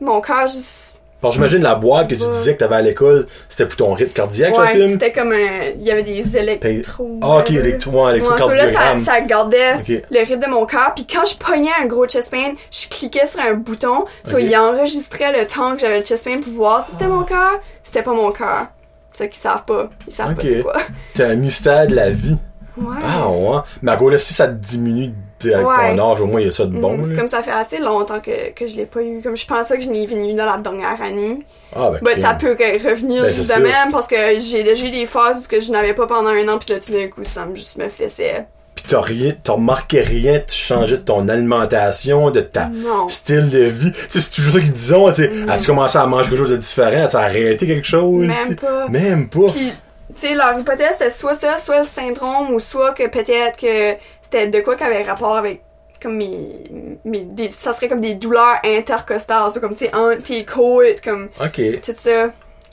Mon 0.00 0.20
cœur, 0.20 0.46
juste, 0.46 0.95
Que 1.30 1.34
j'imagine 1.34 1.62
la 1.62 1.74
boîte 1.74 2.08
que 2.08 2.14
tu 2.14 2.28
disais 2.30 2.54
que 2.54 2.58
t'avais 2.60 2.76
à 2.76 2.82
l'école, 2.82 3.26
c'était 3.48 3.66
pour 3.66 3.76
ton 3.76 3.92
rythme 3.94 4.12
cardiaque, 4.12 4.56
ouais, 4.58 4.66
j'assume? 4.66 4.90
c'était 4.90 5.12
comme 5.12 5.32
un, 5.32 5.70
il 5.78 5.82
y 5.84 5.90
avait 5.90 6.02
des 6.02 6.36
électros. 6.36 7.18
Ah, 7.22 7.38
ok, 7.38 7.48
whatever. 7.50 7.58
électro, 7.68 7.92
so 7.92 8.04
là, 8.04 8.14
ça, 8.14 8.14
électrocardiogramme. 8.14 9.04
ça 9.04 9.20
gardait 9.20 9.74
le 10.10 10.18
rythme 10.20 10.40
de 10.40 10.50
mon 10.50 10.66
cœur, 10.66 10.92
puis 10.94 11.06
quand 11.06 11.24
je 11.24 11.36
pognais 11.36 11.70
un 11.82 11.86
gros 11.86 12.06
chest 12.06 12.30
pain, 12.30 12.52
je 12.70 12.88
cliquais 12.88 13.26
sur 13.26 13.40
un 13.40 13.54
bouton, 13.54 14.04
so 14.24 14.36
Ok. 14.36 14.42
il 14.42 14.56
enregistrait 14.56 15.38
le 15.38 15.46
temps 15.46 15.74
que 15.74 15.80
j'avais 15.80 15.98
le 16.00 16.04
chest 16.04 16.24
pain 16.24 16.40
pour 16.40 16.52
voir 16.52 16.82
si 16.82 16.92
c'était 16.92 17.06
mon 17.08 17.24
cœur, 17.24 17.60
c'était 17.82 18.02
pas 18.02 18.12
mon 18.12 18.30
cœur. 18.32 18.66
ceux 19.14 19.26
qui 19.26 19.38
savent 19.38 19.64
pas, 19.64 19.88
ils 20.06 20.12
savent 20.12 20.34
pas 20.34 20.42
c'est 20.42 20.62
quoi. 20.62 20.74
T'es 21.14 21.24
un 21.24 21.34
mystère 21.36 21.86
de 21.86 21.94
la 21.94 22.10
vie. 22.10 22.36
Ouais. 22.76 22.96
Ah 23.02 23.28
ouais. 23.30 23.58
Mais 23.80 23.92
à 23.92 23.96
gros, 23.96 24.10
là, 24.10 24.18
si 24.18 24.34
ça 24.34 24.46
diminue 24.46 25.14
avec 25.44 25.66
Ouais. 25.66 25.96
ton 25.96 26.12
âge, 26.12 26.20
au 26.20 26.26
moins, 26.26 26.40
il 26.40 26.46
y 26.46 26.48
a 26.48 26.52
ça 26.52 26.64
de 26.64 26.76
bon, 26.78 26.96
Mhm. 26.96 27.10
là. 27.12 27.16
Comme 27.18 27.28
ça 27.28 27.42
fait 27.42 27.50
assez 27.52 27.78
longtemps 27.78 28.20
que, 28.20 28.50
que 28.54 28.66
je 28.66 28.76
l'ai 28.76 28.86
pas 28.86 29.02
eu. 29.02 29.20
Comme 29.22 29.36
je 29.36 29.46
pense 29.46 29.68
pas 29.68 29.76
que 29.76 29.82
je 29.82 29.90
l'ai 29.90 30.06
venu 30.06 30.34
dans 30.34 30.46
la 30.46 30.56
dernière 30.56 31.00
année. 31.02 31.40
Ah, 31.74 31.90
ben, 32.02 32.20
ça 32.20 32.34
peut 32.34 32.54
re- 32.54 32.82
revenir 32.90 33.22
Ben, 33.22 33.32
juste 33.32 33.54
de 33.56 33.62
même 33.62 33.92
parce 33.92 34.06
que 34.06 34.16
j'ai 34.38 34.62
déjà 34.62 34.86
eu 34.86 34.90
des 34.90 35.06
phases 35.06 35.46
que 35.46 35.60
je 35.60 35.70
n'avais 35.72 35.92
pas 35.94 36.06
pendant 36.06 36.30
un 36.30 36.48
an 36.48 36.58
puis 36.58 36.72
là 36.74 36.80
tout 36.80 36.92
d'un 36.92 37.08
coup 37.08 37.22
ça 37.24 37.44
me 37.44 37.54
juste 37.54 37.76
me 37.76 37.88
faisait. 37.88 38.46
Pis 38.74 38.84
t'as 38.88 39.00
rien, 39.00 39.34
t'as 39.42 39.52
remarqué 39.54 40.00
rien, 40.00 40.40
tu 40.46 40.54
changeais 40.54 40.98
de 40.98 41.02
ton 41.02 41.28
alimentation, 41.28 42.30
de 42.30 42.40
ta 42.40 42.66
Non. 42.66 43.08
style 43.08 43.48
de 43.48 43.60
vie. 43.64 43.92
Tu 43.92 43.98
sais, 44.08 44.20
c'est 44.20 44.30
toujours 44.30 44.52
ça 44.54 44.60
qu'ils 44.60 44.72
disent, 44.72 44.94
tu 45.08 45.12
sais, 45.14 45.30
as-tu 45.48 45.66
commencé 45.66 45.96
à 45.98 46.06
manger 46.06 46.28
quelque 46.30 46.38
chose 46.38 46.50
de 46.50 46.56
différent? 46.58 47.04
As-tu 47.04 47.16
arrêté 47.16 47.66
quelque 47.66 47.86
chose? 47.86 48.26
Même 48.26 48.56
pas. 48.56 48.86
Même 48.88 49.28
pas. 49.28 49.46
Puis, 49.54 49.72
tu 50.14 50.28
sais, 50.28 50.34
leur 50.34 50.58
hypothèse, 50.58 50.92
c'était 50.98 51.10
soit 51.10 51.34
ça, 51.34 51.58
soit 51.58 51.78
le 51.80 51.84
syndrome, 51.86 52.50
ou 52.52 52.60
soit 52.60 52.92
que 52.92 53.06
peut-être 53.08 53.56
que 53.58 53.94
c'était 54.30 54.48
de 54.48 54.60
quoi 54.60 54.74
qui 54.76 54.84
avait 54.84 55.02
rapport 55.04 55.36
avec, 55.36 55.62
comme 56.02 56.16
mes, 56.16 56.64
mes 57.04 57.20
des, 57.20 57.50
ça 57.50 57.72
serait 57.74 57.88
comme 57.88 58.00
des 58.00 58.14
douleurs 58.14 58.56
intercostales, 58.64 59.50
ça, 59.52 59.60
comme, 59.60 59.74
tu 59.74 59.86
sais, 59.86 59.92
tes 60.22 60.44
côtes, 60.44 61.00
comme, 61.02 61.28
Ok. 61.40 61.60
tout 61.84 61.92
ça. 61.96 62.26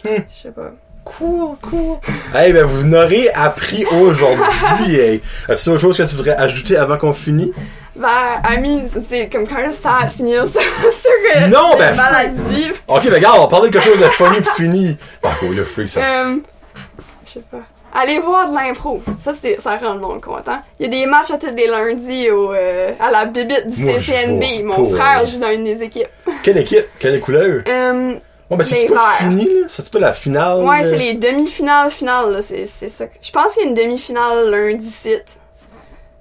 Hmm. 0.04 0.22
Je 0.30 0.36
sais 0.36 0.52
pas. 0.52 0.72
Cool, 1.06 1.58
cool. 1.62 1.98
Hey, 2.34 2.54
ben, 2.54 2.64
vous 2.64 2.88
n'aurez 2.88 3.30
appris 3.32 3.86
aujourd'hui. 3.86 4.96
hey. 5.00 5.22
As-tu 5.50 5.70
autre 5.70 5.82
chose 5.82 5.98
que 5.98 6.04
tu 6.04 6.16
voudrais 6.16 6.36
ajouter 6.36 6.78
avant 6.78 6.98
qu'on 6.98 7.14
finisse? 7.14 7.52
Ben, 7.96 8.08
I 8.50 8.58
mean, 8.60 8.88
c'est 9.08 9.28
comme 9.30 9.46
quand 9.46 9.58
même 9.58 9.74
sad 9.74 10.08
de 10.08 10.12
finir 10.12 10.48
sur, 10.48 10.62
sur 10.62 11.48
Non, 11.50 11.74
une 11.74 11.80
ben, 11.80 11.96
maladie. 11.96 12.70
Ok, 12.88 13.04
ben, 13.04 13.14
regarde, 13.16 13.38
on 13.38 13.42
va 13.42 13.48
parler 13.48 13.70
de 13.70 13.74
quelque 13.74 13.90
chose 13.90 14.00
de 14.00 14.08
funny 14.10 14.38
pis 14.42 14.50
fini. 14.56 14.98
Bah, 15.22 15.32
cool, 15.40 15.56
le 15.56 15.64
freak, 15.66 15.90
ça. 15.90 16.00
Euh, 16.02 16.38
je 17.26 17.32
sais 17.34 17.46
pas. 17.52 17.62
Allez 17.96 18.20
voir 18.20 18.50
de 18.50 18.56
l'impro. 18.56 19.02
Ça, 19.20 19.34
c'est, 19.40 19.62
ça 19.62 19.78
rend 19.78 19.94
le 19.94 20.00
monde 20.00 20.22
content. 20.22 20.60
Il 20.80 20.86
y 20.86 20.88
a 20.88 20.92
des 20.92 21.06
matchs 21.06 21.32
à 21.32 21.38
tous 21.38 21.54
les 21.56 21.68
lundis 21.68 22.30
au, 22.32 22.52
euh, 22.52 22.92
à 23.00 23.12
la 23.12 23.26
bibite 23.26 23.68
du 23.68 23.84
Moi, 23.84 24.00
CCNB. 24.00 24.64
Mon 24.64 24.90
frère 24.90 25.26
joue 25.28 25.38
dans 25.38 25.52
une 25.52 25.64
des 25.64 25.82
équipes. 25.84 26.08
Quelle 26.42 26.58
équipe? 26.58 26.88
Quelle 27.00 27.20
couleur? 27.22 27.62
Euh, 27.68 28.14
ben, 28.50 28.64
c'est 28.64 28.88
pas 28.88 29.14
fini, 29.20 29.46
là? 29.46 29.66
C'est 29.68 29.92
pas 29.92 30.00
la 30.00 30.14
finale? 30.14 30.64
ouais, 30.64 30.84
c'est 30.84 30.98
les 30.98 31.14
demi-finales 31.14 31.92
finales, 31.92 32.34
là. 32.34 32.42
C'est, 32.42 32.66
c'est 32.66 32.90
ça. 32.90 33.06
Je 33.22 33.32
pense 33.32 33.54
qu'il 33.54 33.64
y 33.64 33.66
a 33.66 33.70
une 33.70 33.76
demi-finale 33.76 34.50
lundi 34.50 34.90
site. 34.90 35.40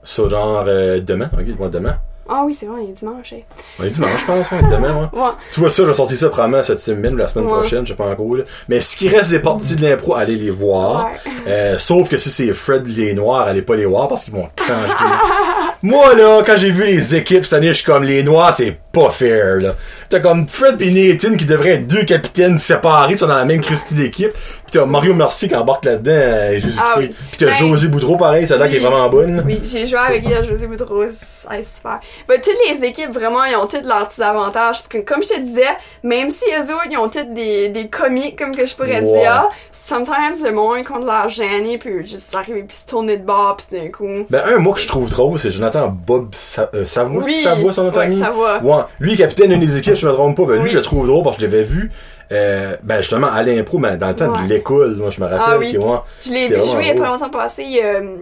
Ça, 0.02 0.28
genre, 0.28 0.64
euh, 0.66 1.00
demain. 1.00 1.30
Ok, 1.32 1.70
demain. 1.70 1.96
Ah 2.34 2.42
oui, 2.46 2.54
c'est 2.54 2.66
vrai, 2.66 2.80
il 2.84 2.90
est 2.90 2.92
dimanche. 2.94 3.32
hey. 3.32 3.44
On 3.78 3.84
est 3.84 3.90
dimanche, 3.90 4.20
je 4.20 4.24
pense, 4.24 4.50
ouais, 4.50 4.62
demain, 4.62 5.08
ouais. 5.12 5.20
Ouais. 5.20 5.28
Si 5.38 5.50
tu 5.50 5.60
vois 5.60 5.68
ça, 5.70 5.82
je 5.82 5.88
vais 5.88 5.94
sortir 5.94 6.16
ça 6.16 6.28
probablement 6.30 6.62
cette 6.62 6.80
semaine 6.80 7.14
ou 7.14 7.16
la 7.18 7.28
semaine 7.28 7.46
Ouais. 7.46 7.52
prochaine, 7.60 7.84
je 7.84 7.90
sais 7.90 7.96
pas 7.96 8.06
encore. 8.08 8.36
Là. 8.36 8.44
Mais 8.68 8.80
ce 8.80 8.96
qui 8.96 9.08
reste 9.08 9.30
des 9.32 9.40
parties 9.40 9.76
de 9.76 9.82
l'impro, 9.86 10.14
allez 10.14 10.36
les 10.36 10.50
voir. 10.50 11.10
Euh, 11.46 11.76
sauf 11.78 12.08
que 12.08 12.16
si 12.16 12.30
c'est 12.30 12.52
Fred 12.54 12.86
les 12.86 13.12
Noirs, 13.12 13.42
allez 13.46 13.62
pas 13.62 13.76
les 13.76 13.84
voir 13.84 14.08
parce 14.08 14.24
qu'ils 14.24 14.32
vont 14.34 14.48
clencher. 14.56 14.94
Moi 15.84 16.14
là, 16.14 16.42
quand 16.46 16.56
j'ai 16.56 16.70
vu 16.70 16.84
les 16.84 17.16
équipes 17.16 17.44
cette 17.44 17.54
année, 17.54 17.68
je 17.68 17.72
suis 17.74 17.84
comme 17.84 18.04
les 18.04 18.22
Noirs, 18.22 18.54
c'est 18.54 18.78
pas 18.92 19.10
fair 19.10 19.56
là. 19.56 19.74
T'as 20.08 20.20
comme 20.20 20.46
Fred 20.48 20.80
et 20.80 20.90
Nathan 20.90 21.34
qui 21.36 21.44
devraient 21.44 21.70
être 21.70 21.88
deux 21.88 22.04
capitaines 22.04 22.58
séparés, 22.58 23.14
ils 23.14 23.18
sont 23.18 23.26
dans 23.26 23.34
la 23.34 23.44
même 23.44 23.60
Christie 23.60 23.94
d'équipe. 23.94 24.30
T'as 24.72 24.86
Mario 24.86 25.12
Mercier 25.14 25.48
qui 25.48 25.54
embarque 25.54 25.84
là-dedans, 25.84 26.10
euh, 26.12 26.52
Jésus 26.54 26.78
Ah 26.78 26.94
oui. 26.96 27.08
Puis 27.08 27.38
t'as 27.38 27.46
Ben, 27.46 27.52
José 27.54 27.88
Boudreau 27.88 28.16
pareil, 28.16 28.46
oui. 28.50 28.68
qui 28.70 28.76
est 28.76 28.80
vraiment 28.80 29.08
bonne. 29.10 29.42
Oui, 29.46 29.60
j'ai 29.64 29.86
joué 29.86 29.98
avec 29.98 30.22
Guy 30.22 30.32
José 30.48 30.66
Boudreau, 30.66 31.04
c'est 31.20 31.62
super. 31.64 32.00
Mais 32.28 32.40
toutes 32.40 32.56
les 32.70 32.82
équipes, 32.86 33.10
vraiment, 33.10 33.44
ils 33.44 33.54
ont 33.54 33.66
toutes 33.66 33.84
leurs 33.84 34.08
petits 34.08 34.22
avantages. 34.22 34.76
Parce 34.76 34.88
que, 34.88 34.98
comme 34.98 35.22
je 35.22 35.28
te 35.28 35.40
disais, 35.40 35.76
même 36.02 36.30
si 36.30 36.44
eux 36.46 36.72
autres, 36.74 36.86
ils 36.90 36.96
ont 36.96 37.08
toutes 37.10 37.34
des, 37.34 37.68
des 37.68 37.88
comiques, 37.88 38.38
comme 38.38 38.54
que 38.54 38.64
je 38.64 38.74
pourrais 38.74 39.02
dire, 39.02 39.48
sometimes 39.70 40.42
le 40.42 40.52
monde 40.52 40.84
contre 40.84 41.04
leur 41.06 41.28
gêné, 41.28 41.76
puis 41.76 42.06
juste 42.06 42.34
arriver 42.34 42.62
puis 42.62 42.76
se 42.76 42.86
tourner 42.86 43.18
de 43.18 43.24
bord, 43.24 43.56
puis 43.58 43.78
d'un 43.78 43.88
coup. 43.90 44.26
Ben 44.30 44.42
un 44.46 44.58
mot 44.58 44.72
que 44.72 44.80
je 44.80 44.88
trouve 44.88 45.10
drôle, 45.10 45.38
c'est 45.38 45.50
Jonathan 45.50 45.88
Bob 45.88 46.28
Sa 46.32 46.70
euh, 46.74 46.86
Savoie, 46.86 47.22
Oui, 47.22 47.34
Savoie 47.42 47.72
son 47.72 47.84
nom 47.84 47.90
de 47.90 47.96
ouais, 47.96 48.04
famille? 48.04 48.20
Savoie. 48.20 48.58
Ouais, 48.62 48.82
lui 49.00 49.16
capitaine 49.16 49.50
d'une 49.50 49.60
des 49.60 49.76
équipes, 49.76 49.94
je 49.94 50.06
me 50.06 50.12
trompe 50.12 50.36
pas, 50.36 50.44
ben 50.46 50.62
lui 50.62 50.70
je 50.70 50.76
le 50.76 50.82
trouve 50.82 51.06
drôle 51.06 51.22
parce 51.24 51.36
que 51.36 51.42
je 51.42 51.46
l'avais 51.46 51.62
vu 51.62 51.90
euh, 52.32 52.76
ben 52.82 52.96
justement 52.98 53.28
à 53.30 53.42
l'impro 53.42 53.78
mais 53.78 53.96
dans 53.96 54.08
le 54.08 54.16
temps 54.16 54.32
Ouais. 54.32 54.42
de 54.44 54.48
l'école, 54.48 54.96
moi 54.96 55.10
je 55.10 55.20
me 55.20 55.26
rappelle 55.26 55.40
Ah 55.46 55.58
oui. 55.58 55.76
Je 56.24 56.32
l'ai 56.32 56.46
vu 56.48 56.54
jouer 56.56 56.82
il 56.82 56.86
y 56.88 56.90
a 56.90 56.94
pas 56.94 57.08
longtemps 57.08 57.30
passé. 57.30 57.80
euh, 57.84 58.16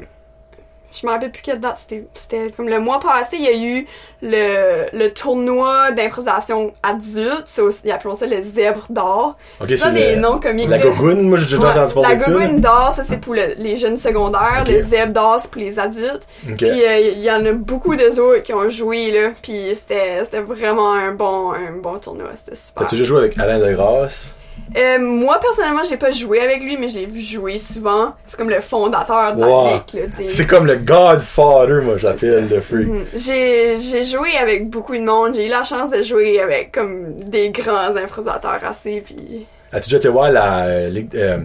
je 0.92 1.06
me 1.06 1.12
rappelle 1.12 1.30
plus 1.30 1.42
quelle 1.42 1.60
date 1.60 1.76
c'était. 1.78 2.04
C'était 2.14 2.50
comme 2.56 2.68
le 2.68 2.80
mois 2.80 2.98
passé, 2.98 3.36
il 3.38 3.42
y 3.42 3.48
a 3.48 3.56
eu 3.56 3.86
le, 4.22 4.86
le 4.92 5.08
tournoi 5.12 5.92
d'improvisation 5.92 6.72
adulte. 6.82 7.44
C'est 7.46 7.62
aussi, 7.62 7.82
ils 7.84 7.90
appellent 7.92 8.16
ça 8.16 8.26
le 8.26 8.42
zèbre 8.42 8.86
d'or. 8.90 9.36
Ok, 9.60 9.66
c'est 9.68 9.76
ça 9.76 9.86
c'est 9.86 9.92
des 9.94 10.14
le- 10.16 10.20
noms 10.20 10.38
comiques. 10.40 10.68
La 10.68 10.78
gogoune, 10.78 11.28
moi 11.28 11.38
j'ai 11.38 11.44
déjà 11.44 11.58
Ouais, 11.58 11.70
entendu 11.80 11.94
parler 11.94 12.08
la 12.08 12.14
de 12.16 12.20
ça. 12.22 12.30
gogoune 12.30 12.60
d'or, 12.60 12.92
ça 12.94 13.04
c'est 13.04 13.18
pour 13.18 13.34
le- 13.34 13.54
les 13.58 13.76
jeunes 13.76 13.98
secondaires. 13.98 14.62
Ok. 14.66 14.68
Le 14.72 14.80
zèbre 14.80 15.12
d'or, 15.12 15.38
c'est 15.42 15.50
pour 15.50 15.60
les 15.62 15.78
adultes. 15.78 16.26
Puis 16.56 16.68
euh, 16.84 16.98
il 17.00 17.20
y 17.22 17.30
en 17.30 17.44
a 17.46 17.52
beaucoup 17.52 17.94
de 17.96 18.10
autres 18.20 18.42
qui 18.42 18.52
ont 18.52 18.68
joué 18.68 19.10
là. 19.10 19.30
Puis 19.42 19.74
c'était 19.74 20.24
c'était 20.24 20.40
vraiment 20.40 20.92
un 20.94 21.12
bon 21.12 21.52
un 21.52 21.72
bon 21.80 21.98
tournoi. 21.98 22.30
C'était 22.36 22.56
super. 22.56 22.84
T'as 22.86 22.90
déjà 22.90 23.04
joué 23.04 23.18
avec 23.18 23.38
Alain 23.38 23.58
Degrasse? 23.58 24.34
Euh, 24.76 24.98
moi 25.00 25.38
personnellement, 25.40 25.82
j'ai 25.88 25.96
pas 25.96 26.10
joué 26.12 26.40
avec 26.40 26.62
lui, 26.62 26.76
mais 26.76 26.88
je 26.88 26.94
l'ai 26.94 27.06
vu 27.06 27.20
jouer 27.20 27.58
souvent. 27.58 28.12
C'est 28.26 28.38
comme 28.38 28.50
le 28.50 28.60
fondateur 28.60 29.34
de 29.34 29.40
la 29.40 29.46
Wow. 29.48 29.66
ligue, 29.74 29.82
tu 30.16 30.16
sais. 30.16 30.28
C'est 30.28 30.46
comme 30.46 30.66
le 30.66 30.76
Godfather, 30.76 31.82
moi 31.82 31.96
je 31.96 32.06
l'appelle, 32.06 32.48
le 32.48 32.60
freak. 32.60 32.86
Mhm. 32.88 33.04
J'ai 33.16 33.78
j'ai 33.78 34.04
joué 34.04 34.36
avec 34.40 34.68
beaucoup 34.70 34.94
de 34.96 35.02
monde. 35.02 35.34
J'ai 35.34 35.46
eu 35.46 35.50
la 35.50 35.64
chance 35.64 35.90
de 35.90 36.02
jouer 36.02 36.40
avec 36.40 36.72
comme 36.72 37.14
des 37.16 37.50
grands 37.50 37.94
improvisateurs 37.96 38.60
assez 38.64 39.00
puis. 39.00 39.46
As-tu 39.72 39.86
déjà 39.88 39.96
été 39.98 40.08
voir 40.08 40.30
la 40.32 40.64
euh, 40.66 40.88
ligue 40.88 41.14
euh, 41.16 41.38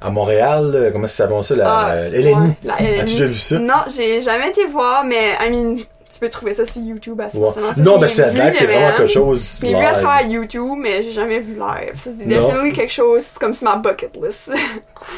à 0.00 0.10
Montréal, 0.10 0.90
comment 0.92 1.06
ça 1.08 1.24
s'appelle 1.24 1.42
ça, 1.44 1.54
la 1.56 1.70
Ah, 1.78 1.96
LNI? 2.08 2.34
ouais, 2.34 2.56
la 2.64 2.74
LNI. 2.80 3.00
As-tu 3.00 3.12
déjà 3.12 3.24
vu 3.26 3.34
ça? 3.38 3.58
Non, 3.58 3.74
j'ai 3.96 4.20
jamais 4.20 4.50
été 4.50 4.64
voir, 4.66 5.04
mais 5.04 5.32
I 5.44 5.50
mean, 5.50 5.76
tu 6.14 6.20
peux 6.20 6.28
trouver 6.28 6.54
ça 6.54 6.64
sur 6.64 6.80
YouTube. 6.82 7.20
Ça, 7.32 7.82
Non, 7.82 7.98
mais 7.98 8.08
c'est 8.08 8.32
là 8.32 8.50
que 8.50 8.56
c'est 8.56 8.66
vraiment 8.66 8.96
quelque 8.96 9.06
chose 9.10 9.58
Je 9.60 9.66
l'ai 9.66 9.74
vu 9.74 9.84
à 9.84 9.92
travers 9.92 10.26
YouTube, 10.28 10.78
mais 10.78 11.02
j'ai 11.02 11.10
jamais 11.12 11.40
vu 11.40 11.54
live. 11.54 11.94
Ça, 11.96 12.10
c'est 12.18 12.26
definitely 12.26 12.72
quelque 12.72 12.92
chose 12.92 13.26
comme 13.38 13.54
sur 13.54 13.68
ma 13.68 13.76
bucket 13.76 14.10
list. 14.20 14.50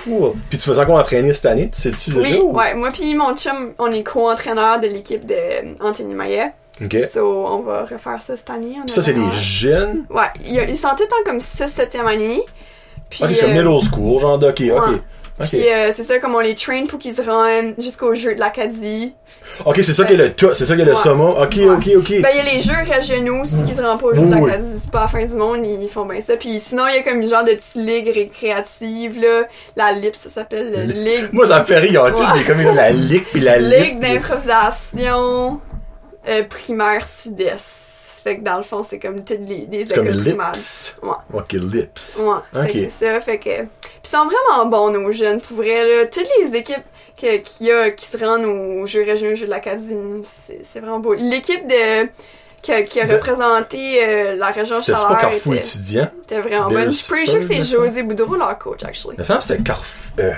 Cool. 0.04 0.32
Puis 0.48 0.58
tu 0.58 0.68
fais 0.68 0.78
encore 0.80 0.98
entraîner 0.98 1.32
cette 1.32 1.46
année, 1.46 1.70
tu 1.70 1.80
sais-tu 1.80 2.10
déjà? 2.10 2.28
oui, 2.28 2.40
ou- 2.42 2.52
ouais. 2.52 2.74
Moi 2.74 2.90
puis 2.92 3.14
mon 3.14 3.36
chum, 3.36 3.72
on 3.78 3.90
est 3.92 4.02
co-entraîneur 4.02 4.80
de 4.80 4.86
l'équipe 4.88 5.24
de 5.24 5.34
euh, 5.34 5.74
Anthony 5.80 6.14
Maillet. 6.14 6.52
Ok. 6.84 6.96
So, 7.12 7.46
on 7.46 7.60
va 7.60 7.82
refaire 7.84 8.20
ça 8.20 8.36
cette 8.36 8.50
année. 8.50 8.76
ça, 8.86 9.02
c'est 9.02 9.12
les 9.12 9.32
jeunes? 9.32 10.04
Ouais, 10.10 10.24
ils, 10.44 10.76
sont 10.76 10.88
tous 10.96 11.04
en 11.04 11.24
comme 11.24 11.38
6-7e 11.38 12.06
année. 12.06 12.40
Puis, 13.08 13.24
ok, 13.24 13.30
c'est 13.32 13.44
euh, 13.44 13.52
middle 13.52 13.78
school, 13.88 14.18
genre 14.20 14.38
de, 14.38 14.48
ok, 14.48 14.52
ok. 14.52 14.60
ouais. 14.60 14.94
Ok, 14.94 15.00
Puis 15.38 15.68
euh, 15.68 15.90
c'est 15.94 16.02
ça, 16.02 16.18
comme 16.18 16.34
on 16.34 16.38
les 16.40 16.54
train 16.54 16.86
pour 16.86 16.98
qu'ils 16.98 17.14
se 17.14 17.20
rendent 17.22 17.74
jusqu'au 17.78 18.14
jeu 18.14 18.34
de 18.34 18.40
l'Acadie. 18.40 19.14
ok, 19.66 19.76
c'est 19.82 19.92
ça 19.92 20.04
qui 20.04 20.14
est 20.14 20.16
le 20.16 20.32
top, 20.32 20.54
c'est 20.54 20.64
ça 20.64 20.74
qui 20.74 20.80
est 20.80 20.84
le 20.86 20.92
Ouais. 20.92 20.96
summum. 20.98 21.30
Ok, 21.38 21.56
Ouais. 21.56 21.68
ok, 21.68 21.88
ok. 21.98 22.20
Ben, 22.22 22.28
il 22.32 22.36
y 22.36 22.40
a 22.40 22.52
les 22.54 22.60
jeux 22.60 22.72
régionaux, 22.90 23.44
si 23.44 23.62
qui 23.64 23.74
se 23.74 23.82
rendent 23.82 24.00
pas 24.00 24.06
au 24.06 24.14
jeu 24.14 24.22
Oui, 24.22 24.28
de 24.40 24.46
l'Acadie, 24.46 24.78
c'est 24.78 24.90
pas 24.90 25.00
la 25.02 25.08
fin 25.08 25.24
du 25.24 25.34
monde, 25.34 25.66
ils 25.66 25.88
font 25.90 26.06
bien 26.06 26.22
ça. 26.22 26.36
Puis 26.36 26.58
sinon, 26.62 26.84
il 26.88 26.94
y 26.94 26.98
a 26.98 27.02
comme 27.02 27.20
une 27.20 27.28
genre 27.28 27.44
de 27.44 27.50
petite 27.52 27.74
ligue 27.74 28.08
récréative, 28.14 29.20
là. 29.20 29.42
La 29.76 29.92
LIP, 29.92 30.16
ça 30.16 30.30
s'appelle 30.30 30.72
le 30.72 30.92
Ligue. 30.92 31.28
Moi, 31.32 31.46
ça 31.46 31.60
me 31.60 31.64
fait 31.66 31.78
rire, 31.78 31.90
ils 31.92 31.98
ont 32.22 32.34
des 32.34 32.44
communes, 32.44 32.74
la 32.74 32.90
ligue 32.90 33.24
puis 33.30 33.40
la 33.40 33.58
Ligue 33.58 34.00
ligue. 34.02 34.20
d'improvisation 34.70 35.60
euh, 36.28 36.42
primaire 36.48 37.06
sud-est. 37.06 37.92
Fait 38.24 38.38
que 38.38 38.42
dans 38.42 38.56
le 38.56 38.64
fond, 38.64 38.82
c'est 38.82 38.98
comme 38.98 39.22
toutes 39.24 39.38
les, 39.48 39.68
comme 39.94 40.08
écoles 40.08 40.20
primaires. 40.20 40.52
Ouais. 41.02 41.10
Ok, 41.34 41.52
lips. 41.52 42.18
Ouais, 42.20 42.28
Ok. 42.28 42.62
fait 42.62 42.66
que 42.72 42.78
c'est 42.90 42.90
ça, 43.14 43.20
fait 43.20 43.38
que... 43.38 43.50
Puis 44.06 44.12
ils 44.14 44.18
sont 44.18 44.24
vraiment 44.26 44.66
bons, 44.66 44.90
nos 44.90 45.10
jeunes, 45.10 45.40
pour 45.40 45.56
vrai, 45.56 45.82
là. 45.82 46.06
Toutes 46.06 46.28
les 46.40 46.54
équipes 46.56 46.76
que- 47.20 47.38
qu'il 47.38 47.66
y 47.66 47.72
a 47.72 47.90
qui 47.90 48.06
se 48.06 48.16
rendent 48.16 48.44
aux 48.44 48.86
Jeux 48.86 49.02
régionaux, 49.04 49.34
Jeux 49.34 49.46
de 49.46 49.50
l'Acadie, 49.50 49.96
c'est 50.22 50.60
c'est 50.62 50.78
vraiment 50.78 51.00
beau. 51.00 51.14
L'équipe 51.14 51.66
de... 51.66 52.08
Qui 52.62 52.72
a, 52.72 52.82
qui 52.82 53.00
a 53.00 53.04
De- 53.06 53.14
représenté 53.14 54.04
euh, 54.04 54.34
la 54.36 54.48
région 54.48 54.78
C'était 54.78 54.92
pas 54.98 55.16
Carrefour 55.16 55.54
était, 55.54 55.62
étudiant? 55.64 56.08
était 56.24 56.40
vraiment 56.40 56.68
bonne. 56.68 56.86
Je 56.86 56.90
suis 56.96 57.08
pretty 57.12 57.30
sûre 57.30 57.40
que 57.40 57.46
c'est 57.46 57.62
José 57.62 58.02
Boudreau, 58.04 58.36
leur 58.36 58.56
coach, 58.58 58.82
actually. 58.84 59.16
Il 59.16 59.20
me 59.34 59.40
c'était 59.40 59.62
Carrefour. 59.62 60.12
euh, 60.20 60.32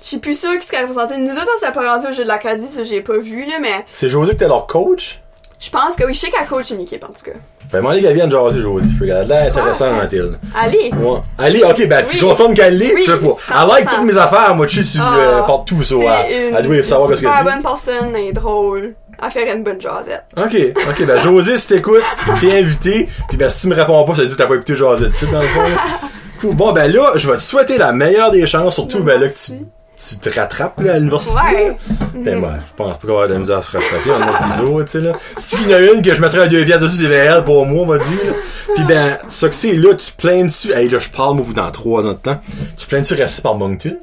Je 0.00 0.06
suis 0.06 0.18
plus 0.18 0.38
sûre 0.38 0.58
que 0.58 0.64
ce 0.64 0.70
qu'elle 0.70 0.80
a 0.84 0.88
représenté. 0.88 1.16
Nous 1.18 1.32
autres, 1.32 1.48
on 1.56 1.58
s'est 1.60 1.72
pas 1.72 1.94
rendu 1.94 2.06
aux 2.08 2.12
Jeux 2.12 2.22
de 2.24 2.28
l'Acadie, 2.28 2.66
ça 2.66 2.82
j'ai 2.84 3.00
pas 3.02 3.16
vu, 3.18 3.44
là, 3.46 3.58
mais 3.60 3.84
c'est 3.92 4.08
José 4.10 4.30
qui 4.30 4.36
était 4.36 4.48
leur 4.48 4.66
coach? 4.66 5.20
Je 5.64 5.70
pense 5.70 5.96
que 5.96 6.04
oui, 6.04 6.14
je 6.14 6.18
sais 6.20 6.30
qu'elle 6.30 6.46
coach 6.46 6.70
une 6.70 6.80
équipe, 6.80 7.02
en 7.04 7.08
tout 7.08 7.24
cas. 7.24 7.36
Ben, 7.72 7.78
demandez 7.78 8.02
qu'elle 8.02 8.14
vienne 8.14 8.30
jaser 8.30 8.60
José. 8.60 8.86
Je 8.94 9.00
regarde 9.00 9.26
crois, 9.28 9.38
intéressant, 9.40 9.86
elle. 10.12 10.38
Allez! 10.54 10.90
Ouais. 10.94 11.18
Allez, 11.38 11.62
ok, 11.64 11.88
ben, 11.88 12.04
tu 12.04 12.16
Oui. 12.16 12.20
confirmes 12.28 12.54
qu'elle 12.54 12.76
l'est? 12.78 12.94
Oui, 12.94 13.02
Je 13.06 13.12
sais 13.12 13.18
pas. 13.18 13.26
100%. 13.26 13.62
Elle 13.62 13.68
like 13.68 13.88
toutes 13.88 14.04
mes 14.04 14.18
affaires, 14.18 14.54
moi, 14.54 14.66
je 14.66 14.72
suis 14.72 14.84
sur, 14.84 15.02
Ah. 15.02 15.16
euh, 15.18 15.42
partout, 15.42 15.82
so, 15.82 16.00
C'est 16.00 16.06
elle, 16.32 16.54
elle 16.58 16.66
doit 16.66 16.82
savoir 16.84 17.08
ce 17.08 17.14
que 17.14 17.18
c'est. 17.20 17.44
bonne 17.44 17.62
personne, 17.62 18.14
elle 18.14 18.24
est 18.28 18.32
drôle. 18.32 18.94
Elle 19.22 19.30
ferait 19.30 19.56
une 19.56 19.62
bonne 19.64 19.80
jasette. 19.80 20.24
Ok, 20.36 20.56
ok, 20.90 21.06
ben 21.06 21.20
José, 21.20 21.56
si 21.56 21.68
t'écoutes, 21.68 22.02
t'es 22.40 22.58
invité, 22.58 23.08
puis 23.28 23.36
ben 23.36 23.48
si 23.48 23.62
tu 23.62 23.68
me 23.68 23.74
réponds 23.76 24.02
pas, 24.04 24.14
ça 24.16 24.22
dire 24.24 24.32
que 24.32 24.36
t'as 24.42 24.46
pas 24.48 24.56
écouté 24.56 24.74
José, 24.76 25.06
tu 25.10 25.14
sais, 25.24 25.26
dans 25.32 25.40
le 25.40 25.46
fond. 25.46 25.60
Cool. 26.40 26.56
Bon, 26.56 26.72
ben 26.72 26.92
là, 26.92 27.12
je 27.14 27.30
vais 27.30 27.36
te 27.36 27.42
souhaiter 27.42 27.78
la 27.78 27.92
meilleure 27.92 28.32
des 28.32 28.44
chances, 28.44 28.74
surtout 28.74 29.00
ben 29.04 29.18
là 29.20 29.28
que 29.28 29.34
tu. 29.38 29.52
Tu 29.96 30.16
te 30.18 30.28
rattrapes 30.28 30.80
là, 30.80 30.94
à 30.94 30.98
l'université. 30.98 31.40
Ouais. 31.40 31.68
là. 31.68 31.74
Ben 32.14 32.38
moi, 32.38 32.52
je 32.66 32.72
pense 32.74 32.96
pas 32.96 33.00
qu'on 33.00 33.06
va 33.06 33.12
avoir 33.12 33.28
de 33.28 33.34
la 33.34 33.38
misère 33.40 33.58
à 33.58 33.62
se 33.62 33.70
rattraper 33.70 34.10
en 34.10 34.28
autre 34.28 34.38
les 34.56 34.64
autres, 34.64 34.84
tu 34.84 34.90
sais 34.92 35.00
là. 35.00 35.12
S'il 35.36 35.68
y 35.68 35.74
en 35.74 35.78
a 35.78 35.80
une 35.80 36.02
que 36.02 36.14
je 36.14 36.20
mettrais 36.20 36.42
à 36.42 36.46
deux 36.48 36.64
pièces 36.64 36.82
dessus, 36.82 36.96
c'est 36.96 37.08
bien 37.08 37.36
elle 37.36 37.44
pour 37.44 37.64
moi, 37.66 37.82
on 37.82 37.86
va 37.86 37.98
dire. 37.98 38.34
Puis 38.74 38.84
ben, 38.84 39.18
ça 39.28 39.48
que 39.48 39.54
c'est 39.54 39.74
là, 39.74 39.94
tu 39.94 40.12
plains 40.12 40.44
dessus. 40.44 40.72
Hey 40.72 40.88
là, 40.88 40.98
je 40.98 41.08
parle 41.08 41.36
moi 41.36 41.44
vous 41.44 41.54
dans 41.54 41.70
trois 41.70 42.04
ans 42.06 42.12
de 42.12 42.14
temps. 42.14 42.40
Tu 42.76 42.86
plains 42.86 43.00
dessus 43.00 43.14
rester 43.14 43.42
par 43.42 43.54
Moncton? 43.54 43.96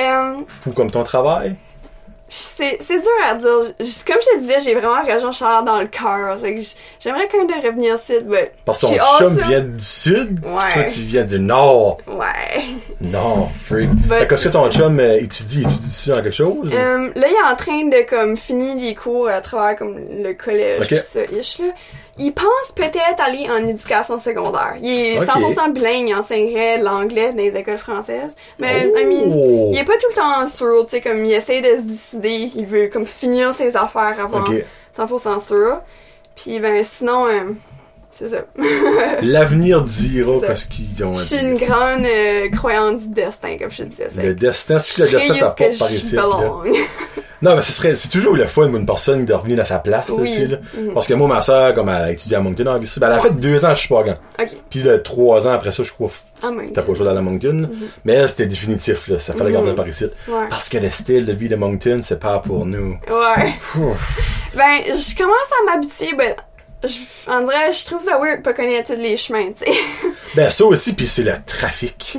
Euh, 0.00 0.34
pour 0.62 0.74
comme 0.74 0.90
ton 0.90 1.02
travail? 1.04 1.56
C'est 2.30 2.78
dur 2.88 3.08
à 3.26 3.34
dire. 3.34 3.48
Je- 3.80 4.04
comme 4.04 4.20
je 4.20 4.34
te 4.34 4.38
disais, 4.40 4.60
j'ai 4.60 4.74
vraiment 4.74 5.02
région 5.04 5.32
Charles 5.32 5.64
dans 5.64 5.78
le 5.78 5.86
cœur. 5.86 6.36
J'aimerais 7.00 7.28
quand 7.30 7.44
même 7.46 7.60
revenir 7.64 7.94
ici, 7.94 8.14
mais 8.26 8.52
Parce 8.64 8.78
que 8.80 8.86
ton 8.86 8.96
chum 9.18 9.36
vient 9.48 9.60
du 9.60 9.80
sud, 9.82 10.40
Ouais. 10.44 10.72
toi 10.74 10.82
tu 10.84 11.00
viens 11.00 11.24
du 11.24 11.38
nord. 11.38 11.98
Ouais. 12.06 12.64
Non, 13.00 13.48
freak. 13.64 13.90
Qu'est-ce 14.28 14.44
que 14.44 14.52
ton 14.52 14.70
chum 14.70 14.98
euh, 15.00 15.16
étudie? 15.18 15.62
Étudie-tu 15.62 16.08
dans 16.10 16.16
quelque 16.22 16.30
chose? 16.32 16.70
Euh, 16.72 17.10
là, 17.14 17.26
il 17.28 17.34
est 17.34 17.52
en 17.52 17.56
train 17.56 17.84
de 17.86 18.08
comme 18.08 18.36
finir 18.36 18.76
des 18.76 18.94
cours 18.94 19.28
à 19.28 19.40
travers 19.40 19.76
comme 19.76 19.96
le 20.22 20.32
collège, 20.34 20.80
Ok. 20.82 20.88
pis 20.88 21.00
ça, 21.00 21.20
ish, 21.32 21.58
là. 21.60 21.66
Il 22.18 22.32
pense 22.32 22.72
peut-être 22.74 23.20
aller 23.24 23.48
en 23.48 23.66
éducation 23.66 24.18
secondaire. 24.18 24.74
Il 24.82 24.90
est 24.90 25.18
Ok. 25.20 25.26
100% 25.26 25.72
bilingue, 25.72 26.08
il 26.08 26.14
enseignerait 26.14 26.78
l'anglais 26.78 27.30
dans 27.32 27.38
les 27.42 27.56
écoles 27.56 27.78
françaises. 27.78 28.34
Mais, 28.58 28.90
Oh! 28.92 28.98
I 28.98 29.04
mean, 29.04 29.70
il 29.72 29.78
est 29.78 29.84
pas 29.84 29.96
tout 29.98 30.08
le 30.10 30.14
temps 30.14 30.46
sûr, 30.46 30.84
tu 30.86 30.90
sais, 30.96 31.00
comme 31.00 31.24
il 31.24 31.32
essaie 31.32 31.60
de 31.60 31.76
se 31.76 31.82
décider, 31.86 32.50
il 32.56 32.66
veut 32.66 32.88
comme 32.88 33.06
finir 33.06 33.54
ses 33.54 33.76
affaires 33.76 34.16
avant 34.20 34.40
Ok. 34.40 34.64
100% 34.96 35.38
sûr. 35.38 35.80
Puis 36.34 36.60
ben 36.60 36.82
sinon, 36.84 37.26
euh, 37.26 37.52
c'est 38.18 38.28
ça. 38.30 38.44
L'avenir 39.22 39.82
dira 39.82 40.34
qu'est-ce 40.46 40.66
qu'ils 40.66 41.04
ont 41.04 41.14
Je 41.14 41.20
à 41.20 41.24
suis 41.24 41.36
une 41.38 41.56
grande 41.56 42.04
euh, 42.04 42.48
croyante 42.50 42.98
du 43.00 43.08
destin, 43.10 43.56
comme 43.58 43.70
je 43.70 43.82
te 43.84 43.88
disais. 43.88 44.08
Le 44.22 44.34
destin, 44.34 44.78
si 44.78 45.00
le 45.02 45.08
destin 45.08 45.34
t'apporte 45.34 45.78
par 45.78 45.90
ici. 45.90 46.16
Non, 47.40 47.54
mais 47.54 47.62
ce 47.62 47.70
serait, 47.70 47.94
c'est 47.94 48.08
toujours 48.08 48.34
le 48.34 48.46
fun 48.46 48.66
pour 48.66 48.74
une 48.78 48.84
personne 48.84 49.24
de 49.24 49.32
revenir 49.32 49.60
à 49.60 49.64
sa 49.64 49.78
place, 49.78 50.08
Oui. 50.08 50.48
là. 50.48 50.56
Mhm. 50.76 50.92
Parce 50.92 51.06
que 51.06 51.14
moi, 51.14 51.28
ma 51.28 51.40
soeur, 51.40 51.72
comme 51.72 51.88
elle 51.88 51.94
a 52.02 52.10
étudié 52.10 52.36
à 52.36 52.40
Moncton, 52.40 52.64
ben, 52.64 52.80
elle 52.82 53.04
a 53.04 53.14
Ouais. 53.14 53.20
fait 53.20 53.30
deux 53.30 53.64
ans 53.64 53.68
à 53.68 53.74
Chipagan. 53.76 54.16
Ok. 54.40 54.48
Puis 54.68 54.82
là, 54.82 54.98
trois 54.98 55.46
ans 55.46 55.52
après 55.52 55.70
ça, 55.70 55.84
je 55.84 55.92
crois, 55.92 56.10
Ah, 56.42 56.50
mon 56.50 56.68
t'as 56.72 56.82
pas 56.82 56.94
joué 56.94 57.04
dans 57.06 57.14
la 57.14 57.20
Moncton. 57.20 57.70
Mais 58.04 58.14
elle, 58.14 58.28
c'était 58.28 58.46
définitif, 58.46 59.06
là. 59.06 59.20
Ça 59.20 59.34
fallait 59.34 59.52
garder 59.52 59.72
par 59.72 59.86
ici. 59.86 60.06
Ouais. 60.26 60.48
Parce 60.50 60.68
que 60.68 60.78
le 60.78 60.90
style 60.90 61.24
de 61.26 61.32
vie 61.32 61.48
de 61.48 61.54
Moncton, 61.54 62.00
c'est 62.02 62.18
pas 62.18 62.40
pour 62.40 62.66
nous. 62.66 62.98
Ouais. 63.08 63.52
Ben, 64.56 64.80
je 64.86 65.16
commence 65.16 65.36
à 65.62 65.72
m'habituer, 65.74 66.16
ben, 66.16 66.34
je, 66.84 67.30
en 67.30 67.44
vrai, 67.44 67.72
je 67.72 67.84
trouve 67.84 68.00
ça 68.02 68.18
weird 68.18 68.38
de 68.38 68.42
pas 68.42 68.52
connaître 68.52 68.94
tous 68.94 69.00
les 69.00 69.16
chemins, 69.16 69.50
tu 69.52 69.64
sais. 69.70 69.78
Ben, 70.34 70.50
ça 70.50 70.64
aussi, 70.66 70.92
puis 70.94 71.06
c'est 71.06 71.22
le 71.22 71.32
trafic. 71.46 72.16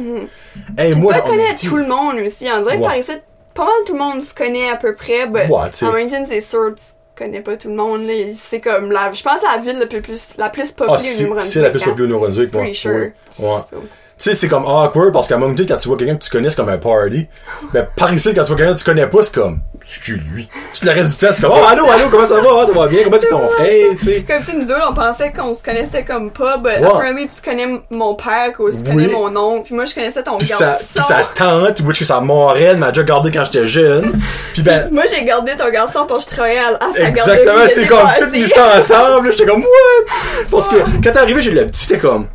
Hey, 0.78 0.95
moi, 0.95 1.14
pas 1.14 1.22
connaître 1.22 1.62
tout 1.62 1.78
le 1.78 1.86
monde 1.86 2.16
aussi. 2.26 2.45
Dirait 2.45 2.60
que 2.64 2.70
Ouais. 2.72 2.80
par 2.82 2.95
ici, 2.97 3.12
pas 3.53 3.66
mal 3.66 3.74
tout 3.86 3.93
le 3.93 3.99
monde 3.99 4.24
se 4.24 4.34
connaît 4.34 4.70
à 4.70 4.76
peu 4.78 4.95
près, 4.95 5.28
ben, 5.28 5.47
Ouais, 5.49 5.70
en 5.84 5.91
Moncton, 5.91 6.26
c'est 6.28 6.41
sûr, 6.41 6.74
tu 6.76 6.84
connais 7.16 7.41
pas 7.41 7.55
tout 7.55 7.68
le 7.68 7.76
monde. 7.76 8.07
C'est 8.36 8.62
comme 8.62 8.91
la, 8.91 9.12
je 9.12 9.22
pense, 9.22 9.41
la 9.43 9.60
ville 9.62 9.78
la 9.78 9.86
plus, 9.86 10.36
la 10.38 10.49
plus 10.49 10.70
Ah, 10.72 10.74
populaire 10.76 10.95
au 10.95 10.99
c'est, 10.99 11.22
Nouveau-Brunswick. 11.24 11.53
c'est 11.53 11.62
la 11.62 11.70
plus 11.70 11.82
hein. 11.82 11.86
populaire 11.86 12.05
au 12.05 12.14
Nouveau-Brunswick, 12.14 12.53
moi. 12.53 12.62
Pretty 12.64 12.76
sure. 12.78 12.91
Ouais. 12.93 13.14
Ouais. 13.39 13.62
So. 13.70 13.84
Tu 14.20 14.26
sais, 14.26 14.34
c'est 14.34 14.49
comme 14.49 14.65
awkward 14.65 15.13
parce 15.13 15.30
qu'à 15.30 15.38
Moncton, 15.38 15.63
quand 15.65 15.78
tu 15.78 15.88
vois 15.88 15.95
quelqu'un 15.95 16.17
que 16.17 16.24
tu 16.26 16.30
connais, 16.30 16.49
c'est 16.49 16.57
comme 16.57 16.67
un 16.67 16.78
party. 16.78 17.30
Mais 17.74 17.88
par 17.95 18.13
ici, 18.13 18.34
quand 18.36 18.41
tu 18.41 18.47
vois 18.49 18.57
quelqu'un 18.57 18.74
que 18.74 18.80
tu 18.80 18.84
connais 18.84 19.07
pas, 19.07 19.24
c'est 19.24 19.34
comme, 19.34 19.61
c'est 19.80 20.03
qui 20.03 20.11
lui? 20.11 20.49
Tu 20.74 20.86
le 20.86 20.91
reste 20.91 21.17
du 21.17 21.26
temps, 21.26 21.32
c'est 21.34 21.41
comme, 21.41 21.53
oh, 21.55 21.65
allô, 21.65 21.89
allô, 21.89 22.09
comment 22.11 22.26
ça 22.26 22.36
va? 22.41 22.49
Ah, 22.59 22.65
ça 22.67 22.74
va 22.74 22.88
bien? 22.88 22.99
Comment 23.05 23.17
tu 23.17 23.30
ton 23.30 23.47
frère? 23.47 23.86
Tu 23.97 24.05
sais? 24.05 24.26
Comme 24.28 24.43
si 24.43 24.57
nous 24.57 24.70
autres, 24.70 24.88
on 24.91 24.93
pensait 24.93 25.32
qu'on 25.32 25.53
se 25.53 25.63
connaissait 25.63 26.03
comme 26.03 26.32
pas, 26.32 26.57
Ouais. 26.57 26.84
apparently, 26.84 27.30
tu 27.34 27.41
connais 27.41 27.80
mon 27.89 28.15
père, 28.15 28.51
que 28.51 28.78
tu 28.78 28.84
connais 28.84 29.07
mon 29.07 29.34
oncle, 29.38 29.63
puis 29.67 29.76
moi, 29.76 29.86
je 29.86 29.95
connaissais 29.95 30.22
ton 30.22 30.38
garçon. 30.38 30.65
pis 30.78 31.01
sa 31.01 31.24
tante, 31.34 31.80
which 31.80 31.99
que 31.99 32.03
sa 32.05 32.20
marraine 32.20 32.78
m'a 32.78 32.91
déjà 32.91 33.03
gardé 33.03 33.32
quand 33.32 33.45
j'étais 33.45 33.67
jeune? 33.67 34.20
Pis 34.53 34.61
ben, 34.63 34.89
Moi, 34.91 35.03
j'ai 35.09 35.24
gardé 35.24 35.53
ton 35.57 35.70
garçon 35.70 36.05
pour 36.05 36.17
que 36.17 36.24
je 36.24 36.28
travaillais 36.28 36.59
à, 36.59 36.78
sa 36.93 37.07
exactement, 37.07 37.65
c'est 37.74 37.88
comme, 37.88 37.99
tout 38.20 38.30
mis 38.32 38.49
ça 38.49 38.80
ensemble, 38.80 39.32
j'étais 39.32 39.45
comme, 39.45 39.61
what? 39.61 40.13
Parce 40.51 40.67
que, 40.67 40.76
quand 40.76 41.11
t'es 41.11 41.17
arrivé, 41.17 41.41
j'ai 41.41 41.51
eu 41.51 41.55
le 41.55 41.67
petit, 41.67 41.88
t'es 41.88 41.99
comme, 41.99 42.28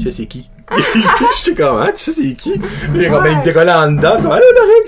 tu 0.00 0.08
sais 0.12 0.26
qui? 0.26 0.48
j'étais 1.44 1.62
comme, 1.62 1.82
hein, 1.82 1.90
tu 1.94 2.02
sais 2.04 2.12
c'est 2.12 2.34
qui? 2.34 2.58
Il 2.94 3.04
est 3.04 3.10
comme, 3.10 3.22
ben, 3.22 3.36
il 3.38 3.42
décollait 3.42 3.72
en 3.72 3.92
dedans, 3.92 4.16
comme? 4.16 4.40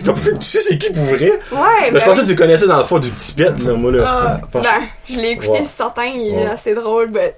Comme, 0.05 0.39
tu 0.39 0.45
sais 0.45 0.61
c'est 0.61 0.79
qui 0.79 0.91
pour 0.91 1.05
vrai? 1.05 1.39
Ouais, 1.53 1.91
Ben, 1.93 2.01
je 2.01 2.05
pensais 2.05 2.21
que 2.23 2.27
tu 2.27 2.33
le 2.33 2.39
connaissais 2.39 2.67
dans 2.67 2.79
le 2.79 2.85
fond 2.85 2.99
du 2.99 3.11
petit 3.11 3.35
pet, 3.35 3.53
là, 3.63 3.75
moi, 3.75 3.93
là. 3.93 4.05
Ah, 4.07 4.39
ben, 4.53 4.63
je 5.09 5.21
l'ai 5.21 5.31
écouté 5.33 5.51
Ouais. 5.51 5.65
ce 5.65 5.77
certain, 5.77 6.05
il 6.07 6.35
est 6.35 6.47
assez 6.47 6.75
drôle, 6.75 7.11
mais. 7.11 7.35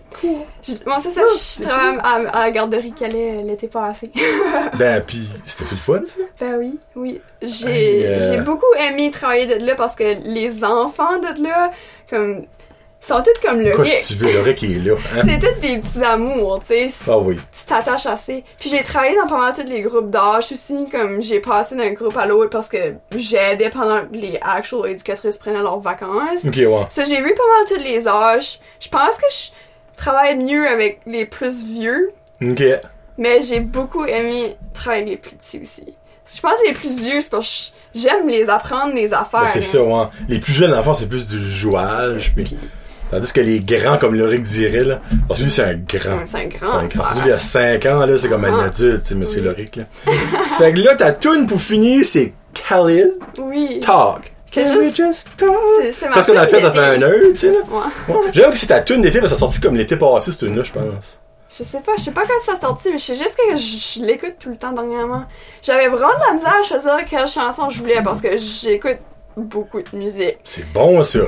Moi, 0.86 0.98
c'est 1.02 1.10
ça, 1.10 1.22
je 1.22 1.62
travaille 1.62 1.98
à, 2.02 2.44
la 2.44 2.50
garderie 2.50 2.92
Calais 2.92 3.42
l'été 3.44 3.66
passé. 3.68 4.10
Ben, 4.78 5.02
pis, 5.02 5.28
c'était 5.44 5.70
le 5.72 5.76
fun, 5.76 6.00
ça? 6.04 6.20
ben 6.40 6.56
oui, 6.58 6.78
oui. 6.94 7.20
J'ai 7.42 8.06
euh, 8.06 8.30
j'ai 8.30 8.40
beaucoup 8.40 8.66
aimé 8.78 9.10
travailler 9.10 9.46
de 9.46 9.64
là 9.64 9.74
parce 9.76 9.94
que 9.96 10.04
les 10.24 10.64
enfants 10.64 11.18
de 11.18 11.42
là, 11.42 11.70
comme, 12.10 12.42
sont 13.00 13.22
tous 13.22 13.46
comme 13.46 13.60
le 13.60 13.70
Quoi, 13.72 13.84
Rick. 13.84 14.02
si 14.02 14.16
tu 14.16 14.24
veux, 14.24 14.32
le 14.32 14.40
Rick 14.40 14.62
est 14.64 14.84
là, 14.84 14.94
hein? 15.16 15.22
C'est 15.28 15.38
tous 15.38 15.60
des 15.60 15.78
petits 15.78 16.02
amours, 16.04 16.60
tu 16.60 16.74
sais. 16.74 16.90
Ah 17.08 17.16
oui. 17.18 17.36
tu 17.36 17.64
t'attaches 17.66 18.06
assez. 18.06 18.44
Puis 18.58 18.68
j'ai 18.70 18.82
travaillé 18.82 19.16
dans 19.16 19.26
pas 19.26 19.38
mal 19.38 19.52
tous 19.54 19.62
les 19.66 19.80
groupes 19.82 20.10
d'âge 20.10 20.52
aussi, 20.52 20.88
comme 20.90 21.22
j'ai 21.22 21.40
passé 21.40 21.74
d'un 21.76 21.92
groupe 21.92 22.16
à 22.16 22.26
l'autre 22.26 22.50
parce 22.50 22.68
que 22.68 22.94
j'aidais 23.16 23.70
pendant 23.70 24.00
que 24.02 24.12
les 24.14 24.38
actual 24.42 24.90
éducatrices 24.90 25.38
prenaient 25.38 25.62
leurs 25.62 25.80
vacances. 25.80 26.44
Ok, 26.46 26.56
ouais. 26.56 26.86
Ça, 26.90 27.04
j'ai 27.04 27.20
vu 27.22 27.32
pas 27.34 27.42
mal 27.56 27.66
tous 27.78 27.82
les 27.84 28.06
âges. 28.08 28.58
Je 28.80 28.88
pense 28.88 29.16
que 29.16 29.26
je 29.30 29.48
travaille 29.96 30.36
mieux 30.36 30.68
avec 30.68 31.00
les 31.06 31.24
plus 31.24 31.64
vieux, 31.64 32.10
Ok. 32.42 32.62
mais 33.16 33.42
j'ai 33.42 33.60
beaucoup 33.60 34.04
aimé 34.04 34.56
travailler 34.74 35.02
avec 35.02 35.10
les 35.10 35.16
plus 35.16 35.36
petits 35.36 35.60
aussi. 35.62 35.94
Je 36.34 36.40
pense 36.42 36.60
que 36.60 36.66
les 36.66 36.74
plus 36.74 37.00
vieux, 37.00 37.20
c'est 37.22 37.30
parce 37.30 37.72
que 37.94 37.98
j'aime 37.98 38.28
les 38.28 38.48
apprendre 38.50 38.92
des 38.94 39.12
affaires. 39.14 39.40
Ben, 39.44 39.48
c'est 39.48 39.62
ça, 39.62 39.82
ouais. 39.82 40.04
Les 40.28 40.38
plus 40.40 40.52
jeunes 40.52 40.74
enfants, 40.74 40.92
c'est 40.92 41.08
plus 41.08 41.26
du 41.26 41.38
jouage. 41.52 42.34
Tandis 43.10 43.32
que 43.32 43.40
les 43.40 43.60
grands, 43.60 43.96
comme 43.98 44.14
le 44.14 44.24
Rick 44.24 44.42
dirait, 44.42 44.84
là, 44.84 45.00
parce 45.26 45.40
que 45.40 45.44
lui, 45.44 45.50
c'est 45.50 45.62
un 45.64 45.74
grand. 45.74 46.20
C'est 46.26 46.36
un 46.36 46.40
C'est 46.40 46.48
grand. 46.58 46.78
un 46.78 46.86
grand. 46.86 47.04
Surtout, 47.04 47.20
il 47.24 47.28
y 47.28 47.32
a 47.32 47.38
5 47.38 47.86
ans, 47.86 48.06
là, 48.06 48.18
c'est 48.18 48.28
comme 48.28 48.44
un 48.44 48.58
Ah. 48.60 48.64
adulte, 48.66 49.02
tu 49.02 49.08
sais, 49.08 49.14
monsieur. 49.14 49.40
Loric, 49.42 49.76
là. 49.76 49.84
ça 50.04 50.10
fait 50.58 50.72
que 50.74 50.80
là, 50.80 50.94
ta 50.94 51.12
tune 51.12 51.46
pour 51.46 51.60
finir, 51.60 52.04
c'est 52.04 52.32
Khalil 52.68 53.14
Oui. 53.38 53.80
Talk. 53.80 54.32
C'est 54.50 54.64
Can 54.64 54.76
we 54.76 54.84
juste- 54.86 54.96
just 54.96 55.28
talk? 55.36 55.50
C'est- 55.82 55.92
c'est 55.92 56.08
ma 56.08 56.14
Parce 56.14 56.26
qu'on 56.26 56.36
a 56.36 56.46
fait, 56.46 56.60
ça 56.62 56.70
fait 56.72 56.78
un 56.78 57.02
heure, 57.02 57.14
tu 57.30 57.36
sais, 57.36 57.50
là. 57.52 57.58
Ouais. 57.68 58.30
Que 58.50 58.56
c'est 58.58 58.66
ta 58.66 58.80
tune 58.80 59.02
d'été, 59.02 59.20
mais 59.20 59.28
ça 59.28 59.34
a 59.34 59.38
sorti 59.38 59.60
comme 59.60 59.76
l'été 59.76 59.96
passé, 59.96 60.30
cette 60.32 60.40
tune-là, 60.40 60.62
je 60.62 60.72
pense. 60.72 61.20
Je 61.50 61.64
sais 61.64 61.80
pas, 61.80 61.92
je 61.96 62.02
sais 62.04 62.10
pas 62.10 62.22
quand 62.22 62.52
ça 62.54 62.60
sorti, 62.60 62.88
mais 62.90 62.98
je 62.98 63.04
sais 63.04 63.16
juste 63.16 63.34
que 63.36 63.56
je, 63.56 64.00
je 64.00 64.04
l'écoute 64.04 64.34
tout 64.38 64.50
le 64.50 64.56
temps 64.56 64.72
dernièrement. 64.72 65.24
J'avais 65.62 65.88
vraiment 65.88 66.08
de 66.08 66.26
la 66.28 66.34
misère 66.34 66.54
à 66.60 66.62
choisir 66.62 66.96
quelle 67.08 67.26
chanson 67.26 67.70
je 67.70 67.78
voulais 67.78 68.02
parce 68.02 68.20
que 68.20 68.28
j'écoute 68.36 68.98
beaucoup 69.38 69.80
de 69.80 69.96
musique. 69.96 70.38
C'est 70.44 70.70
bon, 70.72 71.02
ça. 71.02 71.20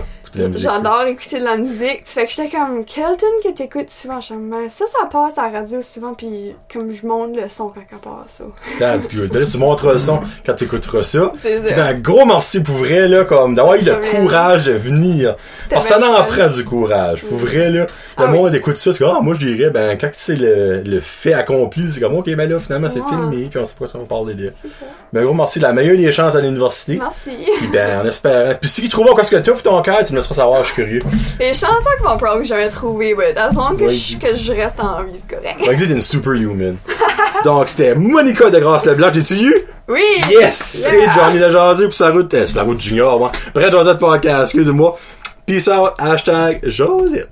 J'adore 0.55 1.03
écouter 1.09 1.41
de 1.41 1.45
la 1.45 1.57
musique. 1.57 2.03
Fait 2.05 2.25
que 2.25 2.31
j'étais 2.31 2.51
comme, 2.51 2.85
quelle 2.85 3.17
tune 3.17 3.29
que 3.43 3.53
t'écoutes 3.53 3.91
souvent? 3.91 4.21
J'aime 4.21 4.49
bien. 4.49 4.69
Ça, 4.69 4.85
ça 4.87 5.07
passe 5.07 5.37
à 5.39 5.51
la 5.51 5.59
radio 5.59 5.83
souvent, 5.83 6.15
puis 6.15 6.55
comme 6.73 6.93
je 6.93 7.05
monte 7.05 7.35
le 7.35 7.49
son 7.49 7.71
quand 7.71 7.81
elle 7.91 7.99
passe, 7.99 8.37
ça. 8.39 8.45
That's 8.79 9.13
good. 9.13 9.35
Là, 9.35 9.45
tu 9.45 9.59
montres 9.59 9.89
le 9.89 9.99
son 9.99 10.21
quand 10.47 10.55
t'écouteras 10.55 11.03
ça. 11.03 11.33
C'est 11.43 11.59
Ben, 11.59 11.75
ça. 11.75 11.87
un 11.87 11.95
gros 11.95 12.25
merci 12.27 12.63
pour 12.63 12.77
vrai, 12.77 13.09
là, 13.09 13.25
comme 13.25 13.57
d'avoir 13.57 13.75
eu 13.75 13.81
le 13.81 13.87
Ça 14.05 14.17
courage 14.19 14.67
de 14.67 14.73
venir. 14.75 15.35
Parce 15.69 15.89
que 15.89 15.95
ça 15.95 16.01
en 16.01 16.23
prend 16.25 16.47
du 16.47 16.65
courage. 16.65 17.25
Pour 17.25 17.39
vrai, 17.39 17.69
là, 17.69 17.87
le 18.19 18.25
Ah 18.25 18.27
monde 18.29 18.55
écoute 18.55 18.77
ça, 18.77 18.93
c'est 18.93 19.03
comme, 19.03 19.17
ah, 19.19 19.21
moi, 19.21 19.35
je 19.35 19.45
dirais, 19.45 19.71
ben, 19.71 19.99
quand 19.99 20.11
c'est 20.13 20.37
le, 20.37 20.81
le 20.87 21.01
fait 21.01 21.33
accompli, 21.33 21.91
c'est 21.93 21.99
comme, 21.99 22.15
ok, 22.15 22.33
ben 22.37 22.49
là, 22.49 22.61
finalement, 22.61 22.89
c'est 22.89 23.03
filmé, 23.03 23.49
puis 23.51 23.59
on 23.59 23.65
sait 23.67 23.75
pas 23.77 23.89
si 23.89 23.97
on 23.97 24.01
va 24.01 24.05
parler 24.07 24.35
de. 24.35 24.53
Ben, 25.13 25.25
gros 25.25 25.35
merci, 25.35 25.59
la 25.59 25.73
meilleure 25.73 25.97
des 25.97 26.13
chances 26.13 26.37
à 26.37 26.41
l'université. 26.41 26.99
Merci. 27.01 27.31
Puis 27.59 27.67
ben, 27.73 28.00
en 28.01 28.07
espérant. 28.07 28.55
Puis 28.61 28.71
si 28.71 28.83
tu 28.83 28.89
trouves 28.89 29.09
encore 29.11 29.25
ce 29.25 29.31
que 29.31 29.37
t'as 29.37 29.53
pour 29.53 29.63
ton 29.63 29.81
cœur, 29.83 30.05
tu 30.05 30.13
me 30.13 30.19
laisseras 30.19 30.35
savoir, 30.35 30.61
je 30.63 30.67
suis 30.67 30.75
curieux. 30.77 31.03
Les 31.39 31.55
chansons 31.55 31.69
qu'ils 31.99 32.07
vont 32.07 32.17
probablement 32.17 32.45
jamais 32.45 32.69
trouver, 32.69 33.15
but 33.15 33.37
as 33.37 33.53
long 33.53 33.77
que, 33.77 33.89
je, 33.89 34.17
que 34.17 34.35
je 34.37 34.53
reste 34.53 34.81
en 34.81 35.03
vie, 35.03 35.13
c'est 35.21 35.37
correct. 35.37 35.59
Donc, 35.65 35.77
t'es 35.77 35.93
une 35.95 36.01
superhuman. 36.01 36.77
Donc, 37.45 37.69
c'était 37.69 37.95
Monica 37.95 38.51
de 38.51 38.59
Grasse-Leblanc. 38.59 39.09
J'ai-tu 39.15 39.35
eu? 39.35 39.55
Oui! 39.89 40.03
Yes! 40.31 40.87
Yeah. 40.91 40.95
Et 41.05 41.11
Johnny 41.13 41.39
le 41.39 41.51
jasé 41.51 41.85
pour 41.85 41.95
sa 41.95 42.11
route. 42.11 42.33
euh, 42.35 42.47
C'est 42.47 42.57
la 42.57 42.63
route 42.65 42.81
junior, 42.81 43.19
moi. 43.19 43.33
Bref, 43.55 43.71
Josette 43.73 43.99
Podcast, 43.99 44.43
excusez-moi. 44.45 44.99
Peace 45.47 45.69
out, 45.69 45.93
hashtag 45.99 46.61
Josette. 46.65 47.29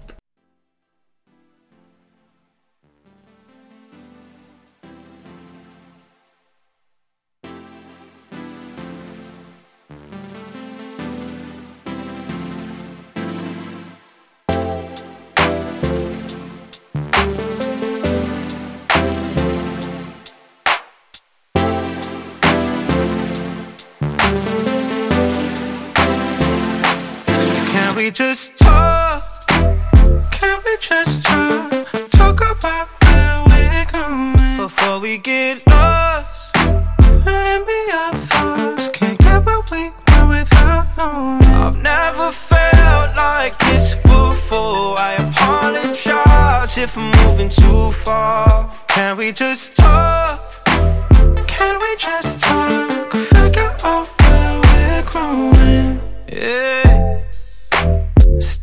we 28.08 28.12
just 28.12 28.56
talk? 28.56 29.22
Can 30.30 30.58
we 30.64 30.76
just 30.80 31.22
talk? 31.26 31.70
Talk 32.08 32.40
about 32.40 32.88
where 33.02 33.44
we're 33.48 33.84
going 33.92 34.56
before 34.56 34.98
we 34.98 35.18
get 35.18 35.62
lost. 35.66 36.56
Let 37.26 37.66
me 37.66 37.80
our 37.92 38.14
thoughts. 38.14 38.88
Can't 38.94 39.18
get 39.18 39.44
what 39.44 39.70
we 39.70 39.90
want 40.06 40.28
without 40.30 40.86
knowing. 40.96 41.52
I've 41.52 41.76
never 41.82 42.32
felt 42.32 43.14
like 43.14 43.58
this 43.58 43.92
before. 43.96 44.98
I 44.98 45.16
apologize 45.28 46.78
if 46.78 46.96
I'm 46.96 47.10
moving 47.26 47.50
too 47.50 47.92
far. 47.92 48.72
Can 48.88 49.18
we 49.18 49.32
just 49.32 49.76
talk? 49.76 50.40
Can 51.46 51.78
we 51.78 51.96
just 51.98 52.40
talk? 52.40 53.12
Figure 53.12 53.76
out 53.84 54.08
where 54.22 54.60
we're 54.62 55.02
growing. 55.10 56.00
Yeah. 56.26 56.87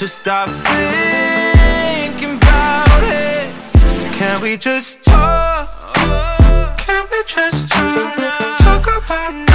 So 0.00 0.06
stop 0.06 0.48
thinking 0.48 2.36
about 2.36 3.02
it. 3.02 3.52
Can 4.14 4.40
we 4.40 4.56
just 4.56 5.04
talk? 5.04 5.94
Can 6.78 7.06
we 7.12 7.22
just 7.26 7.68
talk? 7.68 8.58
Talk 8.60 9.04
about 9.04 9.49